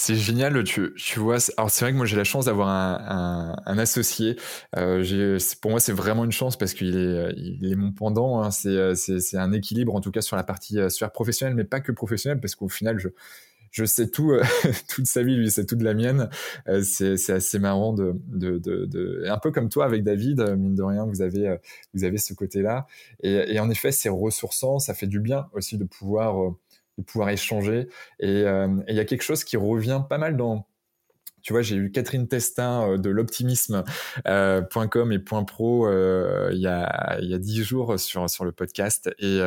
c'est 0.00 0.14
génial, 0.14 0.62
tu, 0.62 0.94
tu 0.94 1.18
vois. 1.18 1.38
Alors 1.56 1.70
c'est 1.70 1.84
vrai 1.84 1.90
que 1.90 1.96
moi 1.96 2.06
j'ai 2.06 2.16
la 2.16 2.22
chance 2.22 2.44
d'avoir 2.44 2.68
un, 2.68 3.56
un, 3.66 3.78
associé. 3.78 4.36
Euh, 4.76 5.38
pour 5.60 5.72
moi 5.72 5.80
c'est 5.80 5.92
vraiment 5.92 6.24
une 6.24 6.30
chance 6.30 6.56
parce 6.56 6.72
qu'il 6.72 6.96
est, 6.96 7.34
il 7.36 7.72
est 7.72 7.74
mon 7.74 7.90
pendant. 7.90 8.40
Hein. 8.40 8.52
C'est, 8.52 9.36
un 9.36 9.52
équilibre 9.52 9.94
en 9.96 10.00
tout 10.00 10.12
cas 10.12 10.20
sur 10.20 10.36
la 10.36 10.44
partie 10.44 10.78
euh, 10.78 10.88
sphère 10.88 11.10
professionnelle, 11.10 11.56
mais 11.56 11.64
pas 11.64 11.80
que 11.80 11.90
professionnelle 11.90 12.40
parce 12.40 12.54
qu'au 12.54 12.68
final 12.68 13.00
je, 13.00 13.08
je 13.70 13.84
sais 13.84 14.08
tout, 14.08 14.32
euh, 14.32 14.42
toute 14.88 15.06
sa 15.06 15.22
vie, 15.22 15.36
lui, 15.36 15.50
c'est 15.50 15.66
tout 15.66 15.76
de 15.76 15.84
la 15.84 15.94
mienne. 15.94 16.28
Euh, 16.68 16.82
c'est, 16.82 17.30
assez 17.30 17.58
marrant 17.58 17.92
de, 17.92 18.14
de, 18.26 18.58
de, 18.58 19.24
un 19.28 19.38
peu 19.38 19.50
comme 19.50 19.68
toi 19.68 19.84
avec 19.84 20.02
David, 20.02 20.40
mine 20.56 20.74
de 20.74 20.82
rien, 20.82 21.04
vous 21.04 21.22
avez, 21.22 21.56
vous 21.94 22.04
avez 22.04 22.18
ce 22.18 22.34
côté-là. 22.34 22.86
Et, 23.22 23.58
en 23.60 23.70
effet, 23.70 23.92
c'est 23.92 24.08
ressourçant, 24.08 24.78
ça 24.78 24.94
fait 24.94 25.06
du 25.06 25.20
bien 25.20 25.48
aussi 25.52 25.76
de 25.76 25.84
pouvoir 25.84 26.54
de 26.98 27.02
pouvoir 27.04 27.30
échanger. 27.30 27.88
Euh, 28.22 28.76
et 28.86 28.92
il 28.92 28.96
y 28.96 29.00
a 29.00 29.04
quelque 29.04 29.22
chose 29.22 29.44
qui 29.44 29.56
revient 29.56 30.02
pas 30.08 30.18
mal 30.18 30.36
dans, 30.36 30.66
tu 31.42 31.52
vois, 31.52 31.62
j'ai 31.62 31.76
eu 31.76 31.90
Catherine 31.90 32.28
Testin 32.28 32.90
euh, 32.90 32.98
de 32.98 33.08
l'optimisme.com 33.08 33.86
euh, 34.26 35.12
et 35.12 35.18
.pro 35.18 35.88
il 36.50 36.58
y 36.58 36.66
a 36.66 37.18
il 37.20 37.30
y 37.30 37.34
a 37.34 37.38
dix 37.38 37.62
jours 37.62 37.98
sur 37.98 38.28
sur 38.28 38.44
le 38.44 38.52
podcast 38.52 39.08
et 39.18 39.40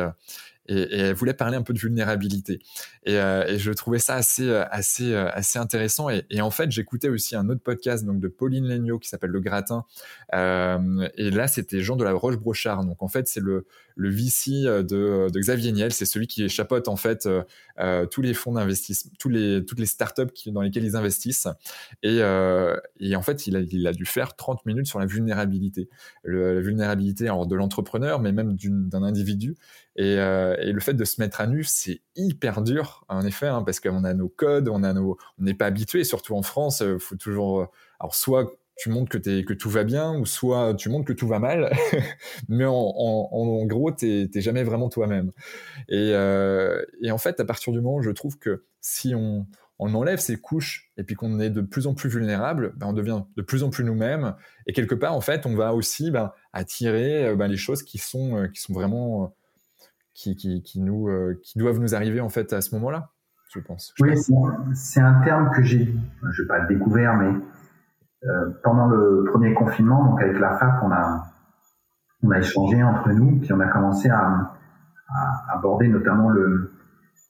et, 0.72 0.98
elle 0.98 1.14
voulait 1.14 1.34
parler 1.34 1.56
un 1.56 1.62
peu 1.62 1.72
de 1.72 1.78
vulnérabilité. 1.78 2.60
Et, 3.04 3.16
euh, 3.16 3.58
je 3.58 3.72
trouvais 3.72 3.98
ça 3.98 4.14
assez, 4.14 4.48
euh, 4.48 4.64
assez, 4.70 5.12
euh, 5.12 5.28
assez 5.32 5.58
intéressant. 5.58 6.08
Et, 6.08 6.40
en 6.40 6.50
fait, 6.50 6.70
j'écoutais 6.70 7.08
aussi 7.08 7.36
un 7.36 7.48
autre 7.48 7.62
podcast 7.62 8.04
donc 8.04 8.20
de 8.20 8.28
Pauline 8.28 8.66
Legnaud 8.66 8.98
qui 8.98 9.08
s'appelle 9.08 9.30
Le 9.30 9.40
Gratin. 9.40 9.84
Et 10.32 11.30
là, 11.30 11.46
c'était 11.46 11.80
Jean 11.80 11.96
de 11.96 12.04
la 12.04 12.12
Roche-Brochard. 12.12 12.84
Donc 12.84 13.02
en 13.02 13.08
fait, 13.08 13.28
c'est 13.28 13.40
le, 13.40 13.66
le 13.96 14.10
VC 14.10 14.62
de, 14.62 15.28
Xavier 15.34 15.72
Niel. 15.72 15.92
C'est 15.92 16.06
celui 16.06 16.26
qui 16.26 16.48
chapeaute 16.48 16.88
en 16.88 16.96
fait 16.96 17.28
tous 18.10 18.22
les 18.22 18.34
fonds 18.34 18.52
d'investissement, 18.52 19.12
tous 19.18 19.28
les, 19.28 19.64
toutes 19.64 19.78
les 19.78 19.86
startups 19.86 20.22
dans 20.46 20.62
lesquelles 20.62 20.84
ils 20.84 20.96
investissent. 20.96 21.48
Et, 22.02 22.18
et 23.00 23.16
en 23.16 23.22
fait, 23.22 23.46
il 23.46 23.56
a, 23.56 23.60
il 23.60 23.86
a 23.86 23.92
dû 23.92 24.06
faire 24.06 24.36
30 24.36 24.64
minutes 24.66 24.86
sur 24.86 24.98
la 24.98 25.06
vulnérabilité. 25.06 25.88
La 26.24 26.60
vulnérabilité 26.60 27.26
alors, 27.26 27.46
de 27.46 27.56
l'entrepreneur, 27.56 28.20
mais 28.20 28.32
même 28.32 28.56
d'un 28.56 29.02
individu. 29.02 29.56
Et, 29.96 30.16
euh, 30.18 30.56
et, 30.58 30.72
le 30.72 30.80
fait 30.80 30.94
de 30.94 31.04
se 31.04 31.20
mettre 31.20 31.40
à 31.40 31.46
nu, 31.46 31.64
c'est 31.64 32.00
hyper 32.16 32.62
dur, 32.62 33.04
en 33.08 33.26
effet, 33.26 33.46
hein, 33.46 33.62
parce 33.62 33.78
qu'on 33.78 34.04
a 34.04 34.14
nos 34.14 34.28
codes, 34.28 34.68
on 34.68 34.82
a 34.82 34.92
nos, 34.92 35.18
on 35.38 35.42
n'est 35.44 35.54
pas 35.54 35.66
habitué, 35.66 36.04
surtout 36.04 36.34
en 36.34 36.42
France. 36.42 36.80
Euh, 36.80 36.98
faut 36.98 37.16
toujours, 37.16 37.60
euh, 37.60 37.66
alors 38.00 38.14
soit 38.14 38.50
tu 38.76 38.88
montres 38.88 39.10
que, 39.20 39.52
tout 39.52 39.68
va 39.68 39.84
bien, 39.84 40.18
ou 40.18 40.24
soit 40.24 40.74
tu 40.74 40.88
montres 40.88 41.04
que 41.04 41.12
tout 41.12 41.28
va 41.28 41.38
mal, 41.38 41.72
mais 42.48 42.64
en, 42.64 42.72
en, 42.72 43.28
en 43.32 43.66
gros, 43.66 43.90
t'es 43.90 44.28
jamais 44.36 44.64
vraiment 44.64 44.88
toi-même. 44.88 45.30
Et, 45.88 46.14
en 46.16 47.18
fait, 47.18 47.38
à 47.38 47.44
partir 47.44 47.72
du 47.72 47.80
moment, 47.82 48.00
je 48.00 48.10
trouve 48.10 48.38
que 48.38 48.64
si 48.80 49.14
on, 49.14 49.46
on 49.78 49.94
enlève 49.94 50.20
ces 50.20 50.40
couches 50.40 50.90
et 50.96 51.04
puis 51.04 51.14
qu'on 51.16 51.38
est 51.38 51.50
de 51.50 51.60
plus 51.60 51.86
en 51.86 51.94
plus 51.94 52.08
vulnérable, 52.08 52.72
ben 52.76 52.86
on 52.88 52.92
devient 52.94 53.22
de 53.36 53.42
plus 53.42 53.62
en 53.62 53.68
plus 53.68 53.84
nous-mêmes. 53.84 54.34
Et 54.66 54.72
quelque 54.72 54.94
part, 54.94 55.14
en 55.14 55.20
fait, 55.20 55.44
on 55.44 55.54
va 55.54 55.74
aussi 55.74 56.10
ben, 56.10 56.32
attirer 56.54 57.36
ben, 57.36 57.48
les 57.48 57.58
choses 57.58 57.82
qui 57.82 57.98
sont, 57.98 58.48
qui 58.52 58.60
sont 58.60 58.72
vraiment 58.72 59.34
qui, 60.14 60.36
qui, 60.36 60.62
qui 60.62 60.80
nous, 60.80 61.08
euh, 61.08 61.38
qui 61.42 61.58
doivent 61.58 61.80
nous 61.80 61.94
arriver 61.94 62.20
en 62.20 62.28
fait 62.28 62.52
à 62.52 62.60
ce 62.60 62.74
moment-là, 62.74 63.10
je 63.52 63.60
pense. 63.60 63.94
oui, 64.00 64.14
c'est 64.74 65.00
un 65.00 65.20
terme 65.22 65.50
que 65.54 65.62
j'ai, 65.62 65.84
je 65.84 66.42
vais 66.42 66.48
pas 66.48 66.58
le 66.60 66.68
découvert, 66.68 67.16
mais 67.16 67.32
euh, 68.24 68.50
pendant 68.62 68.86
le 68.86 69.24
premier 69.30 69.54
confinement, 69.54 70.04
donc 70.04 70.20
avec 70.20 70.38
la 70.38 70.56
FAP, 70.56 70.82
on 70.82 70.90
a, 70.90 71.24
on 72.22 72.30
a 72.30 72.38
échangé 72.38 72.82
entre 72.82 73.10
nous, 73.10 73.40
puis 73.40 73.52
on 73.52 73.60
a 73.60 73.68
commencé 73.68 74.08
à, 74.08 74.52
à 75.08 75.56
aborder 75.56 75.88
notamment 75.88 76.28
le, 76.28 76.72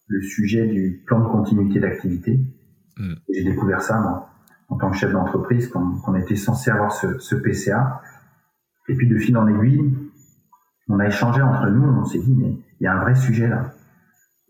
le 0.09 0.23
sujet 0.23 0.67
du 0.67 1.03
plan 1.07 1.21
de 1.21 1.29
continuité 1.29 1.81
d'activité. 1.81 2.41
Mm. 2.99 3.15
J'ai 3.35 3.45
découvert 3.45 3.81
ça, 3.81 3.99
moi, 4.01 4.29
en 4.69 4.77
tant 4.77 4.91
que 4.91 4.97
chef 4.97 5.13
d'entreprise, 5.13 5.69
qu'on 5.69 6.15
était 6.15 6.37
censé 6.37 6.71
avoir 6.71 6.93
ce, 6.93 7.19
ce 7.19 7.35
PCA. 7.35 8.01
Et 8.89 8.95
puis 8.95 9.09
de 9.09 9.17
fil 9.17 9.37
en 9.37 9.47
aiguille, 9.47 9.95
on 10.89 10.99
a 10.99 11.07
échangé 11.07 11.41
entre 11.41 11.69
nous, 11.69 11.85
on 11.85 12.05
s'est 12.05 12.19
dit, 12.19 12.35
mais 12.35 12.57
il 12.83 12.87
y 12.87 12.89
a 12.89 12.95
un 12.95 13.01
vrai 13.01 13.15
sujet 13.15 13.47
là. 13.47 13.71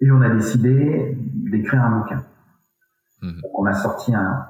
Et 0.01 0.11
on 0.11 0.23
a 0.23 0.31
décidé 0.31 1.15
d'écrire 1.19 1.85
un 1.85 1.99
bouquin. 1.99 2.25
Mhm. 3.21 3.43
On 3.55 3.67
a 3.67 3.75
sorti 3.75 4.15
un, 4.15 4.47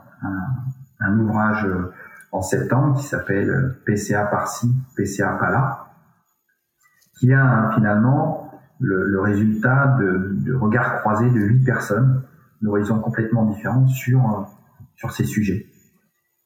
un, 1.00 1.18
ouvrage 1.18 1.66
euh, 1.66 1.92
en 2.30 2.42
septembre 2.42 2.96
qui 2.96 3.04
s'appelle 3.04 3.50
euh, 3.50 3.82
PCA 3.84 4.26
par-ci, 4.26 4.72
PCA 4.96 5.32
par-là, 5.32 5.86
qui 7.18 7.32
a 7.32 7.72
finalement 7.74 8.52
le, 8.78 9.04
le 9.04 9.20
résultat 9.20 9.96
de, 9.98 10.36
de, 10.44 10.54
regards 10.54 11.00
croisés 11.00 11.30
de 11.30 11.40
huit 11.40 11.64
personnes 11.64 12.22
d'horizons 12.62 13.00
complètement 13.00 13.46
différents 13.46 13.88
sur, 13.88 14.20
euh, 14.20 14.44
sur 14.94 15.10
ces 15.10 15.24
sujets. 15.24 15.66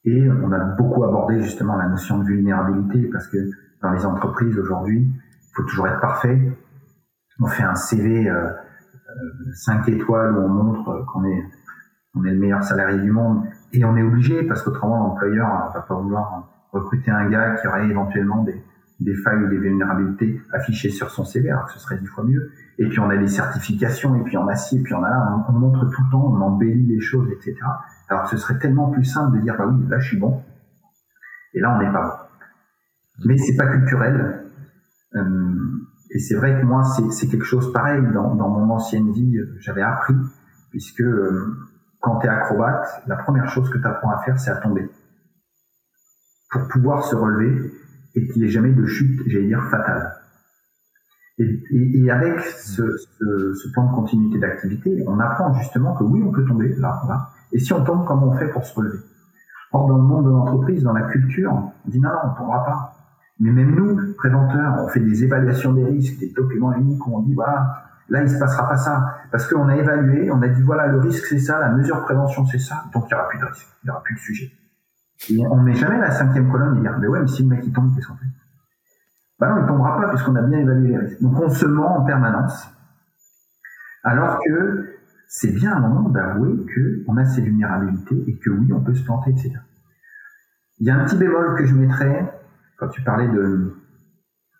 Et 0.05 0.27
on 0.27 0.51
a 0.51 0.59
beaucoup 0.75 1.03
abordé 1.03 1.39
justement 1.43 1.75
la 1.75 1.87
notion 1.87 2.17
de 2.17 2.23
vulnérabilité 2.23 3.07
parce 3.11 3.27
que 3.27 3.37
dans 3.83 3.91
les 3.91 4.05
entreprises 4.07 4.57
aujourd'hui, 4.57 5.03
il 5.03 5.51
faut 5.53 5.63
toujours 5.63 5.87
être 5.87 6.01
parfait, 6.01 6.57
on 7.41 7.47
fait 7.47 7.63
un 7.63 7.75
CV 7.75 8.29
euh, 8.29 8.49
5 9.53 9.87
euh, 9.87 9.91
étoiles 9.93 10.37
où 10.37 10.41
on 10.41 10.49
montre 10.49 11.05
qu'on 11.05 11.25
est 11.25 11.43
le 12.15 12.35
meilleur 12.35 12.63
salarié 12.63 12.99
du 12.99 13.11
monde. 13.11 13.43
Et 13.73 13.85
on 13.85 13.95
est 13.95 14.03
obligé 14.03 14.43
parce 14.43 14.63
qu'autrement 14.63 14.97
l'employeur 14.97 15.71
va 15.73 15.81
pas 15.81 15.95
vouloir 15.95 16.49
recruter 16.71 17.11
un 17.11 17.29
gars 17.29 17.55
qui 17.55 17.67
aurait 17.67 17.87
éventuellement 17.87 18.43
des, 18.43 18.63
des 18.99 19.15
failles 19.15 19.43
ou 19.43 19.49
des 19.49 19.57
vulnérabilités 19.57 20.41
affichées 20.51 20.89
sur 20.89 21.11
son 21.11 21.23
CV 21.23 21.49
alors 21.51 21.65
que 21.67 21.73
ce 21.73 21.79
serait 21.79 21.97
dix 21.97 22.07
fois 22.07 22.23
mieux. 22.23 22.51
Et 22.79 22.87
puis 22.87 22.99
on 22.99 23.09
a 23.09 23.17
des 23.17 23.27
certifications 23.27 24.15
et 24.15 24.23
puis 24.23 24.37
on 24.37 24.47
a 24.47 24.55
ci 24.55 24.79
et 24.79 24.81
puis 24.81 24.93
on 24.93 25.03
a 25.03 25.09
là. 25.09 25.45
On, 25.47 25.51
montre 25.53 25.85
tout 25.89 26.03
le 26.03 26.11
temps 26.11 26.25
on 26.25 26.41
embellit 26.41 26.85
les 26.87 26.99
choses 26.99 27.29
etc 27.31 27.55
alors 28.09 28.27
ce 28.27 28.37
serait 28.37 28.57
tellement 28.59 28.89
plus 28.89 29.03
simple 29.03 29.37
de 29.37 29.41
dire 29.41 29.55
bah 29.57 29.67
oui 29.67 29.85
là 29.89 29.99
je 29.99 30.07
suis 30.07 30.17
bon. 30.17 30.43
Et 31.53 31.59
là 31.59 31.75
on 31.75 31.83
n'est 31.83 31.91
pas 31.91 32.01
bon. 32.01 33.25
Mais 33.25 33.37
c'est 33.37 33.55
pas 33.55 33.67
culturel. 33.67 34.43
Euh, 35.15 35.21
et 36.09 36.19
c'est 36.19 36.35
vrai 36.35 36.59
que 36.59 36.65
moi, 36.65 36.83
c'est 36.83 37.27
quelque 37.27 37.45
chose 37.45 37.71
pareil. 37.73 38.01
Dans, 38.13 38.33
mon 38.33 38.69
ancienne 38.73 39.11
vie, 39.11 39.37
j'avais 39.59 39.81
appris, 39.81 40.15
puisque 40.69 41.01
euh, 41.01 41.57
quand 41.99 42.19
tu 42.19 42.27
es 42.27 42.29
acrobate, 42.29 43.03
la 43.07 43.17
première 43.17 43.49
chose 43.49 43.69
que 43.69 43.77
tu 43.77 43.85
apprends 43.85 44.11
à 44.11 44.19
faire, 44.19 44.39
c'est 44.39 44.51
à 44.51 44.57
tomber. 44.57 44.89
pour 46.51 46.67
pouvoir 46.69 47.03
se 47.03 47.15
relever 47.15 47.71
et 48.15 48.27
qu'il 48.27 48.41
n'y 48.41 48.47
ait 48.47 48.51
jamais 48.51 48.71
de 48.71 48.85
chute, 48.85 49.21
j'allais 49.27 49.47
dire, 49.47 49.63
fatale. 49.69 50.13
Et, 51.39 52.09
avec 52.09 52.39
ce, 52.39 52.81
plan 53.73 53.91
de 53.91 53.95
continuité 53.95 54.39
d'activité, 54.39 55.03
on 55.07 55.19
apprend 55.19 55.53
justement 55.53 55.93
que 55.93 56.03
oui, 56.03 56.23
on 56.23 56.31
peut 56.31 56.45
tomber 56.45 56.73
là, 56.77 57.03
là. 57.07 57.29
Et 57.51 57.59
si 57.59 57.73
on 57.73 57.83
tombe, 57.83 58.05
comment 58.05 58.29
on 58.29 58.37
fait 58.37 58.49
pour 58.49 58.65
se 58.65 58.73
relever? 58.73 58.99
Or, 59.71 59.87
dans 59.87 59.97
le 59.97 60.03
monde 60.03 60.25
de 60.25 60.31
l'entreprise, 60.31 60.83
dans 60.83 60.93
la 60.93 61.03
culture, 61.11 61.51
on 61.53 61.89
dit 61.89 61.99
non, 61.99 62.09
non, 62.09 62.19
on 62.23 62.31
ne 62.31 62.37
tombera 62.37 62.65
pas. 62.65 62.96
Mais 63.39 63.51
même 63.51 63.75
nous, 63.75 64.15
préventeurs, 64.15 64.77
on 64.79 64.87
fait 64.87 64.99
des 64.99 65.23
évaluations 65.23 65.73
des 65.73 65.85
risques, 65.85 66.19
des 66.19 66.31
documents 66.35 66.73
uniques 66.73 67.05
où 67.05 67.17
on 67.17 67.21
dit 67.21 67.35
voilà, 67.35 67.83
là 68.09 68.23
il 68.23 68.29
se 68.29 68.39
passera 68.39 68.67
pas 68.67 68.77
ça, 68.77 69.19
parce 69.31 69.47
qu'on 69.47 69.67
a 69.67 69.75
évalué, 69.75 70.31
on 70.31 70.41
a 70.41 70.47
dit 70.47 70.63
voilà 70.63 70.87
le 70.87 70.99
risque 70.99 71.25
c'est 71.25 71.39
ça, 71.39 71.59
la 71.59 71.69
mesure 71.69 72.01
prévention 72.01 72.45
c'est 72.47 72.57
ça, 72.57 72.85
donc 72.93 73.05
il 73.05 73.13
n'y 73.13 73.19
aura 73.19 73.27
plus 73.29 73.39
de 73.39 73.45
risque, 73.45 73.67
il 73.83 73.87
n'y 73.87 73.91
aura 73.91 74.01
plus 74.01 74.15
de 74.15 74.19
sujet. 74.19 74.51
Et 75.29 75.45
on 75.47 75.57
met 75.57 75.73
jamais 75.73 75.99
la 75.99 76.11
cinquième 76.11 76.51
colonne 76.51 76.77
et 76.77 76.81
dire 76.81 76.97
mais 76.99 77.07
ouais 77.07 77.19
mais 77.21 77.27
si 77.27 77.43
le 77.43 77.49
mec 77.49 77.63
il 77.63 77.73
tombe 77.73 77.93
qu'est-ce 77.93 78.07
qu'on 78.07 78.15
fait? 78.15 78.25
Bah 79.39 79.49
non 79.49 79.61
il 79.61 79.67
tombera 79.67 80.01
pas 80.01 80.09
puisqu'on 80.09 80.35
a 80.35 80.41
bien 80.41 80.59
évalué 80.59 80.89
les 80.89 80.97
risques. 80.97 81.21
Donc 81.21 81.39
on 81.39 81.49
se 81.49 81.65
ment 81.67 81.99
en 81.99 82.05
permanence, 82.05 82.71
alors 84.03 84.39
que 84.43 84.95
c'est 85.27 85.53
bien 85.53 85.75
un 85.75 85.79
moment 85.81 86.09
d'avouer 86.09 86.55
qu'on 87.05 87.17
a 87.17 87.25
ces 87.25 87.41
vulnérabilités 87.41 88.23
et 88.27 88.39
que 88.39 88.49
oui 88.49 88.73
on 88.73 88.79
peut 88.79 88.95
se 88.95 89.03
planter 89.03 89.29
etc. 89.31 89.59
Il 90.79 90.87
y 90.87 90.89
a 90.89 90.95
un 90.95 91.05
petit 91.05 91.17
bémol 91.17 91.55
que 91.55 91.65
je 91.65 91.75
mettrais 91.75 92.33
quand 92.77 92.87
tu 92.89 93.01
parlais 93.03 93.27
de, 93.27 93.73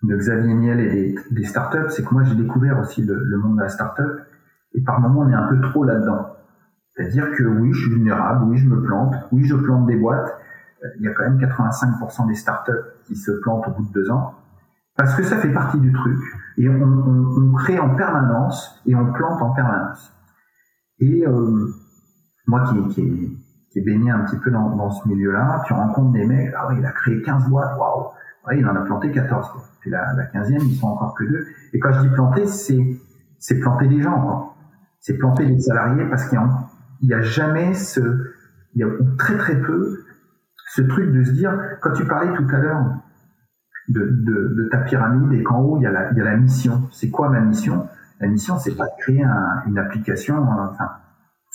de 0.04 0.16
Xavier 0.16 0.54
Niel 0.54 0.80
et 0.80 1.16
des, 1.32 1.44
startups, 1.44 1.90
c'est 1.90 2.04
que 2.04 2.14
moi 2.14 2.24
j'ai 2.24 2.36
découvert 2.36 2.80
aussi 2.80 3.04
le, 3.04 3.38
monde 3.38 3.58
de 3.58 3.62
la 3.62 3.70
startup 3.70 4.22
et 4.74 4.82
par 4.82 5.00
moments 5.00 5.22
on 5.22 5.30
est 5.30 5.36
un 5.36 5.48
peu 5.48 5.62
trop 5.62 5.84
là-dedans. 5.84 6.36
C'est-à-dire 6.96 7.32
que 7.32 7.44
oui, 7.44 7.74
je 7.74 7.82
suis 7.82 7.92
vulnérable, 7.92 8.46
oui, 8.46 8.58
je 8.58 8.68
me 8.68 8.82
plante, 8.82 9.14
oui, 9.32 9.44
je 9.44 9.56
plante 9.56 9.86
des 9.86 9.96
boîtes. 9.96 10.36
Il 11.00 11.04
y 11.04 11.08
a 11.08 11.14
quand 11.14 11.24
même 11.24 11.38
85% 11.38 12.28
des 12.28 12.36
startups 12.36 12.72
qui 13.06 13.16
se 13.16 13.32
plantent 13.42 13.68
au 13.68 13.72
bout 13.72 13.88
de 13.88 13.94
deux 13.94 14.10
ans 14.10 14.36
parce 14.96 15.14
que 15.16 15.24
ça 15.24 15.38
fait 15.38 15.54
partie 15.54 15.80
du 15.80 15.94
truc 15.94 16.18
et 16.58 16.68
on, 16.68 16.82
on, 16.82 17.50
on 17.50 17.54
crée 17.54 17.80
en 17.80 17.96
permanence 17.96 18.82
et 18.88 18.96
on 18.96 19.12
plante 19.14 19.42
en 19.42 19.52
permanence. 19.52 20.12
Et 21.00 21.26
euh, 21.28 21.68
moi 22.48 22.64
qui, 22.64 22.88
qui, 22.90 23.38
baigné 23.82 24.12
un 24.12 24.20
petit 24.20 24.38
peu 24.38 24.52
dans, 24.52 24.90
ce 24.90 25.08
milieu-là, 25.08 25.64
tu 25.66 25.74
rencontres 25.74 26.12
des 26.12 26.26
mecs, 26.26 26.54
ah 26.58 26.70
il 26.78 26.86
a 26.86 26.92
créé 26.92 27.22
15 27.22 27.50
boîtes, 27.50 27.78
waouh, 27.78 28.12
il 28.56 28.66
en 28.66 28.76
a 28.76 28.82
planté 28.82 29.12
14, 29.12 29.50
quoi. 29.52 29.62
La, 29.86 30.14
la 30.14 30.26
15e, 30.26 30.66
ils 30.66 30.76
sont 30.76 30.88
encore 30.88 31.14
que 31.14 31.24
deux. 31.24 31.46
Et 31.74 31.80
quand 31.80 31.94
je 31.94 32.02
dis 32.02 32.10
planter, 32.10 32.46
c'est, 32.46 33.00
c'est 33.40 33.60
planter 33.60 33.88
des 33.88 34.02
gens. 34.02 34.54
C'est 35.00 35.18
planter 35.18 35.46
des 35.46 35.60
salariés 35.60 36.06
parce 36.10 36.28
qu'il 36.28 36.40
n'y 37.04 37.14
a, 37.14 37.18
a, 37.18 37.22
jamais 37.22 37.74
ce, 37.74 38.02
il 38.74 38.82
y 38.82 38.84
a 38.84 38.88
très 39.18 39.38
très 39.38 39.62
peu 39.62 40.04
ce 40.74 40.82
truc 40.82 41.14
de 41.14 41.24
se 41.24 41.32
dire, 41.32 41.58
quand 41.82 41.94
tu 41.94 42.06
parlais 42.06 42.36
tout 42.36 42.48
à 42.54 42.58
l'heure 42.58 42.84
de, 43.88 44.10
de, 44.12 44.68
ta 44.70 44.80
pyramide 44.80 45.40
et 45.40 45.44
qu'en 45.44 45.62
haut 45.62 45.78
il 45.78 45.84
y 45.84 45.86
a 45.86 45.92
la, 45.92 46.12
il 46.12 46.18
y 46.18 46.22
a 46.22 46.26
la 46.26 46.36
mission. 46.36 46.90
C'est 46.92 47.10
quoi 47.10 47.30
ma 47.30 47.40
mission? 47.40 47.88
La 48.20 48.28
mission, 48.28 48.58
c'est 48.58 48.76
pas 48.76 48.86
de 48.86 49.02
créer 49.02 49.24
un, 49.24 49.64
une 49.68 49.78
application, 49.78 50.44
enfin, 50.44 50.90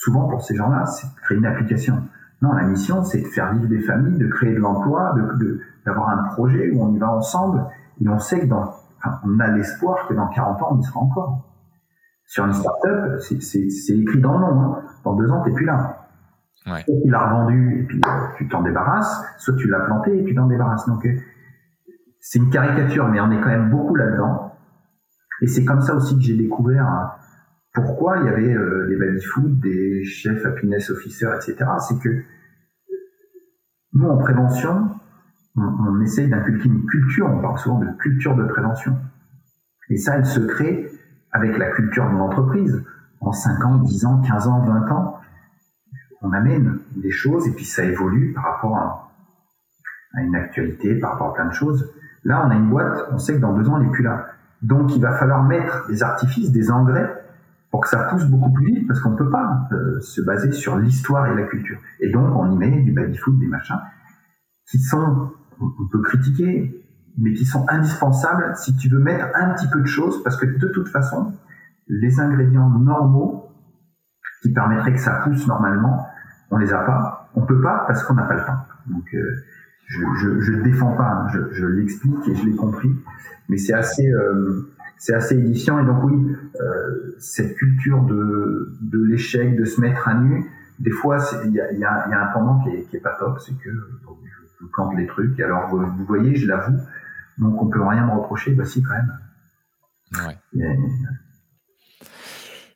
souvent 0.02 0.28
pour 0.28 0.42
ces 0.42 0.56
gens-là, 0.56 0.84
c'est 0.86 1.06
de 1.06 1.20
créer 1.20 1.38
une 1.38 1.46
application. 1.46 2.02
Non, 2.40 2.52
la 2.52 2.64
mission, 2.64 3.04
c'est 3.04 3.20
de 3.20 3.26
faire 3.28 3.52
vivre 3.52 3.68
des 3.68 3.80
familles, 3.80 4.18
de 4.18 4.26
créer 4.26 4.54
de 4.54 4.58
l'emploi, 4.58 5.14
de, 5.16 5.60
d'avoir 5.86 6.08
un 6.08 6.24
projet 6.34 6.70
où 6.72 6.82
on 6.82 6.92
y 6.92 6.98
va 6.98 7.12
ensemble 7.12 7.64
et 8.00 8.08
on 8.08 8.18
sait 8.18 8.40
que 8.40 8.46
dans, 8.46 8.64
enfin, 8.98 9.20
on 9.24 9.38
a 9.38 9.48
l'espoir 9.48 10.08
que 10.08 10.14
dans 10.14 10.26
40 10.26 10.62
ans, 10.62 10.68
on 10.72 10.78
y 10.80 10.82
sera 10.82 11.00
encore. 11.00 11.48
Sur 12.26 12.46
une 12.46 12.52
start-up, 12.52 13.20
c'est 13.20 13.96
écrit 13.96 14.20
dans 14.20 14.38
le 14.38 14.40
nom. 14.40 14.60
Hein. 14.60 14.82
Dans 15.04 15.14
deux 15.14 15.30
ans, 15.30 15.42
t'es 15.42 15.52
plus 15.52 15.66
là. 15.66 16.08
Ouais. 16.66 16.82
Soit 16.84 16.94
tu 17.02 17.10
l'as 17.10 17.28
revendu 17.28 17.80
et 17.80 17.86
puis 17.86 18.00
euh, 18.04 18.10
tu 18.36 18.48
t'en 18.48 18.62
débarrasses, 18.62 19.24
soit 19.38 19.54
tu 19.54 19.68
l'as 19.68 19.80
planté 19.80 20.18
et 20.18 20.24
tu 20.24 20.34
t'en 20.34 20.46
débarrasses. 20.46 20.86
Donc, 20.86 21.04
euh, 21.06 21.14
c'est 22.20 22.38
une 22.38 22.50
caricature, 22.50 23.08
mais 23.08 23.20
on 23.20 23.30
est 23.30 23.40
quand 23.40 23.50
même 23.50 23.70
beaucoup 23.70 23.94
là-dedans. 23.94 24.52
Et 25.42 25.46
c'est 25.46 25.64
comme 25.64 25.80
ça 25.80 25.94
aussi 25.94 26.16
que 26.16 26.22
j'ai 26.22 26.36
découvert 26.36 26.86
hein, 26.86 27.12
pourquoi 27.74 28.18
il 28.18 28.26
y 28.26 28.28
avait 28.28 28.54
euh, 28.54 28.86
des 28.88 28.96
baby 28.96 29.22
food, 29.22 29.60
des 29.60 30.04
chefs 30.04 30.44
happiness 30.44 30.90
officers, 30.90 31.34
etc. 31.36 31.64
C'est 31.88 31.98
que 31.98 32.22
nous, 33.94 34.08
en 34.08 34.18
prévention, 34.18 34.90
on, 35.56 35.62
on 35.62 36.00
essaye 36.00 36.28
d'inculquer 36.28 36.68
une 36.68 36.84
culture, 36.86 37.30
on 37.30 37.40
parle 37.40 37.58
souvent 37.58 37.78
de 37.78 37.90
culture 37.98 38.36
de 38.36 38.44
prévention. 38.44 38.96
Et 39.88 39.96
ça, 39.96 40.16
elle 40.16 40.26
se 40.26 40.40
crée 40.40 40.90
avec 41.32 41.56
la 41.58 41.70
culture 41.70 42.08
de 42.10 42.16
l'entreprise. 42.16 42.84
En 43.20 43.32
5 43.32 43.64
ans, 43.64 43.76
10 43.78 44.04
ans, 44.06 44.20
15 44.20 44.48
ans, 44.48 44.64
20 44.64 44.92
ans, 44.92 45.20
on 46.22 46.32
amène 46.32 46.78
des 46.96 47.10
choses 47.10 47.46
et 47.48 47.52
puis 47.52 47.64
ça 47.64 47.84
évolue 47.84 48.32
par 48.32 48.44
rapport 48.44 48.76
à, 48.76 49.12
à 50.14 50.22
une 50.22 50.34
actualité, 50.34 50.98
par 50.98 51.12
rapport 51.12 51.30
à 51.30 51.34
plein 51.34 51.46
de 51.46 51.54
choses. 51.54 51.92
Là, 52.24 52.44
on 52.46 52.50
a 52.50 52.54
une 52.54 52.68
boîte, 52.68 53.08
on 53.10 53.18
sait 53.18 53.34
que 53.34 53.40
dans 53.40 53.52
deux 53.54 53.68
ans, 53.68 53.78
elle 53.78 53.86
n'est 53.86 53.92
plus 53.92 54.04
là. 54.04 54.26
Donc, 54.60 54.94
il 54.94 55.02
va 55.02 55.12
falloir 55.16 55.42
mettre 55.42 55.88
des 55.88 56.02
artifices, 56.02 56.52
des 56.52 56.70
engrais 56.70 57.21
pour 57.72 57.80
que 57.80 57.88
ça 57.88 58.04
pousse 58.04 58.26
beaucoup 58.26 58.52
plus 58.52 58.66
vite, 58.66 58.86
parce 58.86 59.00
qu'on 59.00 59.12
ne 59.12 59.16
peut 59.16 59.30
pas 59.30 59.66
euh, 59.72 59.98
se 60.00 60.20
baser 60.20 60.52
sur 60.52 60.76
l'histoire 60.76 61.26
et 61.26 61.34
la 61.34 61.44
culture. 61.44 61.78
Et 62.00 62.10
donc, 62.10 62.36
on 62.36 62.52
y 62.52 62.56
met 62.58 62.82
du 62.82 62.92
baby-foot, 62.92 63.38
des 63.38 63.46
machins, 63.46 63.80
qui 64.70 64.78
sont, 64.78 65.32
on 65.58 65.88
peut 65.90 66.02
critiquer, 66.02 66.86
mais 67.18 67.32
qui 67.32 67.46
sont 67.46 67.64
indispensables 67.70 68.52
si 68.56 68.76
tu 68.76 68.90
veux 68.90 68.98
mettre 68.98 69.26
un 69.34 69.54
petit 69.54 69.66
peu 69.68 69.80
de 69.80 69.86
choses, 69.86 70.22
parce 70.22 70.36
que 70.36 70.44
de 70.44 70.68
toute 70.68 70.88
façon, 70.88 71.32
les 71.88 72.20
ingrédients 72.20 72.68
normaux 72.68 73.48
qui 74.42 74.52
permettraient 74.52 74.92
que 74.92 75.00
ça 75.00 75.22
pousse 75.24 75.46
normalement, 75.46 76.06
on 76.50 76.58
les 76.58 76.74
a 76.74 76.84
pas. 76.84 77.30
On 77.34 77.40
peut 77.46 77.62
pas 77.62 77.84
parce 77.86 78.04
qu'on 78.04 78.14
n'a 78.14 78.24
pas 78.24 78.34
le 78.34 78.44
temps. 78.44 78.66
Donc, 78.86 79.14
euh, 79.14 79.44
je, 79.86 80.52
ne 80.52 80.62
défends 80.62 80.94
pas, 80.94 81.08
hein. 81.08 81.26
je, 81.52 81.66
l'explique 81.66 82.28
et 82.28 82.34
je 82.34 82.44
l'ai 82.44 82.56
compris, 82.56 82.90
mais 83.48 83.56
c'est 83.56 83.72
assez, 83.72 84.06
euh, 84.06 84.74
c'est 84.98 85.14
assez 85.14 85.36
édifiant. 85.36 85.78
Et 85.80 85.84
donc 85.84 86.04
oui, 86.04 86.36
euh, 86.60 87.14
cette 87.18 87.56
culture 87.56 88.02
de, 88.04 88.76
de 88.80 89.04
l'échec, 89.04 89.56
de 89.56 89.64
se 89.64 89.80
mettre 89.80 90.08
à 90.08 90.14
nu, 90.14 90.50
des 90.78 90.90
fois, 90.90 91.18
il 91.44 91.52
y 91.52 91.60
a, 91.60 91.72
y, 91.72 91.84
a, 91.84 92.08
y 92.08 92.12
a, 92.12 92.28
un 92.28 92.32
pendant 92.32 92.62
qui 92.62 92.70
est, 92.70 92.82
qui 92.84 92.96
est 92.96 93.00
pas 93.00 93.16
top, 93.18 93.38
c'est 93.40 93.56
que 93.58 93.70
je, 93.70 94.66
plante 94.72 94.96
les 94.96 95.06
trucs. 95.06 95.38
Et 95.38 95.42
alors, 95.42 95.68
vous, 95.68 96.04
voyez, 96.06 96.36
je 96.36 96.46
l'avoue, 96.46 96.78
donc 97.38 97.60
on 97.60 97.66
peut 97.66 97.82
rien 97.82 98.06
me 98.06 98.12
reprocher. 98.12 98.52
Bah 98.52 98.64
si, 98.64 98.82
quand 98.82 98.94
même. 98.94 99.18
Ouais. 100.54 100.78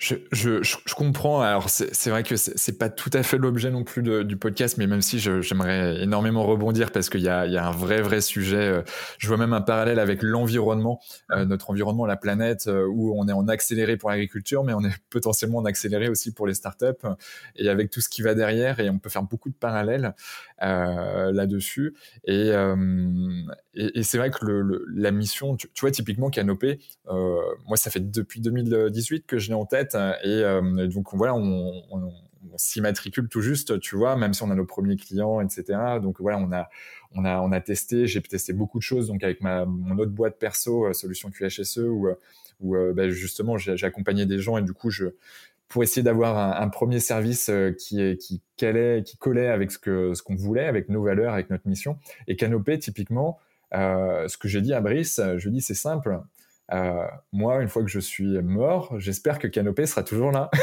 Je, 0.07 0.95
comprends. 0.95 1.41
Alors, 1.41 1.69
c'est 1.69 2.11
vrai 2.11 2.23
que 2.23 2.37
c'est 2.37 2.79
pas 2.79 2.89
tout 2.89 3.11
à 3.13 3.23
fait 3.23 3.39
l'objet 3.39 3.71
non 3.71 3.83
plus 3.85 4.03
du 4.03 4.37
podcast, 4.37 4.77
mais 4.79 4.87
même 4.87 5.03
si 5.03 5.19
j'aimerais 5.19 6.03
énormément 6.03 6.45
rebondir 6.45 6.93
parce 6.93 7.09
qu'il 7.09 7.23
y 7.23 7.29
a, 7.29 7.43
un 7.43 7.71
vrai, 7.71 8.01
vrai 8.03 8.21
sujet. 8.21 8.57
Euh, 8.57 8.83
je 9.19 9.29
vois 9.29 9.37
même 9.37 9.53
un 9.53 9.61
parallèle 9.61 9.99
avec 9.99 10.23
l'environnement, 10.23 11.01
euh, 11.33 11.45
notre 11.45 11.71
environnement, 11.71 12.07
la 12.07 12.17
planète, 12.17 12.67
euh, 12.69 12.87
où 12.87 13.19
on 13.19 13.27
est 13.29 13.33
en 13.33 13.49
accéléré 13.49 13.97
pour 13.97 14.11
l'agriculture, 14.11 14.65
mais 14.65 14.75
on 14.75 14.85
est 14.85 14.95
potentiellement 15.11 15.59
en 15.59 15.65
accéléré 15.65 16.09
aussi 16.09 16.33
pour 16.33 16.47
les 16.47 16.55
startups 16.55 16.87
et 17.57 17.69
avec 17.69 17.91
tout 17.91 18.01
ce 18.01 18.09
qui 18.09 18.23
va 18.23 18.35
derrière. 18.35 18.81
Et 18.81 18.91
on 18.91 18.99
peut 18.99 19.11
faire 19.11 19.25
beaucoup 19.25 19.49
de 19.49 19.55
parallèles 19.55 20.15
là-dessus. 20.61 21.95
Et, 22.25 22.53
c'est 24.03 24.19
vrai 24.19 24.31
que 24.31 24.47
la 24.95 25.11
mission, 25.11 25.57
tu, 25.57 25.69
vois, 25.81 25.91
typiquement 25.91 26.31
Canopé, 26.31 26.79
moi, 27.09 27.77
ça 27.77 27.91
fait 27.91 28.01
depuis 28.01 28.41
2018 28.41 29.27
que 29.27 29.39
je 29.39 29.49
l'ai 29.49 29.55
en 29.55 29.67
tête 29.67 29.96
euh, 29.97 30.85
et, 30.85 30.89
donc 30.89 31.15
voilà, 31.15 31.35
on, 31.35 32.13
s'y 32.57 32.81
matricule 32.81 33.29
tout 33.29 33.43
juste, 33.43 33.81
tu 33.81 33.97
vois, 33.97 34.17
même 34.17 34.33
si 34.33 34.43
on 34.43 34.51
a 34.51 34.55
nos 34.55 34.65
premiers 34.65 34.97
clients, 34.97 35.41
etc. 35.41 35.99
Donc 36.01 36.21
voilà, 36.21 36.39
on 36.39 36.51
a, 36.53 36.69
on 37.13 37.25
a, 37.25 37.41
on 37.41 37.53
a 37.53 37.61
testé, 37.61 38.07
j'ai 38.07 38.23
testé 38.23 38.55
beaucoup 38.55 38.79
de 38.79 38.83
choses, 38.83 39.09
donc 39.09 39.23
avec 39.23 39.43
ma, 39.43 39.67
mon 39.67 39.99
autre 39.99 40.13
boîte 40.13 40.39
perso, 40.39 40.87
euh, 40.87 40.93
Solution 40.95 41.31
QHSE, 41.31 41.79
où, 41.79 42.09
où 42.61 42.77
euh, 42.77 42.95
bah, 42.95 43.11
justement 43.11 43.59
j'ai 43.59 43.85
accompagné 43.85 44.25
des 44.25 44.39
gens 44.39 44.57
et 44.57 44.63
du 44.63 44.73
coup, 44.73 44.89
je, 44.89 45.07
pour 45.69 45.83
essayer 45.83 46.03
d'avoir 46.03 46.63
un, 46.63 46.69
premier 46.69 47.01
service 47.01 47.51
qui, 47.79 48.17
qui, 48.17 48.41
calait, 48.57 49.03
qui 49.03 49.19
collait 49.19 49.49
avec 49.49 49.73
ce 49.73 49.79
qu'on 49.79 50.15
ce 50.15 50.23
qu'on 50.23 50.37
voulait, 50.37 50.67
avec 50.67 50.89
nos 50.89 51.03
valeurs, 51.03 51.35
avec 51.35 51.51
notre 51.51 51.69
mission. 51.69 51.99
Et 52.29 52.37
Canopé, 52.37 52.79
typiquement, 52.79 53.41
ce 53.73 54.37
que 54.39 54.47
j'ai 54.47 54.63
dit 54.63 54.73
à 54.73 54.81
Brice, 54.81 55.21
je 55.37 55.45
lui 55.45 55.57
dis 55.57 55.61
c'est 55.61 55.75
simple, 55.75 56.21
euh, 56.73 57.07
moi, 57.33 57.63
une 57.63 57.69
fois 57.69 57.83
que 57.83 57.89
je 57.89 58.01
suis 58.01 58.41
mort, 58.43 58.99
j'espère 58.99 59.39
que 59.39 59.47
Canopé 59.47 59.87
sera 59.87 60.03
toujours 60.03 60.33
là. 60.33 60.51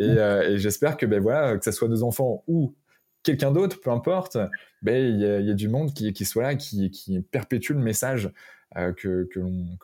Euh, 0.00 0.50
et, 0.50 0.58
j'espère 0.58 0.96
que, 0.96 1.06
ben 1.06 1.20
voilà, 1.20 1.56
que 1.56 1.64
ce 1.64 1.72
soit 1.72 1.88
nos 1.88 2.02
enfants 2.02 2.44
ou 2.46 2.74
quelqu'un 3.22 3.50
d'autre, 3.50 3.80
peu 3.80 3.90
importe, 3.90 4.36
ben 4.82 4.96
il 4.96 5.20
y, 5.20 5.46
y, 5.46 5.50
a 5.50 5.54
du 5.54 5.68
monde 5.68 5.92
qui, 5.92 6.24
soit 6.24 6.42
là, 6.42 6.54
qui, 6.54 7.20
perpétue 7.30 7.72
le 7.72 7.80
message 7.80 8.30
euh, 8.76 8.92
que, 8.92 9.28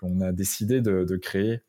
l'on 0.03 0.21
a 0.21 0.33
décidé 0.33 0.81
de, 0.81 1.17
créer 1.17 1.61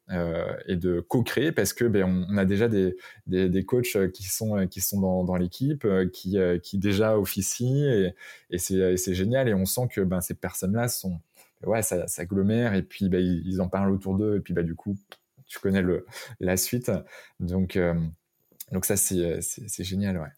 et 0.68 0.76
de 0.76 1.00
co-créer 1.00 1.52
parce 1.52 1.74
que 1.74 1.86
ben, 1.86 2.26
on, 2.30 2.38
a 2.38 2.46
déjà 2.46 2.68
des, 2.68 2.96
des, 3.28 3.64
coachs 3.64 4.12
qui 4.12 4.24
sont, 4.24 4.68
qui 4.68 4.82
sont 4.82 5.00
dans, 5.00 5.24
dans 5.24 5.36
l'équipe, 5.36 5.88
qui, 6.14 6.38
qui 6.62 6.78
déjà 6.78 7.18
officient 7.18 7.90
et, 7.90 8.14
et 8.50 8.58
c'est 8.58 9.14
génial 9.14 9.48
et 9.50 9.54
on 9.54 9.66
sent 9.66 9.88
que 9.92 10.02
ben, 10.02 10.22
ces 10.22 10.36
personnes-là 10.36 10.88
sont 10.88 11.20
ouais, 11.66 11.82
ça, 11.82 12.08
ça 12.08 12.26
glomère 12.26 12.74
et 12.74 12.84
puis 12.84 13.10
bah, 13.10 13.20
ils, 13.20 13.62
en 13.62 13.70
parlent 13.70 13.92
autour 13.92 14.18
d'eux 14.18 14.38
et 14.38 14.40
puis 14.40 14.54
bah, 14.54 14.64
du 14.64 14.76
coup, 14.76 14.96
tu 15.48 15.60
connais 15.60 15.82
le, 15.82 16.06
la 16.40 16.58
suite. 16.58 16.92
Donc, 17.40 17.76
euh, 17.76 17.94
donc 18.72 18.86
ça, 18.86 18.96
c'est 18.96 19.42
génial, 19.84 20.18
ouais. 20.18 20.30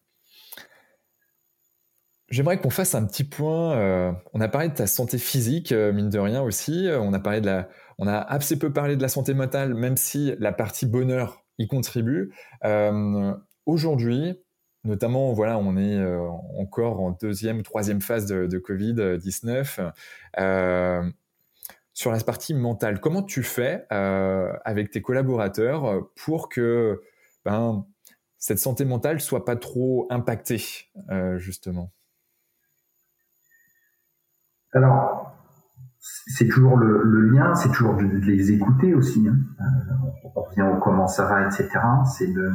J'aimerais 2.30 2.58
qu'on 2.58 2.70
fasse 2.70 2.94
un 2.94 3.06
petit 3.06 3.22
point. 3.22 4.16
on 4.32 4.40
a 4.40 4.48
parlé 4.48 4.68
de 4.68 4.74
ta 4.74 4.86
santé 4.86 5.18
physique, 5.18 5.72
mine 5.72 6.08
de 6.08 6.18
rien 6.18 6.42
aussi. 6.42 6.88
On 6.90 7.12
a 7.12 7.20
parlé 7.20 7.40
de 7.40 7.46
la, 7.46 7.68
on 7.98 8.08
a 8.08 8.16
assez 8.16 8.58
peu 8.58 8.72
parlé 8.72 8.96
de 8.96 9.02
la 9.02 9.08
santé 9.08 9.34
mentale, 9.34 9.74
même 9.74 9.96
si 9.96 10.34
la 10.38 10.52
partie 10.52 10.86
bonheur 10.86 11.44
y 11.58 11.68
contribue. 11.68 12.34
Aujourd'hui, 13.66 14.40
notamment, 14.84 15.32
voilà, 15.32 15.58
on 15.58 15.76
est 15.76 15.98
encore 16.58 17.00
en 17.00 17.12
deuxième, 17.12 17.62
troisième 17.62 18.00
phase 18.00 18.26
de, 18.26 18.46
de 18.46 18.58
Covid-19 18.58 19.92
sur 21.94 22.10
la 22.10 22.18
partie 22.18 22.54
mentale, 22.54 23.00
comment 23.00 23.22
tu 23.22 23.42
fais 23.42 23.86
euh, 23.92 24.52
avec 24.64 24.90
tes 24.90 25.00
collaborateurs 25.00 26.08
pour 26.16 26.48
que 26.48 27.00
ben, 27.44 27.86
cette 28.36 28.58
santé 28.58 28.84
mentale 28.84 29.20
soit 29.20 29.44
pas 29.44 29.56
trop 29.56 30.08
impactée, 30.10 30.62
euh, 31.10 31.38
justement? 31.38 31.92
Alors, 34.72 35.32
c'est 36.00 36.48
toujours 36.48 36.76
le, 36.76 37.30
lien, 37.30 37.54
c'est 37.54 37.70
toujours 37.70 37.94
de, 37.94 38.02
les 38.02 38.50
écouter 38.50 38.92
aussi. 38.92 39.24
Hein. 39.28 39.36
Euh, 39.60 40.30
on 40.34 40.42
revient 40.42 40.62
au 40.62 40.80
comment 40.80 41.06
ça 41.06 41.26
va, 41.26 41.46
etc. 41.46 41.68
C'est 42.16 42.26
de, 42.26 42.50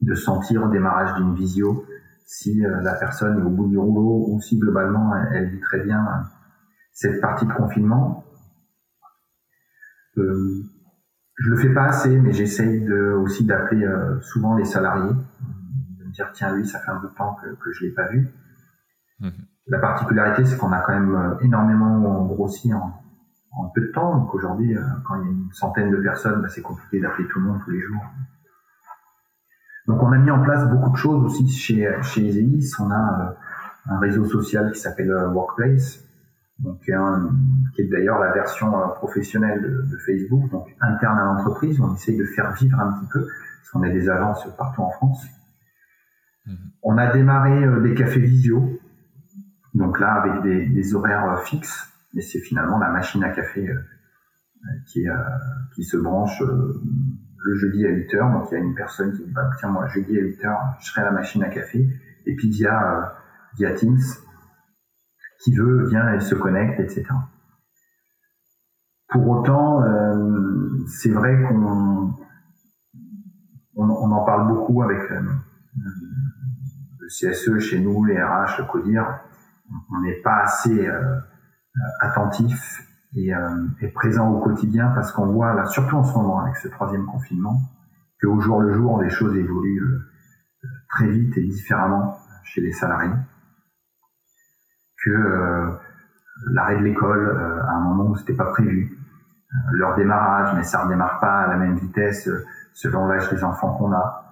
de 0.00 0.14
sentir 0.14 0.64
au 0.64 0.68
démarrage 0.68 1.14
d'une 1.14 1.34
visio 1.34 1.84
si 2.26 2.60
la 2.60 2.94
personne 2.94 3.38
est 3.38 3.42
au 3.42 3.50
bout 3.50 3.68
du 3.68 3.78
rouleau 3.78 4.26
ou 4.28 4.40
si 4.40 4.58
globalement 4.58 5.16
elle, 5.16 5.28
elle 5.32 5.48
vit 5.50 5.60
très 5.60 5.80
bien 5.80 6.04
cette 6.92 7.20
partie 7.20 7.46
de 7.46 7.52
confinement 7.52 8.24
euh, 10.18 10.64
je 11.36 11.50
le 11.50 11.56
fais 11.56 11.72
pas 11.72 11.84
assez, 11.84 12.18
mais 12.18 12.32
j'essaye 12.32 12.80
de, 12.80 13.12
aussi 13.12 13.44
d'appeler 13.44 13.84
euh, 13.84 14.20
souvent 14.20 14.56
les 14.56 14.64
salariés, 14.64 15.12
de 15.12 16.04
me 16.04 16.12
dire 16.12 16.30
tiens 16.32 16.54
lui 16.54 16.66
ça 16.66 16.80
fait 16.80 16.90
un 16.90 16.96
bout 16.96 17.08
de 17.08 17.14
temps 17.14 17.36
que, 17.40 17.54
que 17.54 17.72
je 17.72 17.84
l'ai 17.84 17.92
pas 17.92 18.08
vu. 18.08 18.28
Mhm. 19.20 19.32
La 19.68 19.78
particularité 19.78 20.44
c'est 20.44 20.56
qu'on 20.56 20.72
a 20.72 20.80
quand 20.80 20.92
même 20.92 21.14
euh, 21.14 21.38
énormément 21.42 22.24
grossi 22.26 22.72
en, 22.74 22.92
en 23.52 23.68
peu 23.68 23.82
de 23.82 23.92
temps. 23.92 24.16
Donc 24.18 24.34
aujourd'hui, 24.34 24.76
quand 25.04 25.22
il 25.22 25.26
y 25.26 25.28
a 25.28 25.30
une 25.30 25.52
centaine 25.52 25.90
de 25.90 25.98
personnes, 25.98 26.42
bah, 26.42 26.48
c'est 26.48 26.62
compliqué 26.62 27.00
d'appeler 27.00 27.28
tout 27.28 27.38
le 27.38 27.46
monde 27.46 27.60
tous 27.64 27.70
les 27.70 27.80
jours. 27.80 28.02
Donc 29.88 30.02
on 30.02 30.12
a 30.12 30.18
mis 30.18 30.30
en 30.30 30.42
place 30.42 30.68
beaucoup 30.68 30.90
de 30.90 30.96
choses 30.96 31.24
aussi 31.24 31.48
chez 31.48 31.90
chez. 32.02 32.46
On 32.78 32.90
a 32.90 33.36
un 33.86 33.98
réseau 33.98 34.26
social 34.26 34.70
qui 34.70 34.78
s'appelle 34.78 35.10
Workplace, 35.32 36.04
donc 36.58 36.80
qui 36.82 37.82
est 37.82 37.88
d'ailleurs 37.88 38.18
la 38.18 38.32
version 38.32 38.78
euh, 38.78 38.88
professionnelle 38.88 39.62
de, 39.62 39.96
Facebook, 40.04 40.50
donc 40.50 40.68
interne 40.80 41.18
à 41.18 41.24
l'entreprise. 41.24 41.80
On 41.80 41.94
essaye 41.94 42.18
de 42.18 42.24
faire 42.24 42.52
vivre 42.52 42.78
un 42.78 42.92
petit 42.92 43.08
peu, 43.12 43.20
parce 43.20 43.70
qu'on 43.72 43.82
a 43.82 43.88
des 43.88 44.10
agences 44.10 44.46
partout 44.56 44.82
en 44.82 44.90
France. 44.90 45.26
Mhm. 46.46 46.56
On 46.82 46.98
a 46.98 47.10
démarré 47.10 47.64
euh, 47.64 47.80
des 47.80 47.94
cafés 47.94 48.20
visio, 48.20 48.78
donc 49.74 49.98
là 50.00 50.12
avec 50.14 50.42
des, 50.42 50.66
des 50.66 50.94
horaires 50.94 51.30
euh, 51.30 51.36
fixes, 51.38 51.90
mais 52.12 52.20
c'est 52.20 52.40
finalement 52.40 52.78
la 52.78 52.90
machine 52.90 53.24
à 53.24 53.30
café 53.30 53.70
qui, 54.86 55.06
qui 55.74 55.84
se 55.84 55.96
branche 55.96 56.42
le 57.44 57.56
jeudi 57.56 57.86
à 57.86 57.90
8 57.90 58.14
heures. 58.14 58.32
Donc 58.32 58.48
il 58.50 58.54
y 58.54 58.56
a 58.56 58.60
une 58.60 58.74
personne 58.74 59.12
qui 59.12 59.24
dit 59.24 59.32
bah, 59.32 59.50
tiens 59.58 59.70
moi 59.70 59.86
jeudi 59.88 60.18
à 60.18 60.22
8 60.22 60.44
heures 60.44 60.76
je 60.80 60.86
serai 60.86 61.02
à 61.02 61.04
la 61.04 61.12
machine 61.12 61.42
à 61.42 61.48
café, 61.48 61.86
et 62.26 62.34
puis 62.36 62.50
via 62.50 63.14
via 63.56 63.72
Teams 63.72 63.98
qui 65.42 65.54
veut 65.54 65.86
vient 65.88 66.12
et 66.14 66.20
se 66.20 66.34
connecte, 66.34 66.80
etc. 66.80 67.04
Pour 69.08 69.26
autant, 69.28 69.82
euh, 69.82 70.84
c'est 70.86 71.10
vrai 71.10 71.42
qu'on 71.42 72.14
on, 73.76 74.10
en 74.10 74.24
parle 74.24 74.48
beaucoup 74.48 74.82
avec 74.82 75.10
euh, 75.10 75.20
le 77.00 77.06
CSE 77.08 77.58
chez 77.58 77.80
nous, 77.80 78.04
les 78.04 78.20
RH, 78.20 78.58
le 78.58 78.64
CODIR. 78.64 79.20
On 79.70 80.00
n'est 80.02 80.20
pas 80.22 80.42
assez 80.42 80.86
euh, 80.86 81.18
attentif 82.00 82.82
et, 83.14 83.32
et, 83.80 83.88
présent 83.88 84.30
au 84.30 84.40
quotidien 84.40 84.92
parce 84.94 85.12
qu'on 85.12 85.26
voit, 85.26 85.54
là, 85.54 85.64
surtout 85.66 85.96
en 85.96 86.04
ce 86.04 86.12
moment 86.14 86.40
avec 86.40 86.56
ce 86.56 86.68
troisième 86.68 87.06
confinement, 87.06 87.58
qu'au 88.20 88.38
jour 88.40 88.60
le 88.60 88.72
jour, 88.74 89.00
les 89.00 89.10
choses 89.10 89.34
évoluent 89.36 90.00
très 90.90 91.08
vite 91.08 91.36
et 91.38 91.44
différemment 91.44 92.18
chez 92.44 92.60
les 92.60 92.72
salariés 92.72 93.14
que 95.04 95.10
euh, 95.10 95.70
l'arrêt 96.52 96.76
de 96.78 96.82
l'école 96.82 97.28
euh, 97.28 97.62
à 97.62 97.72
un 97.72 97.80
moment 97.80 98.10
où 98.10 98.16
c'était 98.16 98.34
pas 98.34 98.46
prévu, 98.46 98.98
euh, 99.52 99.56
leur 99.72 99.94
démarrage, 99.96 100.54
mais 100.56 100.62
ça 100.62 100.82
redémarre 100.82 101.18
pas 101.20 101.40
à 101.40 101.46
la 101.48 101.56
même 101.56 101.76
vitesse 101.76 102.28
selon 102.74 103.06
l'âge 103.06 103.30
des 103.30 103.42
enfants 103.44 103.74
qu'on 103.76 103.92
a. 103.92 104.24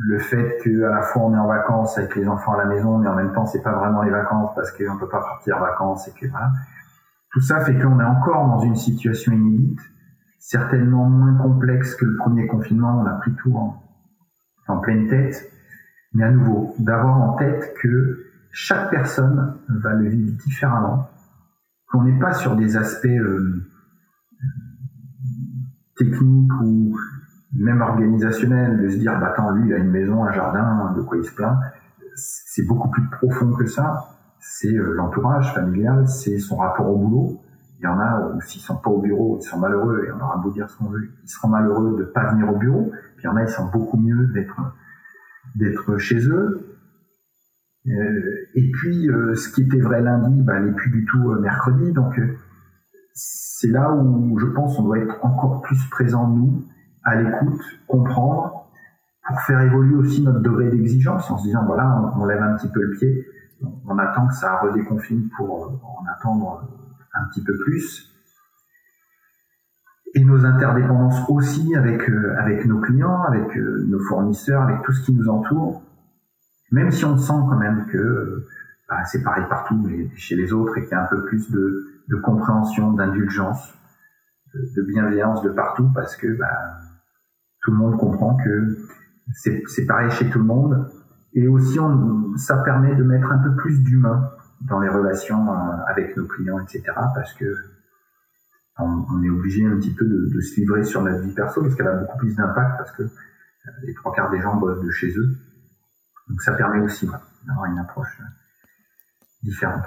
Le 0.00 0.18
fait 0.18 0.58
que 0.62 0.84
à 0.84 0.94
la 0.94 1.02
fois 1.02 1.22
on 1.22 1.34
est 1.34 1.38
en 1.38 1.48
vacances 1.48 1.98
avec 1.98 2.14
les 2.14 2.28
enfants 2.28 2.54
à 2.54 2.58
la 2.58 2.66
maison, 2.66 2.98
mais 2.98 3.08
en 3.08 3.14
même 3.14 3.32
temps 3.32 3.46
c'est 3.46 3.62
pas 3.62 3.72
vraiment 3.72 4.02
les 4.02 4.10
vacances 4.10 4.54
parce 4.54 4.70
qu'on 4.72 4.96
peut 4.98 5.08
pas 5.08 5.20
partir 5.20 5.56
en 5.56 5.60
vacances 5.60 6.06
et 6.08 6.12
que 6.12 6.30
voilà. 6.30 6.50
Tout 7.32 7.40
ça 7.40 7.64
fait 7.64 7.78
qu'on 7.78 8.00
est 8.00 8.04
encore 8.04 8.46
dans 8.46 8.60
une 8.60 8.76
situation 8.76 9.32
inédite, 9.32 9.80
certainement 10.38 11.08
moins 11.08 11.34
complexe 11.34 11.94
que 11.94 12.06
le 12.06 12.16
premier 12.16 12.46
confinement. 12.46 13.00
On 13.00 13.06
a 13.06 13.14
pris 13.14 13.34
tout 13.34 13.54
en, 13.54 14.78
pleine 14.80 15.08
tête, 15.08 15.50
mais 16.14 16.24
à 16.24 16.30
nouveau 16.30 16.74
d'avoir 16.78 17.20
en 17.20 17.36
tête 17.36 17.74
que 17.80 18.26
chaque 18.50 18.90
personne 18.90 19.56
va 19.68 19.94
le 19.94 20.08
vivre 20.08 20.36
différemment, 20.38 21.08
qu'on 21.90 22.02
n'est 22.02 22.18
pas 22.18 22.32
sur 22.32 22.56
des 22.56 22.76
aspects 22.76 23.06
euh, 23.06 23.66
techniques 25.96 26.52
ou 26.62 26.98
même 27.54 27.80
organisationnels, 27.80 28.82
de 28.82 28.88
se 28.88 28.96
dire, 28.96 29.18
bah 29.18 29.28
attends, 29.28 29.50
lui, 29.52 29.68
il 29.68 29.74
a 29.74 29.78
une 29.78 29.90
maison, 29.90 30.24
un 30.24 30.32
jardin, 30.32 30.92
de 30.96 31.02
quoi 31.02 31.16
il 31.18 31.24
se 31.24 31.34
plaint. 31.34 31.58
C'est 32.14 32.66
beaucoup 32.66 32.90
plus 32.90 33.08
profond 33.10 33.52
que 33.52 33.66
ça. 33.66 34.17
C'est 34.40 34.74
euh, 34.74 34.94
l'entourage 34.94 35.54
familial, 35.54 36.06
c'est 36.08 36.38
son 36.38 36.56
rapport 36.56 36.88
au 36.88 36.96
boulot. 36.96 37.40
Il 37.80 37.84
y 37.84 37.86
en 37.86 37.98
a 37.98 38.32
où 38.34 38.40
s'ils 38.40 38.60
sont 38.60 38.76
pas 38.76 38.90
au 38.90 39.00
bureau, 39.00 39.38
ils 39.40 39.44
sont 39.44 39.58
malheureux, 39.58 40.04
et 40.06 40.12
on 40.12 40.20
aura 40.20 40.36
beau 40.38 40.50
dire 40.50 40.68
ce 40.68 40.76
qu'on 40.78 40.90
veut, 40.90 41.10
ils 41.22 41.28
seront 41.28 41.48
malheureux 41.48 41.96
de 41.98 42.04
pas 42.04 42.32
venir 42.32 42.52
au 42.52 42.56
bureau. 42.56 42.90
Puis 43.16 43.24
il 43.24 43.26
y 43.26 43.28
en 43.28 43.36
a, 43.36 43.42
ils 43.42 43.48
sont 43.48 43.70
beaucoup 43.70 43.98
mieux 43.98 44.26
d'être 44.34 44.60
d'être 45.54 45.98
chez 45.98 46.28
eux. 46.28 46.78
Euh, 47.86 48.48
et 48.54 48.70
puis, 48.70 49.08
euh, 49.08 49.34
ce 49.34 49.50
qui 49.50 49.62
était 49.62 49.80
vrai 49.80 50.02
lundi, 50.02 50.42
bah, 50.42 50.60
n'est 50.60 50.72
plus 50.72 50.90
du 50.90 51.04
tout 51.06 51.30
euh, 51.30 51.40
mercredi. 51.40 51.92
Donc, 51.92 52.20
c'est 53.14 53.70
là 53.70 53.92
où 53.92 54.38
je 54.38 54.46
pense 54.46 54.78
on 54.78 54.84
doit 54.84 54.98
être 54.98 55.24
encore 55.24 55.62
plus 55.62 55.78
présent, 55.90 56.28
nous, 56.28 56.66
à 57.04 57.20
l'écoute, 57.20 57.60
comprendre, 57.86 58.70
pour 59.26 59.40
faire 59.42 59.60
évoluer 59.60 59.96
aussi 59.96 60.22
notre 60.22 60.40
degré 60.40 60.70
d'exigence 60.70 61.30
en 61.30 61.38
se 61.38 61.44
disant, 61.44 61.64
voilà, 61.66 62.12
on, 62.16 62.24
lève 62.24 62.42
un 62.42 62.56
petit 62.56 62.68
peu 62.68 62.80
le 62.82 62.90
pied, 62.96 63.26
on 63.60 63.98
attend 63.98 64.28
que 64.28 64.34
ça 64.34 64.58
redéconfine 64.58 65.28
pour 65.36 65.80
en 65.82 66.04
attendre 66.10 66.68
un 67.14 67.28
petit 67.28 67.42
peu 67.42 67.56
plus. 67.58 68.14
Et 70.14 70.24
nos 70.24 70.44
interdépendances 70.44 71.28
aussi 71.28 71.74
avec, 71.76 72.08
avec 72.38 72.64
nos 72.64 72.80
clients, 72.80 73.22
avec 73.22 73.54
nos 73.56 74.00
fournisseurs, 74.08 74.62
avec 74.62 74.82
tout 74.82 74.92
ce 74.92 75.04
qui 75.04 75.12
nous 75.12 75.28
entoure, 75.28 75.82
même 76.70 76.90
si 76.90 77.04
on 77.04 77.16
sent 77.16 77.32
quand 77.48 77.56
même 77.56 77.86
que 77.86 78.46
bah, 78.88 79.04
c'est 79.04 79.22
pareil 79.22 79.44
partout 79.48 79.86
et 79.88 80.10
chez 80.16 80.36
les 80.36 80.52
autres 80.52 80.78
et 80.78 80.82
qu'il 80.82 80.92
y 80.92 80.94
a 80.94 81.02
un 81.02 81.06
peu 81.06 81.22
plus 81.24 81.50
de, 81.50 82.02
de 82.08 82.16
compréhension, 82.16 82.92
d'indulgence, 82.92 83.74
de, 84.54 84.82
bienveillance 84.82 85.42
de 85.42 85.50
partout 85.50 85.90
parce 85.94 86.16
que 86.16 86.26
bah, 86.38 86.76
tout 87.62 87.70
le 87.70 87.76
monde 87.76 87.98
comprend 87.98 88.36
que 88.36 88.76
c'est 89.34 89.86
pareil 89.86 90.10
chez 90.10 90.30
tout 90.30 90.38
le 90.38 90.46
monde 90.46 90.90
et 91.34 91.46
aussi 91.48 91.78
on, 91.78 92.36
ça 92.36 92.58
permet 92.58 92.94
de 92.94 93.02
mettre 93.02 93.30
un 93.30 93.38
peu 93.38 93.54
plus 93.56 93.82
d'humain 93.82 94.30
dans 94.62 94.80
les 94.80 94.88
relations 94.88 95.52
euh, 95.52 95.76
avec 95.86 96.16
nos 96.16 96.26
clients, 96.26 96.58
etc. 96.60 96.82
Parce 97.14 97.34
que 97.34 97.54
on, 98.80 99.22
est 99.22 99.30
obligé 99.30 99.66
un 99.66 99.76
petit 99.76 99.92
peu 99.92 100.04
de, 100.04 100.30
de, 100.32 100.40
se 100.40 100.60
livrer 100.60 100.84
sur 100.84 101.02
notre 101.02 101.20
vie 101.22 101.34
perso 101.34 101.60
parce 101.62 101.74
qu'elle 101.74 101.88
a 101.88 101.96
beaucoup 101.96 102.18
plus 102.18 102.36
d'impact 102.36 102.78
parce 102.78 102.92
que 102.92 103.02
euh, 103.02 103.70
les 103.82 103.94
trois 103.94 104.12
quarts 104.12 104.30
des 104.30 104.40
gens 104.40 104.56
bossent 104.56 104.82
de 104.82 104.90
chez 104.90 105.10
eux. 105.18 105.36
Donc 106.28 106.40
ça 106.42 106.52
permet 106.52 106.80
aussi 106.80 107.06
d'avoir 107.46 107.66
une 107.66 107.78
approche 107.78 108.20
euh, 108.20 108.24
différente. 109.42 109.84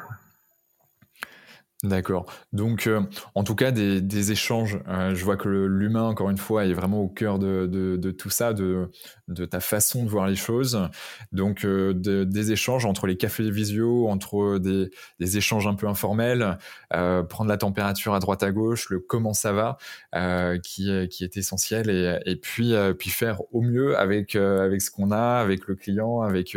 D'accord. 1.84 2.28
Donc, 2.53 2.86
euh, 2.86 3.02
en 3.34 3.44
tout 3.44 3.56
cas, 3.56 3.72
des, 3.72 4.32
échanges. 4.32 4.78
Euh, 4.88 5.16
je 5.16 5.26
vois 5.26 5.36
que 5.36 5.49
l'humain, 5.49 6.03
encore 6.03 6.30
une 6.30 6.38
fois, 6.38 6.66
est 6.68 6.74
vraiment 6.74 7.02
au 7.02 7.08
cœur 7.08 7.40
de, 7.40 8.12
tout 8.12 8.30
ça, 8.30 8.53
de, 8.53 8.91
ta 9.49 9.60
façon 9.60 10.03
de 10.03 10.10
voir 10.10 10.28
les 10.28 10.36
choses. 10.36 10.88
Donc, 11.32 11.66
euh, 11.66 11.94
des 11.94 12.52
échanges 12.52 12.86
entre 12.86 13.08
les 13.08 13.18
cafés 13.18 13.49
visio, 13.49 14.08
entre 14.10 14.60
des, 14.60 14.91
échanges 15.38 15.66
un 15.66 15.74
peu 15.74 15.88
informels, 15.88 16.60
prendre 16.91 17.49
la 17.49 17.58
température 17.58 18.14
à 18.14 18.20
droite 18.20 18.44
à 18.44 18.52
gauche, 18.52 18.91
le 18.91 18.99
comment 18.99 19.34
ça 19.34 19.52
va, 19.52 19.78
qui, 20.60 21.08
qui 21.10 21.24
est 21.24 21.36
essentiel, 21.36 21.90
et, 21.90 22.20
et 22.28 22.36
puis, 22.36 22.76
puis 22.99 23.10
faire 23.10 23.41
au 23.52 23.62
mieux 23.62 23.98
avec, 23.98 24.36
avec 24.36 24.82
ce 24.82 24.91
qu'on 24.91 25.10
a, 25.10 25.40
avec 25.40 25.66
le 25.66 25.74
client, 25.74 26.22
avec, 26.22 26.56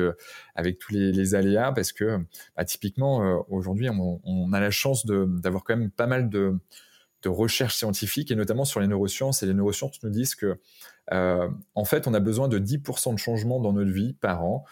avec 0.55 0.79
tous 0.79 0.93
les, 0.93 1.35
aléas, 1.35 1.73
parce 1.73 1.93
que 1.93 2.19
bah, 2.57 2.65
typiquement, 2.65 3.45
aujourd'hui, 3.49 3.89
on, 3.91 4.53
a 4.53 4.61
la 4.61 4.71
chance 4.71 5.07
d'avoir 5.07 5.65
quand 5.65 5.77
même 5.77 5.91
pas 5.91 6.07
mal 6.07 6.29
de, 6.29 6.59
recherche 7.27 7.77
scientifique 7.77 8.31
et 8.31 8.35
notamment 8.35 8.67
sur 8.67 8.81
les 8.81 8.87
neurosciences. 8.87 9.43
Et 9.43 9.47
les 9.47 9.55
neurosciences 9.55 10.03
nous 10.03 10.11
disent 10.11 10.35
que 10.35 10.59
en 11.11 11.85
fait, 11.85 12.07
on 12.07 12.15
a 12.15 12.21
besoin 12.21 12.49
de 12.49 12.59
10% 12.59 13.15
de 13.15 13.19
changement 13.19 13.61
dans 13.61 13.73
notre 13.73 13.91
vie 13.91 14.13
par 14.13 14.45
an 14.45 14.65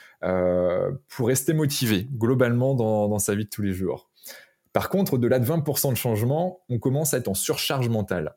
pour 1.08 1.28
rester 1.28 1.54
motivé 1.54 2.08
globalement 2.12 2.74
dans, 2.74 3.08
dans, 3.08 3.18
sa 3.18 3.34
vie 3.34 3.44
de 3.44 3.50
tous 3.50 3.62
les 3.62 3.72
jours. 3.72 4.10
Par 4.72 4.88
contre, 4.88 5.14
au-delà 5.14 5.38
de 5.38 5.46
20% 5.46 5.90
de 5.90 5.96
changement, 5.96 6.60
on 6.68 6.78
commence 6.78 7.14
à 7.14 7.18
être 7.18 7.28
en 7.28 7.34
surcharge 7.34 7.88
mentale. 7.88 8.36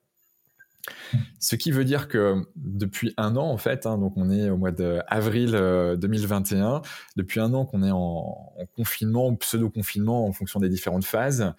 Ce 1.40 1.56
qui 1.56 1.72
veut 1.72 1.86
dire 1.86 2.08
que 2.08 2.36
depuis 2.56 3.14
un 3.18 3.36
an, 3.36 3.50
en 3.50 3.58
fait, 3.58 3.86
hein, 3.86 3.98
donc 3.98 4.14
on 4.16 4.30
est 4.30 4.50
au 4.50 4.58
mois 4.58 4.72
d'avril 4.72 5.52
2021, 5.52 6.76
euh, 6.76 6.80
depuis 7.16 7.40
un 7.40 7.54
an 7.54 7.66
qu'on 7.66 7.84
est 7.84 7.92
en, 7.92 7.98
en 7.98 8.66
confinement, 8.76 9.34
pseudo-confinement 9.36 10.26
en 10.26 10.32
fonction 10.32 10.60
des 10.60 10.70
différentes 10.70 11.06
phases, 11.06 11.54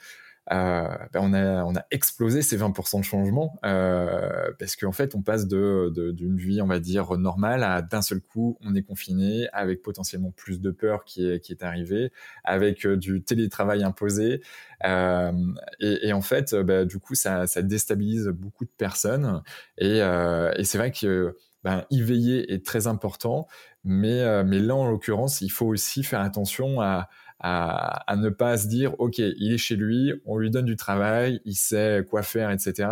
ben 0.51 1.09
on, 1.15 1.33
a, 1.33 1.65
on 1.65 1.75
a 1.75 1.85
explosé 1.91 2.43
ces 2.43 2.57
20% 2.57 3.01
de 3.01 3.05
changement 3.05 3.59
euh, 3.65 4.51
parce 4.59 4.77
qu'en 4.77 4.93
fait, 4.93 5.15
on 5.15 5.23
passe 5.23 5.47
de, 5.47 5.93
d'une 6.13 6.37
vie, 6.37 6.63
on 6.63 6.67
va 6.67 6.79
dire, 6.79 7.17
normale 7.19 7.65
à 7.65 7.83
d'un 7.83 8.03
seul 8.03 8.21
coup, 8.21 8.57
on 8.63 8.75
est 8.75 8.83
confiné 8.83 9.49
avec 9.53 9.83
potentiellement 9.83 10.31
plus 10.31 10.61
de 10.61 10.71
peur 10.71 11.05
qui 11.05 11.29
est, 11.29 11.41
qui 11.41 11.53
est 11.53 11.65
arrivé, 11.65 12.13
avec 12.45 12.87
euh, 12.87 12.97
du 12.97 13.23
télétravail 13.23 13.83
imposé. 13.83 14.41
Euh, 14.85 15.33
et, 15.81 16.09
et, 16.09 16.13
en 16.13 16.23
fait, 16.23 16.55
ben, 16.55 16.87
du 16.87 16.99
coup, 16.99 17.15
ça, 17.15 17.47
ça 17.47 17.63
déstabilise 17.63 18.29
beaucoup 18.29 18.65
de 18.65 18.71
personnes. 18.77 19.43
Et, 19.79 20.01
euh, 20.03 20.53
et 20.57 20.65
c'est 20.65 20.79
vrai 20.79 20.93
que 20.93 21.37
ben, 21.65 21.85
y 21.91 22.01
veiller 22.01 22.53
est 22.53 22.65
très 22.65 22.87
important, 22.87 23.49
mais, 23.83 24.21
euh, 24.21 24.45
mais 24.45 24.61
là, 24.61 24.77
en 24.77 24.89
l'occurrence, 24.89 25.41
il 25.41 25.51
faut 25.51 25.67
aussi 25.67 26.05
faire 26.05 26.21
attention 26.21 26.81
à 26.81 27.09
à, 27.41 28.17
ne 28.17 28.29
pas 28.31 28.57
se 28.57 28.67
dire, 28.67 28.99
OK, 28.99 29.19
il 29.19 29.53
est 29.53 29.59
chez 29.59 29.77
lui, 29.77 30.13
on 30.25 30.39
lui 30.39 30.51
donne 30.51 30.65
du 30.65 30.77
travail, 30.77 31.41
il 31.45 31.55
sait 31.55 32.05
quoi 32.09 32.23
faire, 32.23 32.51
etc. 32.51 32.89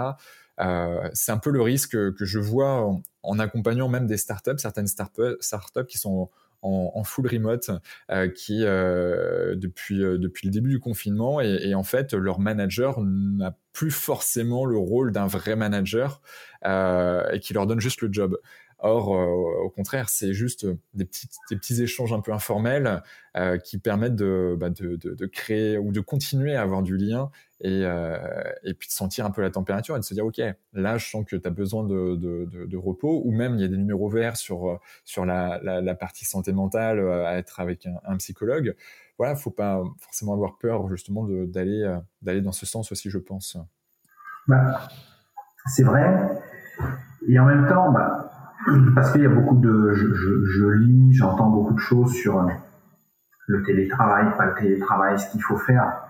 Euh, 0.61 1.09
c'est 1.13 1.33
un 1.33 1.39
peu 1.39 1.51
le 1.51 1.63
risque 1.63 1.93
que 1.93 2.25
je 2.25 2.39
vois 2.39 2.89
en, 3.23 3.39
accompagnant 3.39 3.89
même 3.89 4.07
des 4.07 4.17
startups, 4.17 4.59
certaines 4.59 4.87
startups, 4.87 5.87
qui 5.89 5.99
sont 5.99 6.31
en, 6.63 7.05
full 7.05 7.27
remote, 7.27 7.71
euh, 8.11 8.29
qui 8.29 8.65
euh, 8.65 9.55
depuis 9.55 9.99
depuis 9.99 10.47
le 10.47 10.51
début 10.51 10.71
du 10.71 10.81
confinement 10.81 11.43
et, 11.43 11.75
en 11.75 11.83
fait 11.83 12.15
leur 12.15 12.41
manager 12.41 13.03
n'a 13.03 13.55
plus 13.75 13.91
forcément 13.91 14.65
le 14.65 14.79
rôle 14.79 15.13
d'un 15.13 15.27
vrai 15.27 15.57
manager 15.57 16.23
et 16.65 17.41
qui 17.41 17.53
leur 17.53 17.67
donne 17.67 17.81
juste 17.81 18.01
le 18.01 18.11
job. 18.11 18.39
Or, 18.87 19.17
euh, 19.17 19.65
au 19.65 19.71
contraire, 19.71 20.11
c'est 20.11 20.35
juste 20.35 20.67
des 20.93 21.07
petits, 21.07 21.27
des 21.49 21.57
petits 21.57 21.83
échanges 21.83 22.13
un 22.13 22.21
peu 22.21 22.35
informels 22.35 23.03
euh, 23.35 23.57
qui 23.57 23.79
permettent 23.79 24.15
de, 24.15 24.59
bah, 24.61 24.69
de, 24.69 25.25
créer 25.25 25.79
ou 25.79 25.91
de 25.91 26.01
continuer 26.01 26.55
à 26.55 26.61
avoir 26.61 26.83
du 26.83 26.99
lien 26.99 27.31
et, 27.63 27.81
euh, 27.87 28.19
puis 28.63 28.89
de 28.89 28.93
sentir 28.93 29.25
un 29.25 29.31
peu 29.31 29.41
la 29.41 29.49
température 29.49 29.97
et 29.97 30.01
de 30.01 30.05
se 30.05 30.13
dire, 30.13 30.27
OK, 30.27 30.39
là, 30.75 30.99
je 30.99 31.09
sens 31.09 31.25
que 31.25 31.35
tu 31.35 31.49
as 31.49 31.51
besoin 31.51 31.83
de, 31.83 32.77
repos, 32.77 33.23
ou 33.25 33.33
même 33.33 33.55
il 33.55 33.63
y 33.63 33.65
a 33.65 33.69
des 33.69 33.79
numéros 33.79 34.11
verts 34.11 34.37
sur, 34.37 34.79
sur 35.07 35.25
la, 35.25 35.95
partie 35.99 36.27
santé 36.27 36.53
mentale, 36.53 37.01
à 37.01 37.39
être 37.39 37.61
avec 37.61 37.89
un, 38.05 38.17
psychologue. 38.19 38.77
Voilà, 39.17 39.35
faut 39.35 39.51
pas 39.51 39.83
forcément 39.99 40.35
avoir 40.35 40.59
peur 40.59 40.89
justement 40.89 41.25
d'aller 41.25 41.91
d'aller 42.21 42.43
dans 42.43 42.53
ce 42.53 42.67
sens 42.67 42.93
aussi, 42.93 43.09
je 43.09 43.19
pense. 43.19 43.57
Bah, 44.47 44.91
c'est 45.75 45.85
vrai. 45.85 46.29
Et 47.27 47.39
en 47.39 47.47
même 47.47 47.67
temps, 47.67 47.91
bah, 47.91 48.24
parce 48.95 49.13
qu'il 49.13 49.23
y 49.23 49.27
a 49.27 49.31
beaucoup 49.31 49.57
de, 49.57 49.93
je, 49.93 50.15
je, 50.15 50.45
je 50.45 50.67
lis, 50.67 51.15
j'entends 51.15 51.51
beaucoup 51.51 51.75
de 51.75 51.81
choses 51.81 52.13
sur 52.13 52.39
euh, 52.39 52.49
le 53.47 53.63
télétravail, 53.63 54.37
pas 54.37 54.47
le 54.47 54.55
télétravail, 54.55 55.19
ce 55.19 55.31
qu'il 55.31 55.43
faut 55.43 55.57
faire. 55.57 56.03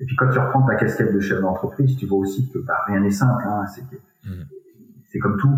Et 0.00 0.04
puis 0.04 0.16
quand 0.16 0.28
tu 0.30 0.38
reprends 0.38 0.62
ta 0.66 0.74
casquette 0.74 1.14
de 1.14 1.20
chef 1.20 1.40
d'entreprise, 1.40 1.96
tu 1.96 2.06
vois 2.06 2.18
aussi 2.18 2.50
que 2.50 2.58
bah, 2.58 2.78
rien 2.86 3.00
n'est 3.00 3.10
simple. 3.10 3.44
Hein, 3.46 3.64
mmh. 4.24 4.30
c'est 5.10 5.18
comme 5.18 5.38
tout. 5.38 5.56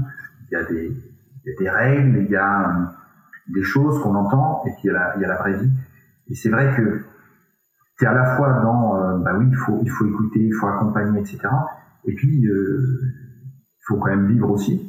Il 0.50 0.54
y, 0.54 0.56
a 0.56 0.64
des, 0.64 0.86
il 0.86 1.50
y 1.50 1.54
a 1.54 1.58
des 1.58 1.70
règles, 1.70 2.18
il 2.22 2.30
y 2.30 2.36
a 2.36 2.68
euh, 2.68 2.84
des 3.48 3.62
choses 3.62 4.00
qu'on 4.02 4.14
entend, 4.14 4.62
et 4.66 4.70
puis 4.70 4.82
il 4.84 4.86
y, 4.88 4.90
a 4.90 4.92
la, 4.94 5.16
il 5.16 5.22
y 5.22 5.24
a 5.24 5.28
la 5.28 5.36
vraie 5.36 5.58
vie. 5.58 5.70
Et 6.28 6.34
c'est 6.34 6.50
vrai 6.50 6.74
que 6.76 7.02
tu 7.98 8.04
es 8.04 8.06
à 8.06 8.14
la 8.14 8.36
fois 8.36 8.60
dans, 8.62 8.96
euh, 8.96 9.18
bah 9.18 9.32
oui, 9.38 9.46
il 9.48 9.56
faut, 9.56 9.80
il 9.82 9.90
faut 9.90 10.06
écouter, 10.06 10.40
il 10.40 10.54
faut 10.54 10.66
accompagner, 10.66 11.20
etc. 11.20 11.40
Et 12.04 12.14
puis, 12.14 12.40
il 12.40 12.50
faut 13.86 13.96
quand 13.96 14.08
même 14.08 14.28
vivre 14.28 14.50
aussi 14.50 14.87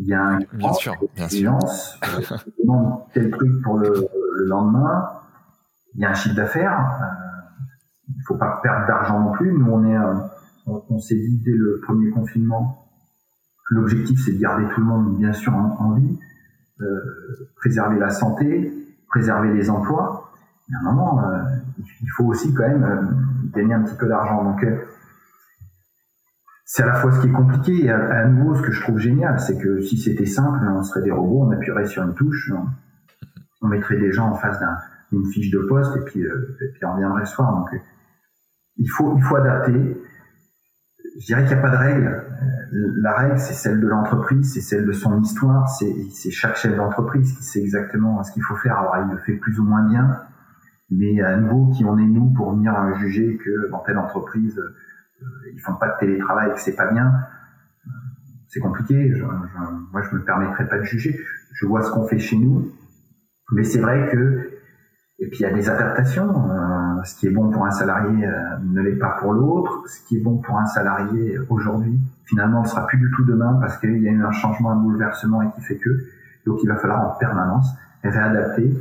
il 0.00 0.06
y 0.06 0.14
a 0.14 0.22
un 0.22 0.38
bien 0.52 0.72
sûr, 0.72 0.94
bien 1.14 1.28
silence, 1.28 1.98
euh, 2.04 2.36
demande 2.58 3.02
tel 3.12 3.30
truc 3.30 3.62
pour 3.62 3.78
le, 3.78 3.88
le, 3.88 4.44
lendemain, 4.46 5.10
il 5.94 6.02
y 6.02 6.04
a 6.04 6.10
un 6.10 6.14
chiffre 6.14 6.36
d'affaires, 6.36 6.78
euh, 7.02 7.64
il 8.08 8.22
faut 8.26 8.36
pas 8.36 8.60
perdre 8.62 8.86
d'argent 8.86 9.20
non 9.20 9.32
plus. 9.32 9.52
Nous, 9.52 9.70
on 9.70 9.84
est, 9.84 9.96
euh, 9.96 10.14
on, 10.66 10.82
on 10.88 10.98
s'est 10.98 11.16
dit 11.16 11.42
dès 11.44 11.52
le 11.52 11.80
premier 11.84 12.10
confinement, 12.10 12.88
l'objectif 13.70 14.18
c'est 14.24 14.32
de 14.32 14.40
garder 14.40 14.66
tout 14.74 14.80
le 14.80 14.86
monde 14.86 15.18
bien 15.18 15.32
sûr 15.32 15.54
en, 15.54 15.76
en 15.78 15.92
vie, 15.94 16.18
euh, 16.80 17.00
préserver 17.56 17.98
la 17.98 18.10
santé, 18.10 18.72
préserver 19.08 19.52
les 19.52 19.68
emplois. 19.68 20.30
Et 20.70 20.74
à 20.74 20.78
un 20.88 20.92
moment, 20.92 21.24
euh, 21.24 21.42
il 21.78 22.08
faut 22.16 22.24
aussi 22.26 22.54
quand 22.54 22.68
même 22.68 22.84
euh, 22.84 23.50
gagner 23.52 23.74
un 23.74 23.82
petit 23.82 23.96
peu 23.96 24.06
d'argent. 24.06 24.44
Donc 24.44 24.64
c'est 26.70 26.82
à 26.82 26.86
la 26.86 26.94
fois 26.96 27.10
ce 27.10 27.22
qui 27.22 27.28
est 27.28 27.32
compliqué 27.32 27.86
et 27.86 27.90
à, 27.90 28.26
nouveau 28.26 28.54
ce 28.54 28.60
que 28.60 28.72
je 28.72 28.82
trouve 28.82 28.98
génial, 28.98 29.40
c'est 29.40 29.56
que 29.56 29.80
si 29.80 29.96
c'était 29.96 30.26
simple, 30.26 30.58
on 30.68 30.82
serait 30.82 31.00
des 31.00 31.10
robots, 31.10 31.46
on 31.48 31.50
appuierait 31.50 31.86
sur 31.86 32.02
une 32.02 32.12
touche, 32.12 32.52
on, 33.62 33.68
mettrait 33.68 33.96
des 33.96 34.12
gens 34.12 34.28
en 34.28 34.34
face 34.34 34.60
d'une 35.10 35.24
fiche 35.32 35.50
de 35.50 35.60
poste 35.60 35.96
et 35.96 36.00
puis, 36.00 36.22
euh, 36.22 36.58
puis 36.74 36.84
on 36.84 36.92
reviendrait 36.92 37.20
le 37.20 37.26
soir. 37.26 37.56
Donc 37.56 37.72
euh, 37.72 37.78
il 38.76 38.86
faut 38.86 39.16
il 39.16 39.22
faut 39.22 39.36
adapter. 39.36 39.96
Je 41.18 41.24
dirais 41.24 41.46
qu'il 41.46 41.56
n'y 41.56 41.58
a 41.58 41.62
pas 41.62 41.70
de 41.70 41.76
règle. 41.76 42.06
Euh, 42.06 43.00
la 43.00 43.14
règle, 43.14 43.38
c'est 43.38 43.54
celle 43.54 43.80
de 43.80 43.86
l'entreprise, 43.86 44.52
c'est 44.52 44.60
celle 44.60 44.84
de 44.84 44.92
son 44.92 45.18
histoire, 45.22 45.66
c'est 45.70 46.30
chaque 46.30 46.56
chef 46.56 46.76
d'entreprise 46.76 47.32
qui 47.32 47.44
sait 47.44 47.60
exactement 47.60 48.22
ce 48.22 48.30
qu'il 48.32 48.42
faut 48.42 48.56
faire. 48.56 48.76
Alors 48.76 48.94
il 49.06 49.10
le 49.10 49.18
fait 49.22 49.36
plus 49.36 49.58
ou 49.58 49.64
moins 49.64 49.88
bien, 49.88 50.20
mais 50.90 51.18
à 51.22 51.34
nouveau, 51.38 51.70
qui 51.70 51.86
on 51.86 51.96
est 51.96 52.06
nous 52.06 52.28
pour 52.34 52.54
venir 52.54 52.74
juger 52.96 53.38
que 53.38 53.70
dans 53.70 53.78
telle 53.78 53.96
entreprise 53.96 54.60
ils 55.52 55.60
font 55.60 55.74
pas 55.74 55.88
de 55.88 55.98
télétravail 56.00 56.52
c'est 56.56 56.76
pas 56.76 56.90
bien, 56.90 57.06
euh, 57.86 57.90
c'est 58.48 58.60
compliqué. 58.60 59.10
Je, 59.10 59.16
je, 59.16 59.22
moi, 59.92 60.02
je 60.02 60.14
me 60.14 60.24
permettrai 60.24 60.68
pas 60.68 60.78
de 60.78 60.84
juger. 60.84 61.18
Je 61.52 61.66
vois 61.66 61.82
ce 61.82 61.90
qu'on 61.90 62.06
fait 62.06 62.18
chez 62.18 62.36
nous, 62.36 62.70
mais 63.52 63.64
c'est 63.64 63.80
vrai 63.80 64.08
que 64.10 64.50
et 65.20 65.26
puis 65.26 65.40
il 65.40 65.42
y 65.42 65.46
a 65.46 65.52
des 65.52 65.68
adaptations. 65.68 66.50
Euh, 66.50 67.02
ce 67.04 67.16
qui 67.16 67.26
est 67.26 67.30
bon 67.30 67.50
pour 67.50 67.64
un 67.66 67.70
salarié 67.70 68.26
euh, 68.26 68.32
ne 68.64 68.82
l'est 68.82 68.96
pas 68.96 69.16
pour 69.20 69.32
l'autre. 69.32 69.82
Ce 69.88 70.06
qui 70.06 70.18
est 70.18 70.20
bon 70.20 70.38
pour 70.38 70.58
un 70.58 70.66
salarié 70.66 71.38
aujourd'hui, 71.48 71.98
finalement, 72.24 72.62
ne 72.62 72.66
sera 72.68 72.86
plus 72.86 72.98
du 72.98 73.10
tout 73.16 73.24
demain 73.24 73.58
parce 73.60 73.78
qu'il 73.78 74.00
y 74.02 74.08
a 74.08 74.12
eu 74.12 74.22
un 74.22 74.30
changement, 74.30 74.70
un 74.70 74.76
bouleversement 74.76 75.42
et 75.42 75.50
qui 75.52 75.60
fait 75.62 75.78
que. 75.78 75.90
Donc 76.46 76.60
il 76.62 76.68
va 76.68 76.76
falloir 76.76 77.00
en 77.00 77.18
permanence 77.18 77.68
réadapter. 78.04 78.74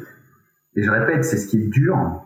Et 0.76 0.84
je 0.84 0.92
répète, 0.92 1.26
c'est 1.26 1.38
ce 1.38 1.48
qui 1.48 1.64
est 1.64 1.68
dur, 1.68 2.24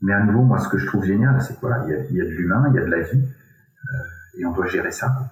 mais 0.00 0.12
à 0.12 0.20
nouveau, 0.20 0.42
moi, 0.42 0.58
ce 0.58 0.68
que 0.68 0.78
je 0.78 0.86
trouve 0.86 1.04
génial, 1.04 1.40
c'est 1.42 1.58
quoi 1.58 1.84
il, 1.88 2.06
il 2.10 2.16
y 2.16 2.20
a, 2.20 2.24
de 2.24 2.30
l'humain, 2.30 2.64
il 2.70 2.76
y 2.76 2.78
a 2.78 2.84
de 2.84 2.90
la 2.90 3.02
vie, 3.02 3.22
euh, 3.22 4.38
et 4.38 4.44
on 4.46 4.52
doit 4.52 4.66
gérer 4.66 4.92
ça. 4.92 5.30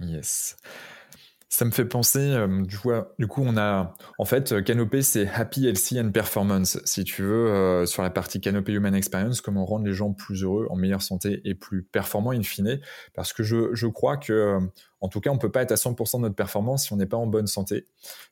Yes. 0.00 0.56
Ça 1.50 1.64
me 1.64 1.70
fait 1.72 1.86
penser, 1.86 2.20
euh, 2.20 2.62
du, 2.62 3.26
coup, 3.26 3.42
on 3.42 3.56
a, 3.56 3.94
en 4.18 4.24
fait, 4.24 4.62
Canopé, 4.62 5.02
c'est 5.02 5.26
Happy, 5.28 5.66
Healthy 5.66 5.98
and 5.98 6.12
Performance, 6.12 6.78
si 6.84 7.04
tu 7.04 7.22
veux, 7.22 7.48
euh, 7.48 7.86
sur 7.86 8.02
la 8.02 8.10
partie 8.10 8.40
Canopé 8.40 8.74
Human 8.74 8.94
Experience, 8.94 9.40
comment 9.40 9.64
rendre 9.64 9.86
les 9.86 9.92
gens 9.92 10.12
plus 10.12 10.44
heureux, 10.44 10.68
en 10.70 10.76
meilleure 10.76 11.02
santé 11.02 11.40
et 11.44 11.54
plus 11.54 11.82
performants 11.82 12.30
in 12.30 12.42
fine, 12.42 12.80
parce 13.14 13.32
que 13.32 13.42
je, 13.42 13.86
crois 13.86 14.18
que, 14.18 14.32
euh, 14.32 14.60
en 15.00 15.08
tout 15.08 15.20
cas, 15.20 15.30
on 15.30 15.38
peut 15.38 15.50
pas 15.50 15.62
être 15.62 15.72
à 15.72 15.76
100% 15.76 16.18
de 16.18 16.22
notre 16.22 16.36
performance 16.36 16.84
si 16.84 16.92
on 16.92 16.96
n'est 16.96 17.06
pas 17.06 17.16
en 17.16 17.26
bonne 17.26 17.48
santé, 17.48 17.86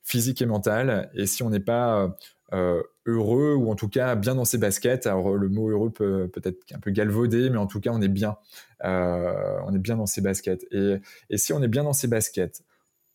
physique 0.04 0.40
et 0.40 0.46
mentale, 0.46 1.10
et 1.14 1.26
si 1.26 1.42
on 1.42 1.50
n'est 1.50 1.58
pas 1.58 2.16
euh, 2.52 2.80
heureux 3.06 3.54
ou 3.54 3.70
en 3.70 3.74
tout 3.74 3.88
cas 3.88 4.14
bien 4.14 4.34
dans 4.34 4.44
ses 4.44 4.58
baskets. 4.58 5.06
Alors 5.06 5.34
le 5.34 5.48
mot 5.48 5.68
heureux 5.70 5.90
peut 5.90 6.28
peut-être 6.28 6.58
un 6.72 6.78
peu 6.78 6.90
galvaudé, 6.90 7.50
mais 7.50 7.58
en 7.58 7.66
tout 7.66 7.80
cas 7.80 7.90
on 7.92 8.00
est 8.00 8.08
bien, 8.08 8.36
euh, 8.84 9.58
on 9.64 9.74
est 9.74 9.78
bien 9.78 9.96
dans 9.96 10.06
ses 10.06 10.20
baskets. 10.20 10.64
Et, 10.70 11.00
si 11.36 11.52
on 11.52 11.62
est 11.62 11.68
bien 11.68 11.84
dans 11.84 11.92
ses 11.92 12.08
baskets, 12.08 12.62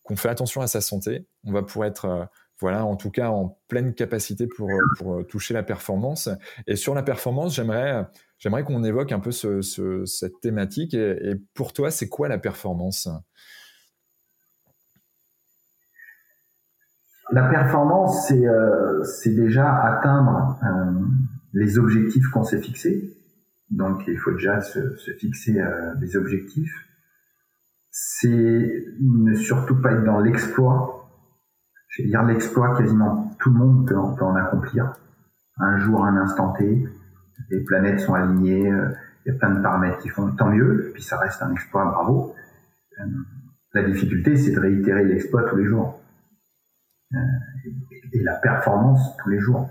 qu'on 0.04 0.16
fait 0.16 0.30
attention 0.30 0.62
à 0.62 0.68
sa 0.68 0.82
santé, 0.82 1.28
on 1.46 1.54
va 1.54 1.64
pouvoir 1.64 1.88
être 1.88 2.06
euh, 2.06 2.26
voilà, 2.60 2.86
en 2.86 2.96
tout 2.96 3.10
cas 3.10 3.30
en 3.30 3.58
pleine 3.68 3.94
capacité 3.96 4.48
pour, 4.48 4.70
toucher 5.28 5.54
la 5.54 5.64
performance. 5.64 6.30
Et 6.68 6.76
sur 6.76 6.94
la 6.94 7.02
performance, 7.02 7.56
j'aimerais 7.56 8.06
j'aimerais 8.38 8.64
qu'on 8.64 8.84
évoque 8.84 9.12
un 9.12 9.20
peu 9.20 9.32
ce, 9.32 9.62
ce, 9.62 10.06
cette 10.06 10.40
thématique. 10.42 10.94
Et 10.94 11.36
pour 11.56 11.74
toi, 11.74 11.90
c'est 11.90 12.08
quoi 12.08 12.28
la 12.28 12.38
performance? 12.38 13.10
La 17.32 17.48
performance, 17.50 18.28
c'est 18.28 18.46
euh, 18.48 19.04
déjà 19.26 19.74
atteindre 19.84 20.60
euh, 20.64 21.06
les 21.54 21.78
objectifs 21.80 22.28
qu'on 22.30 22.44
s'est 22.44 22.62
fixés. 22.62 23.18
Donc, 23.70 24.04
il 24.08 24.18
faut 24.18 24.32
déjà 24.32 24.60
se, 24.60 24.96
se 24.98 25.12
fixer 25.12 25.60
euh, 25.60 25.96
des 25.96 26.18
objectifs. 26.18 26.76
C'est 27.90 28.86
ne 29.02 29.34
surtout 29.36 29.82
pas 29.82 29.94
être 29.94 30.04
dans 30.04 30.20
l'exploit. 30.20 31.10
Je 31.88 32.04
vais 32.04 32.10
dire 32.10 32.24
l'exploit, 32.24 32.78
quasiment 32.78 33.32
tout 33.40 33.50
le 33.50 33.58
monde 33.58 33.88
peut, 33.88 33.96
peut, 34.18 34.26
en 34.26 34.36
accomplir. 34.36 34.94
Un 35.58 35.78
jour, 35.78 36.06
un 36.06 36.18
instant 36.18 36.54
T, 36.54 36.86
les 37.50 37.64
planètes 37.64 38.00
sont 38.00 38.14
alignées, 38.14 38.72
il 39.26 39.32
y 39.32 39.36
a 39.36 39.38
plein 39.38 39.52
de 39.52 39.62
paramètres 39.62 40.00
qui 40.00 40.10
font 40.10 40.32
tant 40.36 40.50
mieux, 40.50 40.92
puis 40.94 41.04
ça 41.04 41.18
reste 41.18 41.42
un 41.42 41.52
exploit, 41.52 41.86
bravo. 41.86 42.34
Euh, 43.00 43.06
la 43.74 43.84
difficulté, 43.84 44.36
c'est 44.36 44.52
de 44.52 44.60
réitérer 44.60 45.06
l'exploit 45.06 45.44
tous 45.44 45.58
les 45.58 45.66
jours. 45.66 46.01
Euh, 47.14 47.18
et, 48.14 48.24
la 48.24 48.36
performance 48.36 49.18
tous 49.18 49.30
les 49.30 49.40
jours. 49.40 49.70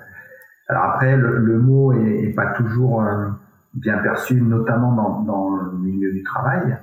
Alors 0.69 0.85
après, 0.85 1.17
le, 1.17 1.59
mot 1.59 1.93
est, 1.93 2.33
pas 2.35 2.53
toujours 2.53 3.03
euh, 3.03 3.29
bien 3.75 3.99
perçu, 3.99 4.41
notamment 4.41 5.23
dans, 5.23 5.57
le 5.57 5.79
milieu 5.79 6.13
du 6.13 6.23
travail. 6.23 6.79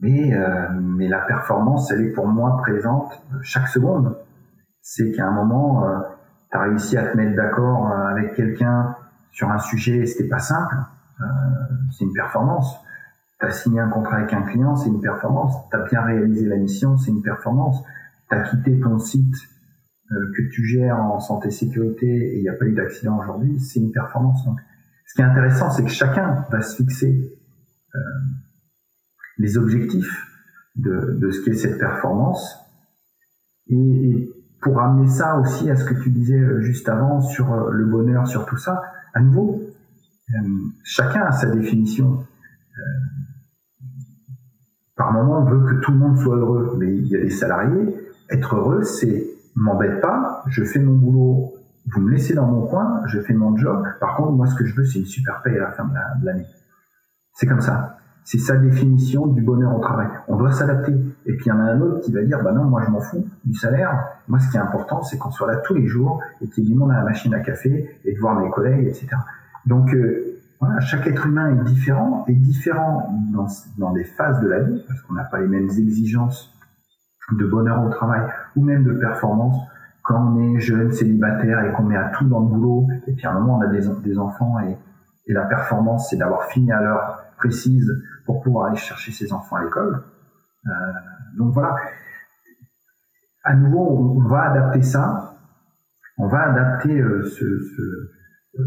Mais, 0.00 0.32
mais 0.80 1.08
la 1.08 1.20
performance, 1.20 1.90
elle 1.90 2.00
est 2.00 2.12
pour 2.12 2.26
moi 2.26 2.56
présente 2.62 3.22
chaque 3.42 3.68
seconde. 3.68 4.16
C'est 4.80 5.12
qu'à 5.12 5.26
un 5.26 5.30
moment, 5.30 5.84
tu 6.50 6.56
as 6.56 6.62
réussi 6.62 6.96
à 6.96 7.06
te 7.06 7.16
mettre 7.18 7.36
d'accord 7.36 7.88
avec 7.92 8.34
quelqu'un 8.34 8.94
sur 9.30 9.50
un 9.50 9.58
sujet 9.58 9.98
et 9.98 10.06
c'était 10.06 10.28
pas 10.28 10.38
simple 10.38 10.74
euh, 11.20 11.24
c'est 11.92 12.04
une 12.04 12.12
performance. 12.12 12.76
Tu 13.38 13.46
as 13.46 13.50
signé 13.50 13.80
un 13.80 13.88
contrat 13.88 14.16
avec 14.16 14.32
un 14.32 14.42
client, 14.42 14.76
c'est 14.76 14.88
une 14.88 15.00
performance. 15.00 15.54
Tu 15.70 15.76
as 15.76 15.80
bien 15.80 16.02
réalisé 16.02 16.46
la 16.46 16.56
mission, 16.56 16.96
c'est 16.96 17.10
une 17.10 17.22
performance. 17.22 17.82
As 18.30 18.48
quitté 18.48 18.78
ton 18.80 18.98
site 18.98 19.34
euh, 20.12 20.32
que 20.36 20.42
tu 20.52 20.64
gères 20.64 20.98
en 20.98 21.18
santé 21.20 21.50
sécurité 21.50 22.06
et 22.06 22.36
il 22.38 22.42
n'y 22.42 22.48
a 22.48 22.54
pas 22.54 22.64
eu 22.64 22.74
d'accident 22.74 23.18
aujourd'hui, 23.18 23.58
c'est 23.60 23.80
une 23.80 23.92
performance. 23.92 24.46
Ce 25.06 25.14
qui 25.14 25.22
est 25.22 25.24
intéressant, 25.24 25.70
c'est 25.70 25.84
que 25.84 25.90
chacun 25.90 26.44
va 26.50 26.62
se 26.62 26.76
fixer 26.76 27.38
euh, 27.94 27.98
les 29.38 29.58
objectifs 29.58 30.26
de, 30.76 31.30
ce 31.30 31.44
qu'est 31.44 31.54
cette 31.54 31.78
performance. 31.78 32.58
Et, 33.68 34.30
pour 34.62 34.78
amener 34.78 35.08
ça 35.08 35.38
aussi 35.38 35.70
à 35.70 35.76
ce 35.76 35.84
que 35.84 35.94
tu 36.02 36.10
disais 36.10 36.38
juste 36.60 36.86
avant 36.90 37.22
sur 37.22 37.70
le 37.70 37.86
bonheur, 37.86 38.26
sur 38.26 38.44
tout 38.44 38.58
ça, 38.58 38.82
à 39.14 39.20
nouveau, 39.20 39.62
euh, 40.34 40.48
chacun 40.84 41.22
a 41.22 41.32
sa 41.32 41.50
définition. 41.50 42.24
Euh, 42.78 42.82
par 44.96 45.12
moment, 45.12 45.40
on 45.40 45.44
veut 45.44 45.66
que 45.66 45.80
tout 45.80 45.92
le 45.92 45.98
monde 45.98 46.18
soit 46.18 46.36
heureux, 46.36 46.76
mais 46.78 46.94
il 46.94 47.06
y 47.06 47.16
a 47.16 47.20
des 47.20 47.30
salariés. 47.30 47.96
Être 48.30 48.56
heureux, 48.56 48.82
c'est 48.82 49.26
m'embête 49.56 50.00
pas, 50.00 50.42
je 50.46 50.64
fais 50.64 50.78
mon 50.78 50.94
boulot, 50.94 51.54
vous 51.86 52.00
me 52.00 52.10
laissez 52.10 52.34
dans 52.34 52.46
mon 52.46 52.66
coin, 52.66 53.02
je 53.06 53.20
fais 53.20 53.32
mon 53.32 53.56
job. 53.56 53.84
Par 54.00 54.16
contre, 54.16 54.32
moi, 54.32 54.46
ce 54.46 54.54
que 54.54 54.64
je 54.64 54.74
veux, 54.74 54.84
c'est 54.84 54.98
une 54.98 55.06
super 55.06 55.42
paye 55.42 55.56
à 55.56 55.62
la 55.62 55.72
fin 55.72 55.84
de 55.84 56.26
l'année. 56.26 56.46
C'est 57.34 57.46
comme 57.46 57.60
ça. 57.60 57.96
C'est 58.22 58.38
sa 58.38 58.56
définition 58.56 59.26
du 59.26 59.42
bonheur 59.42 59.74
au 59.74 59.80
travail. 59.80 60.06
On 60.28 60.36
doit 60.36 60.52
s'adapter. 60.52 60.92
Et 61.26 61.36
puis 61.36 61.46
il 61.46 61.48
y 61.48 61.52
en 61.52 61.58
a 61.58 61.62
un 61.62 61.80
autre 61.80 62.00
qui 62.00 62.12
va 62.12 62.22
dire, 62.22 62.42
bah 62.42 62.52
non, 62.52 62.64
moi 62.64 62.82
je 62.84 62.90
m'en 62.90 63.00
fous 63.00 63.26
du 63.44 63.54
salaire. 63.54 63.98
Moi, 64.28 64.38
ce 64.38 64.50
qui 64.50 64.56
est 64.56 64.60
important, 64.60 65.02
c'est 65.02 65.16
qu'on 65.18 65.30
soit 65.30 65.50
là 65.50 65.56
tous 65.56 65.74
les 65.74 65.86
jours 65.86 66.22
et 66.40 66.48
qu'il 66.48 66.64
y 66.64 66.66
ait 66.66 66.70
du 66.70 66.76
monde 66.76 66.92
à 66.92 66.96
la 66.96 67.04
machine 67.04 67.34
à 67.34 67.40
café 67.40 67.98
et 68.04 68.14
de 68.14 68.20
voir 68.20 68.38
mes 68.38 68.50
collègues, 68.50 68.86
etc. 68.86 69.08
Donc 69.66 69.92
euh, 69.94 70.38
voilà, 70.60 70.80
chaque 70.80 71.06
être 71.06 71.26
humain 71.26 71.50
est 71.50 71.64
différent, 71.64 72.24
est 72.28 72.34
différent 72.34 73.10
dans, 73.32 73.46
dans 73.78 73.92
des 73.92 74.04
phases 74.04 74.40
de 74.40 74.48
la 74.48 74.60
vie, 74.60 74.84
parce 74.86 75.00
qu'on 75.02 75.14
n'a 75.14 75.24
pas 75.24 75.40
les 75.40 75.48
mêmes 75.48 75.70
exigences 75.70 76.52
de 77.32 77.46
bonheur 77.46 77.84
au 77.84 77.88
travail 77.88 78.22
ou 78.56 78.64
même 78.64 78.84
de 78.84 78.92
performance. 78.92 79.56
Quand 80.02 80.32
on 80.32 80.56
est 80.56 80.60
jeune, 80.60 80.90
célibataire 80.92 81.64
et 81.64 81.72
qu'on 81.72 81.84
met 81.84 81.96
à 81.96 82.08
tout 82.10 82.26
dans 82.26 82.40
le 82.40 82.46
boulot, 82.46 82.88
et 83.06 83.12
puis 83.12 83.26
à 83.26 83.32
un 83.32 83.40
moment 83.40 83.58
on 83.58 83.60
a 83.60 83.68
des, 83.68 83.86
des 84.02 84.18
enfants 84.18 84.58
et, 84.60 84.76
et 85.26 85.32
la 85.32 85.44
performance 85.44 86.10
c'est 86.10 86.16
d'avoir 86.16 86.44
fini 86.44 86.72
à 86.72 86.80
l'heure 86.80 87.24
précise 87.36 87.90
pour 88.26 88.42
pouvoir 88.42 88.66
aller 88.66 88.76
chercher 88.76 89.12
ses 89.12 89.32
enfants 89.32 89.56
à 89.56 89.64
l'école. 89.64 90.02
Euh, 90.66 90.70
donc 91.38 91.52
voilà, 91.52 91.76
à 93.44 93.54
nouveau 93.54 94.16
on, 94.16 94.28
va 94.28 94.50
adapter 94.50 94.82
ça, 94.82 95.34
on 96.18 96.28
va 96.28 96.50
adapter 96.50 96.98
euh, 96.98 97.22
ce, 97.24 97.58
ce 97.76 98.10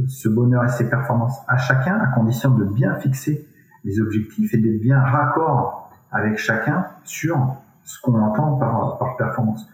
ce 0.08 0.30
bonheur 0.30 0.64
et 0.64 0.70
ses 0.70 0.90
performances 0.90 1.40
à 1.48 1.58
chacun, 1.58 2.00
à 2.00 2.08
condition 2.08 2.52
de 2.52 2.66
bien 2.66 2.96
fixer 2.96 3.48
les 3.84 4.00
objectifs 4.00 4.54
et 4.54 4.58
d'être 4.58 4.82
bien 4.82 5.00
raccord 5.00 5.92
avec 6.12 6.38
chacun 6.38 6.86
sur 7.04 7.58
ce 7.84 8.00
qu'on 8.02 8.20
entend 8.20 8.58
par, 8.58 8.98
par 8.98 9.18
performance. 9.18 9.68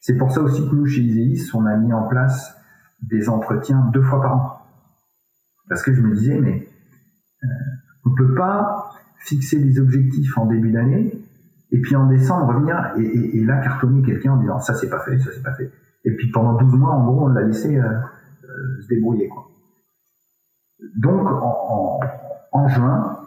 C'est 0.00 0.16
pour 0.16 0.30
ça 0.30 0.40
aussi 0.42 0.68
que 0.68 0.74
nous, 0.74 0.86
chez 0.86 1.00
Iséis, 1.00 1.50
on 1.54 1.64
a 1.66 1.76
mis 1.76 1.92
en 1.92 2.06
place 2.08 2.56
des 3.02 3.28
entretiens 3.28 3.90
deux 3.92 4.02
fois 4.02 4.20
par 4.20 4.36
an. 4.36 4.58
Parce 5.68 5.82
que 5.82 5.92
je 5.94 6.00
me 6.00 6.14
disais, 6.14 6.38
mais 6.38 6.68
euh, 7.42 7.46
on 8.04 8.10
ne 8.10 8.14
peut 8.14 8.34
pas 8.34 8.90
fixer 9.18 9.58
des 9.58 9.80
objectifs 9.80 10.36
en 10.36 10.46
début 10.46 10.72
d'année 10.72 11.18
et 11.70 11.80
puis 11.80 11.96
en 11.96 12.06
décembre 12.06 12.54
revenir 12.54 12.92
et, 12.98 13.02
et, 13.02 13.38
et 13.38 13.44
là 13.44 13.58
cartonner 13.62 14.02
quelqu'un 14.02 14.32
en 14.32 14.36
disant 14.36 14.58
ça 14.60 14.74
c'est 14.74 14.90
pas 14.90 15.00
fait, 15.00 15.18
ça 15.18 15.30
c'est 15.34 15.42
pas 15.42 15.54
fait. 15.54 15.72
Et 16.04 16.14
puis 16.16 16.30
pendant 16.30 16.54
12 16.54 16.74
mois, 16.74 16.90
en 16.90 17.04
gros, 17.04 17.24
on 17.24 17.28
l'a 17.28 17.42
laissé 17.42 17.76
euh, 17.78 17.82
euh, 17.84 18.82
se 18.82 18.88
débrouiller. 18.88 19.28
Quoi. 19.28 19.48
Donc, 20.96 21.26
en, 22.52 22.68
juin, 22.68 23.20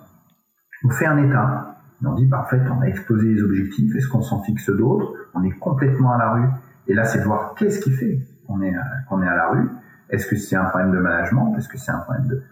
on 0.84 0.90
fait 0.90 1.08
un 1.08 1.18
état. 1.18 1.67
On 2.06 2.14
dit, 2.14 2.26
bah, 2.26 2.42
en 2.46 2.50
fait, 2.50 2.62
on 2.70 2.82
a 2.82 2.86
exposé 2.86 3.34
les 3.34 3.42
objectifs, 3.42 3.96
est-ce 3.96 4.08
qu'on 4.08 4.22
s'en 4.22 4.44
fixe 4.44 4.70
d'autres? 4.70 5.14
On 5.34 5.44
est 5.44 5.58
complètement 5.58 6.14
à 6.14 6.18
la 6.18 6.34
rue. 6.34 6.48
Et 6.88 6.94
là, 6.94 7.04
c'est 7.06 7.20
de 7.20 7.24
voir 7.24 7.56
qu'est-ce 7.56 7.80
qui 7.80 7.92
fait 7.92 8.20
qu'on 8.46 8.62
est, 8.62 8.72
est 8.72 9.28
à 9.28 9.36
la 9.36 9.50
rue. 9.50 9.70
Est-ce 10.10 10.28
que 10.28 10.36
c'est 10.36 10.56
un 10.56 10.66
problème 10.66 10.92
de 10.92 11.00
management? 11.00 11.56
Est-ce 11.58 11.68
que 11.68 11.78
c'est 11.78 11.92
un 11.92 12.00
problème 12.00 12.28
de... 12.28 12.44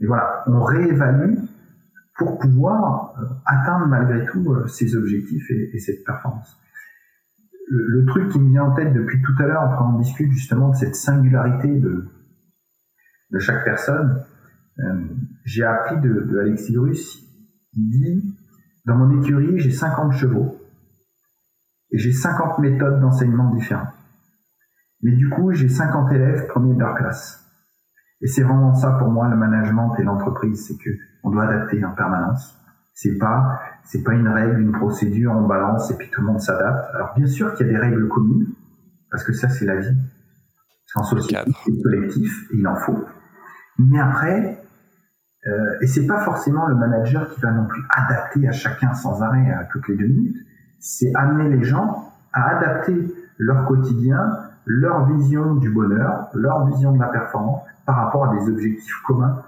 Et 0.00 0.06
voilà, 0.06 0.42
on 0.46 0.62
réévalue 0.62 1.36
pour 2.16 2.38
pouvoir 2.38 3.14
euh, 3.20 3.26
atteindre 3.44 3.86
malgré 3.86 4.24
tout 4.26 4.52
euh, 4.52 4.66
ces 4.66 4.96
objectifs 4.96 5.50
et, 5.50 5.78
cette 5.78 6.04
performance. 6.04 6.60
Le, 7.68 8.04
truc 8.06 8.30
qui 8.30 8.38
me 8.38 8.50
vient 8.50 8.64
en 8.64 8.74
tête 8.74 8.92
depuis 8.92 9.20
tout 9.22 9.34
à 9.38 9.46
l'heure, 9.46 9.74
quand 9.78 9.94
on 9.94 9.98
discute 9.98 10.30
justement 10.32 10.70
de 10.70 10.76
cette 10.76 10.94
singularité 10.94 11.68
de, 11.68 12.08
de 13.30 13.38
chaque 13.38 13.64
personne, 13.64 14.22
euh, 14.80 15.06
j'ai 15.44 15.64
appris 15.64 16.00
de, 16.00 16.20
de 16.20 16.38
Alexis 16.38 16.76
Russe, 16.76 17.24
il 17.72 17.90
dit, 17.90 18.36
dans 18.84 18.96
mon 18.96 19.20
écurie, 19.20 19.58
j'ai 19.58 19.70
50 19.70 20.12
chevaux 20.12 20.60
et 21.90 21.98
j'ai 21.98 22.12
50 22.12 22.58
méthodes 22.58 23.00
d'enseignement 23.00 23.50
différentes. 23.54 23.88
Mais 25.02 25.12
du 25.12 25.28
coup, 25.28 25.52
j'ai 25.52 25.68
50 25.68 26.12
élèves 26.12 26.46
premiers 26.48 26.74
de 26.74 26.80
leur 26.80 26.94
classe. 26.94 27.40
Et 28.20 28.26
c'est 28.26 28.42
vraiment 28.42 28.74
ça 28.74 28.92
pour 28.92 29.08
moi 29.08 29.28
le 29.28 29.36
management 29.36 29.94
et 29.98 30.02
l'entreprise, 30.02 30.66
c'est 30.66 30.76
que 30.82 30.90
on 31.24 31.30
doit 31.30 31.44
adapter 31.44 31.84
en 31.84 31.94
permanence. 31.94 32.58
C'est 32.94 33.18
pas 33.18 33.60
c'est 33.84 34.02
pas 34.02 34.14
une 34.14 34.28
règle, 34.28 34.60
une 34.60 34.72
procédure, 34.72 35.32
on 35.32 35.46
balance 35.46 35.90
et 35.90 35.96
puis 35.96 36.08
tout 36.10 36.20
le 36.20 36.28
monde 36.28 36.40
s'adapte. 36.40 36.94
Alors 36.94 37.12
bien 37.16 37.26
sûr 37.26 37.54
qu'il 37.54 37.66
y 37.66 37.70
a 37.70 37.72
des 37.72 37.78
règles 37.78 38.08
communes 38.08 38.46
parce 39.10 39.24
que 39.24 39.32
ça 39.32 39.48
c'est 39.48 39.66
la 39.66 39.76
vie. 39.76 39.96
En 40.94 41.02
société, 41.02 41.50
c'est 41.64 41.82
collectif 41.82 42.50
et 42.52 42.56
il 42.56 42.68
en 42.68 42.76
faut. 42.76 43.04
Mais 43.78 43.98
après, 43.98 44.63
euh, 45.46 45.76
et 45.80 45.86
c'est 45.86 46.06
pas 46.06 46.20
forcément 46.20 46.66
le 46.66 46.74
manager 46.74 47.28
qui 47.34 47.40
va 47.40 47.50
non 47.50 47.66
plus 47.66 47.82
adapter 47.90 48.48
à 48.48 48.52
chacun 48.52 48.94
sans 48.94 49.22
arrêt 49.22 49.50
à 49.50 49.64
toutes 49.64 49.88
les 49.88 49.96
deux 49.96 50.06
minutes. 50.06 50.36
C'est 50.78 51.14
amener 51.14 51.54
les 51.56 51.64
gens 51.64 52.12
à 52.32 52.56
adapter 52.56 52.94
leur 53.38 53.66
quotidien, 53.66 54.30
leur 54.64 55.06
vision 55.06 55.54
du 55.56 55.70
bonheur, 55.70 56.28
leur 56.34 56.66
vision 56.66 56.92
de 56.92 56.98
la 56.98 57.08
performance 57.08 57.62
par 57.84 57.96
rapport 57.96 58.26
à 58.26 58.36
des 58.36 58.48
objectifs 58.48 59.02
communs 59.06 59.42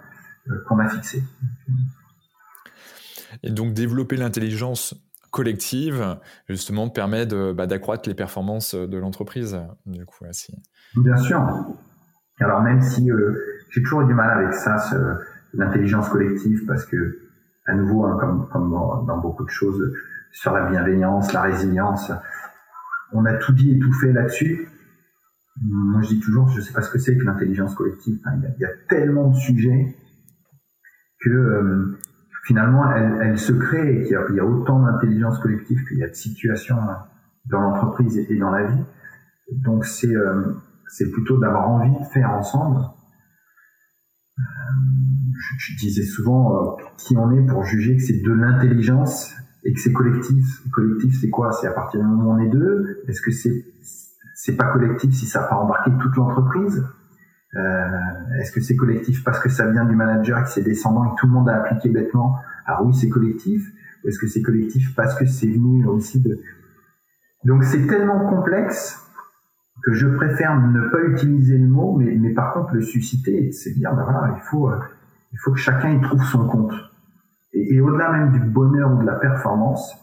euh, 0.51 0.63
qu'on 0.69 0.79
a 0.79 0.89
fixés. 0.89 1.23
Et 3.43 3.51
donc 3.51 3.73
développer 3.73 4.17
l'intelligence 4.17 4.95
collective, 5.31 6.17
justement, 6.49 6.89
permet 6.89 7.27
bah, 7.27 7.67
d'accroître 7.67 8.09
les 8.09 8.15
performances 8.15 8.75
de 8.75 8.99
l'entreprise. 8.99 9.59
Du 9.85 10.05
coup, 10.07 10.25
Bien 10.97 11.17
sûr. 11.17 11.67
Alors 12.41 12.63
même 12.63 12.83
si 12.83 13.11
euh, 13.11 13.35
j'ai 13.71 13.83
toujours 13.83 14.03
eu 14.03 14.07
du 14.07 14.15
mal 14.15 14.31
avec 14.39 14.55
ça, 14.55 14.79
ce, 14.79 14.97
l'intelligence 15.57 16.09
collective 16.09 16.65
parce 16.67 16.85
que 16.87 17.19
à 17.67 17.75
nouveau 17.75 18.05
hein, 18.05 18.17
comme, 18.53 18.71
dans 19.07 19.19
beaucoup 19.19 19.45
de 19.45 19.51
choses 19.51 19.93
sur 20.33 20.53
la 20.53 20.71
bienveillance, 20.71 21.33
la 21.33 21.43
résilience, 21.43 22.13
on 23.13 23.25
a 23.25 23.35
tout 23.35 23.53
dit 23.53 23.73
et 23.73 23.79
tout 23.79 23.93
fait 23.95 24.13
là-dessus. 24.13 24.69
Moi 25.63 26.03
je 26.03 26.09
dis 26.09 26.21
toujours, 26.21 26.49
je 26.49 26.61
sais 26.61 26.73
pas 26.73 26.83
ce 26.83 26.91
que 26.91 26.99
c'est 26.99 27.17
que 27.17 27.25
l'intelligence 27.25 27.75
collective. 27.75 28.19
il, 28.27 28.61
y 28.61 28.65
a, 28.65 28.71
tellement 28.89 29.31
de 29.31 29.37
sujets 29.37 29.97
que 31.21 31.31
euh, 31.31 31.99
finalement 32.45 32.93
elle, 32.95 33.39
se 33.39 33.53
crée 33.53 34.01
et 34.01 34.03
qu'il 34.05 34.37
y, 34.37 34.41
a 34.41 34.45
autant 34.45 34.81
d'intelligence 34.81 35.39
collective 35.39 35.83
qu'il 35.89 35.99
y 35.99 36.05
a 36.05 36.09
de 36.09 36.15
situations 36.15 36.77
dans 37.47 37.61
l'entreprise 37.61 38.19
et 38.19 38.37
dans 38.37 38.51
la 38.51 38.67
vie. 38.67 38.85
Donc 39.51 39.87
c'est 39.87 40.15
euh, 40.15 40.43
c'est 40.89 41.11
plutôt 41.11 41.39
d'avoir 41.39 41.69
envie 41.69 41.99
de 41.99 42.05
faire 42.13 42.31
ensemble 42.31 42.81
euh, 44.39 44.43
je, 45.59 45.77
disais 45.77 46.05
souvent 46.05 46.57
euh, 46.57 46.83
qui 46.99 47.17
on 47.17 47.31
est 47.33 47.47
pour 47.47 47.65
juger 47.65 47.97
que 47.97 48.03
c'est 48.03 48.21
de 48.23 48.33
l'intelligence 48.33 49.35
et 49.65 49.73
que 49.73 49.81
c'est 49.81 49.93
collectif. 49.93 50.45
Collectif, 50.73 51.19
c'est 51.21 51.31
quoi? 51.31 51.53
C'est 51.53 51.67
à 51.67 51.73
partir 51.73 52.01
du 52.01 52.07
moment 52.07 52.31
où 52.31 52.35
on 52.35 52.39
est 52.39 52.49
deux? 52.49 53.03
Est-ce 53.09 53.21
que 53.21 53.31
c'est 53.31 53.65
c'est 54.35 54.57
pas 54.57 54.71
collectif 54.71 55.15
si 55.15 55.27
ça 55.27 55.41
n'a 55.41 55.47
pas 55.47 55.57
embarqué 55.57 55.91
toute 56.01 56.15
l'entreprise? 56.17 56.87
Euh, 57.55 58.39
Est-ce 58.41 58.53
que 58.53 58.61
c'est 58.61 58.77
collectif 58.77 59.25
parce 59.25 59.41
que 59.41 59.49
ça 59.49 59.71
vient 59.71 59.87
du 59.87 59.97
manager 59.97 60.39
et 60.39 60.43
que 60.43 60.51
c'est 60.51 60.63
descendant 60.63 61.05
et 61.07 61.15
que 61.15 61.21
tout 61.21 61.27
le 61.27 61.33
monde 61.33 61.49
a 61.49 61.57
appliqué 61.57 61.89
bêtement? 61.89 62.37
Ah 62.67 62.83
oui, 62.83 62.95
c'est 62.95 63.09
collectif. 63.09 63.67
Ou 64.05 64.09
est-ce 64.09 64.19
que 64.19 64.27
c'est 64.27 64.43
collectif 64.43 64.95
parce 64.95 65.15
que 65.15 65.25
c'est 65.25 65.47
venu 65.47 65.87
aussi 65.87 66.21
de... 66.21 66.39
Donc 67.45 67.65
c'est 67.65 67.87
tellement 67.87 68.29
complexe 68.29 69.06
que 69.87 69.93
je 69.93 70.09
préfère 70.09 70.61
ne 70.61 70.89
pas 70.89 71.01
utiliser 71.05 71.57
le 71.57 71.69
mot, 71.69 71.97
mais, 71.97 72.13
mais 72.17 72.35
par 72.35 72.53
contre 72.53 72.75
le 72.75 72.83
susciter, 72.83 73.53
c'est 73.53 73.71
dire, 73.71 73.95
ben 73.95 74.03
voilà, 74.03 74.35
il 74.37 74.43
faut, 74.51 74.69
euh, 74.69 74.81
il 75.33 75.39
faut 75.39 75.53
que 75.53 75.61
chacun 75.61 75.93
y 75.93 76.01
trouve 76.01 76.25
son 76.25 76.49
compte. 76.49 76.75
Et, 77.53 77.81
au-delà 77.81 78.11
même 78.11 78.33
du 78.33 78.41
bonheur 78.41 78.93
ou 78.93 79.01
de 79.01 79.07
la 79.07 79.15
performance, 79.15 79.97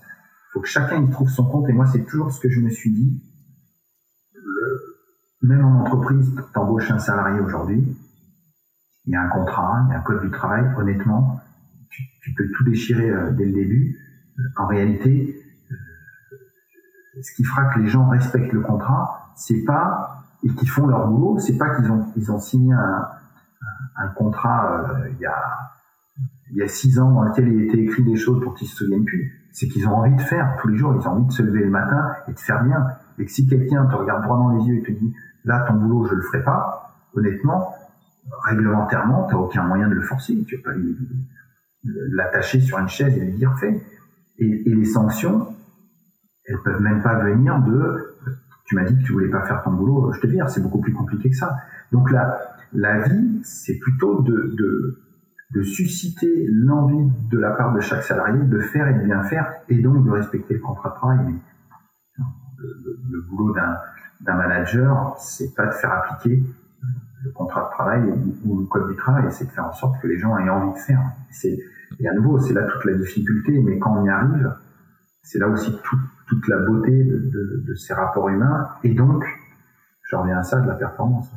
faut 0.53 0.61
que 0.61 0.69
chacun 0.69 1.03
y 1.03 1.09
trouve 1.09 1.27
son 1.27 1.45
compte. 1.49 1.67
Et 1.67 1.73
moi, 1.73 1.85
c'est 1.85 2.05
toujours 2.05 2.31
ce 2.31 2.39
que 2.39 2.49
je 2.49 2.61
me 2.61 2.69
suis 2.69 2.93
dit. 2.93 3.21
même 5.41 5.65
en 5.65 5.81
entreprise, 5.81 6.33
t'embauches 6.53 6.89
un 6.89 6.99
salarié 6.99 7.41
aujourd'hui, 7.41 7.85
il 9.05 9.11
y 9.11 9.15
a 9.17 9.21
un 9.21 9.27
contrat, 9.27 9.85
il 9.89 9.91
y 9.91 9.95
a 9.95 9.99
un 9.99 10.03
code 10.03 10.21
du 10.21 10.31
travail. 10.31 10.63
Honnêtement, 10.77 11.41
tu, 11.89 12.33
peux 12.37 12.49
tout 12.55 12.63
déchirer 12.63 13.09
euh, 13.09 13.31
dès 13.31 13.45
le 13.45 13.51
début. 13.51 13.97
Euh, 14.39 14.43
en 14.55 14.67
réalité, 14.67 15.35
ce 17.21 17.35
qui 17.35 17.43
fera 17.43 17.65
que 17.73 17.79
les 17.79 17.87
gens 17.87 18.07
respectent 18.07 18.53
le 18.53 18.61
contrat, 18.61 19.22
c'est 19.35 19.63
pas 19.63 20.23
et 20.43 20.49
qu'ils 20.49 20.69
font 20.69 20.87
leur 20.87 21.07
boulot, 21.07 21.39
c'est 21.39 21.57
pas 21.57 21.75
qu'ils 21.75 21.91
ont 21.91 22.05
ils 22.15 22.31
ont 22.31 22.39
signé 22.39 22.73
un, 22.73 23.07
un 23.97 24.07
contrat 24.09 24.71
euh, 24.71 25.09
il 25.11 25.19
y 25.19 25.25
a 25.25 25.35
il 26.51 26.57
y 26.57 26.61
a 26.61 26.67
six 26.67 26.99
ans 26.99 27.11
dans 27.11 27.23
lequel 27.23 27.47
il 27.47 27.63
était 27.63 27.79
écrit 27.79 28.03
des 28.03 28.15
choses 28.15 28.43
pour 28.43 28.53
qu'ils 28.53 28.67
se 28.67 28.75
souviennent 28.75 29.05
plus. 29.05 29.49
C'est 29.51 29.67
qu'ils 29.67 29.87
ont 29.87 29.95
envie 29.95 30.15
de 30.15 30.21
faire 30.21 30.55
tous 30.61 30.67
les 30.67 30.77
jours, 30.77 30.95
ils 30.95 31.07
ont 31.07 31.11
envie 31.11 31.25
de 31.25 31.31
se 31.31 31.41
lever 31.41 31.63
le 31.63 31.69
matin 31.69 32.11
et 32.27 32.33
de 32.33 32.39
faire 32.39 32.63
bien. 32.63 32.85
Et 33.17 33.25
que 33.25 33.31
si 33.31 33.47
quelqu'un 33.47 33.85
te 33.85 33.95
regarde 33.95 34.23
droit 34.23 34.37
dans 34.37 34.49
les 34.49 34.63
yeux 34.65 34.77
et 34.77 34.83
te 34.83 34.91
dit 34.91 35.13
là 35.45 35.65
ton 35.67 35.75
boulot 35.75 36.05
je 36.05 36.15
le 36.15 36.21
ferai 36.21 36.43
pas, 36.43 36.95
honnêtement, 37.15 37.73
réglementairement, 38.43 39.27
tu 39.27 39.35
n'as 39.35 39.41
aucun 39.41 39.63
moyen 39.63 39.87
de 39.87 39.93
le 39.93 40.01
forcer. 40.01 40.43
Tu 40.47 40.57
vas 40.57 40.71
pas 40.71 40.77
l'attacher 41.83 42.59
sur 42.61 42.77
une 42.77 42.87
chaise 42.87 43.17
et 43.17 43.21
lui 43.21 43.33
dire 43.33 43.53
fais. 43.59 43.81
Et, 44.39 44.69
et, 44.69 44.75
les 44.75 44.85
sanctions, 44.85 45.47
elles 46.45 46.59
peuvent 46.63 46.81
même 46.81 47.03
pas 47.03 47.19
venir 47.19 47.59
de 47.61 48.15
tu 48.65 48.75
m'as 48.75 48.83
dit 48.83 48.97
que 48.97 49.03
tu 49.03 49.13
voulais 49.13 49.29
pas 49.29 49.41
faire 49.43 49.61
ton 49.63 49.71
boulot, 49.71 50.11
je 50.13 50.19
te 50.21 50.27
dire, 50.27 50.49
c'est 50.49 50.61
beaucoup 50.61 50.79
plus 50.79 50.93
compliqué 50.93 51.29
que 51.29 51.35
ça. 51.35 51.57
Donc 51.91 52.11
la, 52.11 52.55
la 52.73 53.01
vie, 53.01 53.41
c'est 53.43 53.77
plutôt 53.77 54.21
de, 54.21 54.55
de, 55.53 55.63
susciter 55.63 56.47
l'envie 56.49 57.11
de 57.29 57.37
la 57.37 57.51
part 57.51 57.73
de 57.73 57.79
chaque 57.79 58.03
salarié 58.03 58.43
de 58.43 58.59
faire 58.59 58.87
et 58.87 58.95
de 58.95 59.03
bien 59.03 59.21
faire, 59.23 59.53
et 59.69 59.79
donc 59.81 60.03
de 60.03 60.09
respecter 60.09 60.55
le 60.55 60.59
contrat 60.59 60.89
de 60.89 60.95
travail. 60.95 61.35
le, 62.57 63.21
boulot 63.29 63.53
d'un 63.53 64.35
manager, 64.35 65.15
c'est 65.19 65.53
pas 65.55 65.67
de 65.67 65.73
faire 65.73 65.91
appliquer 65.91 66.43
le 67.23 67.31
contrat 67.31 67.65
de 67.65 67.69
travail 67.69 68.13
ou, 68.45 68.59
le 68.59 68.65
code 68.65 68.89
du 68.89 68.95
travail, 68.95 69.25
c'est 69.29 69.45
de 69.45 69.51
faire 69.51 69.65
en 69.65 69.73
sorte 69.73 70.01
que 70.01 70.07
les 70.07 70.17
gens 70.17 70.37
aient 70.37 70.49
envie 70.49 70.73
de 70.73 70.83
faire. 70.83 71.01
Et 71.99 72.07
à 72.07 72.13
nouveau, 72.13 72.39
c'est 72.39 72.53
là 72.53 72.63
toute 72.63 72.85
la 72.85 72.93
difficulté, 72.95 73.61
mais 73.61 73.79
quand 73.79 73.95
on 73.97 74.05
y 74.05 74.09
arrive, 74.09 74.55
c'est 75.21 75.39
là 75.39 75.47
aussi 75.47 75.71
toute 76.33 76.47
la 76.47 76.57
beauté 76.57 76.91
de, 76.91 77.75
ces 77.75 77.93
rapports 77.93 78.29
humains, 78.29 78.69
et 78.83 78.89
donc, 78.89 79.23
je 80.03 80.15
reviens 80.15 80.37
à 80.37 80.43
ça, 80.43 80.59
de 80.59 80.67
la 80.67 80.75
performance. 80.75 81.27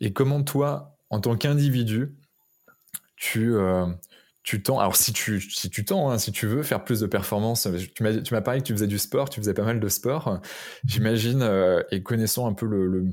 Et 0.00 0.12
comment 0.12 0.42
toi, 0.42 0.96
en 1.10 1.20
tant 1.20 1.36
qu'individu, 1.36 2.14
tu, 3.16 3.54
euh, 3.54 3.86
tu 4.42 4.62
tends, 4.62 4.80
alors 4.80 4.96
si 4.96 5.12
tu, 5.12 5.40
si 5.40 5.70
tu 5.70 5.84
tends, 5.84 6.10
hein, 6.10 6.18
si 6.18 6.32
tu 6.32 6.46
veux 6.46 6.62
faire 6.62 6.84
plus 6.84 7.00
de 7.00 7.06
performance, 7.06 7.68
tu 7.94 8.02
m'as, 8.02 8.40
parlé 8.40 8.60
que 8.60 8.66
tu 8.66 8.72
faisais 8.72 8.86
du 8.86 8.98
sport, 8.98 9.30
tu 9.30 9.40
faisais 9.40 9.54
pas 9.54 9.64
mal 9.64 9.80
de 9.80 9.88
sport, 9.88 10.40
j'imagine, 10.84 11.42
euh, 11.42 11.82
et 11.90 12.02
connaissant 12.02 12.48
un 12.48 12.54
peu 12.54 12.66
le, 12.66 13.06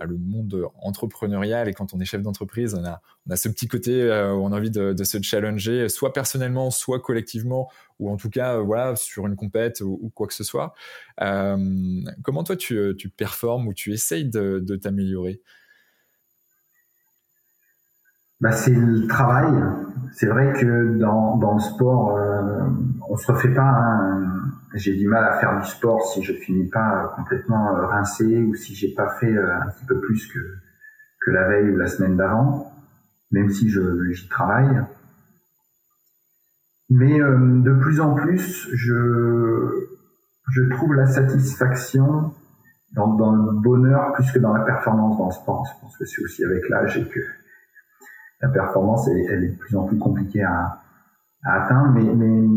le 0.00 0.16
monde 0.16 0.68
entrepreneurial 0.80 1.68
et 1.68 1.74
quand 1.74 1.94
on 1.94 2.00
est 2.00 2.04
chef 2.04 2.22
d'entreprise, 2.22 2.74
on 2.74 2.84
a, 2.84 3.36
ce 3.36 3.48
petit 3.48 3.68
côté 3.68 4.02
euh, 4.02 4.32
où 4.32 4.44
on 4.44 4.52
a 4.52 4.56
envie 4.56 4.70
de, 4.70 5.04
se 5.04 5.20
challenger, 5.22 5.88
soit 5.88 6.12
personnellement, 6.12 6.70
soit 6.70 7.00
collectivement, 7.00 7.70
ou 7.98 8.10
en 8.10 8.16
tout 8.16 8.30
cas, 8.30 8.56
euh, 8.56 8.62
voilà, 8.62 8.96
sur 8.96 9.26
une 9.26 9.36
compète 9.36 9.80
ou, 9.80 10.10
quoi 10.14 10.26
que 10.26 10.34
ce 10.34 10.44
soit. 10.44 10.74
Euh, 11.20 11.56
comment 12.22 12.44
toi, 12.44 12.56
tu, 12.56 12.94
performes 13.16 13.68
ou 13.68 13.74
tu 13.74 13.92
essayes 13.92 14.28
de, 14.28 14.76
t'améliorer? 14.76 15.40
Bah, 18.40 18.50
c'est 18.50 18.74
le 18.74 19.06
travail. 19.06 19.52
C'est 20.14 20.26
vrai 20.26 20.52
que 20.58 20.98
dans, 20.98 21.54
le 21.54 21.60
sport, 21.60 22.16
euh, 22.16 22.68
on 23.08 23.16
se 23.16 23.30
refait 23.30 23.54
pas. 23.54 24.18
J'ai 24.74 24.96
du 24.96 25.06
mal 25.06 25.24
à 25.24 25.38
faire 25.38 25.58
du 25.60 25.66
sport 25.66 26.02
si 26.06 26.22
je 26.22 26.32
finis 26.32 26.68
pas 26.68 27.12
complètement 27.16 27.76
euh, 27.76 27.86
rincé 27.86 28.38
ou 28.38 28.54
si 28.54 28.74
j'ai 28.74 28.94
pas 28.94 29.16
fait 29.20 29.34
euh, 29.34 29.54
un 29.54 29.68
petit 29.68 29.84
peu 29.84 30.00
plus 30.00 30.26
que, 30.28 30.38
que 31.20 31.30
la 31.30 31.48
veille 31.48 31.70
ou 31.70 31.76
la 31.76 31.88
semaine 31.88 32.16
d'avant, 32.16 32.72
même 33.30 33.50
si 33.50 33.68
je 33.68 33.80
j'y 34.12 34.28
travaille. 34.28 34.82
Mais 36.88 37.20
euh, 37.20 37.60
de 37.60 37.72
plus 37.74 38.00
en 38.00 38.14
plus, 38.14 38.68
je, 38.72 39.88
je 40.50 40.62
trouve 40.70 40.94
la 40.94 41.06
satisfaction 41.06 42.32
dans, 42.94 43.08
dans 43.14 43.32
le 43.32 43.60
bonheur 43.60 44.12
plus 44.14 44.30
que 44.32 44.38
dans 44.38 44.54
la 44.54 44.64
performance 44.64 45.18
dans 45.18 45.26
le 45.26 45.32
sport. 45.32 45.66
Je 45.66 45.80
pense 45.80 45.96
que 45.98 46.04
c'est 46.06 46.22
aussi 46.22 46.44
avec 46.44 46.66
l'âge 46.70 46.96
et 46.96 47.06
que 47.08 47.20
la 48.40 48.48
performance, 48.48 49.06
elle, 49.08 49.26
elle, 49.30 49.44
est 49.44 49.48
de 49.50 49.58
plus 49.58 49.76
en 49.76 49.84
plus 49.84 49.98
compliquée 49.98 50.42
à, 50.42 50.80
à 51.44 51.62
atteindre, 51.62 51.92
mais, 51.92 52.14
mais 52.14 52.48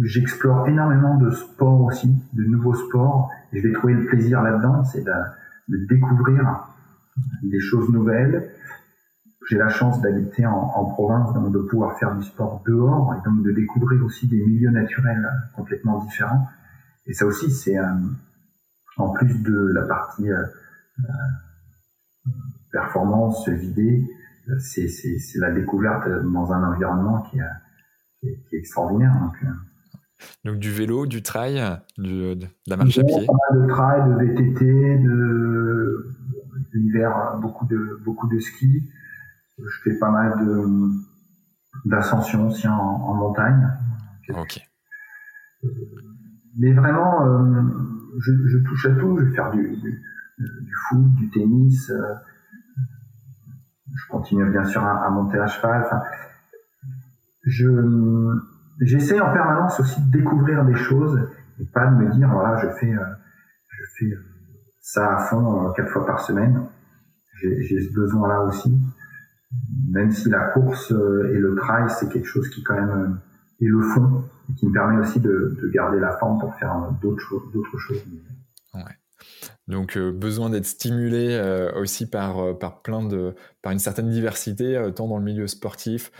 j'explore 0.00 0.68
énormément 0.68 1.16
de 1.18 1.30
sports 1.30 1.82
aussi, 1.82 2.08
de 2.32 2.44
nouveaux 2.44 2.74
sports, 2.74 3.30
je 3.52 3.60
vais 3.60 3.72
trouver 3.72 3.94
le 3.94 4.06
plaisir 4.06 4.42
là-dedans, 4.42 4.84
c'est 4.84 5.02
de, 5.02 5.12
de, 5.68 5.86
découvrir 5.86 6.68
des 7.42 7.60
choses 7.60 7.90
nouvelles. 7.90 8.50
J'ai 9.48 9.58
la 9.58 9.68
chance 9.68 10.00
d'habiter 10.00 10.46
en, 10.46 10.52
en, 10.52 10.84
province, 10.86 11.34
donc 11.34 11.52
de 11.52 11.58
pouvoir 11.58 11.98
faire 11.98 12.14
du 12.16 12.22
sport 12.24 12.62
dehors, 12.66 13.14
et 13.14 13.28
donc 13.28 13.42
de 13.42 13.52
découvrir 13.52 14.04
aussi 14.04 14.28
des 14.28 14.42
milieux 14.46 14.70
naturels 14.70 15.28
complètement 15.54 15.98
différents. 16.04 16.48
Et 17.06 17.12
ça 17.12 17.26
aussi, 17.26 17.50
c'est 17.50 17.76
euh, 17.76 17.84
en 18.96 19.10
plus 19.10 19.42
de 19.42 19.72
la 19.74 19.82
partie 19.82 20.30
euh, 20.30 20.44
euh 21.00 21.02
performance, 22.70 23.46
vider, 23.48 24.02
c'est 24.58 24.88
la 25.36 25.50
découverte 25.52 26.08
dans 26.08 26.52
un 26.52 26.72
environnement 26.72 27.20
qui, 27.22 27.38
qui, 28.18 28.28
est, 28.28 28.42
qui 28.48 28.56
est, 28.56 28.58
extraordinaire. 28.58 29.12
Donc, 29.20 29.34
euh. 29.44 29.48
Donc, 30.44 30.58
du 30.58 30.70
vélo, 30.70 31.06
du 31.06 31.22
trail, 31.22 31.78
du, 31.98 32.36
de 32.36 32.46
la 32.66 32.76
marche 32.76 32.98
à 32.98 33.04
pied 33.04 33.26
De 33.52 33.68
trail, 33.68 34.02
de 34.08 34.14
VTT, 34.24 34.98
de 34.98 36.14
l'hiver, 36.74 37.38
beaucoup 37.40 37.66
de, 37.66 38.00
beaucoup 38.04 38.28
de 38.28 38.38
ski. 38.38 38.90
Je 39.58 39.80
fais 39.84 39.98
pas 39.98 40.10
mal 40.10 40.46
de 40.46 40.90
d'ascension 41.86 42.48
aussi 42.48 42.68
en, 42.68 42.72
en, 42.72 43.14
montagne. 43.14 43.68
Ok. 44.28 44.60
Mais 46.58 46.72
vraiment, 46.72 47.26
euh, 47.26 47.62
je, 48.20 48.32
je, 48.46 48.58
touche 48.58 48.86
à 48.86 48.90
tout. 48.90 49.18
Je 49.18 49.24
vais 49.24 49.34
faire 49.34 49.50
du, 49.50 49.76
du, 49.76 50.02
du 50.38 50.72
foot, 50.88 51.14
du 51.14 51.30
tennis, 51.30 51.90
euh, 51.90 52.14
je 53.94 54.06
continue 54.08 54.50
bien 54.50 54.64
sûr 54.64 54.84
à, 54.84 55.10
monter 55.10 55.38
à 55.38 55.46
cheval. 55.46 55.82
Enfin, 55.84 56.02
je 57.44 57.68
j'essaie 58.82 59.20
en 59.20 59.32
permanence 59.32 59.80
aussi 59.80 60.00
de 60.02 60.10
découvrir 60.10 60.64
des 60.64 60.74
choses 60.74 61.28
et 61.60 61.64
pas 61.64 61.86
de 61.86 61.96
me 61.96 62.10
dire 62.10 62.28
voilà 62.30 62.60
je 62.60 62.68
fais 62.78 62.92
euh, 62.92 63.04
je 63.68 63.82
fais 63.98 64.16
ça 64.80 65.16
à 65.16 65.18
fond 65.24 65.68
euh, 65.68 65.72
quatre 65.72 65.90
fois 65.90 66.06
par 66.06 66.20
semaine. 66.20 66.66
J'ai 67.40 67.88
ce 67.88 67.92
besoin 67.92 68.28
là 68.28 68.42
aussi, 68.42 68.78
même 69.90 70.12
si 70.12 70.28
la 70.28 70.48
course 70.48 70.92
euh, 70.92 71.32
et 71.34 71.38
le 71.38 71.56
trail 71.56 71.90
c'est 71.90 72.08
quelque 72.08 72.28
chose 72.28 72.48
qui 72.50 72.62
quand 72.62 72.74
même 72.74 73.18
est 73.60 73.66
le 73.66 73.80
fond 73.80 74.24
et 74.48 74.54
qui 74.54 74.68
me 74.68 74.72
permet 74.72 74.98
aussi 74.98 75.18
de, 75.18 75.56
de 75.60 75.68
garder 75.68 75.98
la 75.98 76.16
forme 76.18 76.38
pour 76.38 76.54
faire 76.56 76.92
d'autres 77.00 77.20
choses 77.20 77.42
d'autres 77.52 77.78
choses. 77.78 78.04
Ouais. 78.74 78.82
Donc 79.68 79.96
euh, 79.96 80.10
besoin 80.10 80.50
d'être 80.50 80.66
stimulé 80.66 81.28
euh, 81.30 81.72
aussi 81.74 82.08
par, 82.08 82.38
euh, 82.40 82.52
par 82.52 82.82
plein 82.82 83.02
de 83.02 83.34
par 83.62 83.72
une 83.72 83.78
certaine 83.78 84.10
diversité 84.10 84.90
tant 84.94 85.06
dans 85.06 85.18
le 85.18 85.24
milieu 85.24 85.46
sportif, 85.46 86.10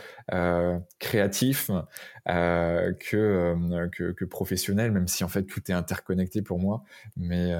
créatif 0.99 1.69
que, 2.25 3.89
que, 3.89 4.11
que 4.11 4.25
professionnel, 4.25 4.91
même 4.91 5.07
si 5.07 5.25
en 5.25 5.27
fait 5.27 5.43
tout 5.43 5.59
est 5.69 5.73
interconnecté 5.73 6.41
pour 6.41 6.57
moi. 6.59 6.83
Mais 7.17 7.53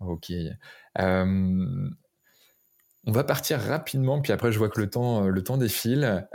ok. 0.00 0.30
on 0.98 1.90
va 3.06 3.24
partir 3.24 3.60
rapidement, 3.60 4.20
puis 4.20 4.32
après 4.32 4.52
je 4.52 4.58
vois 4.58 4.68
que 4.68 4.78
le 4.78 4.90
temps 4.90 5.26
le 5.26 5.42
temps 5.42 5.56
défile. 5.56 6.28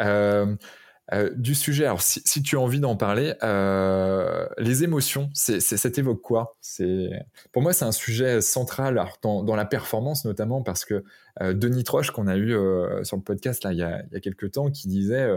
Euh, 1.13 1.31
du 1.35 1.55
sujet, 1.55 1.85
alors 1.85 2.01
si, 2.01 2.43
tu 2.43 2.57
as 2.57 2.59
envie 2.59 2.79
d'en 2.79 2.97
parler, 2.97 3.33
euh, 3.41 4.45
les 4.57 4.83
émotions, 4.83 5.29
c'est, 5.33 5.61
ça 5.61 5.89
t'évoque 5.89 6.21
quoi? 6.21 6.57
C'est, 6.59 7.09
Pour 7.51 7.61
moi, 7.61 7.71
c'est 7.71 7.85
un 7.85 7.93
sujet 7.93 8.41
central 8.41 9.01
dans, 9.21 9.55
la 9.55 9.65
performance 9.65 10.25
notamment 10.25 10.61
parce 10.61 10.83
que 10.83 11.03
euh, 11.41 11.53
Denis 11.53 11.85
Troche, 11.85 12.11
qu'on 12.11 12.27
a 12.27 12.37
eu 12.37 12.53
sur 13.03 13.15
le 13.15 13.23
podcast 13.23 13.63
là, 13.63 13.71
il, 13.71 13.79
y 13.79 13.83
a, 13.83 14.03
il 14.03 14.13
y 14.13 14.17
a 14.17 14.19
quelques 14.19 14.51
temps, 14.51 14.69
qui 14.69 14.87
disait, 14.89 15.29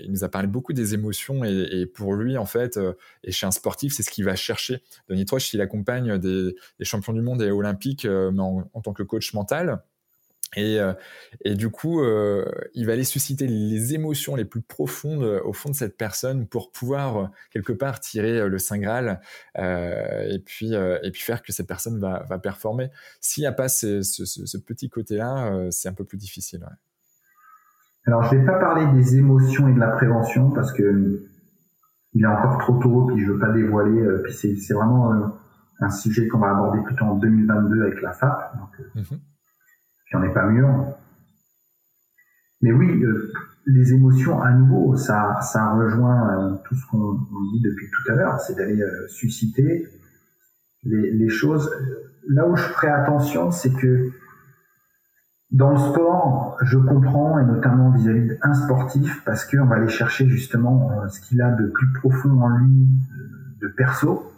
il 0.00 0.10
nous 0.10 0.24
a 0.24 0.30
parlé 0.30 0.48
beaucoup 0.48 0.72
des 0.72 0.94
émotions 0.94 1.44
et, 1.44 1.84
pour 1.86 2.14
lui, 2.14 2.38
en 2.38 2.46
fait, 2.46 2.78
et 3.22 3.32
chez 3.32 3.46
un 3.46 3.50
sportif, 3.50 3.92
c'est 3.92 4.02
ce 4.02 4.10
qu'il 4.10 4.24
va 4.24 4.34
chercher. 4.34 4.82
Denis 5.08 5.26
Troche, 5.26 5.52
il 5.52 5.60
accompagne 5.60 6.16
des, 6.18 6.54
champions 6.80 7.12
du 7.12 7.20
monde 7.20 7.42
et 7.42 7.50
olympiques 7.50 8.06
en, 8.06 8.64
en 8.72 8.80
tant 8.80 8.94
que 8.94 9.02
coach 9.02 9.34
mental. 9.34 9.82
Et, 10.56 10.78
euh, 10.78 10.92
et, 11.44 11.54
du 11.54 11.70
coup, 11.70 12.00
euh, 12.00 12.44
il 12.74 12.86
va 12.86 12.92
aller 12.92 13.04
susciter 13.04 13.46
les 13.46 13.94
émotions 13.94 14.36
les 14.36 14.44
plus 14.44 14.60
profondes 14.60 15.22
euh, 15.22 15.40
au 15.44 15.52
fond 15.52 15.70
de 15.70 15.74
cette 15.74 15.96
personne 15.96 16.46
pour 16.46 16.70
pouvoir 16.70 17.30
quelque 17.50 17.72
part 17.72 18.00
tirer 18.00 18.48
le 18.48 18.58
saint 18.58 18.78
graal 18.78 19.20
et 19.56 20.42
puis 20.44 20.72
et 20.74 21.10
puis 21.10 21.22
faire 21.22 21.42
que 21.42 21.52
cette 21.52 21.66
personne 21.66 21.98
va, 21.98 22.26
va 22.28 22.38
performer. 22.38 22.90
S'il 23.20 23.42
n'y 23.42 23.46
a 23.46 23.52
pas 23.52 23.68
ce, 23.68 24.02
ce, 24.02 24.24
ce 24.24 24.58
petit 24.58 24.90
côté-là, 24.90 25.68
c'est 25.70 25.88
un 25.88 25.92
peu 25.92 26.04
plus 26.04 26.18
difficile. 26.18 26.66
Alors, 28.06 28.24
je 28.24 28.36
vais 28.36 28.44
pas 28.44 28.58
parler 28.58 28.86
des 28.92 29.16
émotions 29.16 29.68
et 29.68 29.72
de 29.72 29.78
la 29.78 29.88
prévention 29.88 30.50
parce 30.50 30.72
que 30.72 31.24
il 32.14 32.22
est 32.22 32.26
encore 32.26 32.58
trop 32.58 32.78
tôt, 32.78 33.06
puis 33.06 33.24
je 33.24 33.32
veux 33.32 33.38
pas 33.38 33.50
dévoiler. 33.52 34.02
Puis 34.24 34.34
c'est 34.34 34.74
vraiment 34.74 35.12
un 35.80 35.90
sujet 35.90 36.28
qu'on 36.28 36.38
va 36.38 36.50
aborder 36.50 36.82
plutôt 36.82 37.04
en 37.04 37.16
2022 37.16 37.82
avec 37.82 38.02
la 38.02 38.12
FAP. 38.12 38.56
Donc, 38.58 38.86
mhm. 38.94 39.18
Puis 40.12 40.18
on 40.18 40.26
n'est 40.26 40.34
pas 40.34 40.44
mieux. 40.44 40.66
Mais 42.60 42.70
oui, 42.70 43.02
les 43.64 43.94
émotions, 43.94 44.42
à 44.42 44.52
nouveau, 44.52 44.94
ça, 44.94 45.40
ça 45.40 45.72
rejoint 45.72 46.60
tout 46.66 46.74
ce 46.74 46.86
qu'on 46.90 47.14
dit 47.14 47.62
depuis 47.62 47.86
tout 47.86 48.12
à 48.12 48.16
l'heure, 48.16 48.38
c'est 48.38 48.54
d'aller 48.54 48.84
susciter 49.08 49.88
les, 50.84 51.12
les, 51.12 51.28
choses. 51.30 51.70
Là 52.28 52.46
où 52.46 52.54
je 52.56 52.62
ferai 52.62 52.88
attention, 52.88 53.52
c'est 53.52 53.72
que 53.72 54.10
dans 55.50 55.70
le 55.70 55.78
sport, 55.78 56.58
je 56.60 56.76
comprends, 56.76 57.38
et 57.38 57.44
notamment 57.44 57.90
vis-à-vis 57.90 58.36
d'un 58.36 58.52
sportif, 58.52 59.24
parce 59.24 59.46
qu'on 59.46 59.64
va 59.64 59.76
aller 59.76 59.88
chercher 59.88 60.28
justement 60.28 60.90
euh, 60.90 61.08
ce 61.08 61.22
qu'il 61.22 61.40
a 61.40 61.52
de 61.52 61.68
plus 61.68 61.90
profond 61.94 62.38
en 62.42 62.48
lui, 62.58 62.86
de 63.62 63.68
perso, 63.68 64.30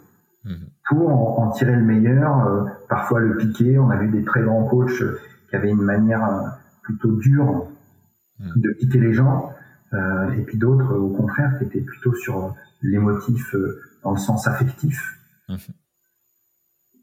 mhm. 0.45 0.55
pour 0.87 1.39
en, 1.41 1.51
tirer 1.51 1.75
le 1.75 1.83
meilleur, 1.83 2.47
euh, 2.47 2.63
parfois 2.87 3.19
le 3.19 3.35
piquer. 3.35 3.77
On 3.77 3.89
a 3.89 3.97
vu 3.97 4.07
des 4.07 4.23
très 4.23 4.41
grands 4.41 4.63
coachs 4.63 5.03
qui 5.55 5.59
avaient 5.59 5.71
une 5.71 5.81
manière 5.81 6.23
euh, 6.23 6.47
plutôt 6.83 7.11
dure 7.13 7.67
mhm. 8.39 8.51
de 8.57 8.69
piquer 8.79 8.99
les 8.99 9.13
gens, 9.13 9.51
et 10.37 10.41
puis 10.41 10.57
d'autres, 10.57 10.93
au 10.93 11.09
contraire, 11.09 11.57
qui 11.57 11.63
étaient 11.63 11.79
plutôt 11.79 12.13
sur 12.15 12.53
l'émotif 12.81 13.55
dans 14.03 14.11
le 14.11 14.17
sens 14.17 14.45
affectif. 14.45 15.17
Mhm. 15.47 15.57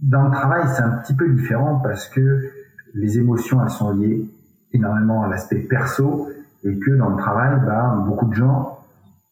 Dans 0.02 0.24
le 0.24 0.30
travail, 0.30 0.64
c'est 0.74 0.82
un 0.82 0.98
petit 0.98 1.14
peu 1.14 1.28
différent 1.30 1.80
parce 1.80 2.06
que 2.08 2.50
les 2.92 3.18
émotions, 3.18 3.62
elles 3.62 3.70
sont 3.70 3.92
liées 3.92 4.28
énormément 4.72 5.22
à 5.22 5.28
l'aspect 5.28 5.60
perso 5.60 6.28
et 6.64 6.78
que 6.78 6.90
dans 6.96 7.10
le 7.10 7.16
travail, 7.16 7.60
bah, 7.64 8.04
beaucoup 8.06 8.26
de 8.26 8.34
gens 8.34 8.78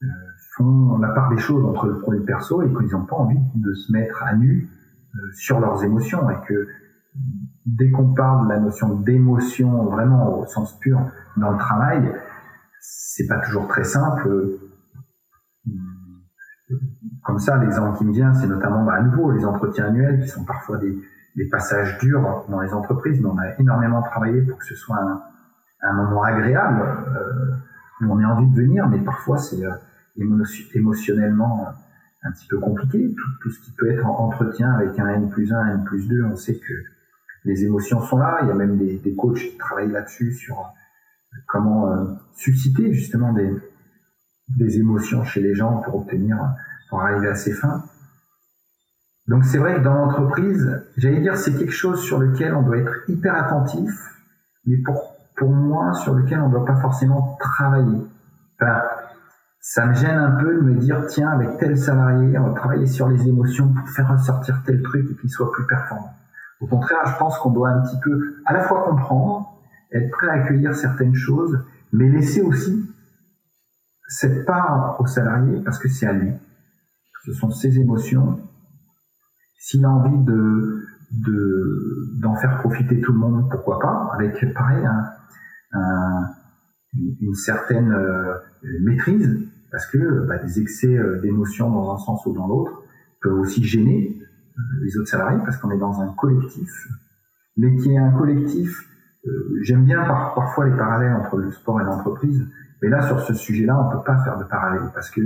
euh, 0.03 0.07
font 0.57 0.99
la 0.99 1.09
part 1.09 1.31
des 1.31 1.39
choses 1.39 1.65
entre 1.65 1.87
le 1.87 1.99
pro 1.99 2.15
et 2.15 2.19
le 2.19 2.25
perso 2.25 2.63
et 2.63 2.69
qu'ils 2.69 2.93
n'ont 2.93 3.05
pas 3.05 3.17
envie 3.17 3.39
de 3.55 3.75
se 3.75 3.93
mettre 3.93 4.23
à 4.23 4.35
nu 4.35 4.69
euh, 5.15 5.19
sur 5.35 5.61
leurs 5.61 5.83
émotions 5.85 6.29
et 6.31 6.37
que 6.47 6.69
dès 7.67 7.91
qu'on 7.91 8.15
parle 8.15 8.47
de 8.47 8.53
la 8.53 8.61
notion 8.61 8.95
d'émotion 8.95 9.85
vraiment 9.87 10.41
au 10.41 10.47
sens 10.47 10.79
pur 10.79 11.01
dans 11.37 11.51
le 11.51 11.59
travail, 11.59 12.13
c'est 12.81 13.27
pas 13.27 13.39
toujours 13.41 13.69
très 13.69 13.85
simple. 13.85 14.59
Comme 17.25 17.39
ça, 17.39 17.59
l'exemple 17.59 17.99
qui 17.99 18.05
me 18.05 18.13
vient, 18.13 18.33
c'est 18.33 18.47
notamment 18.47 18.85
bah, 18.85 18.95
à 18.95 19.03
nouveau 19.03 19.33
les 19.33 19.45
entretiens 19.45 19.87
annuels 19.87 20.21
qui 20.23 20.29
sont 20.29 20.45
parfois 20.45 20.79
des, 20.79 20.97
passages 21.51 21.99
durs 21.99 22.45
dans 22.51 22.61
les 22.61 22.73
entreprises, 22.75 23.19
mais 23.21 23.29
on 23.29 23.39
a 23.39 23.59
énormément 23.59 24.03
travaillé 24.03 24.43
pour 24.43 24.59
que 24.59 24.65
ce 24.67 24.75
soit 24.75 24.99
un, 25.81 25.93
moment 25.95 26.23
agréable 26.23 26.83
euh, 26.83 27.55
où 28.03 28.13
on 28.13 28.21
ait 28.21 28.27
envie 28.27 28.47
de 28.47 28.55
venir, 28.55 28.87
mais 28.89 28.99
parfois 28.99 29.39
c'est 29.39 29.65
euh, 29.65 29.73
émotionnellement 30.75 31.69
un 32.23 32.33
petit 32.33 32.47
peu 32.47 32.59
compliqué. 32.59 33.15
Tout, 33.41 33.51
ce 33.51 33.61
qui 33.61 33.73
peut 33.73 33.91
être 33.91 34.05
en 34.05 34.27
entretien 34.27 34.73
avec 34.73 34.99
un 34.99 35.09
N 35.09 35.31
plus 35.31 35.53
1, 35.53 35.67
N 35.67 35.85
plus 35.85 36.09
2, 36.09 36.25
on 36.25 36.37
sait 36.37 36.59
que 36.59 36.75
les 37.45 37.65
émotions 37.65 38.01
sont 38.03 38.19
là. 38.19 38.39
Il 38.43 38.49
y 38.49 38.51
a 38.51 38.55
même 38.55 38.77
des, 38.77 38.99
des 38.99 39.15
coachs 39.15 39.39
qui 39.39 39.57
travaillent 39.57 39.91
là-dessus 39.91 40.33
sur 40.33 40.59
euh, 40.59 41.37
comment 41.47 41.93
euh, 41.93 42.05
susciter 42.35 42.93
justement 42.93 43.33
des, 43.33 43.51
des 44.57 44.79
émotions 44.79 45.25
chez 45.25 45.41
les 45.41 45.55
gens 45.55 45.79
pour 45.79 45.97
obtenir, 45.97 46.39
pour 46.89 47.01
arriver 47.03 47.29
à 47.29 47.35
ses 47.35 47.53
fins. 47.53 47.85
Donc 49.29 49.45
c'est 49.45 49.59
vrai 49.59 49.77
que 49.77 49.81
dans 49.81 49.95
l'entreprise, 49.95 50.85
j'allais 50.97 51.21
dire 51.21 51.37
c'est 51.37 51.57
quelque 51.57 51.73
chose 51.73 52.03
sur 52.03 52.19
lequel 52.19 52.55
on 52.55 52.63
doit 52.63 52.79
être 52.79 53.09
hyper 53.09 53.35
attentif, 53.37 53.91
mais 54.67 54.79
pour, 54.79 55.17
pour 55.37 55.51
moi 55.51 55.95
sur 55.95 56.15
lequel 56.15 56.41
on 56.41 56.49
ne 56.49 56.53
doit 56.53 56.65
pas 56.65 56.81
forcément 56.81 57.37
travailler. 57.39 58.03
Enfin, 58.61 58.83
ça 59.61 59.87
me 59.87 59.95
gêne 59.95 60.17
un 60.17 60.33
peu 60.33 60.55
de 60.55 60.61
me 60.61 60.75
dire 60.75 61.07
tiens 61.07 61.31
avec 61.31 61.59
tel 61.59 61.79
salarié 61.79 62.39
on 62.39 62.49
va 62.49 62.55
travailler 62.55 62.87
sur 62.87 63.09
les 63.09 63.29
émotions 63.29 63.73
pour 63.73 63.89
faire 63.91 64.11
ressortir 64.11 64.63
tel 64.65 64.83
truc 64.83 65.07
et 65.11 65.15
qu'il 65.15 65.31
soit 65.31 65.53
plus 65.53 65.67
performant. 65.67 66.15
Au 66.61 66.67
contraire, 66.67 67.07
je 67.07 67.17
pense 67.19 67.39
qu'on 67.39 67.51
doit 67.51 67.71
un 67.71 67.81
petit 67.83 67.99
peu 68.03 68.37
à 68.45 68.53
la 68.53 68.63
fois 68.63 68.85
comprendre, 68.85 69.59
être 69.93 70.11
prêt 70.11 70.29
à 70.29 70.33
accueillir 70.33 70.75
certaines 70.75 71.15
choses, 71.15 71.59
mais 71.93 72.09
laisser 72.09 72.43
aussi 72.43 72.87
cette 74.09 74.45
part 74.45 74.97
au 75.01 75.07
salarié 75.07 75.61
parce 75.65 75.79
que 75.79 75.89
c'est 75.89 76.07
à 76.07 76.13
lui. 76.13 76.33
Ce 77.25 77.33
sont 77.33 77.51
ses 77.51 77.79
émotions 77.79 78.41
s'il 79.59 79.85
a 79.85 79.91
envie 79.91 80.25
de 80.25 80.87
d'en 82.21 82.37
faire 82.37 82.59
profiter 82.59 83.01
tout 83.01 83.13
le 83.13 83.19
monde, 83.19 83.51
pourquoi 83.51 83.81
pas, 83.81 84.11
avec 84.15 84.55
pareil 84.55 84.85
un, 85.73 86.27
une 87.21 87.35
certaine 87.35 87.93
euh, 87.93 88.35
maîtrise, 88.83 89.41
parce 89.71 89.87
que 89.87 90.27
bah, 90.27 90.39
des 90.39 90.61
excès 90.61 90.97
euh, 90.97 91.21
d'émotions 91.21 91.71
dans 91.71 91.93
un 91.93 91.99
sens 91.99 92.25
ou 92.27 92.33
dans 92.33 92.47
l'autre 92.47 92.83
peuvent 93.21 93.39
aussi 93.39 93.63
gêner 93.65 94.21
les 94.83 94.97
autres 94.99 95.09
salariés, 95.09 95.41
parce 95.45 95.57
qu'on 95.59 95.71
est 95.71 95.79
dans 95.79 96.01
un 96.01 96.13
collectif, 96.15 96.71
mais 97.57 97.77
qui 97.77 97.93
est 97.93 97.99
un 97.99 98.13
collectif. 98.13 98.87
J'aime 99.63 99.85
bien 99.85 100.03
parfois 100.05 100.69
les 100.69 100.77
parallèles 100.77 101.15
entre 101.15 101.37
le 101.37 101.51
sport 101.51 101.81
et 101.81 101.85
l'entreprise, 101.85 102.47
mais 102.83 102.89
là 102.89 103.03
sur 103.03 103.21
ce 103.21 103.35
sujet-là, 103.35 103.79
on 103.79 103.97
peut 103.97 104.05
pas 104.05 104.23
faire 104.25 104.39
de 104.39 104.45
parallèle, 104.45 104.91
parce 104.95 105.11
que 105.11 105.21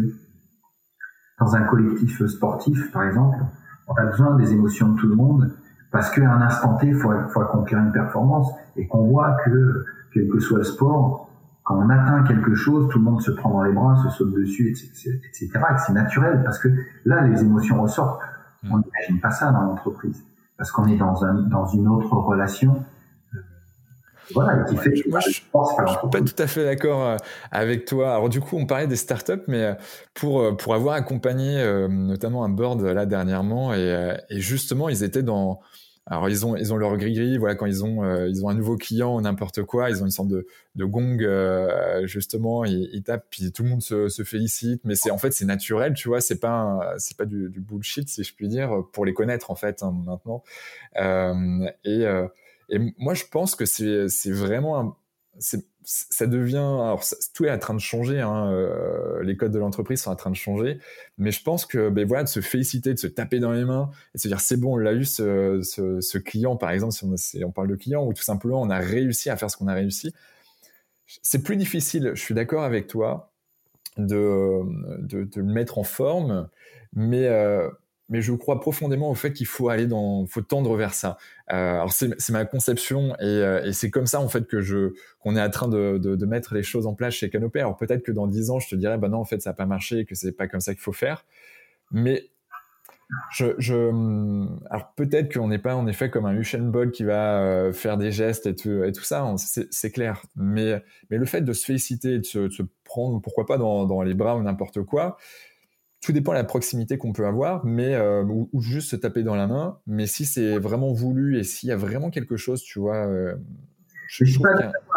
dans 1.39 1.55
un 1.55 1.63
collectif 1.65 2.25
sportif, 2.27 2.91
par 2.93 3.05
exemple, 3.05 3.39
on 3.87 3.95
a 3.95 4.07
besoin 4.07 4.37
des 4.37 4.53
émotions 4.53 4.89
de 4.91 5.01
tout 5.01 5.09
le 5.09 5.15
monde 5.15 5.53
parce 5.95 6.11
qu'à 6.11 6.29
un 6.29 6.43
instant 6.43 6.77
T, 6.77 6.89
il 6.89 6.97
faut, 6.97 7.13
faut, 7.33 7.41
accomplir 7.41 7.79
une 7.79 7.93
performance 7.93 8.53
et 8.75 8.89
qu'on 8.89 9.07
voit 9.07 9.37
que, 9.45 9.85
quel 10.13 10.29
que 10.29 10.41
soit 10.41 10.59
le 10.59 10.65
sport, 10.65 11.31
quand 11.63 11.77
on 11.77 11.89
atteint 11.89 12.25
quelque 12.25 12.55
chose, 12.55 12.89
tout 12.91 12.99
le 12.99 13.05
monde 13.05 13.23
se 13.23 13.31
prend 13.31 13.51
dans 13.51 13.63
les 13.63 13.73
bras, 13.73 13.95
se 14.03 14.11
saute 14.11 14.35
dessus, 14.35 14.71
etc. 14.71 15.21
etc. 15.25 15.51
et 15.55 15.79
c'est 15.87 15.93
naturel 15.93 16.43
parce 16.45 16.59
que 16.59 16.69
là, 17.05 17.23
les 17.23 17.43
émotions 17.43 17.81
ressortent. 17.81 18.21
Mm. 18.65 18.73
On 18.73 18.79
n'imagine 18.79 19.21
pas 19.21 19.31
ça 19.31 19.53
dans 19.53 19.63
l'entreprise 19.63 20.25
parce 20.57 20.71
qu'on 20.71 20.87
est 20.87 20.97
dans, 20.97 21.25
un, 21.25 21.35
dans 21.35 21.67
une 21.67 21.89
autre 21.89 22.13
relation 22.13 22.85
voilà, 24.33 24.65
qui 24.65 24.77
fait 24.77 24.95
Moi, 25.09 25.21
je, 25.21 25.31
suis 25.31 25.45
pas 25.53 26.21
tout 26.23 26.43
à 26.43 26.47
fait 26.47 26.65
d'accord 26.65 27.05
euh, 27.05 27.17
avec 27.51 27.85
toi. 27.85 28.15
Alors 28.15 28.29
du 28.29 28.41
coup, 28.41 28.57
on 28.57 28.67
parlait 28.67 28.87
des 28.87 28.97
startups, 28.97 29.43
mais 29.49 29.63
euh, 29.63 29.75
pour 30.15 30.41
euh, 30.41 30.53
pour 30.57 30.75
avoir 30.75 30.95
accompagné 30.95 31.63
notamment 31.89 32.45
un 32.45 32.49
board 32.49 32.81
là 32.81 33.07
dernièrement 33.07 33.75
et, 33.75 34.17
et 34.31 34.41
justement, 34.41 34.89
ils 34.89 35.03
étaient 35.03 35.23
dans 35.23 35.61
alors 36.07 36.29
ils 36.29 36.45
ont 36.45 36.55
ils 36.57 36.73
ont 36.73 36.77
leur 36.77 36.97
gris 36.97 37.15
gris 37.15 37.39
voilà 37.39 37.55
quand 37.55 37.67
ils 37.67 37.83
ont 37.85 38.27
ils 38.27 38.45
ont 38.45 38.49
un 38.49 38.55
nouveau 38.55 38.77
client 38.77 39.17
ou 39.17 39.21
n'importe 39.21 39.63
quoi 39.63 39.89
ils 39.89 40.03
ont 40.03 40.05
une 40.05 40.11
sorte 40.11 40.29
de, 40.29 40.47
de 40.75 40.85
gong 40.85 41.19
justement 42.05 42.65
ils, 42.65 42.91
ils, 42.93 43.03
tapent 43.03 43.27
puis 43.31 43.53
tout 43.53 43.63
le 43.63 43.71
monde 43.71 43.83
se, 43.83 44.09
se 44.09 44.23
félicite. 44.23 44.83
Mais 44.85 44.97
c'est 44.97 45.11
en 45.11 45.19
fait 45.19 45.33
c'est 45.33 45.47
naturel 45.47 45.95
tu 45.95 46.09
vois 46.09 46.21
c'est 46.21 46.41
pas 46.41 46.95
c'est 46.99 47.17
pas 47.17 47.25
du, 47.25 47.49
du, 47.49 47.61
bullshit 47.61 48.09
si 48.09 48.23
je 48.23 48.35
puis 48.35 48.49
dire 48.49 48.83
pour 48.93 49.07
les 49.07 49.15
connaître 49.15 49.51
en 49.51 49.55
fait 49.55 49.83
hein, 49.83 49.95
maintenant. 50.05 50.43
Et 51.85 52.07
et 52.69 52.79
moi, 52.99 53.15
je 53.15 53.25
pense 53.31 53.55
que 53.57 53.65
c'est 53.65 54.31
vraiment 54.31 54.81
un, 54.81 54.97
ça 55.85 56.27
devient 56.27 56.57
alors 56.57 57.05
tout 57.35 57.45
est 57.45 57.51
en 57.51 57.59
train 57.59 57.75
de 57.75 57.81
changer 57.81 58.21
hein, 58.21 58.51
euh, 58.51 59.23
les 59.23 59.37
codes 59.37 59.53
de 59.53 59.59
l'entreprise 59.59 60.01
sont 60.01 60.11
en 60.11 60.17
train 60.17 60.31
de 60.31 60.37
changer 60.37 60.79
mais 61.19 61.31
je 61.31 61.43
pense 61.43 61.67
que 61.67 61.91
ben 61.91 62.07
voilà 62.07 62.25
de 62.25 62.29
se 62.29 62.41
féliciter 62.41 62.95
de 62.95 62.99
se 62.99 63.07
taper 63.07 63.39
dans 63.39 63.53
les 63.53 63.65
mains 63.65 63.91
et 64.15 64.19
de 64.19 64.23
se 64.23 64.29
dire 64.29 64.41
c'est 64.41 64.57
bon 64.57 64.75
on 64.75 64.77
l'a 64.77 64.95
eu 64.95 65.05
ce, 65.05 66.19
client 66.19 66.57
par 66.57 66.71
exemple 66.71 66.95
si 67.17 67.45
on, 67.45 67.53
parle 67.53 67.69
de 67.69 67.77
client 67.77 68.05
ou 68.05 68.15
tout 68.15 68.23
simplement 68.23 68.63
on 68.63 68.71
a 68.71 68.79
réussi 68.79 69.29
à 69.29 69.37
faire 69.37 69.51
ce 69.51 69.57
qu'on 69.57 69.69
a 69.69 69.75
réussi 69.75 70.15
c'est 71.07 71.43
plus 71.43 71.57
difficile 71.57 72.13
je 72.15 72.21
suis 72.21 72.35
d'accord 72.35 72.65
avec 72.65 72.87
toi 72.87 73.33
de, 73.99 74.63
le 75.37 75.43
mettre 75.43 75.79
en 75.79 75.85
forme 75.85 76.49
mais 76.95 77.27
euh, 77.27 77.69
mais 78.15 78.23
je 78.23 78.33
crois 78.33 78.61
profondément 78.61 79.11
au 79.11 79.17
fait 79.17 79.33
qu'il 79.33 79.49
faut 79.49 79.71
aller 79.71 79.89
dans, 79.89 80.25
faut 80.27 80.41
tendre 80.41 80.77
vers 80.77 80.95
ça. 80.95 81.19
Euh, 81.53 81.75
alors 81.75 81.93
c'est 81.93 82.31
ma 82.31 82.45
conception 82.45 83.17
et, 83.17 83.25
euh, 83.25 83.65
et 83.65 83.73
c'est 83.73 83.91
comme 83.91 84.07
ça 84.07 84.21
en 84.21 84.29
fait 84.29 84.47
que 84.47 84.61
je 84.61 84.93
qu'on 85.19 85.35
est 85.35 85.43
en 85.43 85.51
train 85.51 85.67
de, 85.67 86.25
mettre 86.25 86.55
les 86.55 86.63
choses 86.63 86.87
en 86.87 86.95
place 86.95 87.15
chez 87.15 87.29
Canopé. 87.29 87.59
Alors 87.59 87.77
peut-être 87.77 88.05
que 88.05 88.13
dans 88.13 88.29
dix 88.29 88.51
ans 88.51 88.61
je 88.61 88.69
te 88.69 88.77
dirais 88.77 88.99
bah 88.99 89.09
non 89.09 89.19
en 89.19 89.25
fait 89.25 89.43
ça 89.43 89.51
n'a 89.51 89.55
pas 89.55 89.67
marché 89.67 89.99
et 89.99 90.05
que 90.05 90.15
c'est 90.15 90.31
pas 90.31 90.47
comme 90.47 90.61
ça 90.61 90.75
qu'il 90.75 90.81
faut 90.81 90.93
faire. 90.93 91.25
Mais 91.91 92.31
je, 93.33 93.91
alors 94.71 94.93
peut-être 94.95 95.35
qu'on 95.35 95.49
n'est 95.49 95.59
pas 95.59 95.75
en 95.75 95.89
effet 95.89 96.09
comme 96.09 96.27
un 96.27 96.37
Usain 96.37 96.61
Bolt 96.61 96.93
qui 96.93 97.03
va 97.03 97.41
euh, 97.41 97.73
faire 97.73 97.97
des 97.97 98.13
gestes 98.13 98.47
et 98.47 98.55
tout, 98.55 98.85
et 98.85 98.93
tout 98.93 99.03
ça, 99.03 99.23
hein, 99.23 99.35
c'est 99.37 99.91
clair. 99.91 100.23
Mais 100.37 100.81
mais 101.11 101.19
le 101.19 101.27
fait 101.27 101.41
de 101.41 101.53
se 101.53 101.65
féliciter, 101.65 102.21
de 102.21 102.25
se, 102.25 102.39
de 102.39 102.51
se 102.51 102.63
prendre 102.85 103.21
pourquoi 103.21 103.45
pas 103.45 103.59
dans 103.59 104.03
les 104.03 104.15
bras 104.15 104.37
ou 104.37 104.43
n'importe 104.45 104.83
quoi 104.83 105.17
tout 106.05 106.13
dépend 106.13 106.33
de 106.33 106.37
la 106.37 106.45
proximité 106.45 106.99
qu'on 106.99 107.13
peut 107.13 107.27
avoir, 107.27 107.65
mais 107.65 107.95
euh, 107.95 108.23
ou, 108.25 108.61
juste 108.61 108.91
se 108.91 108.97
taper 108.97 109.23
dans 109.23 109.35
la 109.35 109.47
main. 109.47 109.79
Mais 109.87 110.07
si 110.07 110.27
c'est 110.27 110.59
vraiment 110.59 110.93
voulu 110.93 111.39
et 111.39 111.45
s'il 111.45 111.71
y 111.71 111.73
a 111.73 111.77
vraiment 111.77 112.11
quelque 112.11 112.37
chose, 112.37 112.63
tu 112.63 112.79
vois. 112.79 113.07
Euh, 113.07 113.35
je 114.09 114.25
ne 114.25 114.29
suis 114.29 114.41
pas 114.41 114.51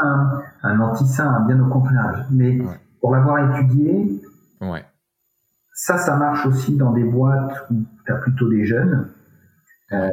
un, 0.03 0.41
un 0.63 0.79
anti-saint, 0.81 1.45
bien 1.47 1.59
au 1.61 1.69
contraire. 1.69 2.27
Mais 2.29 2.59
pour 2.99 3.15
l'avoir 3.15 3.57
étudié, 3.57 4.21
ouais. 4.61 4.85
ça, 5.73 5.97
ça 5.97 6.17
marche 6.17 6.45
aussi 6.45 6.75
dans 6.75 6.91
des 6.91 7.05
boîtes 7.05 7.67
où 7.71 7.85
tu 8.05 8.11
as 8.11 8.17
plutôt 8.17 8.49
des 8.49 8.65
jeunes. 8.65 9.09
Euh, 9.93 10.11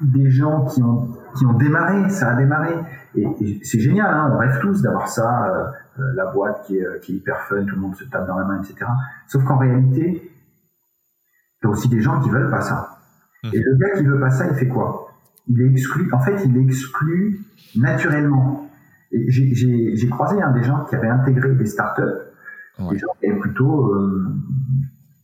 des 0.00 0.30
gens 0.30 0.64
qui 0.64 0.82
ont 0.82 1.10
qui 1.36 1.44
ont 1.44 1.52
démarré, 1.52 2.08
ça 2.08 2.30
a 2.30 2.34
démarré. 2.34 2.74
Et, 3.14 3.60
c'est 3.62 3.80
génial, 3.80 4.12
hein, 4.12 4.30
on 4.32 4.38
rêve 4.38 4.58
tous 4.60 4.80
d'avoir 4.80 5.08
ça, 5.08 5.70
la 6.14 6.26
boîte 6.26 6.64
qui 6.66 6.78
est, 6.78 7.00
qui 7.02 7.12
est 7.12 7.16
hyper 7.16 7.40
fun, 7.42 7.64
tout 7.64 7.74
le 7.74 7.80
monde 7.80 7.96
se 7.96 8.04
tape 8.04 8.26
dans 8.26 8.38
la 8.38 8.44
main, 8.44 8.62
etc. 8.62 8.90
Sauf 9.26 9.44
qu'en 9.44 9.58
réalité, 9.58 10.32
il 11.62 11.66
y 11.66 11.66
a 11.66 11.70
aussi 11.70 11.88
des 11.88 12.00
gens 12.00 12.20
qui 12.20 12.30
veulent 12.30 12.50
pas 12.50 12.60
ça. 12.60 12.98
Mmh. 13.42 13.48
Et 13.52 13.58
le 13.58 13.76
gars 13.76 13.98
qui 13.98 14.04
veut 14.04 14.20
pas 14.20 14.30
ça, 14.30 14.46
il 14.46 14.54
fait 14.54 14.68
quoi? 14.68 15.12
Il 15.46 15.60
est 15.60 15.70
exclu. 15.70 16.12
En 16.12 16.20
fait, 16.20 16.42
il 16.44 16.56
est 16.56 16.62
exclu 16.62 17.40
naturellement. 17.76 18.68
J'ai 19.10 20.08
croisé 20.08 20.40
hein, 20.40 20.52
des 20.52 20.62
gens 20.62 20.84
qui 20.84 20.94
avaient 20.94 21.08
intégré 21.08 21.52
des 21.54 21.66
startups, 21.66 22.02
des 22.78 22.98
gens 22.98 23.08
qui 23.18 23.28
avaient 23.28 23.40
plutôt 23.40 23.92
euh, 23.92 24.36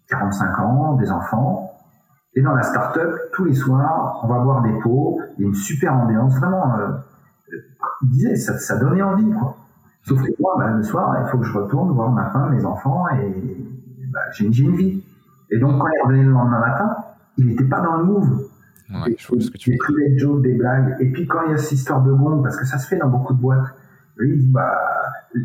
45 0.08 0.58
ans, 0.58 0.94
des 0.96 1.10
enfants, 1.10 1.72
et 2.36 2.42
dans 2.42 2.54
la 2.54 2.62
start-up, 2.62 3.14
tous 3.32 3.44
les 3.44 3.54
soirs, 3.54 4.20
on 4.22 4.28
va 4.28 4.40
boire 4.40 4.62
des 4.62 4.78
pots, 4.80 5.20
il 5.38 5.42
y 5.42 5.44
a 5.44 5.48
une 5.48 5.54
super 5.54 5.94
ambiance, 5.94 6.36
vraiment, 6.38 6.76
euh, 6.78 6.88
il 8.02 8.10
disait, 8.10 8.36
ça, 8.36 8.58
ça 8.58 8.76
donnait 8.76 9.02
envie, 9.02 9.30
quoi. 9.30 9.56
Sauf 10.06 10.22
que 10.22 10.30
moi, 10.40 10.54
bah, 10.58 10.70
le 10.70 10.82
soir, 10.82 11.16
il 11.20 11.28
faut 11.30 11.38
que 11.38 11.44
je 11.44 11.52
retourne 11.52 11.90
voir 11.92 12.10
ma 12.12 12.30
femme, 12.30 12.54
mes 12.54 12.64
enfants, 12.64 13.04
et 13.08 13.56
bah, 14.12 14.20
j'ai 14.32 14.46
une 14.46 14.52
vie. 14.52 15.02
Et 15.50 15.58
donc, 15.58 15.80
quand 15.80 15.88
il 15.88 16.06
revenait 16.06 16.22
le 16.22 16.30
lendemain 16.30 16.60
matin, 16.60 16.96
il 17.38 17.46
n'était 17.46 17.64
pas 17.64 17.80
dans 17.80 17.96
le 17.96 18.04
move. 18.04 18.48
Ouais, 18.88 19.16
je 19.18 19.28
vois 19.28 19.40
ce 19.40 19.50
que 19.50 19.58
tu 19.58 19.72
veux 19.72 20.08
des 20.08 20.18
jokes, 20.18 20.42
des 20.42 20.54
blagues. 20.54 20.96
Et 21.00 21.10
puis, 21.10 21.26
quand 21.26 21.42
il 21.46 21.50
y 21.50 21.54
a 21.54 21.56
cette 21.56 21.72
histoire 21.72 22.02
de 22.02 22.12
gong, 22.12 22.40
parce 22.42 22.56
que 22.56 22.64
ça 22.64 22.78
se 22.78 22.86
fait 22.86 22.98
dans 22.98 23.08
beaucoup 23.08 23.34
de 23.34 23.40
boîtes, 23.40 23.74
lui, 24.16 24.34
il 24.34 24.38
dit, 24.38 24.52
bah, 24.52 24.76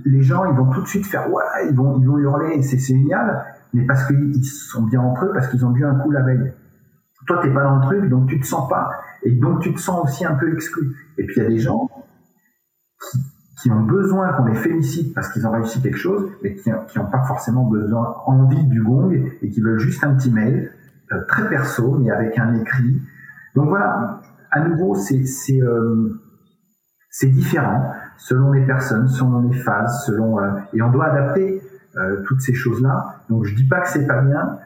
les 0.05 0.21
gens, 0.21 0.45
ils 0.45 0.55
vont 0.55 0.69
tout 0.69 0.81
de 0.81 0.88
suite 0.88 1.05
faire, 1.05 1.31
ouais, 1.33 1.43
ils 1.69 1.75
vont, 1.75 1.99
ils 1.99 2.07
vont 2.07 2.19
hurler, 2.19 2.61
c'est 2.61 2.77
génial, 2.77 3.43
mais 3.73 3.85
parce 3.85 4.05
qu'ils 4.05 4.45
sont 4.45 4.83
bien 4.83 5.01
entre 5.01 5.25
eux, 5.25 5.31
parce 5.33 5.47
qu'ils 5.47 5.65
ont 5.65 5.71
bu 5.71 5.83
un 5.83 5.95
coup 5.95 6.11
la 6.11 6.21
veille 6.21 6.53
toi 7.27 7.39
t'es 7.41 7.53
pas 7.53 7.63
dans 7.63 7.75
le 7.77 7.81
truc, 7.81 8.09
donc 8.09 8.27
tu 8.27 8.39
te 8.39 8.45
sens 8.45 8.67
pas, 8.69 8.89
et 9.23 9.31
donc 9.31 9.61
tu 9.61 9.73
te 9.73 9.79
sens 9.79 10.03
aussi 10.03 10.25
un 10.25 10.35
peu 10.35 10.53
exclu. 10.53 10.95
Et 11.17 11.25
puis 11.25 11.35
il 11.38 11.43
y 11.43 11.45
a 11.45 11.49
des 11.49 11.59
gens 11.59 11.88
qui, 12.99 13.19
ont 13.69 13.81
besoin 13.81 14.31
qu'on 14.33 14.45
les 14.45 14.55
félicite 14.55 15.13
parce 15.13 15.29
qu'ils 15.29 15.45
ont 15.45 15.51
réussi 15.51 15.81
quelque 15.81 15.97
chose, 15.97 16.31
mais 16.41 16.55
qui 16.55 16.69
n'ont 16.69 17.11
pas 17.11 17.23
forcément 17.27 17.65
besoin, 17.65 18.15
envie 18.25 18.65
du 18.65 18.81
gong, 18.81 19.11
et 19.41 19.49
qui 19.49 19.61
veulent 19.61 19.79
juste 19.79 20.03
un 20.03 20.15
petit 20.15 20.31
mail 20.31 20.71
euh, 21.11 21.25
très 21.27 21.47
perso, 21.49 21.97
mais 21.99 22.09
avec 22.09 22.38
un 22.39 22.55
écrit. 22.55 23.01
Donc 23.55 23.67
voilà, 23.67 24.21
à 24.49 24.61
nouveau 24.61 24.95
c'est 24.95 25.25
euh, 25.61 26.19
différent 27.23 27.93
selon 28.17 28.53
les 28.53 28.65
personnes, 28.65 29.07
selon 29.09 29.41
les 29.41 29.57
phases, 29.57 30.05
selon 30.05 30.39
euh, 30.39 30.51
et 30.73 30.81
on 30.81 30.89
doit 30.91 31.07
adapter 31.07 31.61
toutes 32.25 32.39
ces 32.39 32.53
choses 32.53 32.81
là. 32.81 33.17
Donc 33.29 33.43
je 33.43 33.53
dis 33.53 33.67
pas 33.67 33.81
que 33.81 33.89
c'est 33.89 34.07
pas 34.07 34.21
bien, 34.21 34.59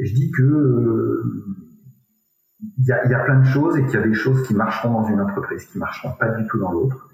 je 0.00 0.12
dis 0.12 0.32
que 0.32 1.22
il 2.78 2.84
y, 2.84 2.90
a, 2.90 3.06
y 3.06 3.14
a, 3.14 3.20
plein 3.20 3.38
de 3.38 3.44
choses 3.44 3.78
et 3.78 3.84
qu'il 3.84 4.00
y 4.00 4.02
a 4.02 4.06
des 4.06 4.14
choses 4.14 4.42
qui 4.48 4.54
marcheront 4.54 5.02
dans 5.02 5.08
une 5.08 5.20
entreprise, 5.20 5.64
qui 5.66 5.78
marcheront 5.78 6.12
pas 6.18 6.30
du 6.30 6.44
tout 6.48 6.58
dans 6.58 6.72
l'autre. 6.72 7.08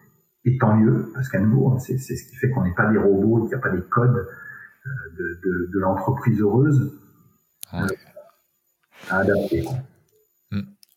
Et 0.45 0.59
tant 0.59 0.77
mieux, 0.77 1.11
parce 1.15 1.29
qu'à 1.29 1.39
nouveau, 1.39 1.73
hein, 1.73 1.79
c'est 1.79 1.99
ce 1.99 2.29
qui 2.29 2.37
fait 2.37 2.51
qu'on 2.51 2.65
n'est 2.65 2.75
pas 2.75 2.91
des 2.91 2.99
robots 2.99 3.39
et 3.39 3.43
qu'il 3.43 3.49
n'y 3.51 3.55
a 3.55 3.59
pas 3.59 3.71
des 3.71 3.83
codes 3.83 4.27
euh, 4.87 4.91
de, 5.17 5.41
de, 5.45 5.71
de 5.73 5.79
l'entreprise 5.79 6.41
heureuse 6.41 6.99
euh, 7.75 7.87
à 9.09 9.19
adapter. 9.19 9.65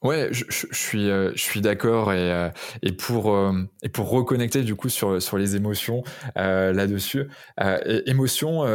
Ouais, 0.06 0.28
je, 0.30 0.46
je, 0.50 0.68
suis, 0.72 1.10
euh, 1.10 1.32
je 1.34 1.42
suis 1.42 1.62
d'accord 1.62 2.14
et, 2.14 2.32
euh, 2.32 2.50
et 2.84 2.92
pour 2.92 3.34
euh, 3.34 3.54
et 3.82 3.90
pour 3.90 4.12
reconnecter 4.12 4.62
du 4.62 4.76
coup 4.76 4.88
sur 4.88 5.20
sur 5.20 5.40
les 5.40 5.56
émotions 5.56 6.04
là-dessus. 6.36 7.28
émotion 8.06 8.66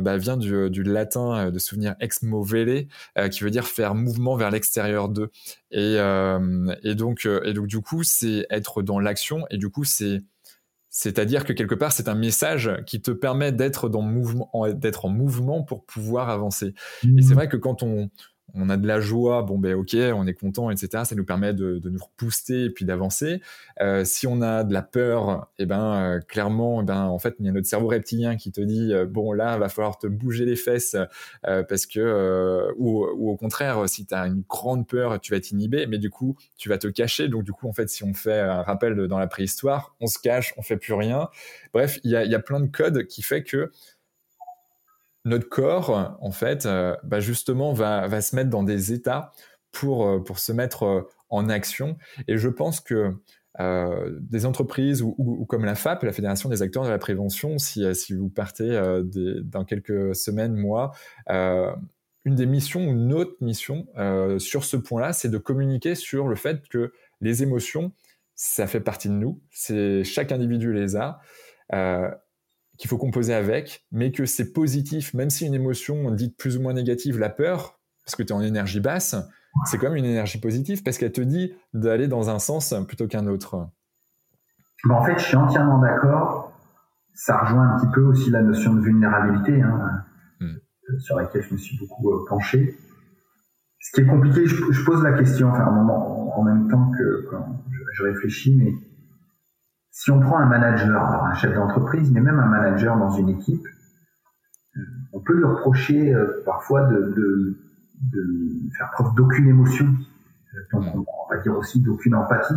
bah, 0.00 0.16
vient 0.16 0.38
du, 0.38 0.70
du 0.70 0.82
latin 0.82 1.50
de 1.50 1.58
souvenir 1.58 1.94
ex 2.00 2.22
movere 2.22 2.86
qui 3.30 3.44
veut 3.44 3.50
dire 3.50 3.66
faire 3.66 3.94
mouvement 3.94 4.36
vers 4.36 4.50
l'extérieur 4.50 5.10
d'eux. 5.10 5.30
Et 5.70 5.96
et 6.82 6.94
donc 6.94 7.28
et 7.44 7.52
donc 7.52 7.66
du 7.66 7.80
coup 7.80 8.02
c'est 8.02 8.46
être 8.48 8.80
dans 8.80 8.98
l'action 8.98 9.44
et 9.50 9.58
du 9.58 9.68
coup 9.68 9.84
c'est 9.84 10.20
c'est-à-dire 10.90 11.44
que 11.44 11.52
quelque 11.52 11.74
part, 11.74 11.92
c'est 11.92 12.08
un 12.08 12.14
message 12.14 12.70
qui 12.86 13.02
te 13.02 13.10
permet 13.10 13.52
d'être 13.52 13.90
dans 13.90 14.00
mouvement, 14.00 14.50
d'être 14.72 15.04
en 15.04 15.10
mouvement 15.10 15.62
pour 15.62 15.84
pouvoir 15.84 16.30
avancer. 16.30 16.74
Et 17.04 17.22
c'est 17.22 17.32
mmh. 17.32 17.34
vrai 17.34 17.48
que 17.48 17.58
quand 17.58 17.82
on, 17.82 18.10
on 18.54 18.70
a 18.70 18.76
de 18.76 18.86
la 18.86 19.00
joie, 19.00 19.42
bon 19.42 19.58
ben 19.58 19.74
ok, 19.74 19.96
on 20.14 20.26
est 20.26 20.34
content, 20.34 20.70
etc. 20.70 21.04
Ça 21.04 21.14
nous 21.14 21.24
permet 21.24 21.52
de, 21.52 21.80
nous 21.84 22.00
booster 22.18 22.64
et 22.64 22.70
puis 22.70 22.84
d'avancer. 22.84 23.42
Euh, 23.80 24.04
si 24.04 24.26
on 24.26 24.40
a 24.40 24.64
de 24.64 24.72
la 24.72 24.82
peur, 24.82 25.48
et 25.58 25.62
eh 25.62 25.66
ben 25.66 25.94
euh, 25.94 26.20
clairement, 26.20 26.80
eh 26.80 26.84
ben 26.84 27.04
en 27.04 27.18
fait 27.18 27.34
il 27.38 27.46
y 27.46 27.48
a 27.48 27.52
notre 27.52 27.66
cerveau 27.66 27.88
reptilien 27.88 28.36
qui 28.36 28.50
te 28.50 28.60
dit 28.60 28.92
euh, 28.92 29.06
bon 29.06 29.32
là 29.32 29.58
va 29.58 29.68
falloir 29.68 29.98
te 29.98 30.06
bouger 30.06 30.44
les 30.44 30.56
fesses 30.56 30.96
parce 31.42 31.86
que 31.86 32.72
ou, 32.76 33.04
au 33.04 33.36
contraire 33.36 33.88
si 33.88 34.06
tu 34.06 34.14
as 34.14 34.26
une 34.26 34.42
grande 34.48 34.86
peur 34.86 35.20
tu 35.20 35.32
vas 35.32 35.40
t'inhiber, 35.40 35.86
mais 35.86 35.98
du 35.98 36.10
coup 36.10 36.36
tu 36.56 36.68
vas 36.68 36.78
te 36.78 36.88
cacher. 36.88 37.28
Donc 37.28 37.44
du 37.44 37.52
coup 37.52 37.68
en 37.68 37.72
fait 37.72 37.88
si 37.88 38.04
on 38.04 38.14
fait 38.14 38.40
un 38.40 38.62
rappel 38.62 39.08
dans 39.08 39.18
la 39.18 39.26
préhistoire, 39.26 39.94
on 40.00 40.06
se 40.06 40.18
cache, 40.18 40.54
on 40.56 40.62
fait 40.62 40.76
plus 40.76 40.94
rien. 40.94 41.28
Bref, 41.72 41.98
il 42.04 42.10
y 42.10 42.16
a, 42.16 42.24
y 42.24 42.34
a 42.34 42.40
plein 42.40 42.60
de 42.60 42.66
codes 42.66 43.06
qui 43.06 43.22
fait 43.22 43.42
que 43.42 43.70
notre 45.28 45.48
corps, 45.48 46.16
en 46.20 46.30
fait, 46.30 46.66
euh, 46.66 46.96
bah, 47.04 47.20
justement, 47.20 47.72
va, 47.72 48.20
se 48.20 48.34
mettre 48.34 48.50
dans 48.50 48.62
des 48.62 48.92
états 48.92 49.32
pour, 49.72 50.06
euh, 50.06 50.24
se 50.36 50.52
mettre 50.52 50.82
euh, 50.84 51.02
en 51.28 51.48
action. 51.48 51.96
Et 52.26 52.38
je 52.38 52.48
pense 52.48 52.80
que 52.80 53.14
des 54.20 54.46
entreprises 54.46 55.02
ou, 55.02 55.44
comme 55.48 55.64
la 55.64 55.74
FAP, 55.74 56.04
la 56.04 56.12
Fédération 56.12 56.48
des 56.48 56.62
acteurs 56.62 56.84
de 56.84 56.90
la 56.90 56.98
prévention, 56.98 57.58
si, 57.58 57.92
si 57.92 58.14
vous 58.14 58.28
partez 58.28 58.80
dans 59.42 59.64
quelques 59.64 60.14
semaines, 60.14 60.54
mois, 60.54 60.92
une 61.28 62.36
des 62.36 62.46
missions 62.46 62.86
ou 62.86 62.92
une 62.92 63.12
autre 63.12 63.34
mission 63.40 63.88
sur 64.38 64.62
ce 64.62 64.76
point-là, 64.76 65.12
c'est 65.12 65.28
de 65.28 65.38
communiquer 65.38 65.96
sur 65.96 66.28
le 66.28 66.36
fait 66.36 66.68
que 66.68 66.92
les 67.20 67.42
émotions, 67.42 67.90
ça 68.36 68.68
fait 68.68 68.78
partie 68.78 69.08
de 69.08 69.14
nous, 69.14 69.42
c'est 69.50 70.04
chaque 70.04 70.30
individu 70.30 70.72
les 70.72 70.94
a 70.94 71.18
qu'il 72.78 72.88
faut 72.88 72.96
composer 72.96 73.34
avec, 73.34 73.84
mais 73.90 74.12
que 74.12 74.24
c'est 74.24 74.52
positif, 74.52 75.12
même 75.12 75.30
si 75.30 75.44
une 75.46 75.54
émotion 75.54 76.10
dite 76.12 76.36
plus 76.38 76.56
ou 76.56 76.62
moins 76.62 76.72
négative, 76.72 77.18
la 77.18 77.28
peur, 77.28 77.80
parce 78.04 78.16
que 78.16 78.22
tu 78.22 78.28
es 78.28 78.32
en 78.32 78.40
énergie 78.40 78.80
basse, 78.80 79.16
c'est 79.66 79.78
quand 79.78 79.88
même 79.88 79.96
une 79.96 80.04
énergie 80.04 80.40
positive 80.40 80.82
parce 80.82 80.96
qu'elle 80.96 81.12
te 81.12 81.20
dit 81.20 81.52
d'aller 81.74 82.06
dans 82.06 82.30
un 82.30 82.38
sens 82.38 82.72
plutôt 82.86 83.08
qu'un 83.08 83.26
autre. 83.26 83.68
en 84.88 85.04
fait, 85.04 85.18
je 85.18 85.24
suis 85.24 85.36
entièrement 85.36 85.78
d'accord. 85.78 86.52
Ça 87.14 87.38
rejoint 87.38 87.68
un 87.68 87.78
petit 87.78 87.92
peu 87.92 88.02
aussi 88.02 88.30
la 88.30 88.42
notion 88.42 88.74
de 88.74 88.80
vulnérabilité, 88.80 89.60
hein, 89.60 90.04
hmm. 90.40 90.98
sur 91.00 91.16
laquelle 91.16 91.42
je 91.42 91.54
me 91.54 91.58
suis 91.58 91.76
beaucoup 91.78 92.12
euh, 92.12 92.24
penché. 92.28 92.76
Ce 93.80 93.90
qui 93.92 94.02
est 94.02 94.06
compliqué, 94.06 94.46
je, 94.46 94.84
pose 94.84 95.02
la 95.02 95.18
question, 95.18 95.48
enfin, 95.48 95.66
en 95.66 96.42
même 96.42 96.68
temps 96.68 96.90
que 96.96 97.26
quand 97.30 97.64
je 97.92 98.02
réfléchis, 98.04 98.56
mais 98.56 98.72
si 99.98 100.12
on 100.12 100.20
prend 100.20 100.38
un 100.38 100.46
manager, 100.46 101.04
alors 101.04 101.24
un 101.24 101.34
chef 101.34 101.52
d'entreprise, 101.52 102.12
mais 102.12 102.20
même 102.20 102.38
un 102.38 102.46
manager 102.46 102.96
dans 102.96 103.10
une 103.10 103.30
équipe, 103.30 103.66
euh, 104.76 104.80
on 105.12 105.20
peut 105.20 105.34
lui 105.34 105.42
reprocher 105.42 106.14
euh, 106.14 106.40
parfois 106.44 106.84
de, 106.84 107.58
faire 108.76 108.90
preuve 108.92 109.12
d'aucune 109.16 109.48
émotion, 109.48 109.86
euh, 110.54 110.78
on 110.78 111.34
va 111.34 111.40
dire 111.42 111.58
aussi 111.58 111.82
d'aucune 111.82 112.14
empathie, 112.14 112.54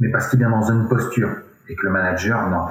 mais 0.00 0.10
parce 0.10 0.28
qu'il 0.28 0.42
est 0.42 0.50
dans 0.50 0.68
une 0.72 0.88
posture 0.88 1.30
et 1.68 1.76
que 1.76 1.86
le 1.86 1.92
manager, 1.92 2.50
non. 2.50 2.66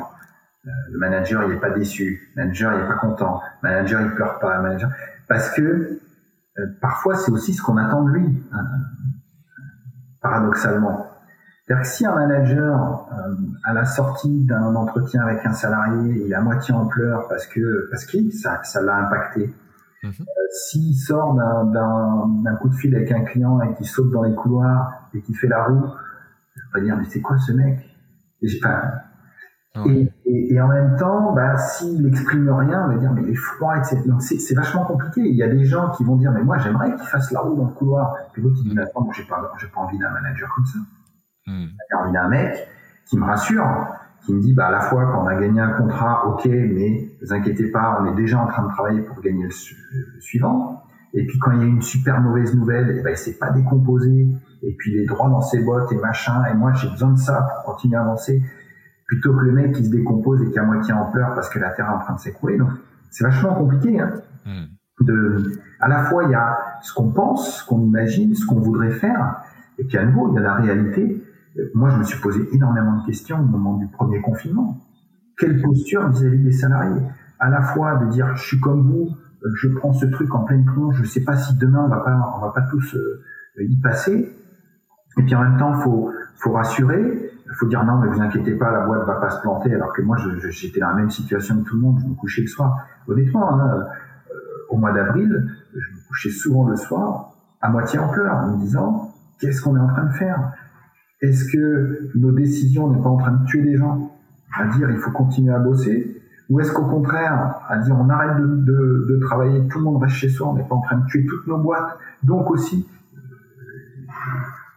Le 0.65 0.97
manager, 0.97 1.43
il 1.43 1.53
n'est 1.53 1.59
pas 1.59 1.69
déçu. 1.69 2.33
Le 2.35 2.43
manager, 2.43 2.73
il 2.73 2.81
n'est 2.81 2.87
pas 2.87 2.95
content. 2.95 3.41
Le 3.61 3.69
manager, 3.69 4.01
il 4.01 4.11
pleure 4.11 4.39
pas. 4.39 4.57
Le 4.57 4.63
manager... 4.63 4.91
Parce 5.29 5.49
que 5.51 5.99
parfois, 6.81 7.15
c'est 7.15 7.31
aussi 7.31 7.53
ce 7.53 7.61
qu'on 7.61 7.77
attend 7.77 8.03
de 8.03 8.11
lui, 8.11 8.43
hein, 8.51 8.65
paradoxalement. 10.21 11.12
C'est-à-dire 11.65 11.83
que 11.83 11.89
si 11.89 12.05
un 12.05 12.15
manager, 12.15 13.07
euh, 13.13 13.35
à 13.63 13.73
la 13.73 13.85
sortie 13.85 14.43
d'un 14.45 14.75
entretien 14.75 15.21
avec 15.21 15.45
un 15.45 15.53
salarié, 15.53 16.23
il 16.25 16.31
est 16.31 16.35
à 16.35 16.41
moitié 16.41 16.73
en 16.73 16.87
pleurs 16.87 17.27
parce 17.29 17.47
que 17.47 17.87
parce 17.89 18.05
que 18.05 18.31
ça 18.31 18.61
ça 18.63 18.81
l'a 18.81 18.97
impacté. 18.97 19.53
Mhm. 20.03 20.11
Euh, 20.19 20.25
s'il 20.51 20.95
sort 20.95 21.33
d'un 21.35 22.55
coup 22.61 22.67
de 22.67 22.75
fil 22.75 22.93
avec 22.93 23.11
un 23.13 23.23
client 23.23 23.61
et 23.61 23.73
qu'il 23.75 23.87
saute 23.87 24.11
dans 24.11 24.23
les 24.23 24.35
couloirs 24.35 25.09
et 25.13 25.21
qu'il 25.21 25.37
fait 25.37 25.47
la 25.47 25.63
roue, 25.63 25.87
je 26.53 26.61
vais 26.61 26.67
pas 26.73 26.81
dire 26.81 26.97
mais 26.97 27.05
c'est 27.05 27.21
quoi 27.21 27.37
ce 27.37 27.53
mec? 27.53 27.79
Et, 28.41 28.47
ah 28.65 29.83
et, 29.87 30.11
et, 30.25 30.61
en 30.61 30.67
même 30.67 30.97
temps, 30.97 31.33
bah, 31.33 31.57
s'il 31.57 32.05
exprime 32.05 32.47
rien, 32.49 32.85
on 32.85 32.87
va 32.89 32.97
dire 32.97 33.11
mais 33.13 33.23
il 33.23 33.29
est 33.29 33.35
froid, 33.35 33.75
etc. 33.77 34.01
Donc 34.05 34.21
c'est 34.21 34.53
vachement 34.53 34.83
compliqué. 34.83 35.21
Il 35.21 35.35
y 35.35 35.43
a 35.43 35.47
des 35.47 35.63
gens 35.63 35.91
qui 35.91 36.03
vont 36.03 36.17
dire 36.17 36.33
mais 36.33 36.43
moi 36.43 36.57
j'aimerais 36.57 36.93
qu'il 36.93 37.07
fasse 37.07 37.31
la 37.31 37.39
roue 37.39 37.55
dans 37.55 37.67
le 37.67 37.73
couloir. 37.73 38.13
Puis 38.33 38.41
l'autre 38.41 38.57
il 38.63 38.69
dit 38.69 38.75
mais 38.75 38.81
attends, 38.81 39.09
j'ai 39.13 39.23
pas 39.23 39.49
j'ai 39.57 39.67
pas 39.67 39.79
envie 39.79 39.97
d'un 39.97 40.09
manager 40.09 40.53
comme 40.53 40.65
ça. 40.65 40.79
Hmm. 41.45 41.67
Il 42.07 42.13
y 42.13 42.17
a 42.17 42.23
un 42.23 42.29
mec 42.29 42.67
qui 43.05 43.17
me 43.17 43.25
rassure, 43.25 43.65
qui 44.25 44.33
me 44.33 44.41
dit 44.41 44.53
bah 44.53 44.67
à 44.67 44.71
la 44.71 44.79
fois 44.79 45.05
quand 45.11 45.23
on 45.23 45.27
a 45.27 45.39
gagné 45.39 45.59
un 45.59 45.71
contrat, 45.71 46.25
ok, 46.27 46.45
mais 46.45 47.11
ne 47.21 47.25
vous 47.25 47.33
inquiétez 47.33 47.69
pas, 47.71 47.99
on 48.01 48.11
est 48.11 48.15
déjà 48.15 48.39
en 48.39 48.47
train 48.47 48.63
de 48.63 48.69
travailler 48.69 49.01
pour 49.01 49.19
gagner 49.21 49.43
le, 49.43 50.21
suivant. 50.21 50.83
Et 51.13 51.25
puis 51.25 51.37
quand 51.39 51.51
il 51.51 51.59
y 51.59 51.63
a 51.63 51.67
une 51.67 51.81
super 51.81 52.21
mauvaise 52.21 52.55
nouvelle, 52.55 52.89
et 52.89 52.99
eh 52.99 53.03
ben 53.03 53.11
il 53.11 53.17
s'est 53.17 53.37
pas 53.37 53.51
décomposé, 53.51 54.29
et 54.63 54.75
puis 54.77 54.93
les 54.93 55.05
droits 55.05 55.29
dans 55.29 55.41
ses 55.41 55.63
bottes 55.63 55.91
et 55.91 55.97
machin, 55.97 56.43
et 56.49 56.55
moi 56.55 56.73
j'ai 56.73 56.89
besoin 56.89 57.11
de 57.11 57.19
ça 57.19 57.41
pour 57.41 57.73
continuer 57.73 57.97
à 57.97 58.01
avancer, 58.01 58.41
plutôt 59.05 59.33
que 59.33 59.41
le 59.41 59.51
mec 59.51 59.73
qui 59.73 59.85
se 59.85 59.91
décompose 59.91 60.41
et 60.41 60.49
qui 60.49 60.57
à 60.57 60.63
moitié 60.63 60.93
en 60.93 61.11
pleurs 61.11 61.35
parce 61.35 61.49
que 61.49 61.59
la 61.59 61.71
terre 61.71 61.87
est 61.87 61.95
en 61.95 61.99
train 61.99 62.15
de 62.15 62.19
s'écrouler. 62.19 62.57
Donc 62.57 62.69
c'est 63.11 63.25
vachement 63.25 63.53
compliqué. 63.53 63.99
Hein, 63.99 64.13
hmm. 64.45 65.05
de, 65.05 65.51
à 65.81 65.87
la 65.89 66.05
fois 66.05 66.23
il 66.23 66.31
y 66.31 66.35
a 66.35 66.57
ce 66.81 66.93
qu'on 66.93 67.11
pense, 67.11 67.59
ce 67.59 67.65
qu'on 67.67 67.81
imagine, 67.81 68.33
ce 68.33 68.45
qu'on 68.45 68.59
voudrait 68.59 68.91
faire, 68.91 69.43
Et 69.77 69.83
puis 69.83 69.97
à 69.97 70.05
nouveau, 70.05 70.31
il 70.31 70.35
y 70.35 70.37
a 70.37 70.41
la 70.41 70.55
réalité. 70.55 71.21
Moi, 71.75 71.89
je 71.89 71.97
me 71.97 72.03
suis 72.03 72.19
posé 72.19 72.47
énormément 72.51 73.01
de 73.01 73.05
questions 73.05 73.39
au 73.39 73.43
moment 73.43 73.77
du 73.77 73.87
premier 73.87 74.21
confinement. 74.21 74.77
Quelle 75.37 75.61
posture 75.61 76.09
vis-à-vis 76.09 76.43
des 76.43 76.51
salariés? 76.51 77.01
À 77.39 77.49
la 77.49 77.61
fois 77.61 77.97
de 77.97 78.09
dire, 78.09 78.35
je 78.35 78.43
suis 78.43 78.59
comme 78.59 78.81
vous, 78.81 79.09
je 79.55 79.67
prends 79.69 79.93
ce 79.93 80.05
truc 80.05 80.33
en 80.33 80.43
pleine 80.45 80.65
tronche, 80.65 80.95
je 80.95 81.01
ne 81.01 81.07
sais 81.07 81.23
pas 81.23 81.35
si 81.35 81.55
demain 81.57 81.83
on 81.85 81.89
va 81.89 81.99
pas, 81.99 82.33
on 82.37 82.39
va 82.39 82.51
pas 82.51 82.61
tous 82.69 82.95
euh, 82.95 83.21
y 83.59 83.79
passer. 83.81 84.35
Et 85.17 85.23
puis 85.23 85.35
en 85.35 85.41
même 85.41 85.57
temps, 85.57 85.73
faut, 85.81 86.11
faut 86.37 86.53
rassurer. 86.53 87.31
Il 87.45 87.55
faut 87.59 87.67
dire 87.67 87.83
non, 87.83 87.97
mais 87.99 88.07
vous 88.07 88.21
inquiétez 88.21 88.55
pas, 88.55 88.71
la 88.71 88.85
boîte 88.85 89.05
va 89.05 89.15
pas 89.15 89.29
se 89.29 89.41
planter. 89.41 89.73
Alors 89.75 89.93
que 89.93 90.01
moi, 90.01 90.17
j'étais 90.49 90.79
dans 90.79 90.89
la 90.89 90.95
même 90.95 91.09
situation 91.09 91.61
que 91.61 91.69
tout 91.69 91.75
le 91.75 91.81
monde. 91.81 91.99
Je 92.01 92.07
me 92.07 92.15
couchais 92.15 92.41
le 92.41 92.47
soir. 92.47 92.77
Honnêtement, 93.07 93.53
hein, 93.53 93.69
euh, 94.31 94.33
au 94.69 94.77
mois 94.77 94.91
d'avril, 94.91 95.29
je 95.73 95.93
me 95.93 96.07
couchais 96.07 96.31
souvent 96.31 96.67
le 96.67 96.75
soir 96.75 97.33
à 97.61 97.69
moitié 97.69 97.99
en 97.99 98.09
pleurs, 98.09 98.35
en 98.35 98.55
me 98.55 98.59
disant 98.59 99.13
qu'est-ce 99.39 99.61
qu'on 99.61 99.75
est 99.75 99.79
en 99.79 99.87
train 99.87 100.05
de 100.05 100.13
faire? 100.13 100.53
Est-ce 101.23 101.45
que 101.51 102.11
nos 102.15 102.31
décisions 102.31 102.91
n'est 102.91 103.01
pas 103.01 103.09
en 103.09 103.17
train 103.17 103.31
de 103.31 103.45
tuer 103.45 103.61
les 103.61 103.77
gens 103.77 104.11
À 104.53 104.67
dire 104.67 104.91
il 104.91 104.97
faut 104.97 105.11
continuer 105.11 105.53
à 105.53 105.59
bosser 105.59 106.21
ou 106.49 106.59
est-ce 106.59 106.71
qu'au 106.73 106.85
contraire, 106.85 107.61
à 107.67 107.77
dire 107.77 107.95
on 107.97 108.09
arrête 108.09 108.37
de, 108.37 109.19
travailler, 109.21 109.65
tout 109.69 109.79
le 109.79 109.85
monde 109.85 110.03
reste 110.03 110.15
chez 110.15 110.29
soi, 110.29 110.49
on 110.49 110.53
n'est 110.53 110.67
pas 110.67 110.75
en 110.75 110.81
train 110.81 110.97
de 110.97 111.05
tuer 111.05 111.25
toutes 111.25 111.47
nos 111.47 111.57
boîtes, 111.57 111.97
donc 112.21 112.51
aussi 112.51 112.87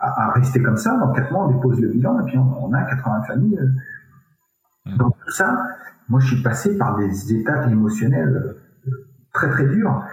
à, 0.01 0.31
rester 0.31 0.63
comme 0.63 0.77
ça, 0.77 0.97
dans 0.97 1.13
quatre 1.13 1.33
mois 1.33 1.47
on 1.47 1.53
dépose 1.53 1.81
le 1.81 1.89
bilan 1.89 2.21
et 2.21 2.25
puis 2.25 2.39
on, 2.39 2.73
a 2.73 2.83
80 2.83 3.23
familles. 3.23 3.59
Euh. 3.59 4.97
Donc 4.97 5.17
tout 5.25 5.33
ça, 5.33 5.67
moi 6.09 6.21
je 6.21 6.35
suis 6.35 6.43
passé 6.43 6.79
par 6.79 6.97
des 6.97 7.35
états 7.35 7.69
émotionnels 7.69 8.57
euh, 8.87 8.93
très 9.33 9.51
très 9.51 9.67
durs. 9.67 10.05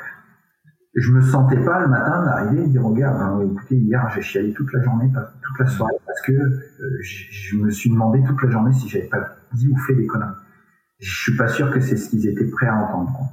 Je 0.96 1.12
me 1.12 1.22
sentais 1.22 1.64
pas 1.64 1.80
le 1.80 1.88
matin 1.88 2.24
d'arriver 2.24 2.64
et 2.64 2.68
dire 2.68 2.84
regarde, 2.84 3.20
hein, 3.20 3.50
écoutez 3.52 3.78
hier 3.78 4.12
j'ai 4.14 4.22
chialé 4.22 4.54
toute 4.54 4.72
la 4.74 4.84
journée, 4.84 5.12
toute 5.12 5.60
la 5.60 5.68
soirée 5.68 5.96
parce 6.06 6.22
que 6.22 6.34
euh, 6.34 7.00
je, 7.02 7.58
me 7.58 7.72
suis 7.72 7.90
demandé 7.90 8.24
toute 8.28 8.42
la 8.44 8.52
journée 8.52 8.74
si 8.74 8.90
j'avais 8.90 9.08
pas 9.08 9.38
dit 9.54 9.68
ou 9.68 9.78
fait 9.78 9.96
des 9.96 10.06
conneries 10.06 10.36
je 11.04 11.22
suis 11.22 11.36
pas 11.36 11.50
sûr 11.50 11.72
que 11.72 11.82
c'est 11.82 11.98
ce 11.98 12.10
qu'ils 12.10 12.28
étaient 12.28 12.46
prêts 12.46 12.68
à 12.68 12.76
entendre. 12.76 13.30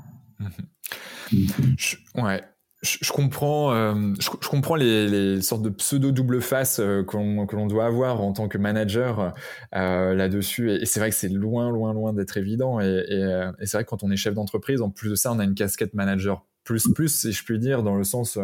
Je, 1.31 1.97
ouais. 2.17 2.43
Comprends, 3.13 3.75
euh, 3.75 4.15
je, 4.19 4.49
comprends 4.49 4.75
les, 4.75 5.43
sortes 5.43 5.63
de 5.63 5.69
pseudo 5.69 6.13
double 6.13 6.41
face 6.41 6.81
euh, 6.81 7.05
que 7.05 7.17
l'on 7.55 7.67
doit 7.67 7.85
avoir 7.85 8.23
en 8.23 8.33
tant 8.33 8.49
que 8.49 8.57
manager 8.57 9.35
euh, 9.75 10.15
là-dessus, 10.15 10.73
et, 10.73 10.87
c'est 10.87 10.99
vrai 10.99 11.11
que 11.11 11.17
c'est 11.17 11.29
loin, 11.29 11.71
loin, 11.71 11.93
loin 11.93 12.15
d'être 12.15 12.39
évident. 12.39 12.81
Et, 12.81 13.05
c'est 13.61 13.73
vrai 13.73 13.85
que 13.85 13.91
quand 13.91 14.03
on 14.03 14.11
est 14.11 14.17
chef 14.17 14.35
d'entreprise, 14.35 14.81
en 14.81 14.91
plus 14.91 15.11
de 15.11 15.15
ça, 15.15 15.33
on 15.33 15.39
a 15.39 15.45
une 15.45 15.55
casquette 15.55 15.95
manager 15.95 16.47
plus 16.71 16.93
plus, 16.95 17.09
si 17.09 17.33
je 17.33 17.45
puis 17.45 17.59
dire, 17.59 17.83
dans 17.83 17.97
le 17.97 18.05
sens 18.05 18.39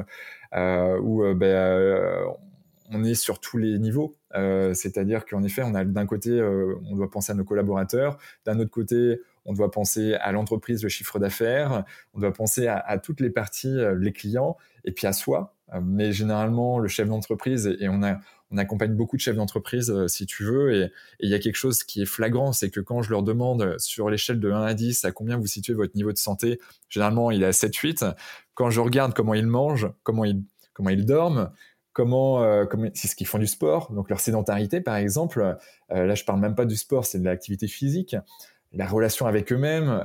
où 0.52 1.34
ben, 1.34 2.26
on 2.90 3.04
est 3.04 3.14
sur 3.14 3.40
tous 3.40 3.58
les 3.58 3.78
niveaux. 3.78 4.16
Euh, 4.34 4.74
c'est-à-dire 4.74 5.24
qu'en 5.24 5.42
effet, 5.42 5.62
on 5.64 5.74
a 5.74 5.84
d'un 5.84 6.06
côté, 6.06 6.30
euh, 6.30 6.74
on 6.90 6.96
doit 6.96 7.10
penser 7.10 7.32
à 7.32 7.34
nos 7.34 7.44
collaborateurs, 7.44 8.18
d'un 8.44 8.58
autre 8.58 8.70
côté, 8.70 9.20
on 9.44 9.54
doit 9.54 9.70
penser 9.70 10.14
à 10.14 10.32
l'entreprise, 10.32 10.82
le 10.82 10.88
chiffre 10.88 11.18
d'affaires, 11.18 11.84
on 12.14 12.20
doit 12.20 12.32
penser 12.32 12.66
à, 12.66 12.98
toutes 12.98 13.20
les 13.20 13.30
parties, 13.30 13.78
euh, 13.78 13.96
les 13.98 14.12
clients, 14.12 14.56
et 14.84 14.92
puis 14.92 15.06
à 15.06 15.12
soi. 15.12 15.54
mais 15.82 16.12
généralement, 16.12 16.78
le 16.78 16.88
chef 16.88 17.08
d'entreprise, 17.08 17.66
et, 17.80 17.88
on, 17.88 18.02
a, 18.02 18.18
on 18.50 18.58
accompagne 18.58 18.94
beaucoup 18.94 19.16
de 19.16 19.20
chefs 19.20 19.36
d'entreprise, 19.36 19.92
si 20.06 20.26
tu 20.26 20.44
veux, 20.44 20.72
et 20.74 20.92
il 21.20 21.28
y 21.28 21.34
a 21.34 21.38
quelque 21.38 21.56
chose 21.56 21.82
qui 21.82 22.02
est 22.02 22.06
flagrant, 22.06 22.52
c'est 22.52 22.70
que 22.70 22.80
quand 22.80 23.02
je 23.02 23.10
leur 23.10 23.22
demande 23.22 23.76
sur 23.78 24.08
l'échelle 24.08 24.38
de 24.38 24.50
1 24.50 24.62
à 24.62 24.74
10 24.74 25.04
à 25.04 25.12
combien 25.12 25.36
vous 25.36 25.46
situez 25.46 25.74
votre 25.74 25.96
niveau 25.96 26.12
de 26.12 26.18
santé, 26.18 26.60
généralement 26.88 27.30
il 27.30 27.42
est 27.42 27.46
à 27.46 27.50
7-8. 27.50 28.14
Quand 28.54 28.70
je 28.70 28.80
regarde 28.80 29.14
comment 29.14 29.34
ils 29.34 29.46
mangent, 29.46 29.90
comment 30.04 30.24
ils, 30.24 30.42
comment 30.74 30.90
ils 30.90 31.04
dorment, 31.04 31.50
comment, 31.96 32.42
euh, 32.42 32.66
c'est 32.92 33.08
ce 33.08 33.16
qu'ils 33.16 33.26
font 33.26 33.38
du 33.38 33.46
sport, 33.46 33.90
donc 33.90 34.10
leur 34.10 34.20
sédentarité 34.20 34.82
par 34.82 34.96
exemple. 34.96 35.56
Euh, 35.90 36.04
là, 36.06 36.14
je 36.14 36.24
parle 36.24 36.40
même 36.40 36.54
pas 36.54 36.66
du 36.66 36.76
sport, 36.76 37.06
c'est 37.06 37.18
de 37.18 37.24
l'activité 37.24 37.66
physique, 37.68 38.14
la 38.72 38.86
relation 38.86 39.26
avec 39.26 39.50
eux-mêmes. 39.50 40.04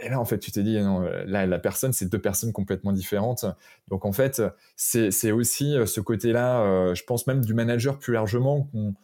Euh, 0.00 0.04
et 0.06 0.08
là, 0.08 0.20
en 0.20 0.24
fait, 0.24 0.38
tu 0.38 0.50
t'es 0.50 0.62
dit, 0.62 0.80
non, 0.80 1.00
là, 1.26 1.46
la 1.46 1.58
personne, 1.58 1.92
c'est 1.92 2.06
deux 2.06 2.20
personnes 2.20 2.52
complètement 2.52 2.92
différentes. 2.92 3.44
Donc, 3.88 4.04
en 4.04 4.12
fait, 4.12 4.42
c'est 4.76 5.32
aussi 5.32 5.76
ce 5.86 6.00
côté-là, 6.00 6.94
je 6.94 7.02
pense 7.04 7.26
même 7.26 7.44
du 7.44 7.54
manager 7.54 7.98
plus 7.98 8.12
largement, 8.12 8.62
qu'on 8.72 8.94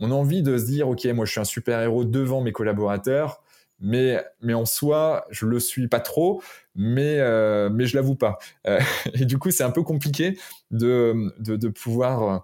on 0.00 0.10
a 0.10 0.14
envie 0.14 0.42
de 0.42 0.56
se 0.56 0.64
dire, 0.64 0.88
OK, 0.88 1.04
moi, 1.06 1.26
je 1.26 1.32
suis 1.32 1.40
un 1.40 1.44
super-héros 1.44 2.04
devant 2.04 2.40
mes 2.40 2.52
collaborateurs, 2.52 3.42
mais, 3.80 4.24
mais 4.40 4.54
en 4.54 4.64
soi, 4.64 5.26
je 5.30 5.46
le 5.46 5.60
suis 5.60 5.88
pas 5.88 6.00
trop, 6.00 6.42
mais, 6.74 7.18
euh, 7.18 7.70
mais 7.70 7.86
je 7.86 7.96
l'avoue 7.96 8.14
pas. 8.14 8.38
Euh, 8.66 8.80
et 9.14 9.24
du 9.24 9.38
coup, 9.38 9.50
c'est 9.50 9.62
un 9.62 9.70
peu 9.70 9.82
compliqué 9.82 10.38
de, 10.70 11.32
de, 11.38 11.68
pouvoir 11.68 12.22
euh, 12.22 12.38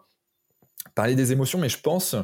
parler 0.97 1.15
des 1.15 1.31
émotions, 1.31 1.61
mais 1.61 1.69
je 1.69 1.79
pense, 1.79 2.17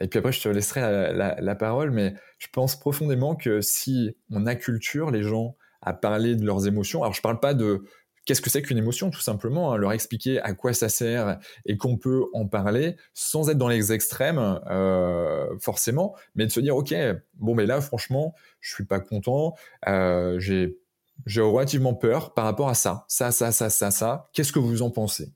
et 0.00 0.08
puis 0.08 0.18
après, 0.18 0.32
je 0.32 0.42
te 0.42 0.48
laisserai 0.48 1.14
la, 1.14 1.54
parole, 1.54 1.92
mais 1.92 2.12
je 2.38 2.48
pense 2.52 2.78
profondément 2.78 3.36
que 3.36 3.62
si 3.62 4.14
on 4.30 4.46
acculture 4.46 5.10
les 5.10 5.22
gens 5.22 5.56
à 5.80 5.94
parler 5.94 6.34
de 6.34 6.44
leurs 6.44 6.66
émotions, 6.66 7.02
alors 7.02 7.14
je 7.14 7.22
parle 7.22 7.38
pas 7.38 7.54
de 7.54 7.84
qu'est-ce 8.26 8.42
que 8.42 8.50
c'est 8.50 8.62
qu'une 8.62 8.78
émotion, 8.78 9.10
tout 9.10 9.20
simplement, 9.20 9.72
hein, 9.72 9.76
leur 9.76 9.92
expliquer 9.92 10.40
à 10.40 10.54
quoi 10.54 10.72
ça 10.72 10.88
sert 10.88 11.38
et 11.66 11.76
qu'on 11.76 11.96
peut 11.96 12.24
en 12.34 12.48
parler 12.48 12.96
sans 13.14 13.48
être 13.48 13.58
dans 13.58 13.68
les 13.68 13.92
extrêmes, 13.92 14.60
euh, 14.68 15.46
forcément, 15.60 16.16
mais 16.34 16.46
de 16.46 16.50
se 16.50 16.58
dire, 16.58 16.76
ok, 16.76 16.92
bon, 17.34 17.54
mais 17.54 17.64
là, 17.64 17.80
franchement, 17.80 18.34
je 18.60 18.74
suis 18.74 18.84
pas 18.84 18.98
content, 18.98 19.54
euh, 19.86 20.40
j'ai 20.40 20.74
relativement 21.40 21.94
peur 21.94 22.34
par 22.34 22.44
rapport 22.44 22.68
à 22.68 22.74
ça, 22.74 23.04
ça, 23.06 23.30
ça, 23.30 23.52
ça, 23.52 23.70
ça, 23.70 23.92
ça. 23.92 24.28
Qu'est-ce 24.32 24.52
que 24.52 24.58
vous 24.58 24.82
en 24.82 24.90
pensez? 24.90 25.32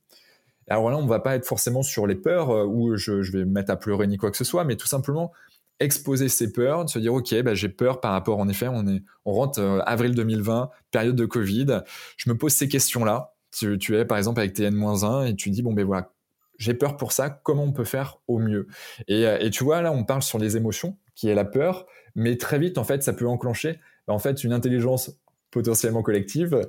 Alors 0.70 0.88
là, 0.88 0.96
on 0.96 1.06
va 1.06 1.18
pas 1.18 1.34
être 1.34 1.44
forcément 1.44 1.82
sur 1.82 2.06
les 2.06 2.14
peurs 2.14 2.50
euh, 2.50 2.64
où 2.64 2.96
je, 2.96 3.12
vais 3.32 3.44
me 3.44 3.50
mettre 3.50 3.72
à 3.72 3.76
pleurer 3.76 4.06
ni 4.06 4.16
quoi 4.16 4.30
que 4.30 4.36
ce 4.36 4.44
soit, 4.44 4.64
mais 4.64 4.76
tout 4.76 4.86
simplement 4.86 5.32
exposer 5.80 6.28
ses 6.28 6.52
peurs, 6.52 6.84
de 6.84 6.90
se 6.90 6.98
dire 6.98 7.12
ok, 7.12 7.42
bah, 7.42 7.54
j'ai 7.54 7.68
peur 7.68 8.00
par 8.00 8.12
rapport 8.12 8.38
en 8.38 8.48
effet, 8.48 8.68
on 8.68 8.86
est, 8.86 9.02
on 9.24 9.32
rentre 9.32 9.60
euh, 9.60 9.80
avril 9.80 10.14
2020, 10.14 10.70
période 10.92 11.16
de 11.16 11.26
Covid. 11.26 11.82
Je 12.16 12.30
me 12.30 12.36
pose 12.36 12.52
ces 12.52 12.68
questions-là. 12.68 13.34
Tu, 13.50 13.78
tu, 13.78 13.96
es 13.96 14.04
par 14.04 14.16
exemple 14.16 14.38
avec 14.38 14.52
tes 14.52 14.64
N-1 14.64 15.26
et 15.26 15.34
tu 15.34 15.50
dis 15.50 15.62
bon 15.62 15.72
ben 15.72 15.84
voilà, 15.84 16.12
j'ai 16.58 16.74
peur 16.74 16.96
pour 16.96 17.10
ça. 17.10 17.30
Comment 17.30 17.64
on 17.64 17.72
peut 17.72 17.84
faire 17.84 18.18
au 18.28 18.38
mieux? 18.38 18.68
Et, 19.08 19.26
euh, 19.26 19.38
et, 19.40 19.50
tu 19.50 19.64
vois 19.64 19.82
là, 19.82 19.90
on 19.90 20.04
parle 20.04 20.22
sur 20.22 20.38
les 20.38 20.56
émotions, 20.56 20.96
qui 21.16 21.28
est 21.28 21.34
la 21.34 21.44
peur, 21.44 21.86
mais 22.14 22.36
très 22.36 22.60
vite 22.60 22.78
en 22.78 22.84
fait, 22.84 23.02
ça 23.02 23.12
peut 23.12 23.26
enclencher 23.26 23.80
bah, 24.06 24.14
en 24.14 24.20
fait 24.20 24.44
une 24.44 24.52
intelligence 24.52 25.18
potentiellement 25.50 26.02
collective 26.04 26.68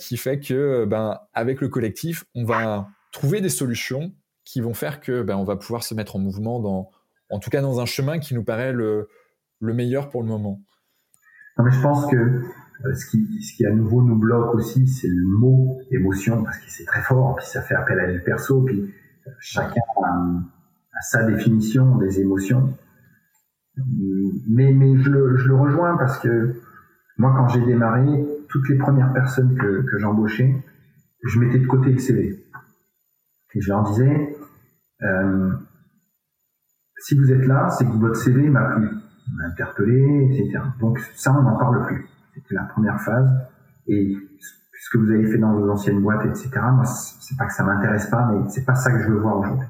qui 0.00 0.16
fait 0.16 0.40
que 0.40 0.84
ben 0.86 1.20
avec 1.34 1.60
le 1.60 1.68
collectif, 1.68 2.24
on 2.34 2.44
va 2.44 2.88
trouver 3.12 3.40
des 3.40 3.48
solutions 3.48 4.12
qui 4.44 4.60
vont 4.60 4.74
faire 4.74 5.00
que 5.00 5.22
ben 5.22 5.36
on 5.36 5.44
va 5.44 5.56
pouvoir 5.56 5.82
se 5.82 5.94
mettre 5.94 6.16
en 6.16 6.18
mouvement 6.18 6.60
dans 6.60 6.90
en 7.30 7.38
tout 7.38 7.50
cas 7.50 7.60
dans 7.60 7.80
un 7.80 7.86
chemin 7.86 8.18
qui 8.18 8.34
nous 8.34 8.44
paraît 8.44 8.72
le, 8.72 9.08
le 9.60 9.74
meilleur 9.74 10.08
pour 10.08 10.22
le 10.22 10.28
moment. 10.28 10.60
Non, 11.58 11.64
mais 11.64 11.72
je 11.72 11.80
pense 11.80 12.10
que 12.10 12.16
euh, 12.16 12.94
ce 12.94 13.06
qui, 13.06 13.42
ce 13.42 13.56
qui 13.56 13.66
à 13.66 13.72
nouveau 13.72 14.02
nous 14.02 14.16
bloque 14.16 14.54
aussi, 14.54 14.86
c'est 14.86 15.08
le 15.08 15.26
mot 15.38 15.80
émotion, 15.90 16.44
parce 16.44 16.58
que 16.58 16.70
c'est 16.70 16.84
très 16.84 17.02
fort, 17.02 17.36
puis 17.36 17.46
ça 17.46 17.62
fait 17.62 17.74
appel 17.74 17.98
à 17.98 18.10
du 18.12 18.20
perso, 18.22 18.62
puis 18.62 18.80
euh, 19.26 19.30
chacun 19.40 19.80
a, 20.04 21.00
sa 21.02 21.24
définition 21.24 21.96
des 21.96 22.20
émotions. 22.20 22.74
Mais, 24.48 24.72
mais 24.72 24.96
je, 24.98 25.10
le, 25.10 25.36
je 25.36 25.48
le 25.48 25.54
rejoins 25.54 25.96
parce 25.96 26.18
que 26.18 26.60
moi, 27.16 27.34
quand 27.36 27.48
j'ai 27.48 27.64
démarré, 27.64 28.24
toutes 28.48 28.68
les 28.68 28.76
premières 28.76 29.12
personnes 29.12 29.56
que, 29.56 29.82
que 29.82 29.98
j'embauchais, 29.98 30.54
je 31.24 31.38
mettais 31.38 31.58
de 31.58 31.66
côté 31.66 31.90
le 31.90 31.98
CV. 31.98 32.44
Et 33.54 33.60
je 33.60 33.68
leur 33.68 33.82
disais, 33.84 34.36
euh, 35.02 35.52
si 36.98 37.16
vous 37.16 37.32
êtes 37.32 37.46
là, 37.46 37.68
c'est 37.70 37.84
que 37.86 37.92
votre 37.92 38.16
CV 38.16 38.48
m'a 38.48 38.64
plu, 38.74 38.90
m'a 39.34 39.44
interpellé, 39.46 40.28
etc. 40.30 40.60
Donc 40.80 40.98
ça, 41.14 41.32
on 41.32 41.42
n'en 41.42 41.56
parle 41.56 41.86
plus. 41.86 42.06
C'était 42.34 42.54
la 42.54 42.64
première 42.64 43.00
phase. 43.00 43.30
Et 43.86 44.16
ce 44.80 44.90
que 44.90 44.98
vous 44.98 45.10
avez 45.10 45.26
fait 45.26 45.38
dans 45.38 45.52
vos 45.54 45.70
anciennes 45.70 46.00
boîtes, 46.00 46.24
etc. 46.26 46.50
Moi, 46.72 46.84
c'est 46.84 47.36
pas 47.36 47.46
que 47.46 47.52
ça 47.52 47.64
m'intéresse 47.64 48.06
pas, 48.10 48.30
mais 48.30 48.48
c'est 48.48 48.64
pas 48.64 48.74
ça 48.74 48.92
que 48.92 49.00
je 49.00 49.08
veux 49.08 49.18
voir 49.18 49.38
aujourd'hui. 49.38 49.68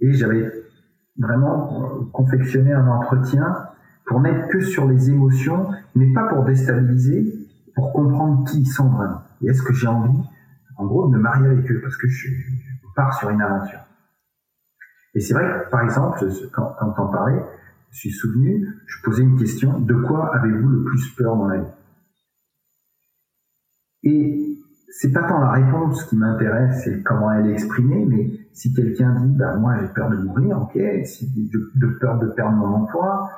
Et 0.00 0.12
j'avais 0.12 0.50
vraiment 1.18 2.04
confectionné 2.12 2.72
un 2.72 2.86
entretien 2.86 3.54
pour 4.06 4.20
n'être 4.20 4.48
que 4.48 4.60
sur 4.60 4.86
les 4.86 5.10
émotions, 5.10 5.68
mais 5.94 6.12
pas 6.12 6.28
pour 6.28 6.44
déstabiliser, 6.44 7.34
pour 7.74 7.92
comprendre 7.92 8.48
qui 8.48 8.60
ils 8.60 8.66
sont 8.66 8.88
vraiment. 8.88 9.22
Et 9.42 9.48
est-ce 9.48 9.62
que 9.62 9.72
j'ai 9.72 9.88
envie, 9.88 10.18
en 10.76 10.86
gros, 10.86 11.08
de 11.08 11.16
me 11.16 11.20
marier 11.20 11.46
avec 11.46 11.70
eux, 11.70 11.80
parce 11.82 11.96
que 11.96 12.08
je, 12.08 12.28
je 12.28 12.77
pars 12.98 13.14
sur 13.14 13.30
une 13.30 13.40
aventure. 13.40 13.78
Et 15.14 15.20
c'est 15.20 15.34
vrai 15.34 15.44
que, 15.44 15.70
par 15.70 15.82
exemple, 15.82 16.18
quand, 16.52 16.74
quand 16.78 16.90
t'en 16.90 17.06
parlais, 17.06 17.42
je 17.92 17.98
suis 17.98 18.10
souvenu, 18.10 18.68
je 18.86 19.02
posais 19.04 19.22
une 19.22 19.38
question, 19.38 19.78
de 19.78 19.94
quoi 19.94 20.34
avez-vous 20.34 20.68
le 20.68 20.82
plus 20.82 21.14
peur 21.14 21.36
dans 21.36 21.46
la 21.46 21.58
vie? 21.58 21.72
Et 24.02 24.58
c'est 24.90 25.12
pas 25.12 25.22
tant 25.28 25.38
la 25.38 25.52
réponse 25.52 26.04
qui 26.04 26.16
m'intéresse, 26.16 26.82
c'est 26.82 27.02
comment 27.02 27.30
elle 27.30 27.46
est 27.46 27.52
exprimée, 27.52 28.04
mais 28.04 28.32
si 28.52 28.74
quelqu'un 28.74 29.14
dit, 29.20 29.36
bah, 29.36 29.56
moi 29.56 29.76
j'ai 29.80 29.88
peur 29.88 30.10
de 30.10 30.16
mourir, 30.16 30.60
ok, 30.60 30.78
si 31.04 31.30
de, 31.30 31.86
peur 32.00 32.18
de 32.18 32.26
perdre 32.28 32.56
mon 32.56 32.74
emploi, 32.82 33.30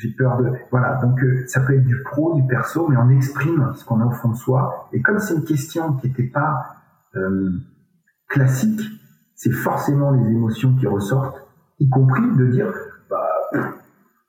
j'ai 0.00 0.10
peur 0.12 0.42
de, 0.42 0.50
voilà, 0.72 0.96
donc 0.96 1.22
euh, 1.22 1.44
ça 1.46 1.60
peut 1.60 1.74
être 1.74 1.84
du 1.84 2.02
pro, 2.02 2.34
du 2.34 2.44
perso, 2.48 2.88
mais 2.88 2.96
on 2.96 3.10
exprime 3.10 3.72
ce 3.74 3.84
qu'on 3.84 4.00
a 4.00 4.06
au 4.06 4.10
fond 4.10 4.30
de 4.30 4.36
soi. 4.36 4.88
Et 4.92 5.00
comme 5.02 5.20
c'est 5.20 5.34
une 5.34 5.44
question 5.44 5.92
qui 5.94 6.08
n'était 6.08 6.24
pas 6.24 6.76
euh, 7.14 7.50
classique, 8.32 8.80
c'est 9.34 9.52
forcément 9.52 10.10
les 10.10 10.30
émotions 10.30 10.74
qui 10.76 10.86
ressortent, 10.86 11.46
y 11.78 11.88
compris 11.88 12.22
de 12.36 12.46
dire, 12.46 12.72
bah, 13.10 13.28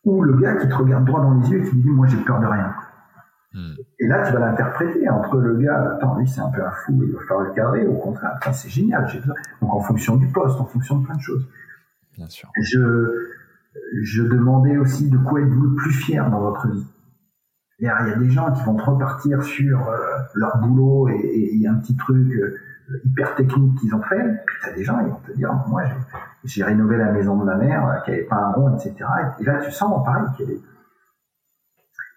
ou 0.03 0.21
le 0.21 0.37
gars 0.37 0.55
qui 0.55 0.67
te 0.67 0.73
regarde 0.75 1.05
droit 1.05 1.21
dans 1.21 1.33
les 1.35 1.49
yeux 1.49 1.65
et 1.65 1.69
qui 1.69 1.75
dit, 1.77 1.89
moi 1.89 2.07
j'ai 2.07 2.17
peur 2.17 2.39
de 2.39 2.45
rien. 2.45 2.73
Hmm. 3.53 3.73
Et 3.99 4.07
là, 4.07 4.25
tu 4.25 4.33
vas 4.33 4.39
l'interpréter 4.39 5.07
entre 5.09 5.37
le 5.37 5.57
gars, 5.57 5.95
attends, 5.95 6.17
lui 6.17 6.27
c'est 6.27 6.41
un 6.41 6.49
peu 6.49 6.63
un 6.63 6.71
fou, 6.71 6.99
il 7.03 7.13
va 7.13 7.19
falloir 7.27 7.47
le 7.47 7.53
cadrer, 7.53 7.87
au 7.87 7.95
contraire, 7.95 8.37
c'est 8.51 8.69
génial. 8.69 9.07
Donc 9.61 9.73
en 9.73 9.79
fonction 9.79 10.17
du 10.17 10.27
poste, 10.27 10.59
en 10.59 10.65
fonction 10.65 10.99
de 10.99 11.05
plein 11.05 11.15
de 11.15 11.21
choses. 11.21 11.47
Bien 12.17 12.27
sûr. 12.27 12.49
Je, 12.61 13.09
je 14.01 14.23
demandais 14.23 14.77
aussi 14.77 15.09
de 15.09 15.17
quoi 15.17 15.39
êtes-vous 15.41 15.63
le 15.63 15.75
plus 15.75 15.93
fier 15.93 16.29
dans 16.29 16.41
votre 16.41 16.67
vie. 16.67 16.85
Il 17.79 17.85
y, 17.85 17.89
a, 17.89 18.15
des 18.15 18.29
gens 18.29 18.51
qui 18.53 18.63
vont 18.63 18.77
repartir 18.77 19.43
sur 19.43 19.89
euh, 19.89 19.97
leur 20.35 20.57
boulot 20.59 21.09
et, 21.09 21.59
et, 21.59 21.67
un 21.67 21.73
petit 21.75 21.97
truc 21.97 22.31
euh, 22.31 22.55
hyper 23.05 23.35
technique 23.35 23.79
qu'ils 23.79 23.95
ont 23.95 24.01
fait. 24.01 24.23
Puis 24.45 24.55
tu 24.61 24.69
as 24.69 24.73
des 24.73 24.83
gens 24.83 25.03
qui 25.03 25.09
vont 25.09 25.19
te 25.27 25.31
dire, 25.33 25.53
moi 25.67 25.83
j'ai 26.43 26.63
rénové 26.63 26.97
la 26.97 27.11
maison 27.11 27.37
de 27.37 27.45
ma 27.45 27.55
mère 27.55 27.87
euh, 27.87 27.99
qui 28.05 28.11
avait 28.11 28.23
pas 28.23 28.37
un 28.37 28.51
rond, 28.51 28.75
etc. 28.75 28.95
Et 29.39 29.43
là 29.43 29.59
tu 29.63 29.71
sens 29.71 30.03
pareil 30.05 30.25
qu'il 30.37 30.59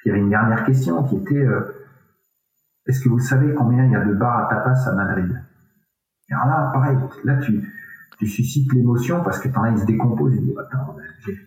y, 0.06 0.10
avait 0.10 0.20
une 0.20 0.30
dernière 0.30 0.64
question 0.64 1.02
qui 1.04 1.16
était, 1.16 1.46
est-ce 2.86 3.02
que 3.02 3.08
vous 3.08 3.18
savez 3.18 3.54
combien 3.54 3.84
il 3.84 3.92
y 3.92 3.96
a 3.96 4.04
de 4.04 4.14
bars 4.14 4.46
à 4.46 4.54
tapas 4.54 4.88
à 4.88 4.92
Madrid? 4.92 5.42
Alors 6.30 6.46
là, 6.46 6.70
pareil, 6.72 6.96
là 7.24 7.36
tu, 7.36 7.62
tu 8.18 8.26
suscites 8.26 8.72
l'émotion 8.72 9.22
parce 9.22 9.38
que 9.38 9.48
as, 9.48 9.70
il 9.70 9.78
se 9.78 9.84
décompose. 9.84 10.34
Il 10.34 10.42
dit, 10.42 10.54
attends, 10.58 10.96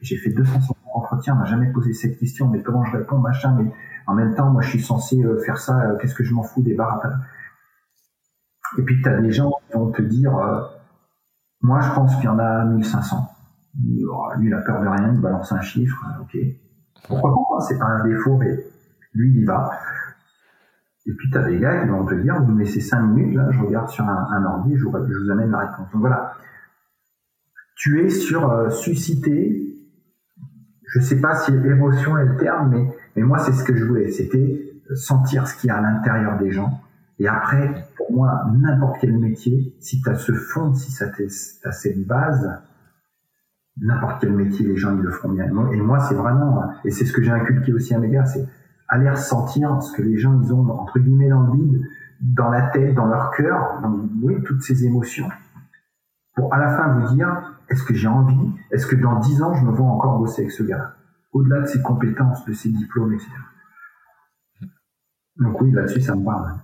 j'ai 0.01 0.17
fait 0.17 0.29
250 0.29 0.77
entretiens, 0.93 1.35
on 1.35 1.39
n'a 1.39 1.45
jamais 1.45 1.71
posé 1.71 1.93
cette 1.93 2.17
question, 2.17 2.47
mais 2.47 2.61
comment 2.61 2.83
je 2.85 2.97
réponds, 2.97 3.17
machin, 3.17 3.55
mais 3.57 3.71
en 4.07 4.13
même 4.13 4.35
temps, 4.35 4.49
moi, 4.49 4.61
je 4.61 4.69
suis 4.69 4.81
censé 4.81 5.21
euh, 5.23 5.39
faire 5.45 5.57
ça, 5.57 5.79
euh, 5.81 5.97
qu'est-ce 5.97 6.15
que 6.15 6.23
je 6.23 6.33
m'en 6.33 6.43
fous 6.43 6.61
des 6.61 6.75
barres 6.75 7.01
Et 8.77 8.83
puis, 8.83 9.01
tu 9.01 9.09
as 9.09 9.19
des 9.21 9.31
gens 9.31 9.51
qui 9.67 9.73
vont 9.73 9.91
te 9.91 10.01
dire, 10.01 10.35
euh, 10.37 10.61
moi, 11.61 11.81
je 11.81 11.91
pense 11.93 12.15
qu'il 12.15 12.25
y 12.25 12.27
en 12.27 12.39
a 12.39 12.65
1500. 12.65 13.27
Lui, 13.83 14.47
il 14.47 14.53
a 14.53 14.61
peur 14.61 14.81
de 14.81 14.87
rien, 14.87 15.13
il 15.13 15.19
balance 15.19 15.51
un 15.51 15.61
chiffre, 15.61 15.97
ok. 16.21 16.37
Pourquoi 17.07 17.31
pas, 17.31 17.65
c'est 17.65 17.77
pas 17.77 17.85
un 17.85 18.03
défaut, 18.07 18.37
mais 18.37 18.57
lui, 19.13 19.31
il 19.31 19.41
y 19.41 19.45
va. 19.45 19.69
Et 21.05 21.13
puis, 21.13 21.29
tu 21.31 21.37
as 21.37 21.43
des 21.43 21.59
gars 21.59 21.81
qui 21.81 21.89
vont 21.89 22.05
te 22.05 22.15
dire, 22.15 22.41
vous 22.41 22.51
me 22.51 22.59
laissez 22.59 22.81
5 22.81 23.01
minutes, 23.01 23.35
là, 23.35 23.47
je 23.51 23.59
regarde 23.59 23.89
sur 23.89 24.05
un, 24.05 24.45
ordi, 24.45 24.75
je 24.77 24.85
vous, 24.85 24.95
amène 25.31 25.51
la 25.51 25.59
réponse. 25.59 25.91
Donc 25.91 26.01
voilà, 26.01 26.33
tu 27.75 28.05
es 28.05 28.09
sur 28.09 28.71
susciter 28.71 29.69
je 30.89 30.99
sais 30.99 31.21
pas 31.21 31.35
si 31.35 31.51
l'émotion 31.51 32.17
est 32.17 32.25
le 32.25 32.37
terme, 32.37 32.69
mais, 32.71 32.87
mais 33.15 33.21
moi, 33.21 33.37
c'est 33.39 33.53
ce 33.53 33.63
que 33.63 33.75
je 33.75 33.85
voulais. 33.85 34.11
C'était 34.11 34.59
sentir 34.95 35.47
ce 35.47 35.55
qu'il 35.55 35.67
y 35.67 35.71
a 35.71 35.77
à 35.77 35.81
l'intérieur 35.81 36.37
des 36.37 36.51
gens. 36.51 36.81
Et 37.19 37.27
après, 37.27 37.87
pour 37.97 38.11
moi, 38.13 38.45
n'importe 38.53 38.97
quel 39.01 39.17
métier, 39.17 39.75
si 39.79 40.01
tu 40.01 40.09
as 40.09 40.15
ce 40.15 40.31
fond, 40.31 40.73
si 40.73 40.93
tu 40.95 41.03
as 41.03 41.71
cette 41.71 42.07
base, 42.07 42.61
n'importe 43.77 44.21
quel 44.21 44.33
métier, 44.33 44.65
les 44.65 44.77
gens, 44.77 44.95
ils 44.95 45.01
le 45.01 45.11
feront 45.11 45.29
bien. 45.29 45.45
Et 45.45 45.81
moi, 45.81 45.99
c'est 45.99 46.15
vraiment, 46.15 46.71
et 46.85 46.91
c'est 46.91 47.05
ce 47.05 47.11
que 47.11 47.21
j'ai 47.21 47.31
inculqué 47.31 47.73
aussi 47.73 47.93
à 47.93 47.99
mes 47.99 48.09
gars, 48.09 48.25
c'est 48.25 48.47
aller 48.87 49.09
ressentir 49.09 49.81
ce 49.81 49.95
que 49.95 50.01
les 50.01 50.17
gens, 50.17 50.39
ils 50.41 50.53
ont, 50.53 50.67
entre 50.69 50.99
guillemets, 50.99 51.29
dans 51.29 51.41
le 51.41 51.51
vide, 51.53 51.81
dans 52.21 52.49
la 52.49 52.69
tête, 52.69 52.95
dans 52.95 53.05
leur 53.05 53.31
cœur, 53.31 53.81
oui, 54.23 54.41
toutes 54.45 54.61
ces 54.61 54.85
émotions, 54.85 55.29
pour 56.35 56.53
à 56.53 56.57
la 56.57 56.75
fin 56.75 56.99
vous 56.99 57.15
dire, 57.15 57.59
est-ce 57.69 57.83
que 57.83 57.93
j'ai 57.93 58.07
envie? 58.07 58.53
Est-ce 58.71 58.87
que 58.87 58.95
dans 58.95 59.19
dix 59.19 59.43
ans, 59.43 59.53
je 59.53 59.65
me 59.65 59.71
vois 59.71 59.87
encore 59.87 60.17
bosser 60.17 60.41
avec 60.43 60.51
ce 60.51 60.63
gars 60.63 60.95
Au-delà 61.33 61.61
de 61.61 61.65
ses 61.65 61.81
compétences, 61.81 62.45
de 62.45 62.53
ses 62.53 62.69
diplômes, 62.69 63.13
etc. 63.13 63.29
Donc 65.37 65.61
oui, 65.61 65.71
là-dessus, 65.71 66.01
ça 66.01 66.15
me 66.15 66.23
parle. 66.25 66.59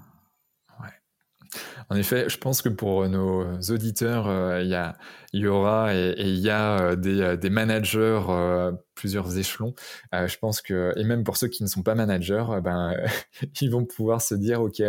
En 1.90 1.96
effet, 1.96 2.30
je 2.30 2.38
pense 2.38 2.62
que 2.62 2.70
pour 2.70 3.08
nos 3.08 3.46
auditeurs, 3.70 4.28
euh, 4.28 4.62
il 4.62 4.70
y, 5.34 5.40
y 5.40 5.48
aura 5.48 5.94
et 5.94 6.16
il 6.18 6.40
y 6.40 6.50
a 6.50 6.80
euh, 6.80 6.96
des, 6.96 7.22
euh, 7.22 7.36
des, 7.38 7.50
managers, 7.50 8.22
plusieurs 8.96 9.38
échelons. 9.38 9.74
je 10.14 10.38
pense 10.38 10.62
que, 10.62 10.94
et 10.96 11.04
même 11.04 11.24
pour 11.24 11.38
ceux 11.38 11.48
qui 11.48 11.64
ne 11.64 11.68
sont 11.68 11.84
pas 11.84 11.94
managers, 11.94 12.46
ben, 12.64 12.96
ils 13.62 13.70
vont 13.70 13.86
pouvoir 13.86 14.22
se 14.22 14.34
dire, 14.34 14.62
OK, 14.62 14.82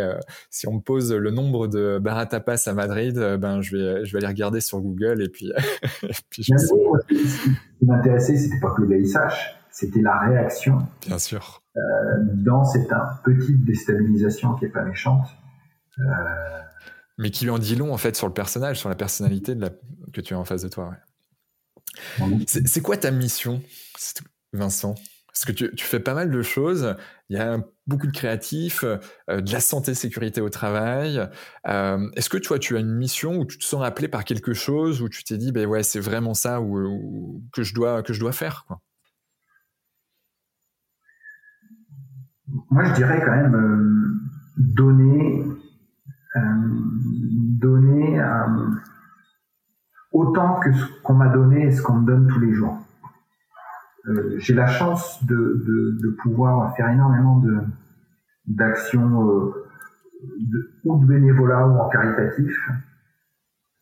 si 0.49 0.67
on 0.67 0.75
me 0.75 0.79
pose 0.79 1.13
le 1.13 1.29
nombre 1.29 1.67
de 1.67 1.99
baratapas 1.99 2.67
à 2.67 2.73
Madrid, 2.73 3.15
ben, 3.39 3.61
je 3.61 3.77
vais, 3.77 4.05
je 4.05 4.11
vais 4.13 4.17
aller 4.17 4.27
regarder 4.27 4.61
sur 4.61 4.79
Google 4.79 5.21
et 5.21 5.29
puis, 5.29 5.51
puis 6.29 6.43
je 6.43 6.57
Ce 6.57 7.43
qui 7.79 7.85
m'intéressait, 7.85 8.37
c'était 8.37 8.59
pas 8.59 8.73
que 8.75 8.81
le 8.81 9.05
sache, 9.05 9.55
c'était 9.69 10.01
la 10.01 10.19
réaction. 10.19 10.79
Bien 11.05 11.19
sûr. 11.19 11.61
dans 12.33 12.63
cette 12.63 12.89
petite 13.23 13.63
déstabilisation 13.65 14.55
qui 14.55 14.65
est 14.65 14.69
pas 14.69 14.83
méchante. 14.83 15.27
Euh, 15.99 16.03
mais 17.17 17.31
qui 17.31 17.45
lui 17.45 17.51
en 17.51 17.59
dit 17.59 17.75
long 17.75 17.93
en 17.93 17.97
fait 17.97 18.15
sur 18.15 18.27
le 18.27 18.33
personnage, 18.33 18.79
sur 18.79 18.89
la 18.89 18.95
personnalité 18.95 19.55
de 19.55 19.61
la... 19.61 19.69
que 20.13 20.21
tu 20.21 20.33
as 20.33 20.39
en 20.39 20.45
face 20.45 20.63
de 20.63 20.69
toi. 20.69 20.95
C'est 22.47 22.81
quoi 22.81 22.97
ta 22.97 23.11
mission, 23.11 23.61
Vincent? 24.53 24.95
Parce 25.27 25.45
que 25.45 25.51
tu, 25.51 25.75
tu, 25.75 25.85
fais 25.85 25.99
pas 25.99 26.15
mal 26.15 26.31
de 26.31 26.41
choses. 26.41 26.95
Il 27.29 27.37
y 27.37 27.39
a 27.39 27.59
beaucoup 27.85 28.07
de 28.07 28.11
créatifs, 28.11 28.83
euh, 28.83 29.41
de 29.41 29.51
la 29.51 29.59
santé, 29.59 29.93
sécurité 29.93 30.41
au 30.41 30.49
travail. 30.49 31.29
Euh, 31.67 32.09
est-ce 32.15 32.29
que 32.29 32.39
toi, 32.39 32.57
tu 32.57 32.75
as 32.75 32.79
une 32.79 32.95
mission 32.95 33.37
où 33.37 33.45
tu 33.45 33.59
te 33.59 33.63
sens 33.63 33.83
appelé 33.85 34.07
par 34.07 34.25
quelque 34.25 34.53
chose, 34.53 35.03
où 35.03 35.09
tu 35.09 35.23
t'es 35.23 35.37
dit, 35.37 35.51
ben 35.51 35.67
ouais, 35.67 35.83
c'est 35.83 35.99
vraiment 35.99 36.33
ça 36.33 36.59
où, 36.59 37.43
que 37.53 37.61
je 37.61 37.75
dois 37.75 38.01
que 38.01 38.13
je 38.13 38.19
dois 38.19 38.31
faire, 38.31 38.65
quoi? 38.67 38.81
Moi, 42.71 42.85
je 42.85 42.93
dirais 42.93 43.21
quand 43.23 43.35
même 43.35 43.55
euh, 43.55 44.31
donner 44.57 45.43
donner 47.59 48.19
euh, 48.19 48.69
autant 50.11 50.59
que 50.59 50.71
ce 50.73 50.85
qu'on 51.03 51.15
m'a 51.15 51.29
donné 51.29 51.65
et 51.65 51.71
ce 51.71 51.81
qu'on 51.81 52.01
me 52.01 52.05
donne 52.05 52.27
tous 52.27 52.39
les 52.39 52.53
jours. 52.53 52.77
Euh, 54.07 54.35
j'ai 54.37 54.53
la 54.53 54.67
chance 54.67 55.23
de, 55.25 55.63
de, 56.01 56.09
pouvoir 56.21 56.75
faire 56.75 56.89
énormément 56.89 57.39
de 57.39 57.59
d'actions 58.47 59.53
ou 60.85 60.99
de 60.99 61.05
bénévolat 61.05 61.67
ou 61.67 61.77
en 61.77 61.89
caritatif, 61.89 62.57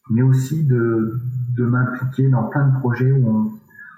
mais 0.10 0.24
aussi 0.24 0.66
de, 0.66 1.22
de 1.56 1.66
m'impliquer 1.66 2.30
dans 2.30 2.46
plein 2.46 2.70
de 2.70 2.80
projets 2.80 3.12
où 3.12 3.30
on, 3.30 3.52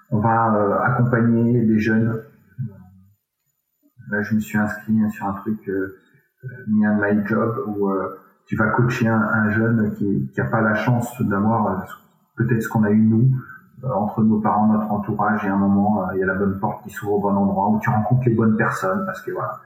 on 0.09 0.19
va 0.19 0.83
accompagner 0.83 1.61
des 1.63 1.79
jeunes. 1.79 2.21
Là, 4.09 4.21
je 4.21 4.35
me 4.35 4.39
suis 4.41 4.57
inscrit 4.57 4.97
sur 5.11 5.25
un 5.25 5.33
truc 5.33 5.67
euh, 5.69 5.97
My 6.67 7.25
Job 7.25 7.63
où 7.67 7.89
tu 8.47 8.55
vas 8.55 8.69
coacher 8.69 9.07
un, 9.07 9.49
jeune 9.51 9.93
qui 9.95 10.31
n'a 10.37 10.45
pas 10.45 10.61
la 10.61 10.73
chance 10.73 11.21
d'avoir 11.21 11.67
euh, 11.67 11.83
peut-être 12.37 12.61
ce 12.61 12.69
qu'on 12.69 12.83
a 12.83 12.91
eu 12.91 13.01
nous, 13.01 13.35
euh, 13.83 13.89
entre 13.91 14.23
nos 14.23 14.39
parents, 14.39 14.67
notre 14.67 14.89
entourage, 14.89 15.45
et 15.45 15.49
à 15.49 15.53
un 15.53 15.57
moment, 15.57 16.07
euh, 16.07 16.15
il 16.15 16.19
y 16.19 16.23
a 16.23 16.25
la 16.25 16.35
bonne 16.35 16.57
porte 16.59 16.81
qui 16.83 16.89
s'ouvre 16.89 17.13
au 17.13 17.21
bon 17.21 17.35
endroit, 17.35 17.69
où 17.69 17.79
tu 17.79 17.89
rencontres 17.89 18.23
les 18.25 18.35
bonnes 18.35 18.55
personnes, 18.55 19.05
parce 19.05 19.21
que 19.21 19.31
voilà. 19.31 19.61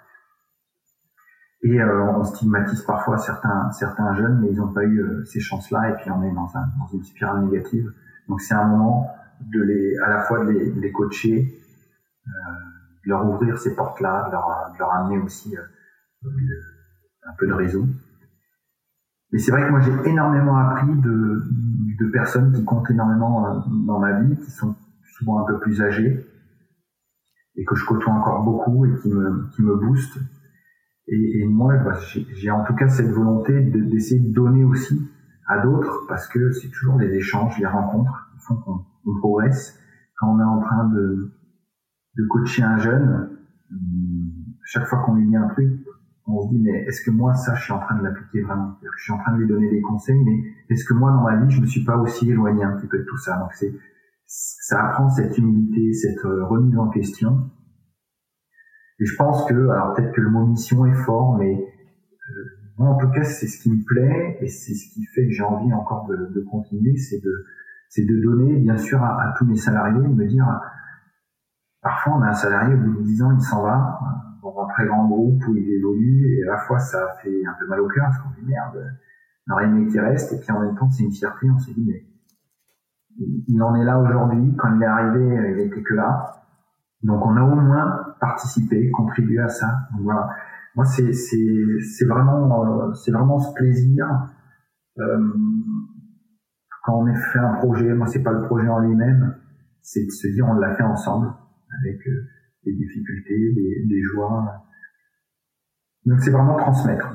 Et 1.64 1.80
on 1.84 2.24
stigmatise 2.24 2.82
parfois 2.82 3.20
certains, 3.20 3.72
certains 3.72 4.16
jeunes, 4.16 4.40
mais 4.42 4.48
ils 4.50 4.58
n'ont 4.58 4.74
pas 4.74 4.84
eu 4.84 5.24
ces 5.26 5.40
chances-là, 5.40 5.92
et 5.92 5.94
puis 5.98 6.10
on 6.10 6.24
est 6.24 6.34
dans, 6.34 6.50
un, 6.58 6.66
dans 6.80 6.88
une 6.92 7.04
spirale 7.04 7.46
négative. 7.46 7.94
Donc 8.28 8.42
c'est 8.42 8.56
un 8.56 8.66
moment 8.66 9.12
de 9.42 9.62
les, 9.62 9.96
à 10.00 10.10
la 10.10 10.22
fois 10.24 10.44
de 10.44 10.50
les, 10.50 10.72
de 10.72 10.82
les 10.82 10.92
coacher, 10.92 11.56
de 12.26 13.10
leur 13.10 13.30
ouvrir 13.30 13.60
ces 13.60 13.76
portes-là, 13.76 14.24
de 14.26 14.74
de 14.74 14.80
leur 14.80 14.92
amener 14.92 15.20
aussi 15.20 15.56
un 16.26 17.34
peu 17.38 17.46
de 17.46 17.54
réseau. 17.54 17.86
Mais 19.32 19.40
c'est 19.40 19.52
vrai 19.52 19.66
que 19.66 19.72
moi 19.72 19.80
j'ai 19.80 20.10
énormément 20.10 20.58
appris 20.58 20.94
de, 20.96 21.44
de 22.00 22.12
personnes 22.12 22.54
qui 22.54 22.66
comptent 22.66 22.90
énormément 22.90 23.46
euh, 23.46 23.60
dans 23.88 24.00
ma 24.00 24.22
vie, 24.22 24.36
qui 24.38 24.52
sont 24.52 24.76
souvent 25.18 25.40
un 25.40 25.46
peu 25.46 25.60
plus 25.60 25.82
âgées 25.82 26.26
et 27.56 27.66
que 27.66 27.76
je 27.76 27.86
côtoie 27.86 28.14
encore 28.14 28.44
beaucoup 28.44 28.86
et 28.86 29.00
qui 29.02 29.10
me, 29.10 29.50
qui 29.56 29.62
me 29.62 29.76
boostent. 29.76 30.20
Et, 31.08 31.42
et 31.42 31.48
moi, 31.48 31.76
bah, 31.78 31.98
j'ai 32.34 32.52
en 32.52 32.64
tout 32.64 32.74
cas 32.76 32.88
cette 32.88 33.12
volonté 33.12 33.62
d'essayer 33.62 34.20
de, 34.20 34.34
donner 34.34 34.64
aussi 34.64 35.02
à 35.48 35.60
d'autres 35.60 36.06
parce 36.08 36.28
que 36.28 36.52
c'est 36.52 36.70
toujours 36.70 36.98
les 36.98 37.14
échanges, 37.14 37.58
les 37.60 37.66
rencontres 37.66 38.30
qui 38.34 38.46
font 38.46 38.56
qu'on 38.56 39.18
progresse. 39.20 39.78
Quand 40.20 40.36
on 40.36 40.40
est 40.40 40.44
en 40.44 40.62
train 40.62 40.88
de, 40.90 41.32
de 42.18 42.28
coacher 42.30 42.64
un 42.64 42.78
jeune, 42.78 43.30
chaque 44.66 44.86
fois 44.86 45.00
qu'on 45.00 45.16
lui 45.16 45.28
dit 45.28 45.36
un 45.36 45.48
truc, 45.50 45.70
on 46.28 46.44
se 46.44 46.50
dit 46.50 46.60
mais 46.60 46.84
est-ce 46.88 47.04
que 47.04 47.12
moi 47.12 47.34
ça 47.34 47.56
je 47.56 47.64
suis 47.64 47.74
en 47.74 47.80
train 47.80 47.98
de 47.98 48.04
l'appliquer 48.04 48.42
vraiment? 48.42 48.78
Je 48.98 49.04
suis 49.04 49.12
en 49.12 49.18
train 49.18 49.34
de 49.34 49.38
lui 49.38 49.48
donner 49.48 49.70
des 49.70 49.82
conseils, 49.82 50.20
mais 50.24 50.44
est-ce 50.70 50.86
que 50.86 50.94
moi 50.94 51.12
dans 51.12 51.24
ma 51.24 51.44
vie 51.44 51.52
je 51.52 51.62
me 51.62 51.66
suis 51.66 51.84
pas 51.84 51.98
aussi 51.98 52.30
éloigné 52.30 52.64
un 52.64 52.78
petit 52.78 52.88
peu 52.88 53.00
de 53.00 53.04
tout 53.04 53.18
ça? 53.18 53.38
Donc 53.38 53.54
c'est 53.54 53.74
ça 54.26 54.86
apprend 54.86 55.10
cette 55.10 55.38
humilité, 55.38 55.94
cette 55.94 56.24
euh, 56.26 56.46
remise 56.46 56.78
en 56.78 56.90
question. 56.90 57.50
Et 59.00 59.06
je 59.06 59.16
pense 59.16 59.46
que 59.46 59.54
alors 59.54 59.94
peut-être 59.94 60.14
que 60.14 60.22
le 60.22 60.30
mot 60.30 60.46
mission 60.46 60.86
est 60.86 60.94
fort, 60.94 61.38
mais 61.38 61.54
euh, 61.54 62.44
moi 62.78 62.90
en 62.90 62.98
tout 62.98 63.10
cas 63.10 63.24
c'est 63.24 63.48
ce 63.48 63.62
qui 63.62 63.72
me 63.72 63.84
plaît 63.84 64.38
et 64.42 64.48
c'est 64.48 64.74
ce 64.74 64.94
qui 64.94 65.04
fait 65.06 65.26
que 65.26 65.32
j'ai 65.32 65.44
envie 65.44 65.74
encore 65.74 66.08
de, 66.08 66.42
continuer, 66.50 66.96
c'est 66.98 67.20
de 67.20 67.46
c'est 67.90 68.06
de 68.06 68.22
donner 68.22 68.58
bien 68.58 68.78
sûr 68.78 69.04
à, 69.04 69.22
à 69.22 69.34
tous 69.38 69.46
mes 69.46 69.58
salariés, 69.58 70.02
de 70.02 70.14
me 70.14 70.28
dire 70.28 70.48
parfois 71.82 72.14
on 72.18 72.22
a 72.22 72.28
un 72.28 72.34
salarié 72.34 72.76
au 72.76 72.78
bout 72.78 73.02
de 73.02 73.04
10 73.04 73.24
ans 73.24 73.32
il 73.34 73.42
s'en 73.42 73.64
va 73.64 74.31
dans 74.42 74.64
un 74.64 74.68
très 74.74 74.86
grand 74.86 75.08
groupe 75.08 75.42
où 75.48 75.56
il 75.56 75.72
évolue 75.72 76.38
et 76.38 76.48
à 76.48 76.54
la 76.54 76.58
fois 76.58 76.80
ça 76.80 77.08
fait 77.22 77.46
un 77.46 77.54
peu 77.60 77.68
mal 77.68 77.80
au 77.82 77.88
cœur 77.88 78.06
parce 78.06 78.20
qu'on 78.20 78.42
dit 78.42 78.48
merde, 78.48 78.84
on 79.48 79.54
aurait 79.54 79.66
aimé 79.66 79.88
qu'il 79.88 80.00
reste 80.00 80.34
et 80.34 80.40
puis 80.40 80.52
en 80.52 80.60
même 80.60 80.76
temps 80.76 80.90
c'est 80.90 81.04
une 81.04 81.12
fierté, 81.12 81.50
on 81.50 81.58
s'est 81.58 81.74
dit 81.74 81.86
mais 81.86 82.06
il 83.48 83.62
en 83.62 83.76
est 83.76 83.84
là 83.84 84.00
aujourd'hui. 84.00 84.56
Quand 84.58 84.74
il 84.76 84.82
est 84.82 84.86
arrivé, 84.86 85.54
il 85.54 85.60
était 85.60 85.82
que 85.82 85.94
là. 85.94 86.42
Donc 87.04 87.26
on 87.26 87.36
a 87.36 87.42
au 87.42 87.56
moins 87.56 88.16
participé, 88.20 88.90
contribué 88.92 89.40
à 89.40 89.50
ça. 89.50 89.68
Donc 89.92 90.02
voilà. 90.04 90.30
Moi 90.76 90.86
c'est 90.86 91.14
c'est 91.14 92.06
vraiment 92.06 92.66
euh, 92.66 92.94
c'est 92.94 93.12
vraiment 93.12 93.40
ce 93.40 93.54
plaisir 93.54 94.08
euh, 95.00 95.34
quand 96.84 97.04
on 97.04 97.14
fait 97.14 97.40
un 97.40 97.54
projet. 97.56 97.94
Moi 97.94 98.08
c'est 98.08 98.24
pas 98.24 98.32
le 98.32 98.44
projet 98.44 98.68
en 98.68 98.80
lui-même, 98.80 99.36
c'est 99.82 100.06
de 100.06 100.12
se 100.12 100.28
dire 100.28 100.46
on 100.48 100.54
l'a 100.54 100.76
fait 100.76 100.84
ensemble 100.84 101.34
avec 101.82 102.08
euh, 102.08 102.28
des 102.64 102.74
difficultés, 102.74 103.54
des, 103.54 103.86
des 103.88 104.02
joies. 104.04 104.66
Donc 106.06 106.20
c'est 106.22 106.32
vraiment 106.32 106.58
transmettre. 106.58 107.14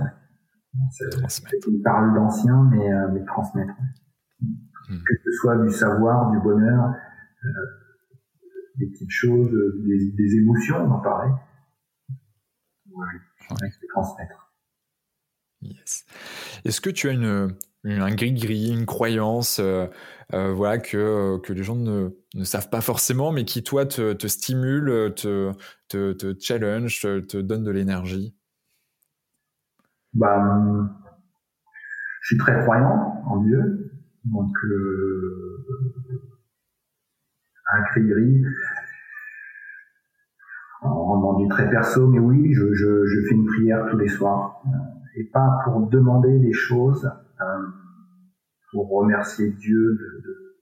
C'est 0.88 1.66
une 1.66 1.82
parole 1.82 2.14
d'ancien, 2.14 2.68
mais, 2.70 2.92
euh, 2.92 3.08
mais 3.12 3.24
transmettre. 3.24 3.74
Hmm. 4.88 4.98
Que 4.98 5.14
ce 5.24 5.30
soit 5.40 5.56
du 5.64 5.70
savoir, 5.70 6.30
du 6.30 6.38
bonheur, 6.40 6.92
euh, 7.44 7.48
des 8.76 8.86
petites 8.86 9.10
choses, 9.10 9.50
des, 9.84 10.12
des, 10.12 10.34
émotions, 10.36 10.84
on 10.84 10.90
en 10.90 11.00
parlait. 11.00 11.32
Oui, 12.90 13.06
c'est 13.48 13.86
transmettre. 13.88 14.52
Yes. 15.62 16.04
Est-ce 16.64 16.80
que 16.80 16.90
tu 16.90 17.08
as 17.08 17.12
une, 17.12 17.56
un 17.86 18.14
gris-gris, 18.14 18.70
une 18.70 18.86
croyance 18.86 19.58
euh, 19.60 19.86
euh, 20.34 20.52
voilà, 20.52 20.78
que, 20.78 21.38
que 21.38 21.52
les 21.52 21.62
gens 21.62 21.76
ne, 21.76 22.10
ne, 22.34 22.44
savent 22.44 22.68
pas 22.68 22.80
forcément, 22.80 23.32
mais 23.32 23.44
qui, 23.44 23.62
toi, 23.62 23.86
te, 23.86 24.12
te 24.12 24.26
stimule, 24.26 25.14
te, 25.14 25.52
te, 25.88 26.34
challenge, 26.40 27.00
te, 27.00 27.36
donne 27.40 27.64
de 27.64 27.70
l'énergie. 27.70 28.34
Bah, 30.14 30.42
Je 32.22 32.26
suis 32.26 32.38
très 32.38 32.60
croyant 32.62 33.22
en 33.26 33.42
Dieu, 33.42 33.92
donc 34.24 34.52
euh, 34.64 35.66
un 37.72 37.82
gris-gris, 37.92 38.42
en 40.82 41.20
rendu 41.20 41.48
très 41.48 41.68
perso, 41.70 42.08
mais 42.08 42.18
oui, 42.18 42.52
je, 42.52 42.74
je, 42.74 43.28
fais 43.28 43.34
une 43.34 43.46
prière 43.46 43.86
tous 43.90 43.98
les 43.98 44.08
soirs, 44.08 44.62
et 45.16 45.24
pas 45.24 45.60
pour 45.64 45.88
demander 45.88 46.38
des 46.38 46.52
choses, 46.52 47.08
euh, 47.40 47.66
pour 48.70 48.88
remercier 48.90 49.50
Dieu 49.50 49.98
de, 49.98 50.56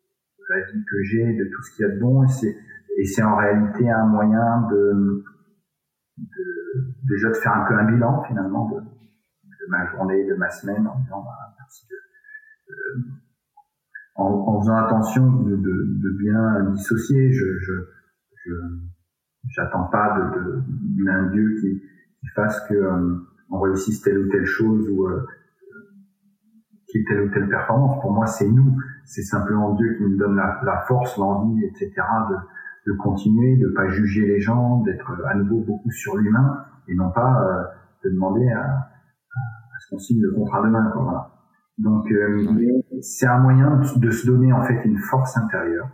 la 0.49 0.61
vie 0.67 0.85
que 0.85 1.03
j'ai, 1.05 1.33
de 1.33 1.45
tout 1.45 1.63
ce 1.63 1.75
qu'il 1.75 1.87
y 1.87 1.91
a 1.91 1.95
de 1.95 2.01
bon, 2.01 2.25
et 2.25 3.05
c'est, 3.07 3.23
en 3.23 3.37
réalité 3.37 3.91
un 3.91 4.07
moyen 4.07 4.69
de, 4.71 5.25
déjà 7.09 7.29
de 7.31 7.35
faire 7.35 7.57
un 7.57 7.67
peu 7.67 7.75
un 7.75 7.85
bilan 7.85 8.23
finalement 8.25 8.71
de, 8.71 8.81
ma 9.69 9.87
journée, 9.87 10.27
de 10.27 10.35
ma 10.35 10.51
semaine, 10.51 10.87
en 10.87 10.99
disant 11.01 11.23
bah, 11.23 11.55
merci 11.59 11.87
de, 11.89 11.97
en, 14.17 14.27
en, 14.27 14.61
faisant 14.61 14.77
attention 14.77 15.43
de, 15.43 15.57
de, 15.57 16.11
bien 16.19 16.71
dissocier, 16.73 17.33
je, 17.33 17.59
je, 17.59 18.53
j'attends 19.49 19.85
pas 19.85 20.19
d'un 20.19 21.31
Dieu 21.31 21.57
qui, 21.61 21.81
qui 21.81 22.27
fasse 22.35 22.61
que 22.69 22.75
euh, 22.75 23.17
on 23.51 23.61
réussisse 23.61 24.03
telle 24.03 24.19
ou 24.19 24.29
telle 24.29 24.47
chose 24.47 24.89
ou 24.91 25.07
euh, 25.09 25.27
qui 26.95 27.05
telle 27.05 27.23
ou 27.23 27.29
telle 27.31 27.49
performance. 27.49 28.01
Pour 28.01 28.13
moi, 28.13 28.27
c'est 28.27 28.49
nous. 28.49 28.77
C'est 29.05 29.23
simplement 29.23 29.75
Dieu 29.75 29.95
qui 29.99 30.05
nous 30.05 30.17
donne 30.17 30.37
la, 30.37 30.85
force, 30.87 31.19
l'envie, 31.19 31.65
etc. 31.65 31.91
de, 32.87 32.93
continuer, 32.93 33.57
de 33.57 33.69
pas 33.69 33.89
juger 33.89 34.27
les 34.27 34.41
gens, 34.41 34.81
d'être 34.83 35.13
à 35.27 35.35
nouveau 35.35 35.61
beaucoup 35.61 35.91
sur 35.91 36.17
l'humain 36.17 36.65
et 36.87 36.95
non 36.95 37.11
pas 37.11 37.43
euh, 37.43 37.65
de 38.05 38.11
demander 38.11 38.49
à, 38.51 38.91
ce 39.81 39.91
qu'on 39.91 39.99
signe 39.99 40.23
le 40.23 40.33
contrat 40.33 40.63
demain. 40.63 40.89
Quoi. 40.93 41.33
Donc, 41.79 42.11
euh, 42.13 42.47
c'est 43.01 43.27
un 43.27 43.39
moyen 43.39 43.81
de 43.97 44.11
se 44.11 44.27
donner 44.27 44.53
en 44.53 44.63
fait 44.63 44.81
une 44.85 44.99
force 44.99 45.37
intérieure 45.37 45.89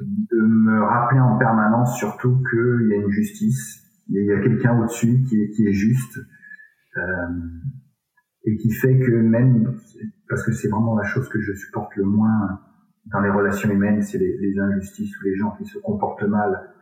de 0.00 0.40
me 0.40 0.80
rappeler 0.80 1.18
en 1.18 1.36
permanence 1.38 1.98
surtout 1.98 2.40
qu'il 2.48 2.88
y 2.88 2.94
a 2.94 2.96
une 2.98 3.10
justice, 3.10 3.82
il 4.08 4.24
y 4.24 4.32
a 4.32 4.40
quelqu'un 4.40 4.78
au-dessus 4.78 5.24
qui 5.28 5.66
est 5.66 5.72
juste, 5.72 6.20
euh, 6.96 7.26
et 8.48 8.56
qui 8.56 8.70
fait 8.70 8.98
que 8.98 9.12
même, 9.12 9.76
parce 10.28 10.42
que 10.42 10.52
c'est 10.52 10.68
vraiment 10.68 10.96
la 10.96 11.04
chose 11.04 11.28
que 11.28 11.40
je 11.40 11.52
supporte 11.52 11.94
le 11.96 12.04
moins 12.04 12.60
dans 13.06 13.20
les 13.20 13.30
relations 13.30 13.70
humaines, 13.70 14.02
c'est 14.02 14.18
les, 14.18 14.58
injustices 14.58 15.18
ou 15.20 15.24
les 15.24 15.36
gens 15.36 15.50
qui 15.52 15.66
se 15.66 15.78
comportent 15.78 16.22
mal 16.22 16.72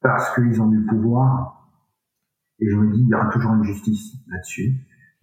parce 0.00 0.34
qu'ils 0.34 0.60
ont 0.60 0.68
du 0.68 0.84
pouvoir. 0.84 1.70
Et 2.58 2.68
je 2.68 2.76
me 2.76 2.92
dis, 2.92 3.02
il 3.02 3.08
y 3.08 3.14
aura 3.14 3.28
toujours 3.28 3.54
une 3.54 3.64
justice 3.64 4.14
là-dessus. 4.28 4.74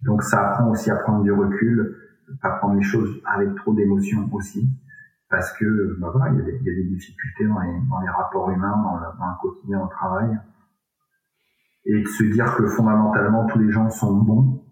Donc 0.02 0.22
ça 0.22 0.48
apprend 0.48 0.70
aussi 0.70 0.90
à 0.90 0.96
prendre 0.96 1.22
du 1.22 1.32
recul, 1.32 1.96
à 2.42 2.50
prendre 2.50 2.76
les 2.76 2.82
choses 2.82 3.20
avec 3.26 3.54
trop 3.56 3.74
d'émotion 3.74 4.28
aussi 4.32 4.66
parce 5.28 5.52
que 5.52 5.96
bah 6.00 6.10
voilà, 6.12 6.32
il 6.32 6.38
y, 6.38 6.70
a 6.70 6.74
des, 6.74 6.84
difficultés 6.84 7.46
dans 7.46 7.60
les, 7.60 7.80
dans 7.88 8.00
les 8.00 8.08
rapports 8.08 8.50
humains, 8.50 8.82
dans 8.82 8.96
le, 8.96 9.06
dans 9.16 9.26
le, 9.26 9.40
quotidien 9.40 9.80
au 9.80 9.86
travail, 9.86 10.36
et 11.84 12.02
de 12.02 12.08
se 12.08 12.24
dire 12.24 12.52
que 12.56 12.66
fondamentalement 12.66 13.46
tous 13.46 13.60
les 13.60 13.70
gens 13.70 13.88
sont 13.90 14.16
bons. 14.16 14.64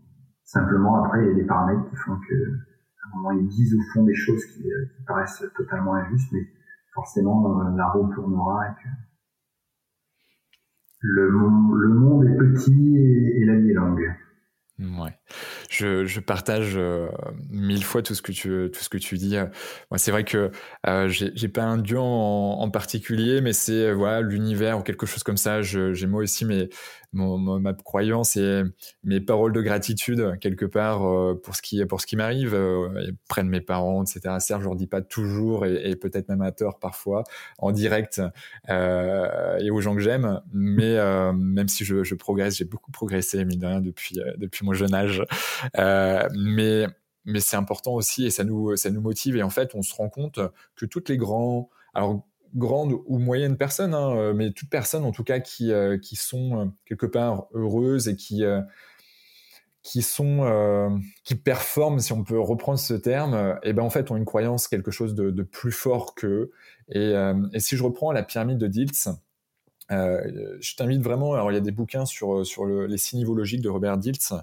Simplement 0.48 1.04
après, 1.04 1.22
il 1.22 1.28
y 1.28 1.30
a 1.32 1.34
des 1.34 1.44
paramètres 1.44 1.90
qui 1.90 1.96
font 1.96 2.16
que 2.26 2.34
à 2.34 3.06
un 3.06 3.16
moment 3.16 3.32
ils 3.32 3.48
disent 3.48 3.74
au 3.74 3.82
fond 3.92 4.02
des 4.04 4.14
choses 4.14 4.42
qui, 4.46 4.72
euh, 4.72 4.86
paraissent 5.06 5.44
totalement 5.54 5.94
injustes, 5.94 6.32
mais 6.32 6.48
forcément 6.94 7.60
euh, 7.60 7.76
la 7.76 7.86
roue 7.90 8.10
tournera 8.14 8.66
et 8.66 8.82
que 8.82 8.88
le, 11.02 11.28
monde 11.30 12.24
est 12.24 12.36
petit 12.38 12.96
et, 12.96 13.44
la 13.44 13.56
vie 13.56 13.72
est 13.72 13.74
longue. 13.74 14.10
Ouais 14.78 15.14
je, 15.70 16.20
partage 16.20 16.74
euh, 16.76 17.08
mille 17.50 17.84
fois 17.84 18.02
tout 18.02 18.14
ce 18.14 18.22
que 18.22 18.32
tu, 18.32 18.70
tout 18.72 18.80
ce 18.80 18.88
que 18.88 18.98
tu 18.98 19.16
dis. 19.16 19.36
C'est 19.96 20.10
vrai 20.10 20.24
que 20.24 20.50
euh, 20.86 21.08
j'ai 21.08 21.48
pas 21.48 21.64
un 21.64 21.78
dieu 21.78 21.98
en, 21.98 22.68
particulier, 22.70 23.40
mais 23.40 23.52
c'est 23.52 23.92
voilà 23.92 24.20
l'univers 24.20 24.78
ou 24.78 24.82
quelque 24.82 25.06
chose 25.06 25.22
comme 25.22 25.36
ça. 25.36 25.62
J'ai 25.62 26.06
moi 26.06 26.22
aussi 26.22 26.44
mes, 26.44 26.68
mon, 27.12 27.38
ma 27.58 27.72
croyance 27.72 28.36
et 28.36 28.62
mes 29.02 29.20
paroles 29.20 29.52
de 29.52 29.62
gratitude 29.62 30.38
quelque 30.40 30.66
part 30.66 31.06
euh, 31.06 31.34
pour 31.42 31.56
ce 31.56 31.62
qui 31.62 31.84
pour 31.86 32.00
ce 32.00 32.06
qui 32.06 32.16
m'arrive 32.16 32.54
euh, 32.54 33.12
près 33.28 33.42
de 33.42 33.48
mes 33.48 33.60
parents 33.60 34.02
etc 34.02 34.36
certes 34.40 34.60
je 34.60 34.66
leur 34.66 34.76
dis 34.76 34.86
pas 34.86 35.00
toujours 35.00 35.64
et, 35.64 35.90
et 35.90 35.96
peut-être 35.96 36.28
même 36.28 36.42
à 36.42 36.52
tort 36.52 36.78
parfois 36.78 37.24
en 37.58 37.72
direct 37.72 38.20
euh, 38.68 39.58
et 39.58 39.70
aux 39.70 39.80
gens 39.80 39.94
que 39.94 40.00
j'aime 40.00 40.40
mais 40.52 40.96
euh, 40.96 41.32
même 41.32 41.68
si 41.68 41.84
je, 41.84 42.04
je 42.04 42.14
progresse 42.14 42.56
j'ai 42.58 42.64
beaucoup 42.64 42.90
progressé 42.90 43.44
mine 43.44 43.60
de 43.60 43.66
rien 43.66 43.80
depuis 43.80 44.20
euh, 44.20 44.32
depuis 44.36 44.64
mon 44.64 44.72
jeune 44.72 44.94
âge. 44.94 45.22
Mais 46.34 46.86
mais 47.24 47.40
c'est 47.40 47.56
important 47.56 47.94
aussi 47.94 48.26
et 48.26 48.30
ça 48.30 48.44
nous 48.44 48.76
ça 48.76 48.90
nous 48.90 49.00
motive 49.00 49.36
et 49.36 49.42
en 49.42 49.50
fait 49.50 49.74
on 49.74 49.82
se 49.82 49.94
rend 49.94 50.08
compte 50.08 50.40
que 50.76 50.86
toutes 50.86 51.08
les 51.08 51.16
grands 51.16 51.68
alors 51.94 52.24
grande 52.54 52.94
ou 53.06 53.18
moyenne 53.18 53.56
personne, 53.56 53.94
hein, 53.94 54.16
euh, 54.16 54.34
mais 54.34 54.52
toute 54.52 54.70
personne 54.70 55.04
en 55.04 55.12
tout 55.12 55.24
cas 55.24 55.40
qui, 55.40 55.72
euh, 55.72 55.98
qui 55.98 56.16
sont 56.16 56.60
euh, 56.60 56.64
quelque 56.86 57.06
part 57.06 57.46
heureuses 57.52 58.08
et 58.08 58.16
qui, 58.16 58.42
qui 59.82 60.02
sont 60.02 61.00
qui 61.24 61.34
performent, 61.34 62.00
si 62.00 62.12
on 62.12 62.24
peut 62.24 62.38
reprendre 62.38 62.78
ce 62.78 62.94
terme, 62.94 63.58
et 63.62 63.72
ben 63.72 63.82
en 63.82 63.90
fait 63.90 64.10
ont 64.10 64.16
une 64.16 64.24
croyance 64.24 64.68
quelque 64.68 64.90
chose 64.90 65.14
de, 65.14 65.42
plus 65.42 65.72
fort 65.72 66.14
qu'eux. 66.14 66.50
Et, 66.90 67.14
et, 67.52 67.60
si 67.60 67.76
je 67.76 67.82
reprends 67.82 68.12
la 68.12 68.22
pyramide 68.22 68.58
de 68.58 68.66
Diltz, 68.66 69.08
je 69.90 70.76
t'invite 70.76 71.00
vraiment. 71.02 71.32
Alors, 71.34 71.50
il 71.50 71.54
y 71.54 71.58
a 71.58 71.62
des 71.62 71.70
bouquins 71.70 72.04
sur 72.04 72.44
sur 72.44 72.66
le, 72.66 72.86
les 72.86 72.98
signes 72.98 73.20
niveaux 73.20 73.34
logiques 73.34 73.62
de 73.62 73.68
Robert 73.70 73.96
Diltz, 73.96 74.34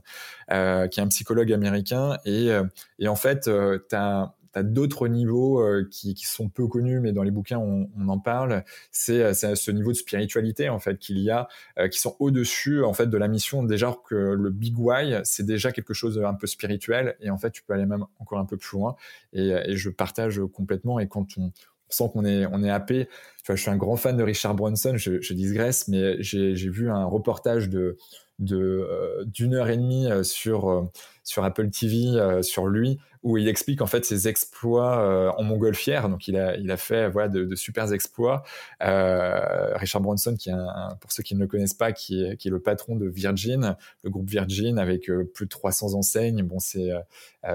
qui 0.50 0.54
est 0.54 1.00
un 1.00 1.08
psychologue 1.10 1.52
américain, 1.54 2.18
et, 2.26 2.50
et 2.98 3.08
en 3.08 3.16
fait, 3.16 3.42
tu 3.44 3.96
as 3.96 4.35
d'autres 4.64 5.08
niveaux 5.08 5.60
euh, 5.60 5.88
qui, 5.90 6.16
sont 6.24 6.50
peu 6.50 6.68
connus, 6.68 7.00
mais 7.00 7.12
dans 7.12 7.24
les 7.24 7.32
bouquins 7.32 7.60
on, 7.60 7.90
en 8.08 8.20
parle. 8.20 8.64
C'est 8.92 9.22
euh, 9.22 9.34
ce 9.34 9.72
niveau 9.72 9.92
de 9.92 9.98
spiritualité 9.98 10.70
en 10.70 10.80
fait 10.80 10.98
qu'il 10.98 11.20
y 11.20 11.30
a, 11.30 11.48
euh, 11.80 11.88
qui 11.88 12.00
sont 12.00 12.16
au-dessus 12.20 12.84
en 12.84 12.94
fait 12.94 13.08
de 13.08 13.18
la 13.18 13.28
mission. 13.28 13.64
Déjà 13.64 13.96
que 14.08 14.16
le 14.16 14.50
big 14.50 14.78
why, 14.78 15.16
c'est 15.24 15.46
déjà 15.46 15.72
quelque 15.72 15.94
chose 15.94 16.22
un 16.24 16.34
peu 16.34 16.48
spirituel, 16.48 17.16
et 17.20 17.30
en 17.30 17.38
fait 17.38 17.52
tu 17.52 17.64
peux 17.64 17.74
aller 17.74 17.86
même 17.86 18.06
encore 18.20 18.40
un 18.40 18.46
peu 18.46 18.58
plus 18.58 18.78
loin. 18.78 18.96
Et, 19.34 19.76
je 19.76 19.90
partage 19.90 20.42
complètement. 20.54 21.00
Et 21.00 21.08
quand 21.08 21.38
on, 21.38 21.52
sent 21.90 22.10
qu'on 22.12 22.26
est 22.26 22.46
on 22.48 22.64
est 22.64 22.70
happé. 22.70 23.08
Tu 23.38 23.46
vois, 23.48 23.56
je 23.56 23.62
suis 23.62 23.70
un 23.70 23.78
grand 23.78 23.96
fan 23.96 24.18
de 24.18 24.24
Richard 24.24 24.56
Bronson, 24.56 24.98
je, 24.98 25.22
je 25.22 25.34
digresse, 25.34 25.88
mais 25.88 26.16
j'ai 26.20 26.70
vu 26.70 26.90
un 26.90 27.06
reportage 27.06 27.70
de 27.70 27.98
d'une 28.40 29.54
heure 29.54 29.70
et 29.70 29.78
demie 29.78 30.08
sur 30.24 30.90
sur 31.24 31.44
Apple 31.44 31.70
TV 31.70 32.42
sur 32.42 32.68
lui 32.68 33.00
où 33.26 33.38
il 33.38 33.48
explique 33.48 33.82
en 33.82 33.88
fait 33.88 34.06
ses 34.06 34.28
exploits 34.28 35.00
euh, 35.00 35.32
en 35.36 35.44
montgolfière. 35.44 36.10
Donc 36.10 36.28
il 36.28 36.38
a, 36.38 36.56
il 36.58 36.70
a 36.70 36.78
fait 36.78 37.10
voilà, 37.10 37.28
de, 37.28 37.44
de 37.44 37.56
super 37.56 37.92
exploits. 37.92 38.44
Euh, 38.84 39.76
Richard 39.76 40.04
Branson, 40.04 40.36
qui 40.38 40.50
est 40.50 40.54
un, 40.54 40.96
pour 41.02 41.12
ceux 41.12 41.24
qui 41.24 41.34
ne 41.34 41.40
le 41.40 41.48
connaissent 41.48 41.74
pas, 41.74 41.92
qui 41.92 42.24
est, 42.24 42.38
qui 42.38 42.50
est 42.50 42.52
le 42.52 42.62
patron 42.62 42.96
de 42.96 43.08
Virgin, 43.08 43.76
le 44.04 44.10
groupe 44.12 44.30
Virgin 44.30 44.78
avec 44.78 45.10
euh, 45.10 45.24
plus 45.26 45.46
de 45.46 45.50
300 45.50 45.96
enseignes. 45.96 46.44
Bon, 46.44 46.60
c'est 46.60 46.92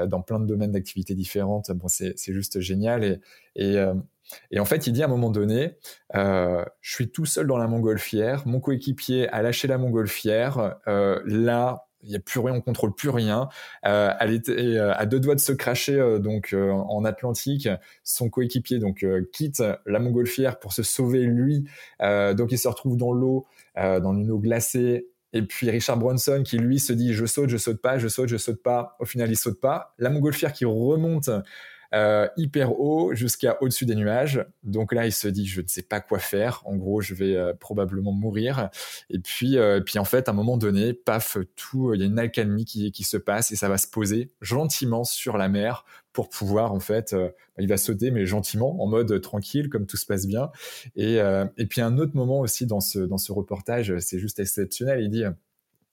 dans 0.07 0.23
plein 0.23 0.41
de 0.41 0.47
domaines 0.47 0.73
d'activités 0.73 1.15
différentes. 1.15 1.71
Bon, 1.71 1.87
c'est 1.87 2.17
juste 2.17 2.59
génial. 2.59 3.05
Et, 3.05 3.21
et, 3.55 3.77
et, 4.51 4.59
en 4.59 4.65
fait, 4.65 4.89
il 4.89 4.93
dit 4.93 5.03
à 5.03 5.07
un 5.07 5.09
moment 5.09 5.31
donné, 5.31 5.77
je 6.13 6.65
suis 6.83 7.11
tout 7.11 7.27
seul 7.27 7.47
dans 7.47 7.59
la 7.59 7.69
montgolfière. 7.69 8.47
Mon 8.47 8.59
coéquipier 8.61 9.29
a 9.29 9.43
lâché 9.43 9.69
la 9.69 9.79
montgolfière. 9.79 10.79
là, 10.87 11.90
il 12.03 12.11
n'y 12.11 12.17
a 12.17 12.21
plus 12.21 12.41
rien, 12.41 12.55
on 12.55 12.61
contrôle 12.61 12.95
plus 12.95 13.11
rien. 13.11 13.49
Euh, 13.87 14.11
elle 14.21 14.33
était 14.33 14.79
à 14.79 15.07
deux 15.07 15.21
doigts 15.21 15.35
de 15.35 15.41
se 15.41 15.53
cracher 15.53 16.19
donc 16.21 16.55
en 16.55 17.05
Atlantique. 17.05 17.69
Son 18.05 18.31
coéquipier 18.31 18.79
donc 18.79 19.05
quitte 19.33 19.63
la 19.87 19.99
montgolfière 19.99 20.59
pour 20.59 20.73
se 20.73 20.83
sauver 20.83 21.21
lui. 21.21 21.67
donc 22.01 22.53
il 22.53 22.59
se 22.59 22.69
retrouve 22.69 22.97
dans 22.97 23.13
l'eau, 23.13 23.47
dans 23.77 24.15
une 24.15 24.31
eau 24.31 24.39
glacée. 24.39 25.09
Et 25.33 25.43
puis 25.43 25.71
Richard 25.71 25.97
Bronson 25.97 26.43
qui 26.45 26.59
lui 26.59 26.81
se 26.81 26.93
dit 26.93 27.13
je 27.13 27.25
saute, 27.25 27.51
je 27.51 27.57
saute 27.57 27.81
pas, 27.81 27.99
je 27.99 28.09
saute, 28.09 28.29
je 28.29 28.37
saute 28.37 28.63
pas. 28.63 28.97
Au 28.99 29.05
final 29.05 29.31
il 29.31 29.37
saute 29.37 29.61
pas. 29.61 29.95
La 29.99 30.11
montgolfière 30.11 30.53
qui 30.53 30.65
remonte 30.65 31.31
euh, 31.93 32.29
hyper 32.37 32.79
haut 32.79 33.15
jusqu'à 33.15 33.57
au-dessus 33.61 33.85
des 33.85 33.97
nuages. 33.97 34.45
Donc 34.63 34.93
là, 34.93 35.07
il 35.07 35.13
se 35.13 35.27
dit, 35.27 35.47
je 35.47 35.61
ne 35.61 35.67
sais 35.67 35.83
pas 35.83 36.01
quoi 36.01 36.19
faire. 36.19 36.63
En 36.65 36.77
gros, 36.77 37.01
je 37.01 37.15
vais 37.15 37.35
euh, 37.35 37.53
probablement 37.53 38.13
mourir. 38.13 38.71
Et 39.09 39.19
puis, 39.19 39.59
euh, 39.59 39.81
puis 39.81 39.99
en 39.99 40.05
fait, 40.05 40.29
à 40.29 40.33
un 40.33 40.35
moment 40.35 40.57
donné, 40.57 40.95
paf, 40.95 41.39
tout, 41.57 41.93
il 41.95 42.01
y 42.01 42.05
a 42.05 42.07
une 42.07 42.19
alcalmie 42.19 42.65
qui, 42.65 42.93
qui 42.93 43.03
se 43.03 43.17
passe 43.17 43.51
et 43.51 43.57
ça 43.57 43.69
va 43.69 43.77
se 43.77 43.89
poser 43.89 44.31
gentiment 44.41 45.05
sur 45.05 45.37
la 45.37 45.49
mer 45.49 45.85
pour 46.13 46.29
pouvoir 46.29 46.73
en 46.73 46.81
fait, 46.81 47.15
il 47.59 47.69
va 47.69 47.77
sauter 47.77 48.11
mais 48.11 48.27
gentiment, 48.27 48.83
en 48.83 48.89
mode 48.89 49.21
tranquille, 49.21 49.69
comme 49.69 49.87
tout 49.87 49.97
se 49.97 50.07
passe 50.07 50.27
bien. 50.27 50.51
Et, 50.97 51.19
et 51.57 51.67
puis 51.67 51.81
un 51.81 51.99
autre 51.99 52.17
moment 52.17 52.41
aussi 52.41 52.67
dans 52.67 52.81
ce 52.81 52.99
dans 52.99 53.17
ce 53.17 53.31
reportage, 53.31 53.97
c'est 53.99 54.19
juste 54.19 54.41
exceptionnel. 54.41 55.03
Il 55.03 55.11
dit 55.11 55.23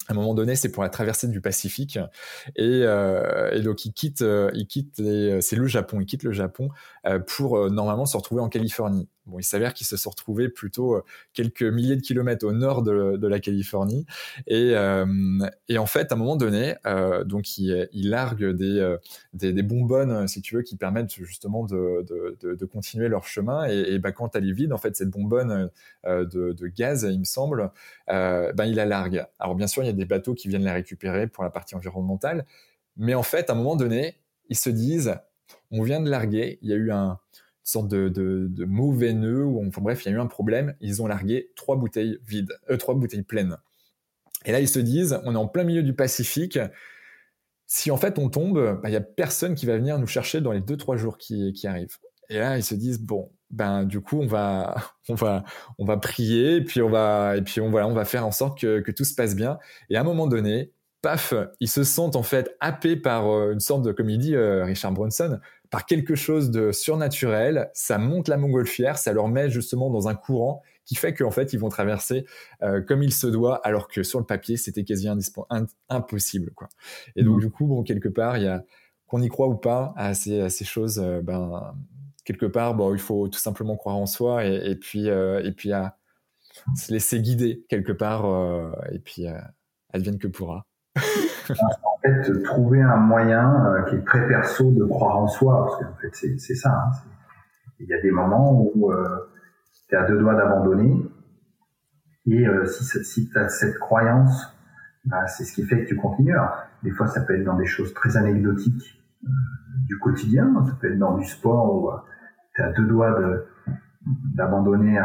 à 0.08 0.14
un 0.14 0.16
moment 0.16 0.34
donné, 0.34 0.56
c'est 0.56 0.70
pour 0.72 0.84
la 0.84 0.90
traversée 0.90 1.28
du 1.28 1.42
Pacifique, 1.42 2.00
et, 2.56 2.82
euh, 2.84 3.62
donc 3.62 3.86
il 3.86 3.94
quitte, 3.94 4.22
euh, 4.22 4.50
il 4.54 4.68
quitte, 4.68 4.96
c'est 5.42 5.56
le 5.56 5.68
Japon, 5.68 6.00
il 6.00 6.06
quitte 6.06 6.24
le 6.24 6.32
Japon 6.32 6.70
euh, 7.06 7.20
pour 7.20 7.58
euh, 7.58 7.70
normalement 7.70 8.06
se 8.06 8.16
retrouver 8.18 8.42
en 8.42 8.50
Californie. 8.50 9.08
Bon, 9.28 9.40
il 9.40 9.44
s'avère 9.44 9.74
qu'ils 9.74 9.86
se 9.86 9.98
sont 9.98 10.10
retrouvés 10.10 10.48
plutôt 10.48 10.96
euh, 10.96 11.04
quelques 11.34 11.64
milliers 11.64 11.98
de 11.98 12.02
kilomètres 12.02 12.46
au 12.46 12.54
nord 12.54 12.82
de, 12.82 13.28
la 13.28 13.40
Californie. 13.42 14.06
Et, 14.48 14.72
euh, 14.74 15.06
et, 15.68 15.78
en 15.78 15.86
fait, 15.86 16.14
à 16.14 16.16
un 16.16 16.18
moment 16.18 16.38
donné, 16.38 16.76
euh, 16.86 17.26
donc 17.26 17.58
il, 17.58 17.90
largue 18.10 18.46
des, 18.56 18.96
des, 19.34 19.64
bonbonnes, 19.64 20.28
si 20.30 20.42
tu 20.42 20.56
veux, 20.56 20.62
qui 20.62 20.78
permettent 20.78 21.12
justement 21.12 21.66
de, 21.66 22.66
continuer 22.72 23.10
leur 23.10 23.26
chemin. 23.26 23.66
Et, 23.66 24.00
bah, 24.00 24.14
quand 24.14 24.36
elle 24.36 24.48
est 24.48 24.54
vide, 24.54 24.72
en 24.72 24.78
fait, 24.78 24.96
cette 24.96 25.10
bonbonne 25.10 25.70
de, 26.06 26.68
gaz, 26.68 27.06
il 27.10 27.20
me 27.20 27.26
semble, 27.26 27.72
ben, 28.08 28.66
il 28.66 28.76
la 28.76 28.86
largue. 28.86 29.26
Alors 29.40 29.56
bien 29.56 29.68
sûr, 29.68 29.84
il 29.84 29.88
y 29.88 29.90
a 29.90 29.94
des 29.94 30.06
bateaux 30.06 30.36
qui 30.36 30.48
viennent 30.48 30.64
la 30.64 30.74
récupérer 30.74 31.28
pour 31.28 31.44
la 31.44 31.50
partie 31.50 31.76
environnementale. 31.76 32.46
Mais 32.96 33.14
en 33.14 33.24
fait, 33.24 33.50
à 33.50 33.54
un 33.54 33.56
moment 33.56 33.76
donné, 33.76 34.18
ils 34.50 34.58
se 34.58 34.70
disent, 34.70 35.16
on 35.72 35.84
vient 35.84 36.00
de 36.00 36.10
larguer, 36.10 36.60
il 36.62 36.70
y 36.70 36.74
a 36.74 36.76
eu 36.76 36.92
un, 36.92 37.20
sorte 37.70 37.88
de, 37.88 38.10
de, 38.10 38.48
de 38.50 38.66
mauvais 38.66 39.14
nœud, 39.14 39.46
ou 39.46 39.66
enfin 39.66 39.82
bref, 39.82 40.06
il 40.06 40.10
y 40.10 40.14
a 40.14 40.18
eu 40.18 40.20
un 40.20 40.28
problème, 40.28 40.76
ils 40.80 41.02
ont 41.02 41.08
largué 41.08 41.52
trois 41.56 41.76
bouteilles 41.76 42.20
vides, 42.26 42.54
euh, 42.70 42.78
trois 42.78 42.96
bouteilles 42.96 43.24
pleines. 43.24 43.58
Et 44.46 44.52
là, 44.52 44.60
ils 44.60 44.68
se 44.68 44.80
disent, 44.80 45.20
on 45.26 45.34
est 45.34 45.38
en 45.38 45.48
plein 45.48 45.64
milieu 45.64 45.84
du 45.84 45.94
Pacifique, 45.94 46.60
si 47.66 47.92
en 47.92 47.98
fait 47.98 48.18
on 48.18 48.30
tombe, 48.30 48.80
bah, 48.82 48.90
il 48.90 48.94
y 48.94 48.96
a 48.98 49.02
personne 49.02 49.56
qui 49.56 49.66
va 49.66 49.78
venir 49.78 50.00
nous 50.00 50.08
chercher 50.08 50.40
dans 50.40 50.54
les 50.54 50.62
deux 50.62 50.78
trois 50.78 50.96
jours 50.96 51.18
qui, 51.18 51.52
qui 51.54 51.68
arrivent. 51.68 51.98
Et 52.30 52.40
là, 52.40 52.58
ils 52.58 52.64
se 52.64 52.76
disent 52.76 53.02
bon, 53.02 53.32
ben 53.50 53.84
du 53.84 54.02
coup 54.02 54.20
on 54.20 54.28
va 54.28 54.76
on 55.10 55.16
va 55.16 55.44
on 55.78 55.86
va 55.86 55.98
prier 55.98 56.58
et 56.58 56.64
puis 56.64 56.82
on 56.82 56.90
va 56.90 57.38
et 57.38 57.42
puis 57.42 57.62
on 57.62 57.70
voilà 57.70 57.88
on 57.88 57.94
va 57.94 58.04
faire 58.04 58.26
en 58.26 58.32
sorte 58.32 58.60
que, 58.60 58.82
que 58.82 58.92
tout 58.92 59.06
se 59.06 59.16
passe 59.16 59.36
bien. 59.36 59.60
Et 59.90 59.98
à 59.98 60.02
un 60.02 60.04
moment 60.04 60.28
donné, 60.28 60.72
paf, 61.02 61.34
ils 61.60 61.70
se 61.70 61.84
sentent 61.84 62.16
en 62.16 62.24
fait 62.24 62.56
happés 62.60 62.96
par 62.96 63.28
euh, 63.28 63.54
une 63.54 63.60
sorte 63.60 63.84
de, 63.84 63.92
comme 63.92 64.10
il 64.10 64.18
dit 64.18 64.36
euh, 64.36 64.66
Richard 64.66 64.92
Bronson, 64.92 65.40
par 65.70 65.86
quelque 65.86 66.16
chose 66.16 66.52
de 66.52 66.72
surnaturel. 66.72 67.70
Ça 67.74 67.98
monte 67.98 68.28
la 68.28 68.38
montgolfière, 68.38 68.98
ça 68.98 69.14
leur 69.14 69.28
met 69.28 69.50
justement 69.50 69.90
dans 69.90 70.08
un 70.08 70.16
courant 70.16 70.62
qui 70.86 70.96
fait 70.96 71.14
qu'en 71.14 71.32
fait 71.32 71.52
ils 71.54 71.60
vont 71.60 71.70
traverser 71.70 72.26
euh, 72.64 72.82
comme 72.82 73.04
il 73.04 73.14
se 73.14 73.28
doit, 73.28 73.58
alors 73.66 73.88
que 73.88 74.04
sur 74.04 74.20
le 74.20 74.26
papier 74.26 74.58
c'était 74.58 74.84
quasi 74.84 75.10
impossible 75.90 76.52
quoi. 76.56 76.70
Et 77.16 77.24
donc 77.24 77.38
mmh. 77.38 77.42
du 77.42 77.50
coup 77.50 77.66
bon 77.66 77.84
quelque 77.84 78.10
part 78.10 78.38
il 78.38 78.44
y 78.44 78.48
a 78.48 78.64
qu'on 79.08 79.22
y 79.22 79.30
croit 79.30 79.48
ou 79.48 79.56
pas 79.56 79.94
à 79.98 80.14
ces, 80.14 80.42
à 80.42 80.50
ces 80.50 80.66
choses, 80.66 81.00
ben 81.24 81.76
quelque 82.24 82.46
part 82.46 82.76
bon 82.76 82.94
il 82.94 83.00
faut 83.00 83.28
tout 83.28 83.40
simplement 83.40 83.76
croire 83.76 83.98
en 83.98 84.06
soi 84.06 84.46
et, 84.46 84.72
et 84.72 84.76
puis 84.76 85.08
et 85.08 85.52
puis 85.56 85.72
à 85.74 85.98
se 86.76 86.92
laisser 86.92 87.22
guider 87.22 87.66
quelque 87.70 87.92
part 87.92 88.26
et 88.92 89.00
puis 89.00 89.26
advienne 89.94 90.20
que 90.20 90.28
pourra 90.28 90.66
trouver 92.44 92.82
un 92.82 92.98
moyen 92.98 93.66
euh, 93.66 93.84
qui 93.84 93.96
est 93.96 94.06
très 94.06 94.28
perso 94.28 94.72
de 94.72 94.84
croire 94.86 95.18
en 95.18 95.28
soi, 95.28 95.66
parce 95.66 95.84
qu'en 95.84 95.96
fait, 96.02 96.38
c'est 96.38 96.56
ça. 96.56 96.70
Hein, 96.70 96.92
il 97.80 97.88
y 97.88 97.94
a 97.94 98.02
des 98.02 98.12
moments 98.12 98.54
où 98.54 98.92
euh, 98.92 99.30
tu 99.88 99.96
es 99.96 99.98
à 99.98 100.06
deux 100.06 100.18
doigts 100.18 100.36
d'abandonner, 100.36 101.06
et 102.26 102.48
euh, 102.48 102.66
si, 102.66 102.84
si 102.84 103.30
tu 103.30 103.38
as 103.38 103.50
cette 103.50 103.78
croyance, 103.80 104.54
bah, 105.06 105.26
c'est 105.28 105.44
ce 105.44 105.54
qui 105.54 105.64
fait 105.64 105.84
que 105.84 105.90
tu 105.90 105.96
continues. 105.96 106.36
des 106.84 106.92
fois, 106.92 107.08
ça 107.08 107.22
peut 107.22 107.36
être 107.36 107.46
dans 107.46 107.56
des 107.56 107.66
choses 107.66 107.94
très 107.94 108.18
anecdotiques 108.18 109.02
du 109.88 109.98
quotidien, 110.00 110.54
ça 110.66 110.74
peut 110.80 110.92
être 110.92 111.00
dans 111.00 111.18
du 111.18 111.26
sport 111.26 111.76
où 111.76 111.92
tu 112.54 112.62
es 112.62 112.66
à 112.66 112.72
deux 112.74 112.86
doigts 112.86 113.18
d'abandonner 114.36 115.00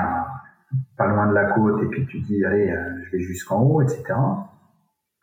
pas 0.97 1.07
loin 1.07 1.29
de 1.29 1.35
la 1.35 1.53
côte, 1.53 1.83
et 1.83 1.87
puis 1.87 2.07
tu 2.07 2.21
dis, 2.21 2.45
allez, 2.45 2.75
je 3.05 3.13
vais 3.13 3.23
jusqu'en 3.23 3.61
haut, 3.61 3.83
etc 3.83 4.15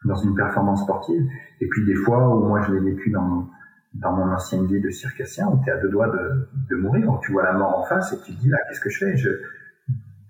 dans 0.06 0.16
une 0.16 0.36
performance 0.36 0.84
sportive. 0.84 1.26
Et 1.62 1.68
puis 1.68 1.86
des 1.86 1.96
fois 1.96 2.36
où 2.36 2.48
moi 2.48 2.62
je 2.62 2.74
l'ai 2.74 2.92
vécu 2.92 3.12
dans, 3.12 3.50
dans 3.94 4.14
mon 4.14 4.32
ancienne 4.32 4.66
vie 4.66 4.82
de 4.82 4.90
circassien, 4.90 5.48
où 5.48 5.62
tu 5.64 5.70
es 5.70 5.74
à 5.74 5.78
deux 5.78 5.90
doigts 5.90 6.10
de, 6.10 6.48
de 6.70 6.76
mourir, 6.82 7.10
où 7.10 7.18
tu 7.22 7.32
vois 7.32 7.44
la 7.44 7.54
mort 7.54 7.78
en 7.80 7.84
face 7.84 8.14
et 8.14 8.22
tu 8.22 8.34
te 8.34 8.40
dis 8.40 8.50
là, 8.50 8.58
qu'est-ce 8.68 8.82
que 8.82 8.90
je 8.90 8.98
fais? 8.98 9.18
Je, 9.18 9.30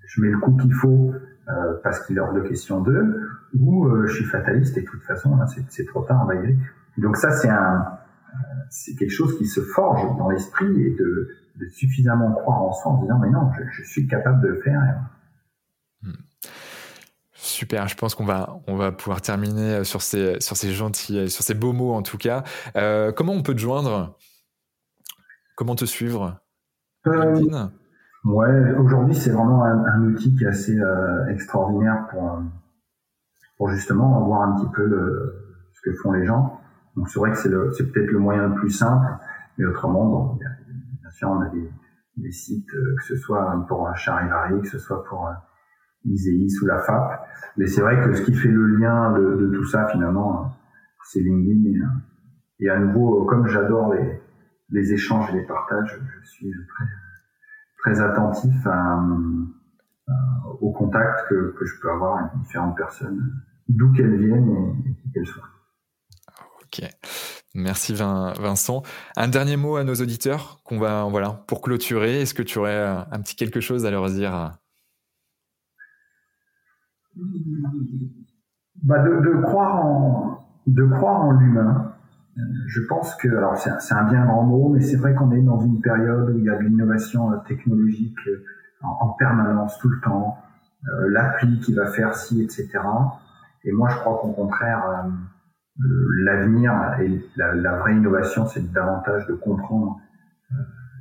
je 0.05 0.21
mets 0.21 0.29
le 0.29 0.39
coup 0.39 0.55
qu'il 0.57 0.73
faut 0.73 1.13
euh, 1.49 1.73
parce 1.83 2.05
qu'il 2.05 2.17
est 2.17 2.19
hors 2.19 2.33
de 2.33 2.41
question 2.41 2.81
d'eux, 2.81 3.27
ou 3.57 3.87
euh, 3.87 4.05
je 4.07 4.15
suis 4.15 4.25
fataliste 4.25 4.77
et 4.77 4.81
de 4.81 4.85
toute 4.85 5.03
façon, 5.03 5.37
c'est 5.69 5.85
trop 5.85 6.01
tard, 6.01 6.21
on 6.23 6.27
va 6.27 6.35
y 6.35 6.39
aller. 6.39 6.57
Donc 6.97 7.17
ça, 7.17 7.31
c'est 7.31 7.49
un, 7.49 7.85
c'est 8.69 8.95
quelque 8.95 9.11
chose 9.11 9.37
qui 9.37 9.45
se 9.45 9.61
forge 9.61 10.01
dans 10.17 10.29
l'esprit 10.29 10.81
et 10.81 10.91
de, 10.91 11.29
de, 11.55 11.65
suffisamment 11.69 12.31
croire 12.33 12.61
en 12.61 12.71
soi 12.71 12.91
en 12.91 13.01
disant 13.01 13.19
mais 13.19 13.29
non, 13.29 13.49
je 13.71 13.83
suis 13.83 14.07
capable 14.07 14.41
de 14.41 14.47
le 14.49 14.61
faire. 14.61 14.95
Super, 17.59 17.89
je 17.89 17.95
pense 17.97 18.15
qu'on 18.15 18.23
va 18.23 18.61
on 18.67 18.77
va 18.77 18.93
pouvoir 18.93 19.19
terminer 19.19 19.83
sur 19.83 20.01
ces 20.01 20.39
sur 20.39 20.55
ces 20.55 20.71
gentils 20.71 21.29
sur 21.29 21.43
ces 21.43 21.53
beaux 21.53 21.73
mots 21.73 21.91
en 21.91 22.01
tout 22.01 22.17
cas. 22.17 22.45
Euh, 22.77 23.11
comment 23.11 23.33
on 23.33 23.43
peut 23.43 23.53
te 23.53 23.59
joindre? 23.59 24.17
Comment 25.57 25.75
te 25.75 25.83
suivre? 25.83 26.39
Euh, 27.05 27.67
Ouais, 28.23 28.71
aujourd'hui 28.77 29.13
c'est 29.13 29.31
vraiment 29.31 29.65
un, 29.65 30.03
outil 30.05 30.33
qui 30.37 30.45
est 30.45 30.47
assez 30.47 30.79
euh, 30.79 31.27
extraordinaire 31.27 32.07
pour 32.09 32.41
pour 33.57 33.69
justement 33.71 34.25
voir 34.25 34.43
un 34.43 34.55
petit 34.55 34.71
peu 34.73 34.85
le, 34.85 35.59
ce 35.73 35.81
que 35.81 35.93
font 35.97 36.13
les 36.13 36.25
gens. 36.25 36.61
Donc 36.95 37.09
c'est 37.09 37.19
vrai 37.19 37.31
que 37.31 37.37
c'est 37.37 37.51
c'est 37.75 37.91
peut-être 37.91 38.11
le 38.11 38.19
moyen 38.19 38.47
le 38.47 38.55
plus 38.55 38.69
simple, 38.71 39.05
mais 39.57 39.65
autrement 39.65 40.05
bon, 40.05 40.35
bien 40.35 41.11
sûr 41.11 41.29
on 41.29 41.41
a 41.41 41.49
des, 41.49 41.69
des 42.15 42.31
sites 42.31 42.71
que 42.71 43.03
ce 43.03 43.17
soit 43.17 43.65
pour 43.67 43.93
Charivari, 43.97 44.61
que 44.61 44.69
ce 44.69 44.79
soit 44.79 45.03
pour 45.03 45.29
ISEI 46.05 46.47
ou 46.61 46.65
la 46.65 46.79
FAP. 46.79 47.27
Mais 47.57 47.67
c'est 47.67 47.81
vrai 47.81 48.01
que 48.03 48.13
ce 48.13 48.21
qui 48.23 48.33
fait 48.33 48.49
le 48.49 48.77
lien 48.77 49.11
de, 49.13 49.51
tout 49.53 49.65
ça, 49.65 49.87
finalement, 49.87 50.55
c'est 51.03 51.19
LinkedIn. 51.19 51.69
Et, 52.59 52.65
et, 52.65 52.69
à 52.69 52.79
nouveau, 52.79 53.25
comme 53.25 53.47
j'adore 53.47 53.93
les, 53.93 54.93
échanges 54.93 55.29
et 55.31 55.37
les 55.37 55.45
partages, 55.45 55.99
je 56.21 56.29
suis 56.29 56.53
très, 57.83 58.01
attentif 58.01 58.55
à, 58.65 59.03
au 60.61 60.71
contact 60.71 61.27
que, 61.29 61.55
que, 61.57 61.65
je 61.65 61.79
peux 61.81 61.89
avoir 61.89 62.17
avec 62.17 62.31
différentes 62.41 62.77
personnes, 62.77 63.31
d'où 63.67 63.91
qu'elles 63.93 64.17
viennent 64.17 64.49
et, 64.49 64.89
et 64.89 64.95
qui 64.95 65.11
qu'elles 65.11 65.27
soient. 65.27 65.49
Ok. 66.63 66.87
Merci 67.55 67.95
Vincent. 67.95 68.83
Un 69.17 69.27
dernier 69.27 69.57
mot 69.57 69.75
à 69.77 69.83
nos 69.83 69.95
auditeurs 69.95 70.61
qu'on 70.63 70.77
va 70.77 71.05
voilà 71.05 71.43
pour 71.47 71.61
clôturer. 71.61 72.21
Est-ce 72.21 72.35
que 72.35 72.43
tu 72.43 72.59
aurais 72.59 72.77
un 72.77 73.21
petit 73.21 73.35
quelque 73.35 73.59
chose 73.59 73.87
à 73.87 73.91
leur 73.91 74.07
dire 74.07 74.51
bah 78.83 79.03
de, 79.03 79.41
croire 79.41 79.85
en 79.85 80.39
de 80.67 80.85
croire 80.85 81.21
en 81.21 81.31
l'humain. 81.31 81.93
Je 82.67 82.81
pense 82.87 83.15
que 83.15 83.27
alors 83.27 83.57
c'est 83.57 83.93
un, 83.93 84.03
bien 84.05 84.25
grand 84.25 84.43
mot, 84.43 84.69
mais 84.69 84.79
c'est 84.79 84.95
vrai 84.95 85.13
qu'on 85.13 85.31
est 85.31 85.41
dans 85.41 85.59
une 85.59 85.81
période 85.81 86.29
où 86.29 86.37
il 86.37 86.45
y 86.45 86.49
a 86.49 86.55
de 86.55 86.63
l'innovation 86.63 87.31
euh, 87.31 87.37
technologique 87.47 88.17
euh, 88.27 88.45
en, 88.81 89.09
permanence 89.09 89.77
tout 89.79 89.89
le 89.89 89.99
temps, 89.99 90.37
euh, 90.87 91.09
l'appli 91.09 91.59
qui 91.59 91.73
va 91.73 91.87
faire 91.87 92.15
ci, 92.15 92.41
etc. 92.41 92.69
Et 93.65 93.71
moi, 93.71 93.89
je 93.89 93.97
crois 93.97 94.19
qu'au 94.21 94.31
contraire, 94.31 95.09
euh, 95.79 95.83
l'avenir 96.23 96.71
et 97.01 97.21
la, 97.35 97.77
vraie 97.77 97.95
innovation, 97.95 98.47
c'est 98.47 98.71
davantage 98.71 99.27
de 99.27 99.33
comprendre 99.33 99.99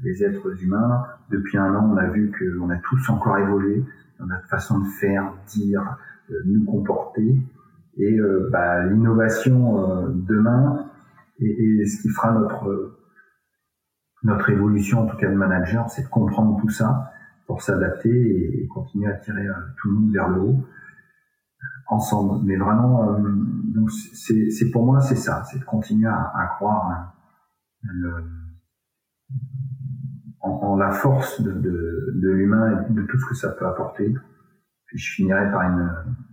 les 0.03 0.25
êtres 0.25 0.63
humains. 0.63 1.05
Depuis 1.31 1.59
un 1.59 1.75
an, 1.75 1.91
on 1.93 1.97
a 1.97 2.07
vu 2.07 2.33
qu'on 2.33 2.71
a 2.71 2.77
tous 2.79 3.09
encore 3.11 3.39
évolué 3.39 3.85
notre 4.27 4.49
façon 4.49 4.81
de 4.81 4.87
faire, 5.01 5.33
dire, 5.47 5.99
euh, 6.31 6.35
nous 6.47 6.65
comporter. 6.65 7.41
Et 7.97 8.19
euh, 8.19 8.49
bah, 8.53 8.85
l'innovation 8.85 9.79
euh, 9.79 10.09
demain 10.11 10.87
et, 11.41 11.85
ce 11.87 12.03
qui 12.03 12.09
fera 12.09 12.33
notre 12.33 12.95
notre 14.25 14.51
évolution, 14.51 15.03
en 15.03 15.07
tout 15.07 15.17
cas 15.17 15.31
de 15.31 15.37
manager, 15.37 15.89
c'est 15.89 16.03
de 16.03 16.09
comprendre 16.09 16.61
tout 16.61 16.71
ça 16.71 17.13
pour 17.47 17.63
s'adapter 17.63 18.11
et, 18.11 18.67
continuer 18.67 19.07
à 19.07 19.15
tirer 19.15 19.47
tout 19.77 19.89
le 19.89 19.95
monde 19.95 20.13
vers 20.13 20.29
le 20.29 20.41
haut. 20.41 20.65
ensemble. 21.87 22.45
Mais 22.45 22.57
vraiment, 22.57 23.17
c'est 23.89 24.71
pour 24.73 24.85
moi 24.85 25.01
c'est 25.01 25.15
ça, 25.17 25.45
c'est 25.45 25.61
de 25.61 25.65
continuer 25.65 26.09
à, 26.09 26.51
croire 26.57 27.15
le, 27.83 28.25
en, 30.41 30.77
la 30.77 30.91
force 30.91 31.41
de, 31.41 32.15
l'humain 32.15 32.87
et 32.89 32.93
de 32.93 33.03
tout 33.03 33.19
ce 33.19 33.27
que 33.27 33.35
ça 33.35 33.51
peut 33.51 33.67
apporter. 33.67 34.15
Puis 34.87 34.99
je 34.99 35.15
finirai 35.15 35.51
par 35.51 35.63
une, 35.63 35.91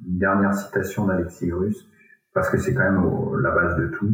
dernière 0.08 0.54
citation 0.54 1.08
d'Alexis 1.08 1.48
Grus, 1.48 1.90
parce 2.34 2.50
que 2.50 2.58
c'est 2.58 2.74
quand 2.74 2.84
même 2.84 3.04
la 3.42 3.52
base 3.52 3.76
de 3.78 3.88
tout. 3.88 4.14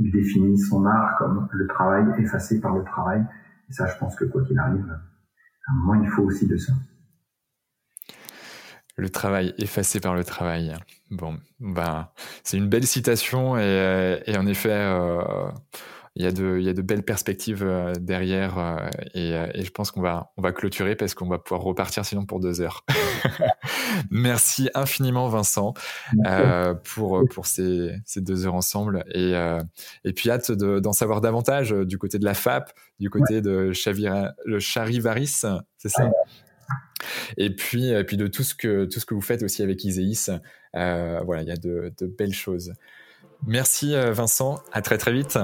Il 0.00 0.10
définit 0.10 0.58
son 0.58 0.84
art 0.84 1.16
comme 1.18 1.48
le 1.52 1.66
travail 1.68 2.04
effacé 2.18 2.60
par 2.60 2.74
le 2.74 2.82
travail. 2.84 3.24
Et 3.68 3.72
ça, 3.72 3.86
je 3.86 3.96
pense 3.98 4.16
que 4.16 4.24
quoi 4.24 4.42
qu'il 4.42 4.58
arrive, 4.58 4.84
à 4.90 5.72
un 5.72 5.74
moment, 5.76 6.02
il 6.02 6.08
faut 6.08 6.22
aussi 6.22 6.48
de 6.48 6.56
ça. 6.56 6.72
Le 8.96 9.08
travail 9.08 9.54
effacé 9.58 10.00
par 10.00 10.14
le 10.14 10.24
travail. 10.24 10.74
Bon, 11.10 11.38
ben, 11.60 12.08
c'est 12.42 12.56
une 12.56 12.68
belle 12.68 12.86
citation 12.86 13.56
et, 13.56 14.22
et 14.26 14.36
en 14.36 14.46
effet, 14.46 14.72
euh, 14.72 15.50
il 16.16 16.24
y 16.24 16.26
a 16.26 16.32
de, 16.32 16.58
il 16.58 16.64
y 16.64 16.68
a 16.68 16.72
de 16.72 16.82
belles 16.82 17.04
perspectives 17.04 17.62
euh, 17.62 17.94
derrière 17.94 18.58
euh, 18.58 18.88
et, 19.14 19.32
euh, 19.32 19.46
et, 19.54 19.64
je 19.64 19.70
pense 19.70 19.92
qu'on 19.92 20.00
va, 20.00 20.32
on 20.36 20.42
va 20.42 20.52
clôturer 20.52 20.96
parce 20.96 21.14
qu'on 21.14 21.28
va 21.28 21.38
pouvoir 21.38 21.62
repartir 21.62 22.04
sinon 22.04 22.26
pour 22.26 22.40
deux 22.40 22.60
heures. 22.60 22.84
Merci 24.10 24.70
infiniment 24.74 25.28
Vincent 25.28 25.72
euh, 26.26 26.74
pour, 26.74 27.22
pour 27.30 27.46
ces, 27.46 27.94
ces, 28.04 28.20
deux 28.20 28.46
heures 28.46 28.54
ensemble 28.54 29.04
et, 29.14 29.36
euh, 29.36 29.60
et 30.04 30.12
puis 30.12 30.30
hâte 30.30 30.50
d'en 30.50 30.92
savoir 30.92 31.20
davantage 31.20 31.70
du 31.70 31.96
côté 31.96 32.18
de 32.18 32.24
la 32.24 32.34
FAP, 32.34 32.72
du 32.98 33.08
côté 33.08 33.34
ouais. 33.34 33.42
de 33.42 33.72
Chavira, 33.72 34.32
le 34.44 34.58
Charivaris, 34.58 35.44
c'est 35.78 35.88
ça? 35.88 36.04
Ouais. 36.04 36.10
Et 37.36 37.54
puis, 37.54 37.88
et 37.88 38.04
puis 38.04 38.16
de 38.16 38.26
tout 38.26 38.42
ce 38.42 38.54
que 38.54 38.84
tout 38.84 39.00
ce 39.00 39.06
que 39.06 39.14
vous 39.14 39.20
faites 39.20 39.42
aussi 39.42 39.62
avec 39.62 39.82
Iséis, 39.84 40.28
euh, 40.76 41.20
voilà, 41.24 41.42
il 41.42 41.48
y 41.48 41.52
a 41.52 41.56
de, 41.56 41.92
de 41.98 42.06
belles 42.06 42.34
choses. 42.34 42.72
Merci 43.46 43.94
Vincent, 44.12 44.62
à 44.72 44.82
très 44.82 44.98
très 44.98 45.12
vite. 45.12 45.38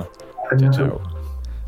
Bientôt. 0.52 0.76
Ciao. 0.76 1.15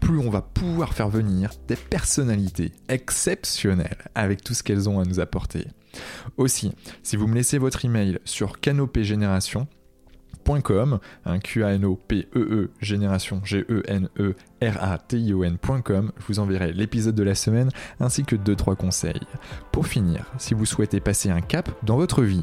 plus 0.00 0.18
on 0.18 0.30
va 0.30 0.42
pouvoir 0.42 0.94
faire 0.94 1.08
venir 1.08 1.50
des 1.66 1.76
personnalités 1.76 2.72
exceptionnelles 2.88 3.98
avec 4.14 4.42
tout 4.42 4.54
ce 4.54 4.62
qu'elles 4.62 4.88
ont 4.88 5.00
à 5.00 5.04
nous 5.04 5.20
apporter. 5.20 5.66
Aussi, 6.36 6.72
si 7.02 7.16
vous 7.16 7.26
me 7.26 7.34
laissez 7.34 7.58
votre 7.58 7.84
email 7.84 8.18
sur 8.24 8.60
canopégénération, 8.60 9.66
.com, 10.62 10.98
un 11.26 11.38
q 11.40 11.62
a 11.64 11.74
n 11.74 11.84
o 11.84 11.96
p 11.96 12.26
e 12.34 12.38
e 12.38 12.70
génération 12.80 13.42
g 13.44 13.66
e 13.68 13.82
n 13.86 14.08
e 14.18 14.34
r 14.62 14.82
a 14.82 14.96
t 14.96 15.18
i 15.18 15.34
o 15.34 15.44
n.com, 15.44 16.12
je 16.18 16.24
vous 16.26 16.38
enverrai 16.38 16.72
l'épisode 16.72 17.14
de 17.14 17.22
la 17.22 17.34
semaine 17.34 17.70
ainsi 18.00 18.24
que 18.24 18.34
2 18.34 18.56
3 18.56 18.76
conseils. 18.76 19.20
Pour 19.72 19.86
finir, 19.86 20.24
si 20.38 20.54
vous 20.54 20.64
souhaitez 20.64 21.00
passer 21.00 21.28
un 21.28 21.42
cap 21.42 21.70
dans 21.84 21.96
votre 21.96 22.22
vie 22.22 22.42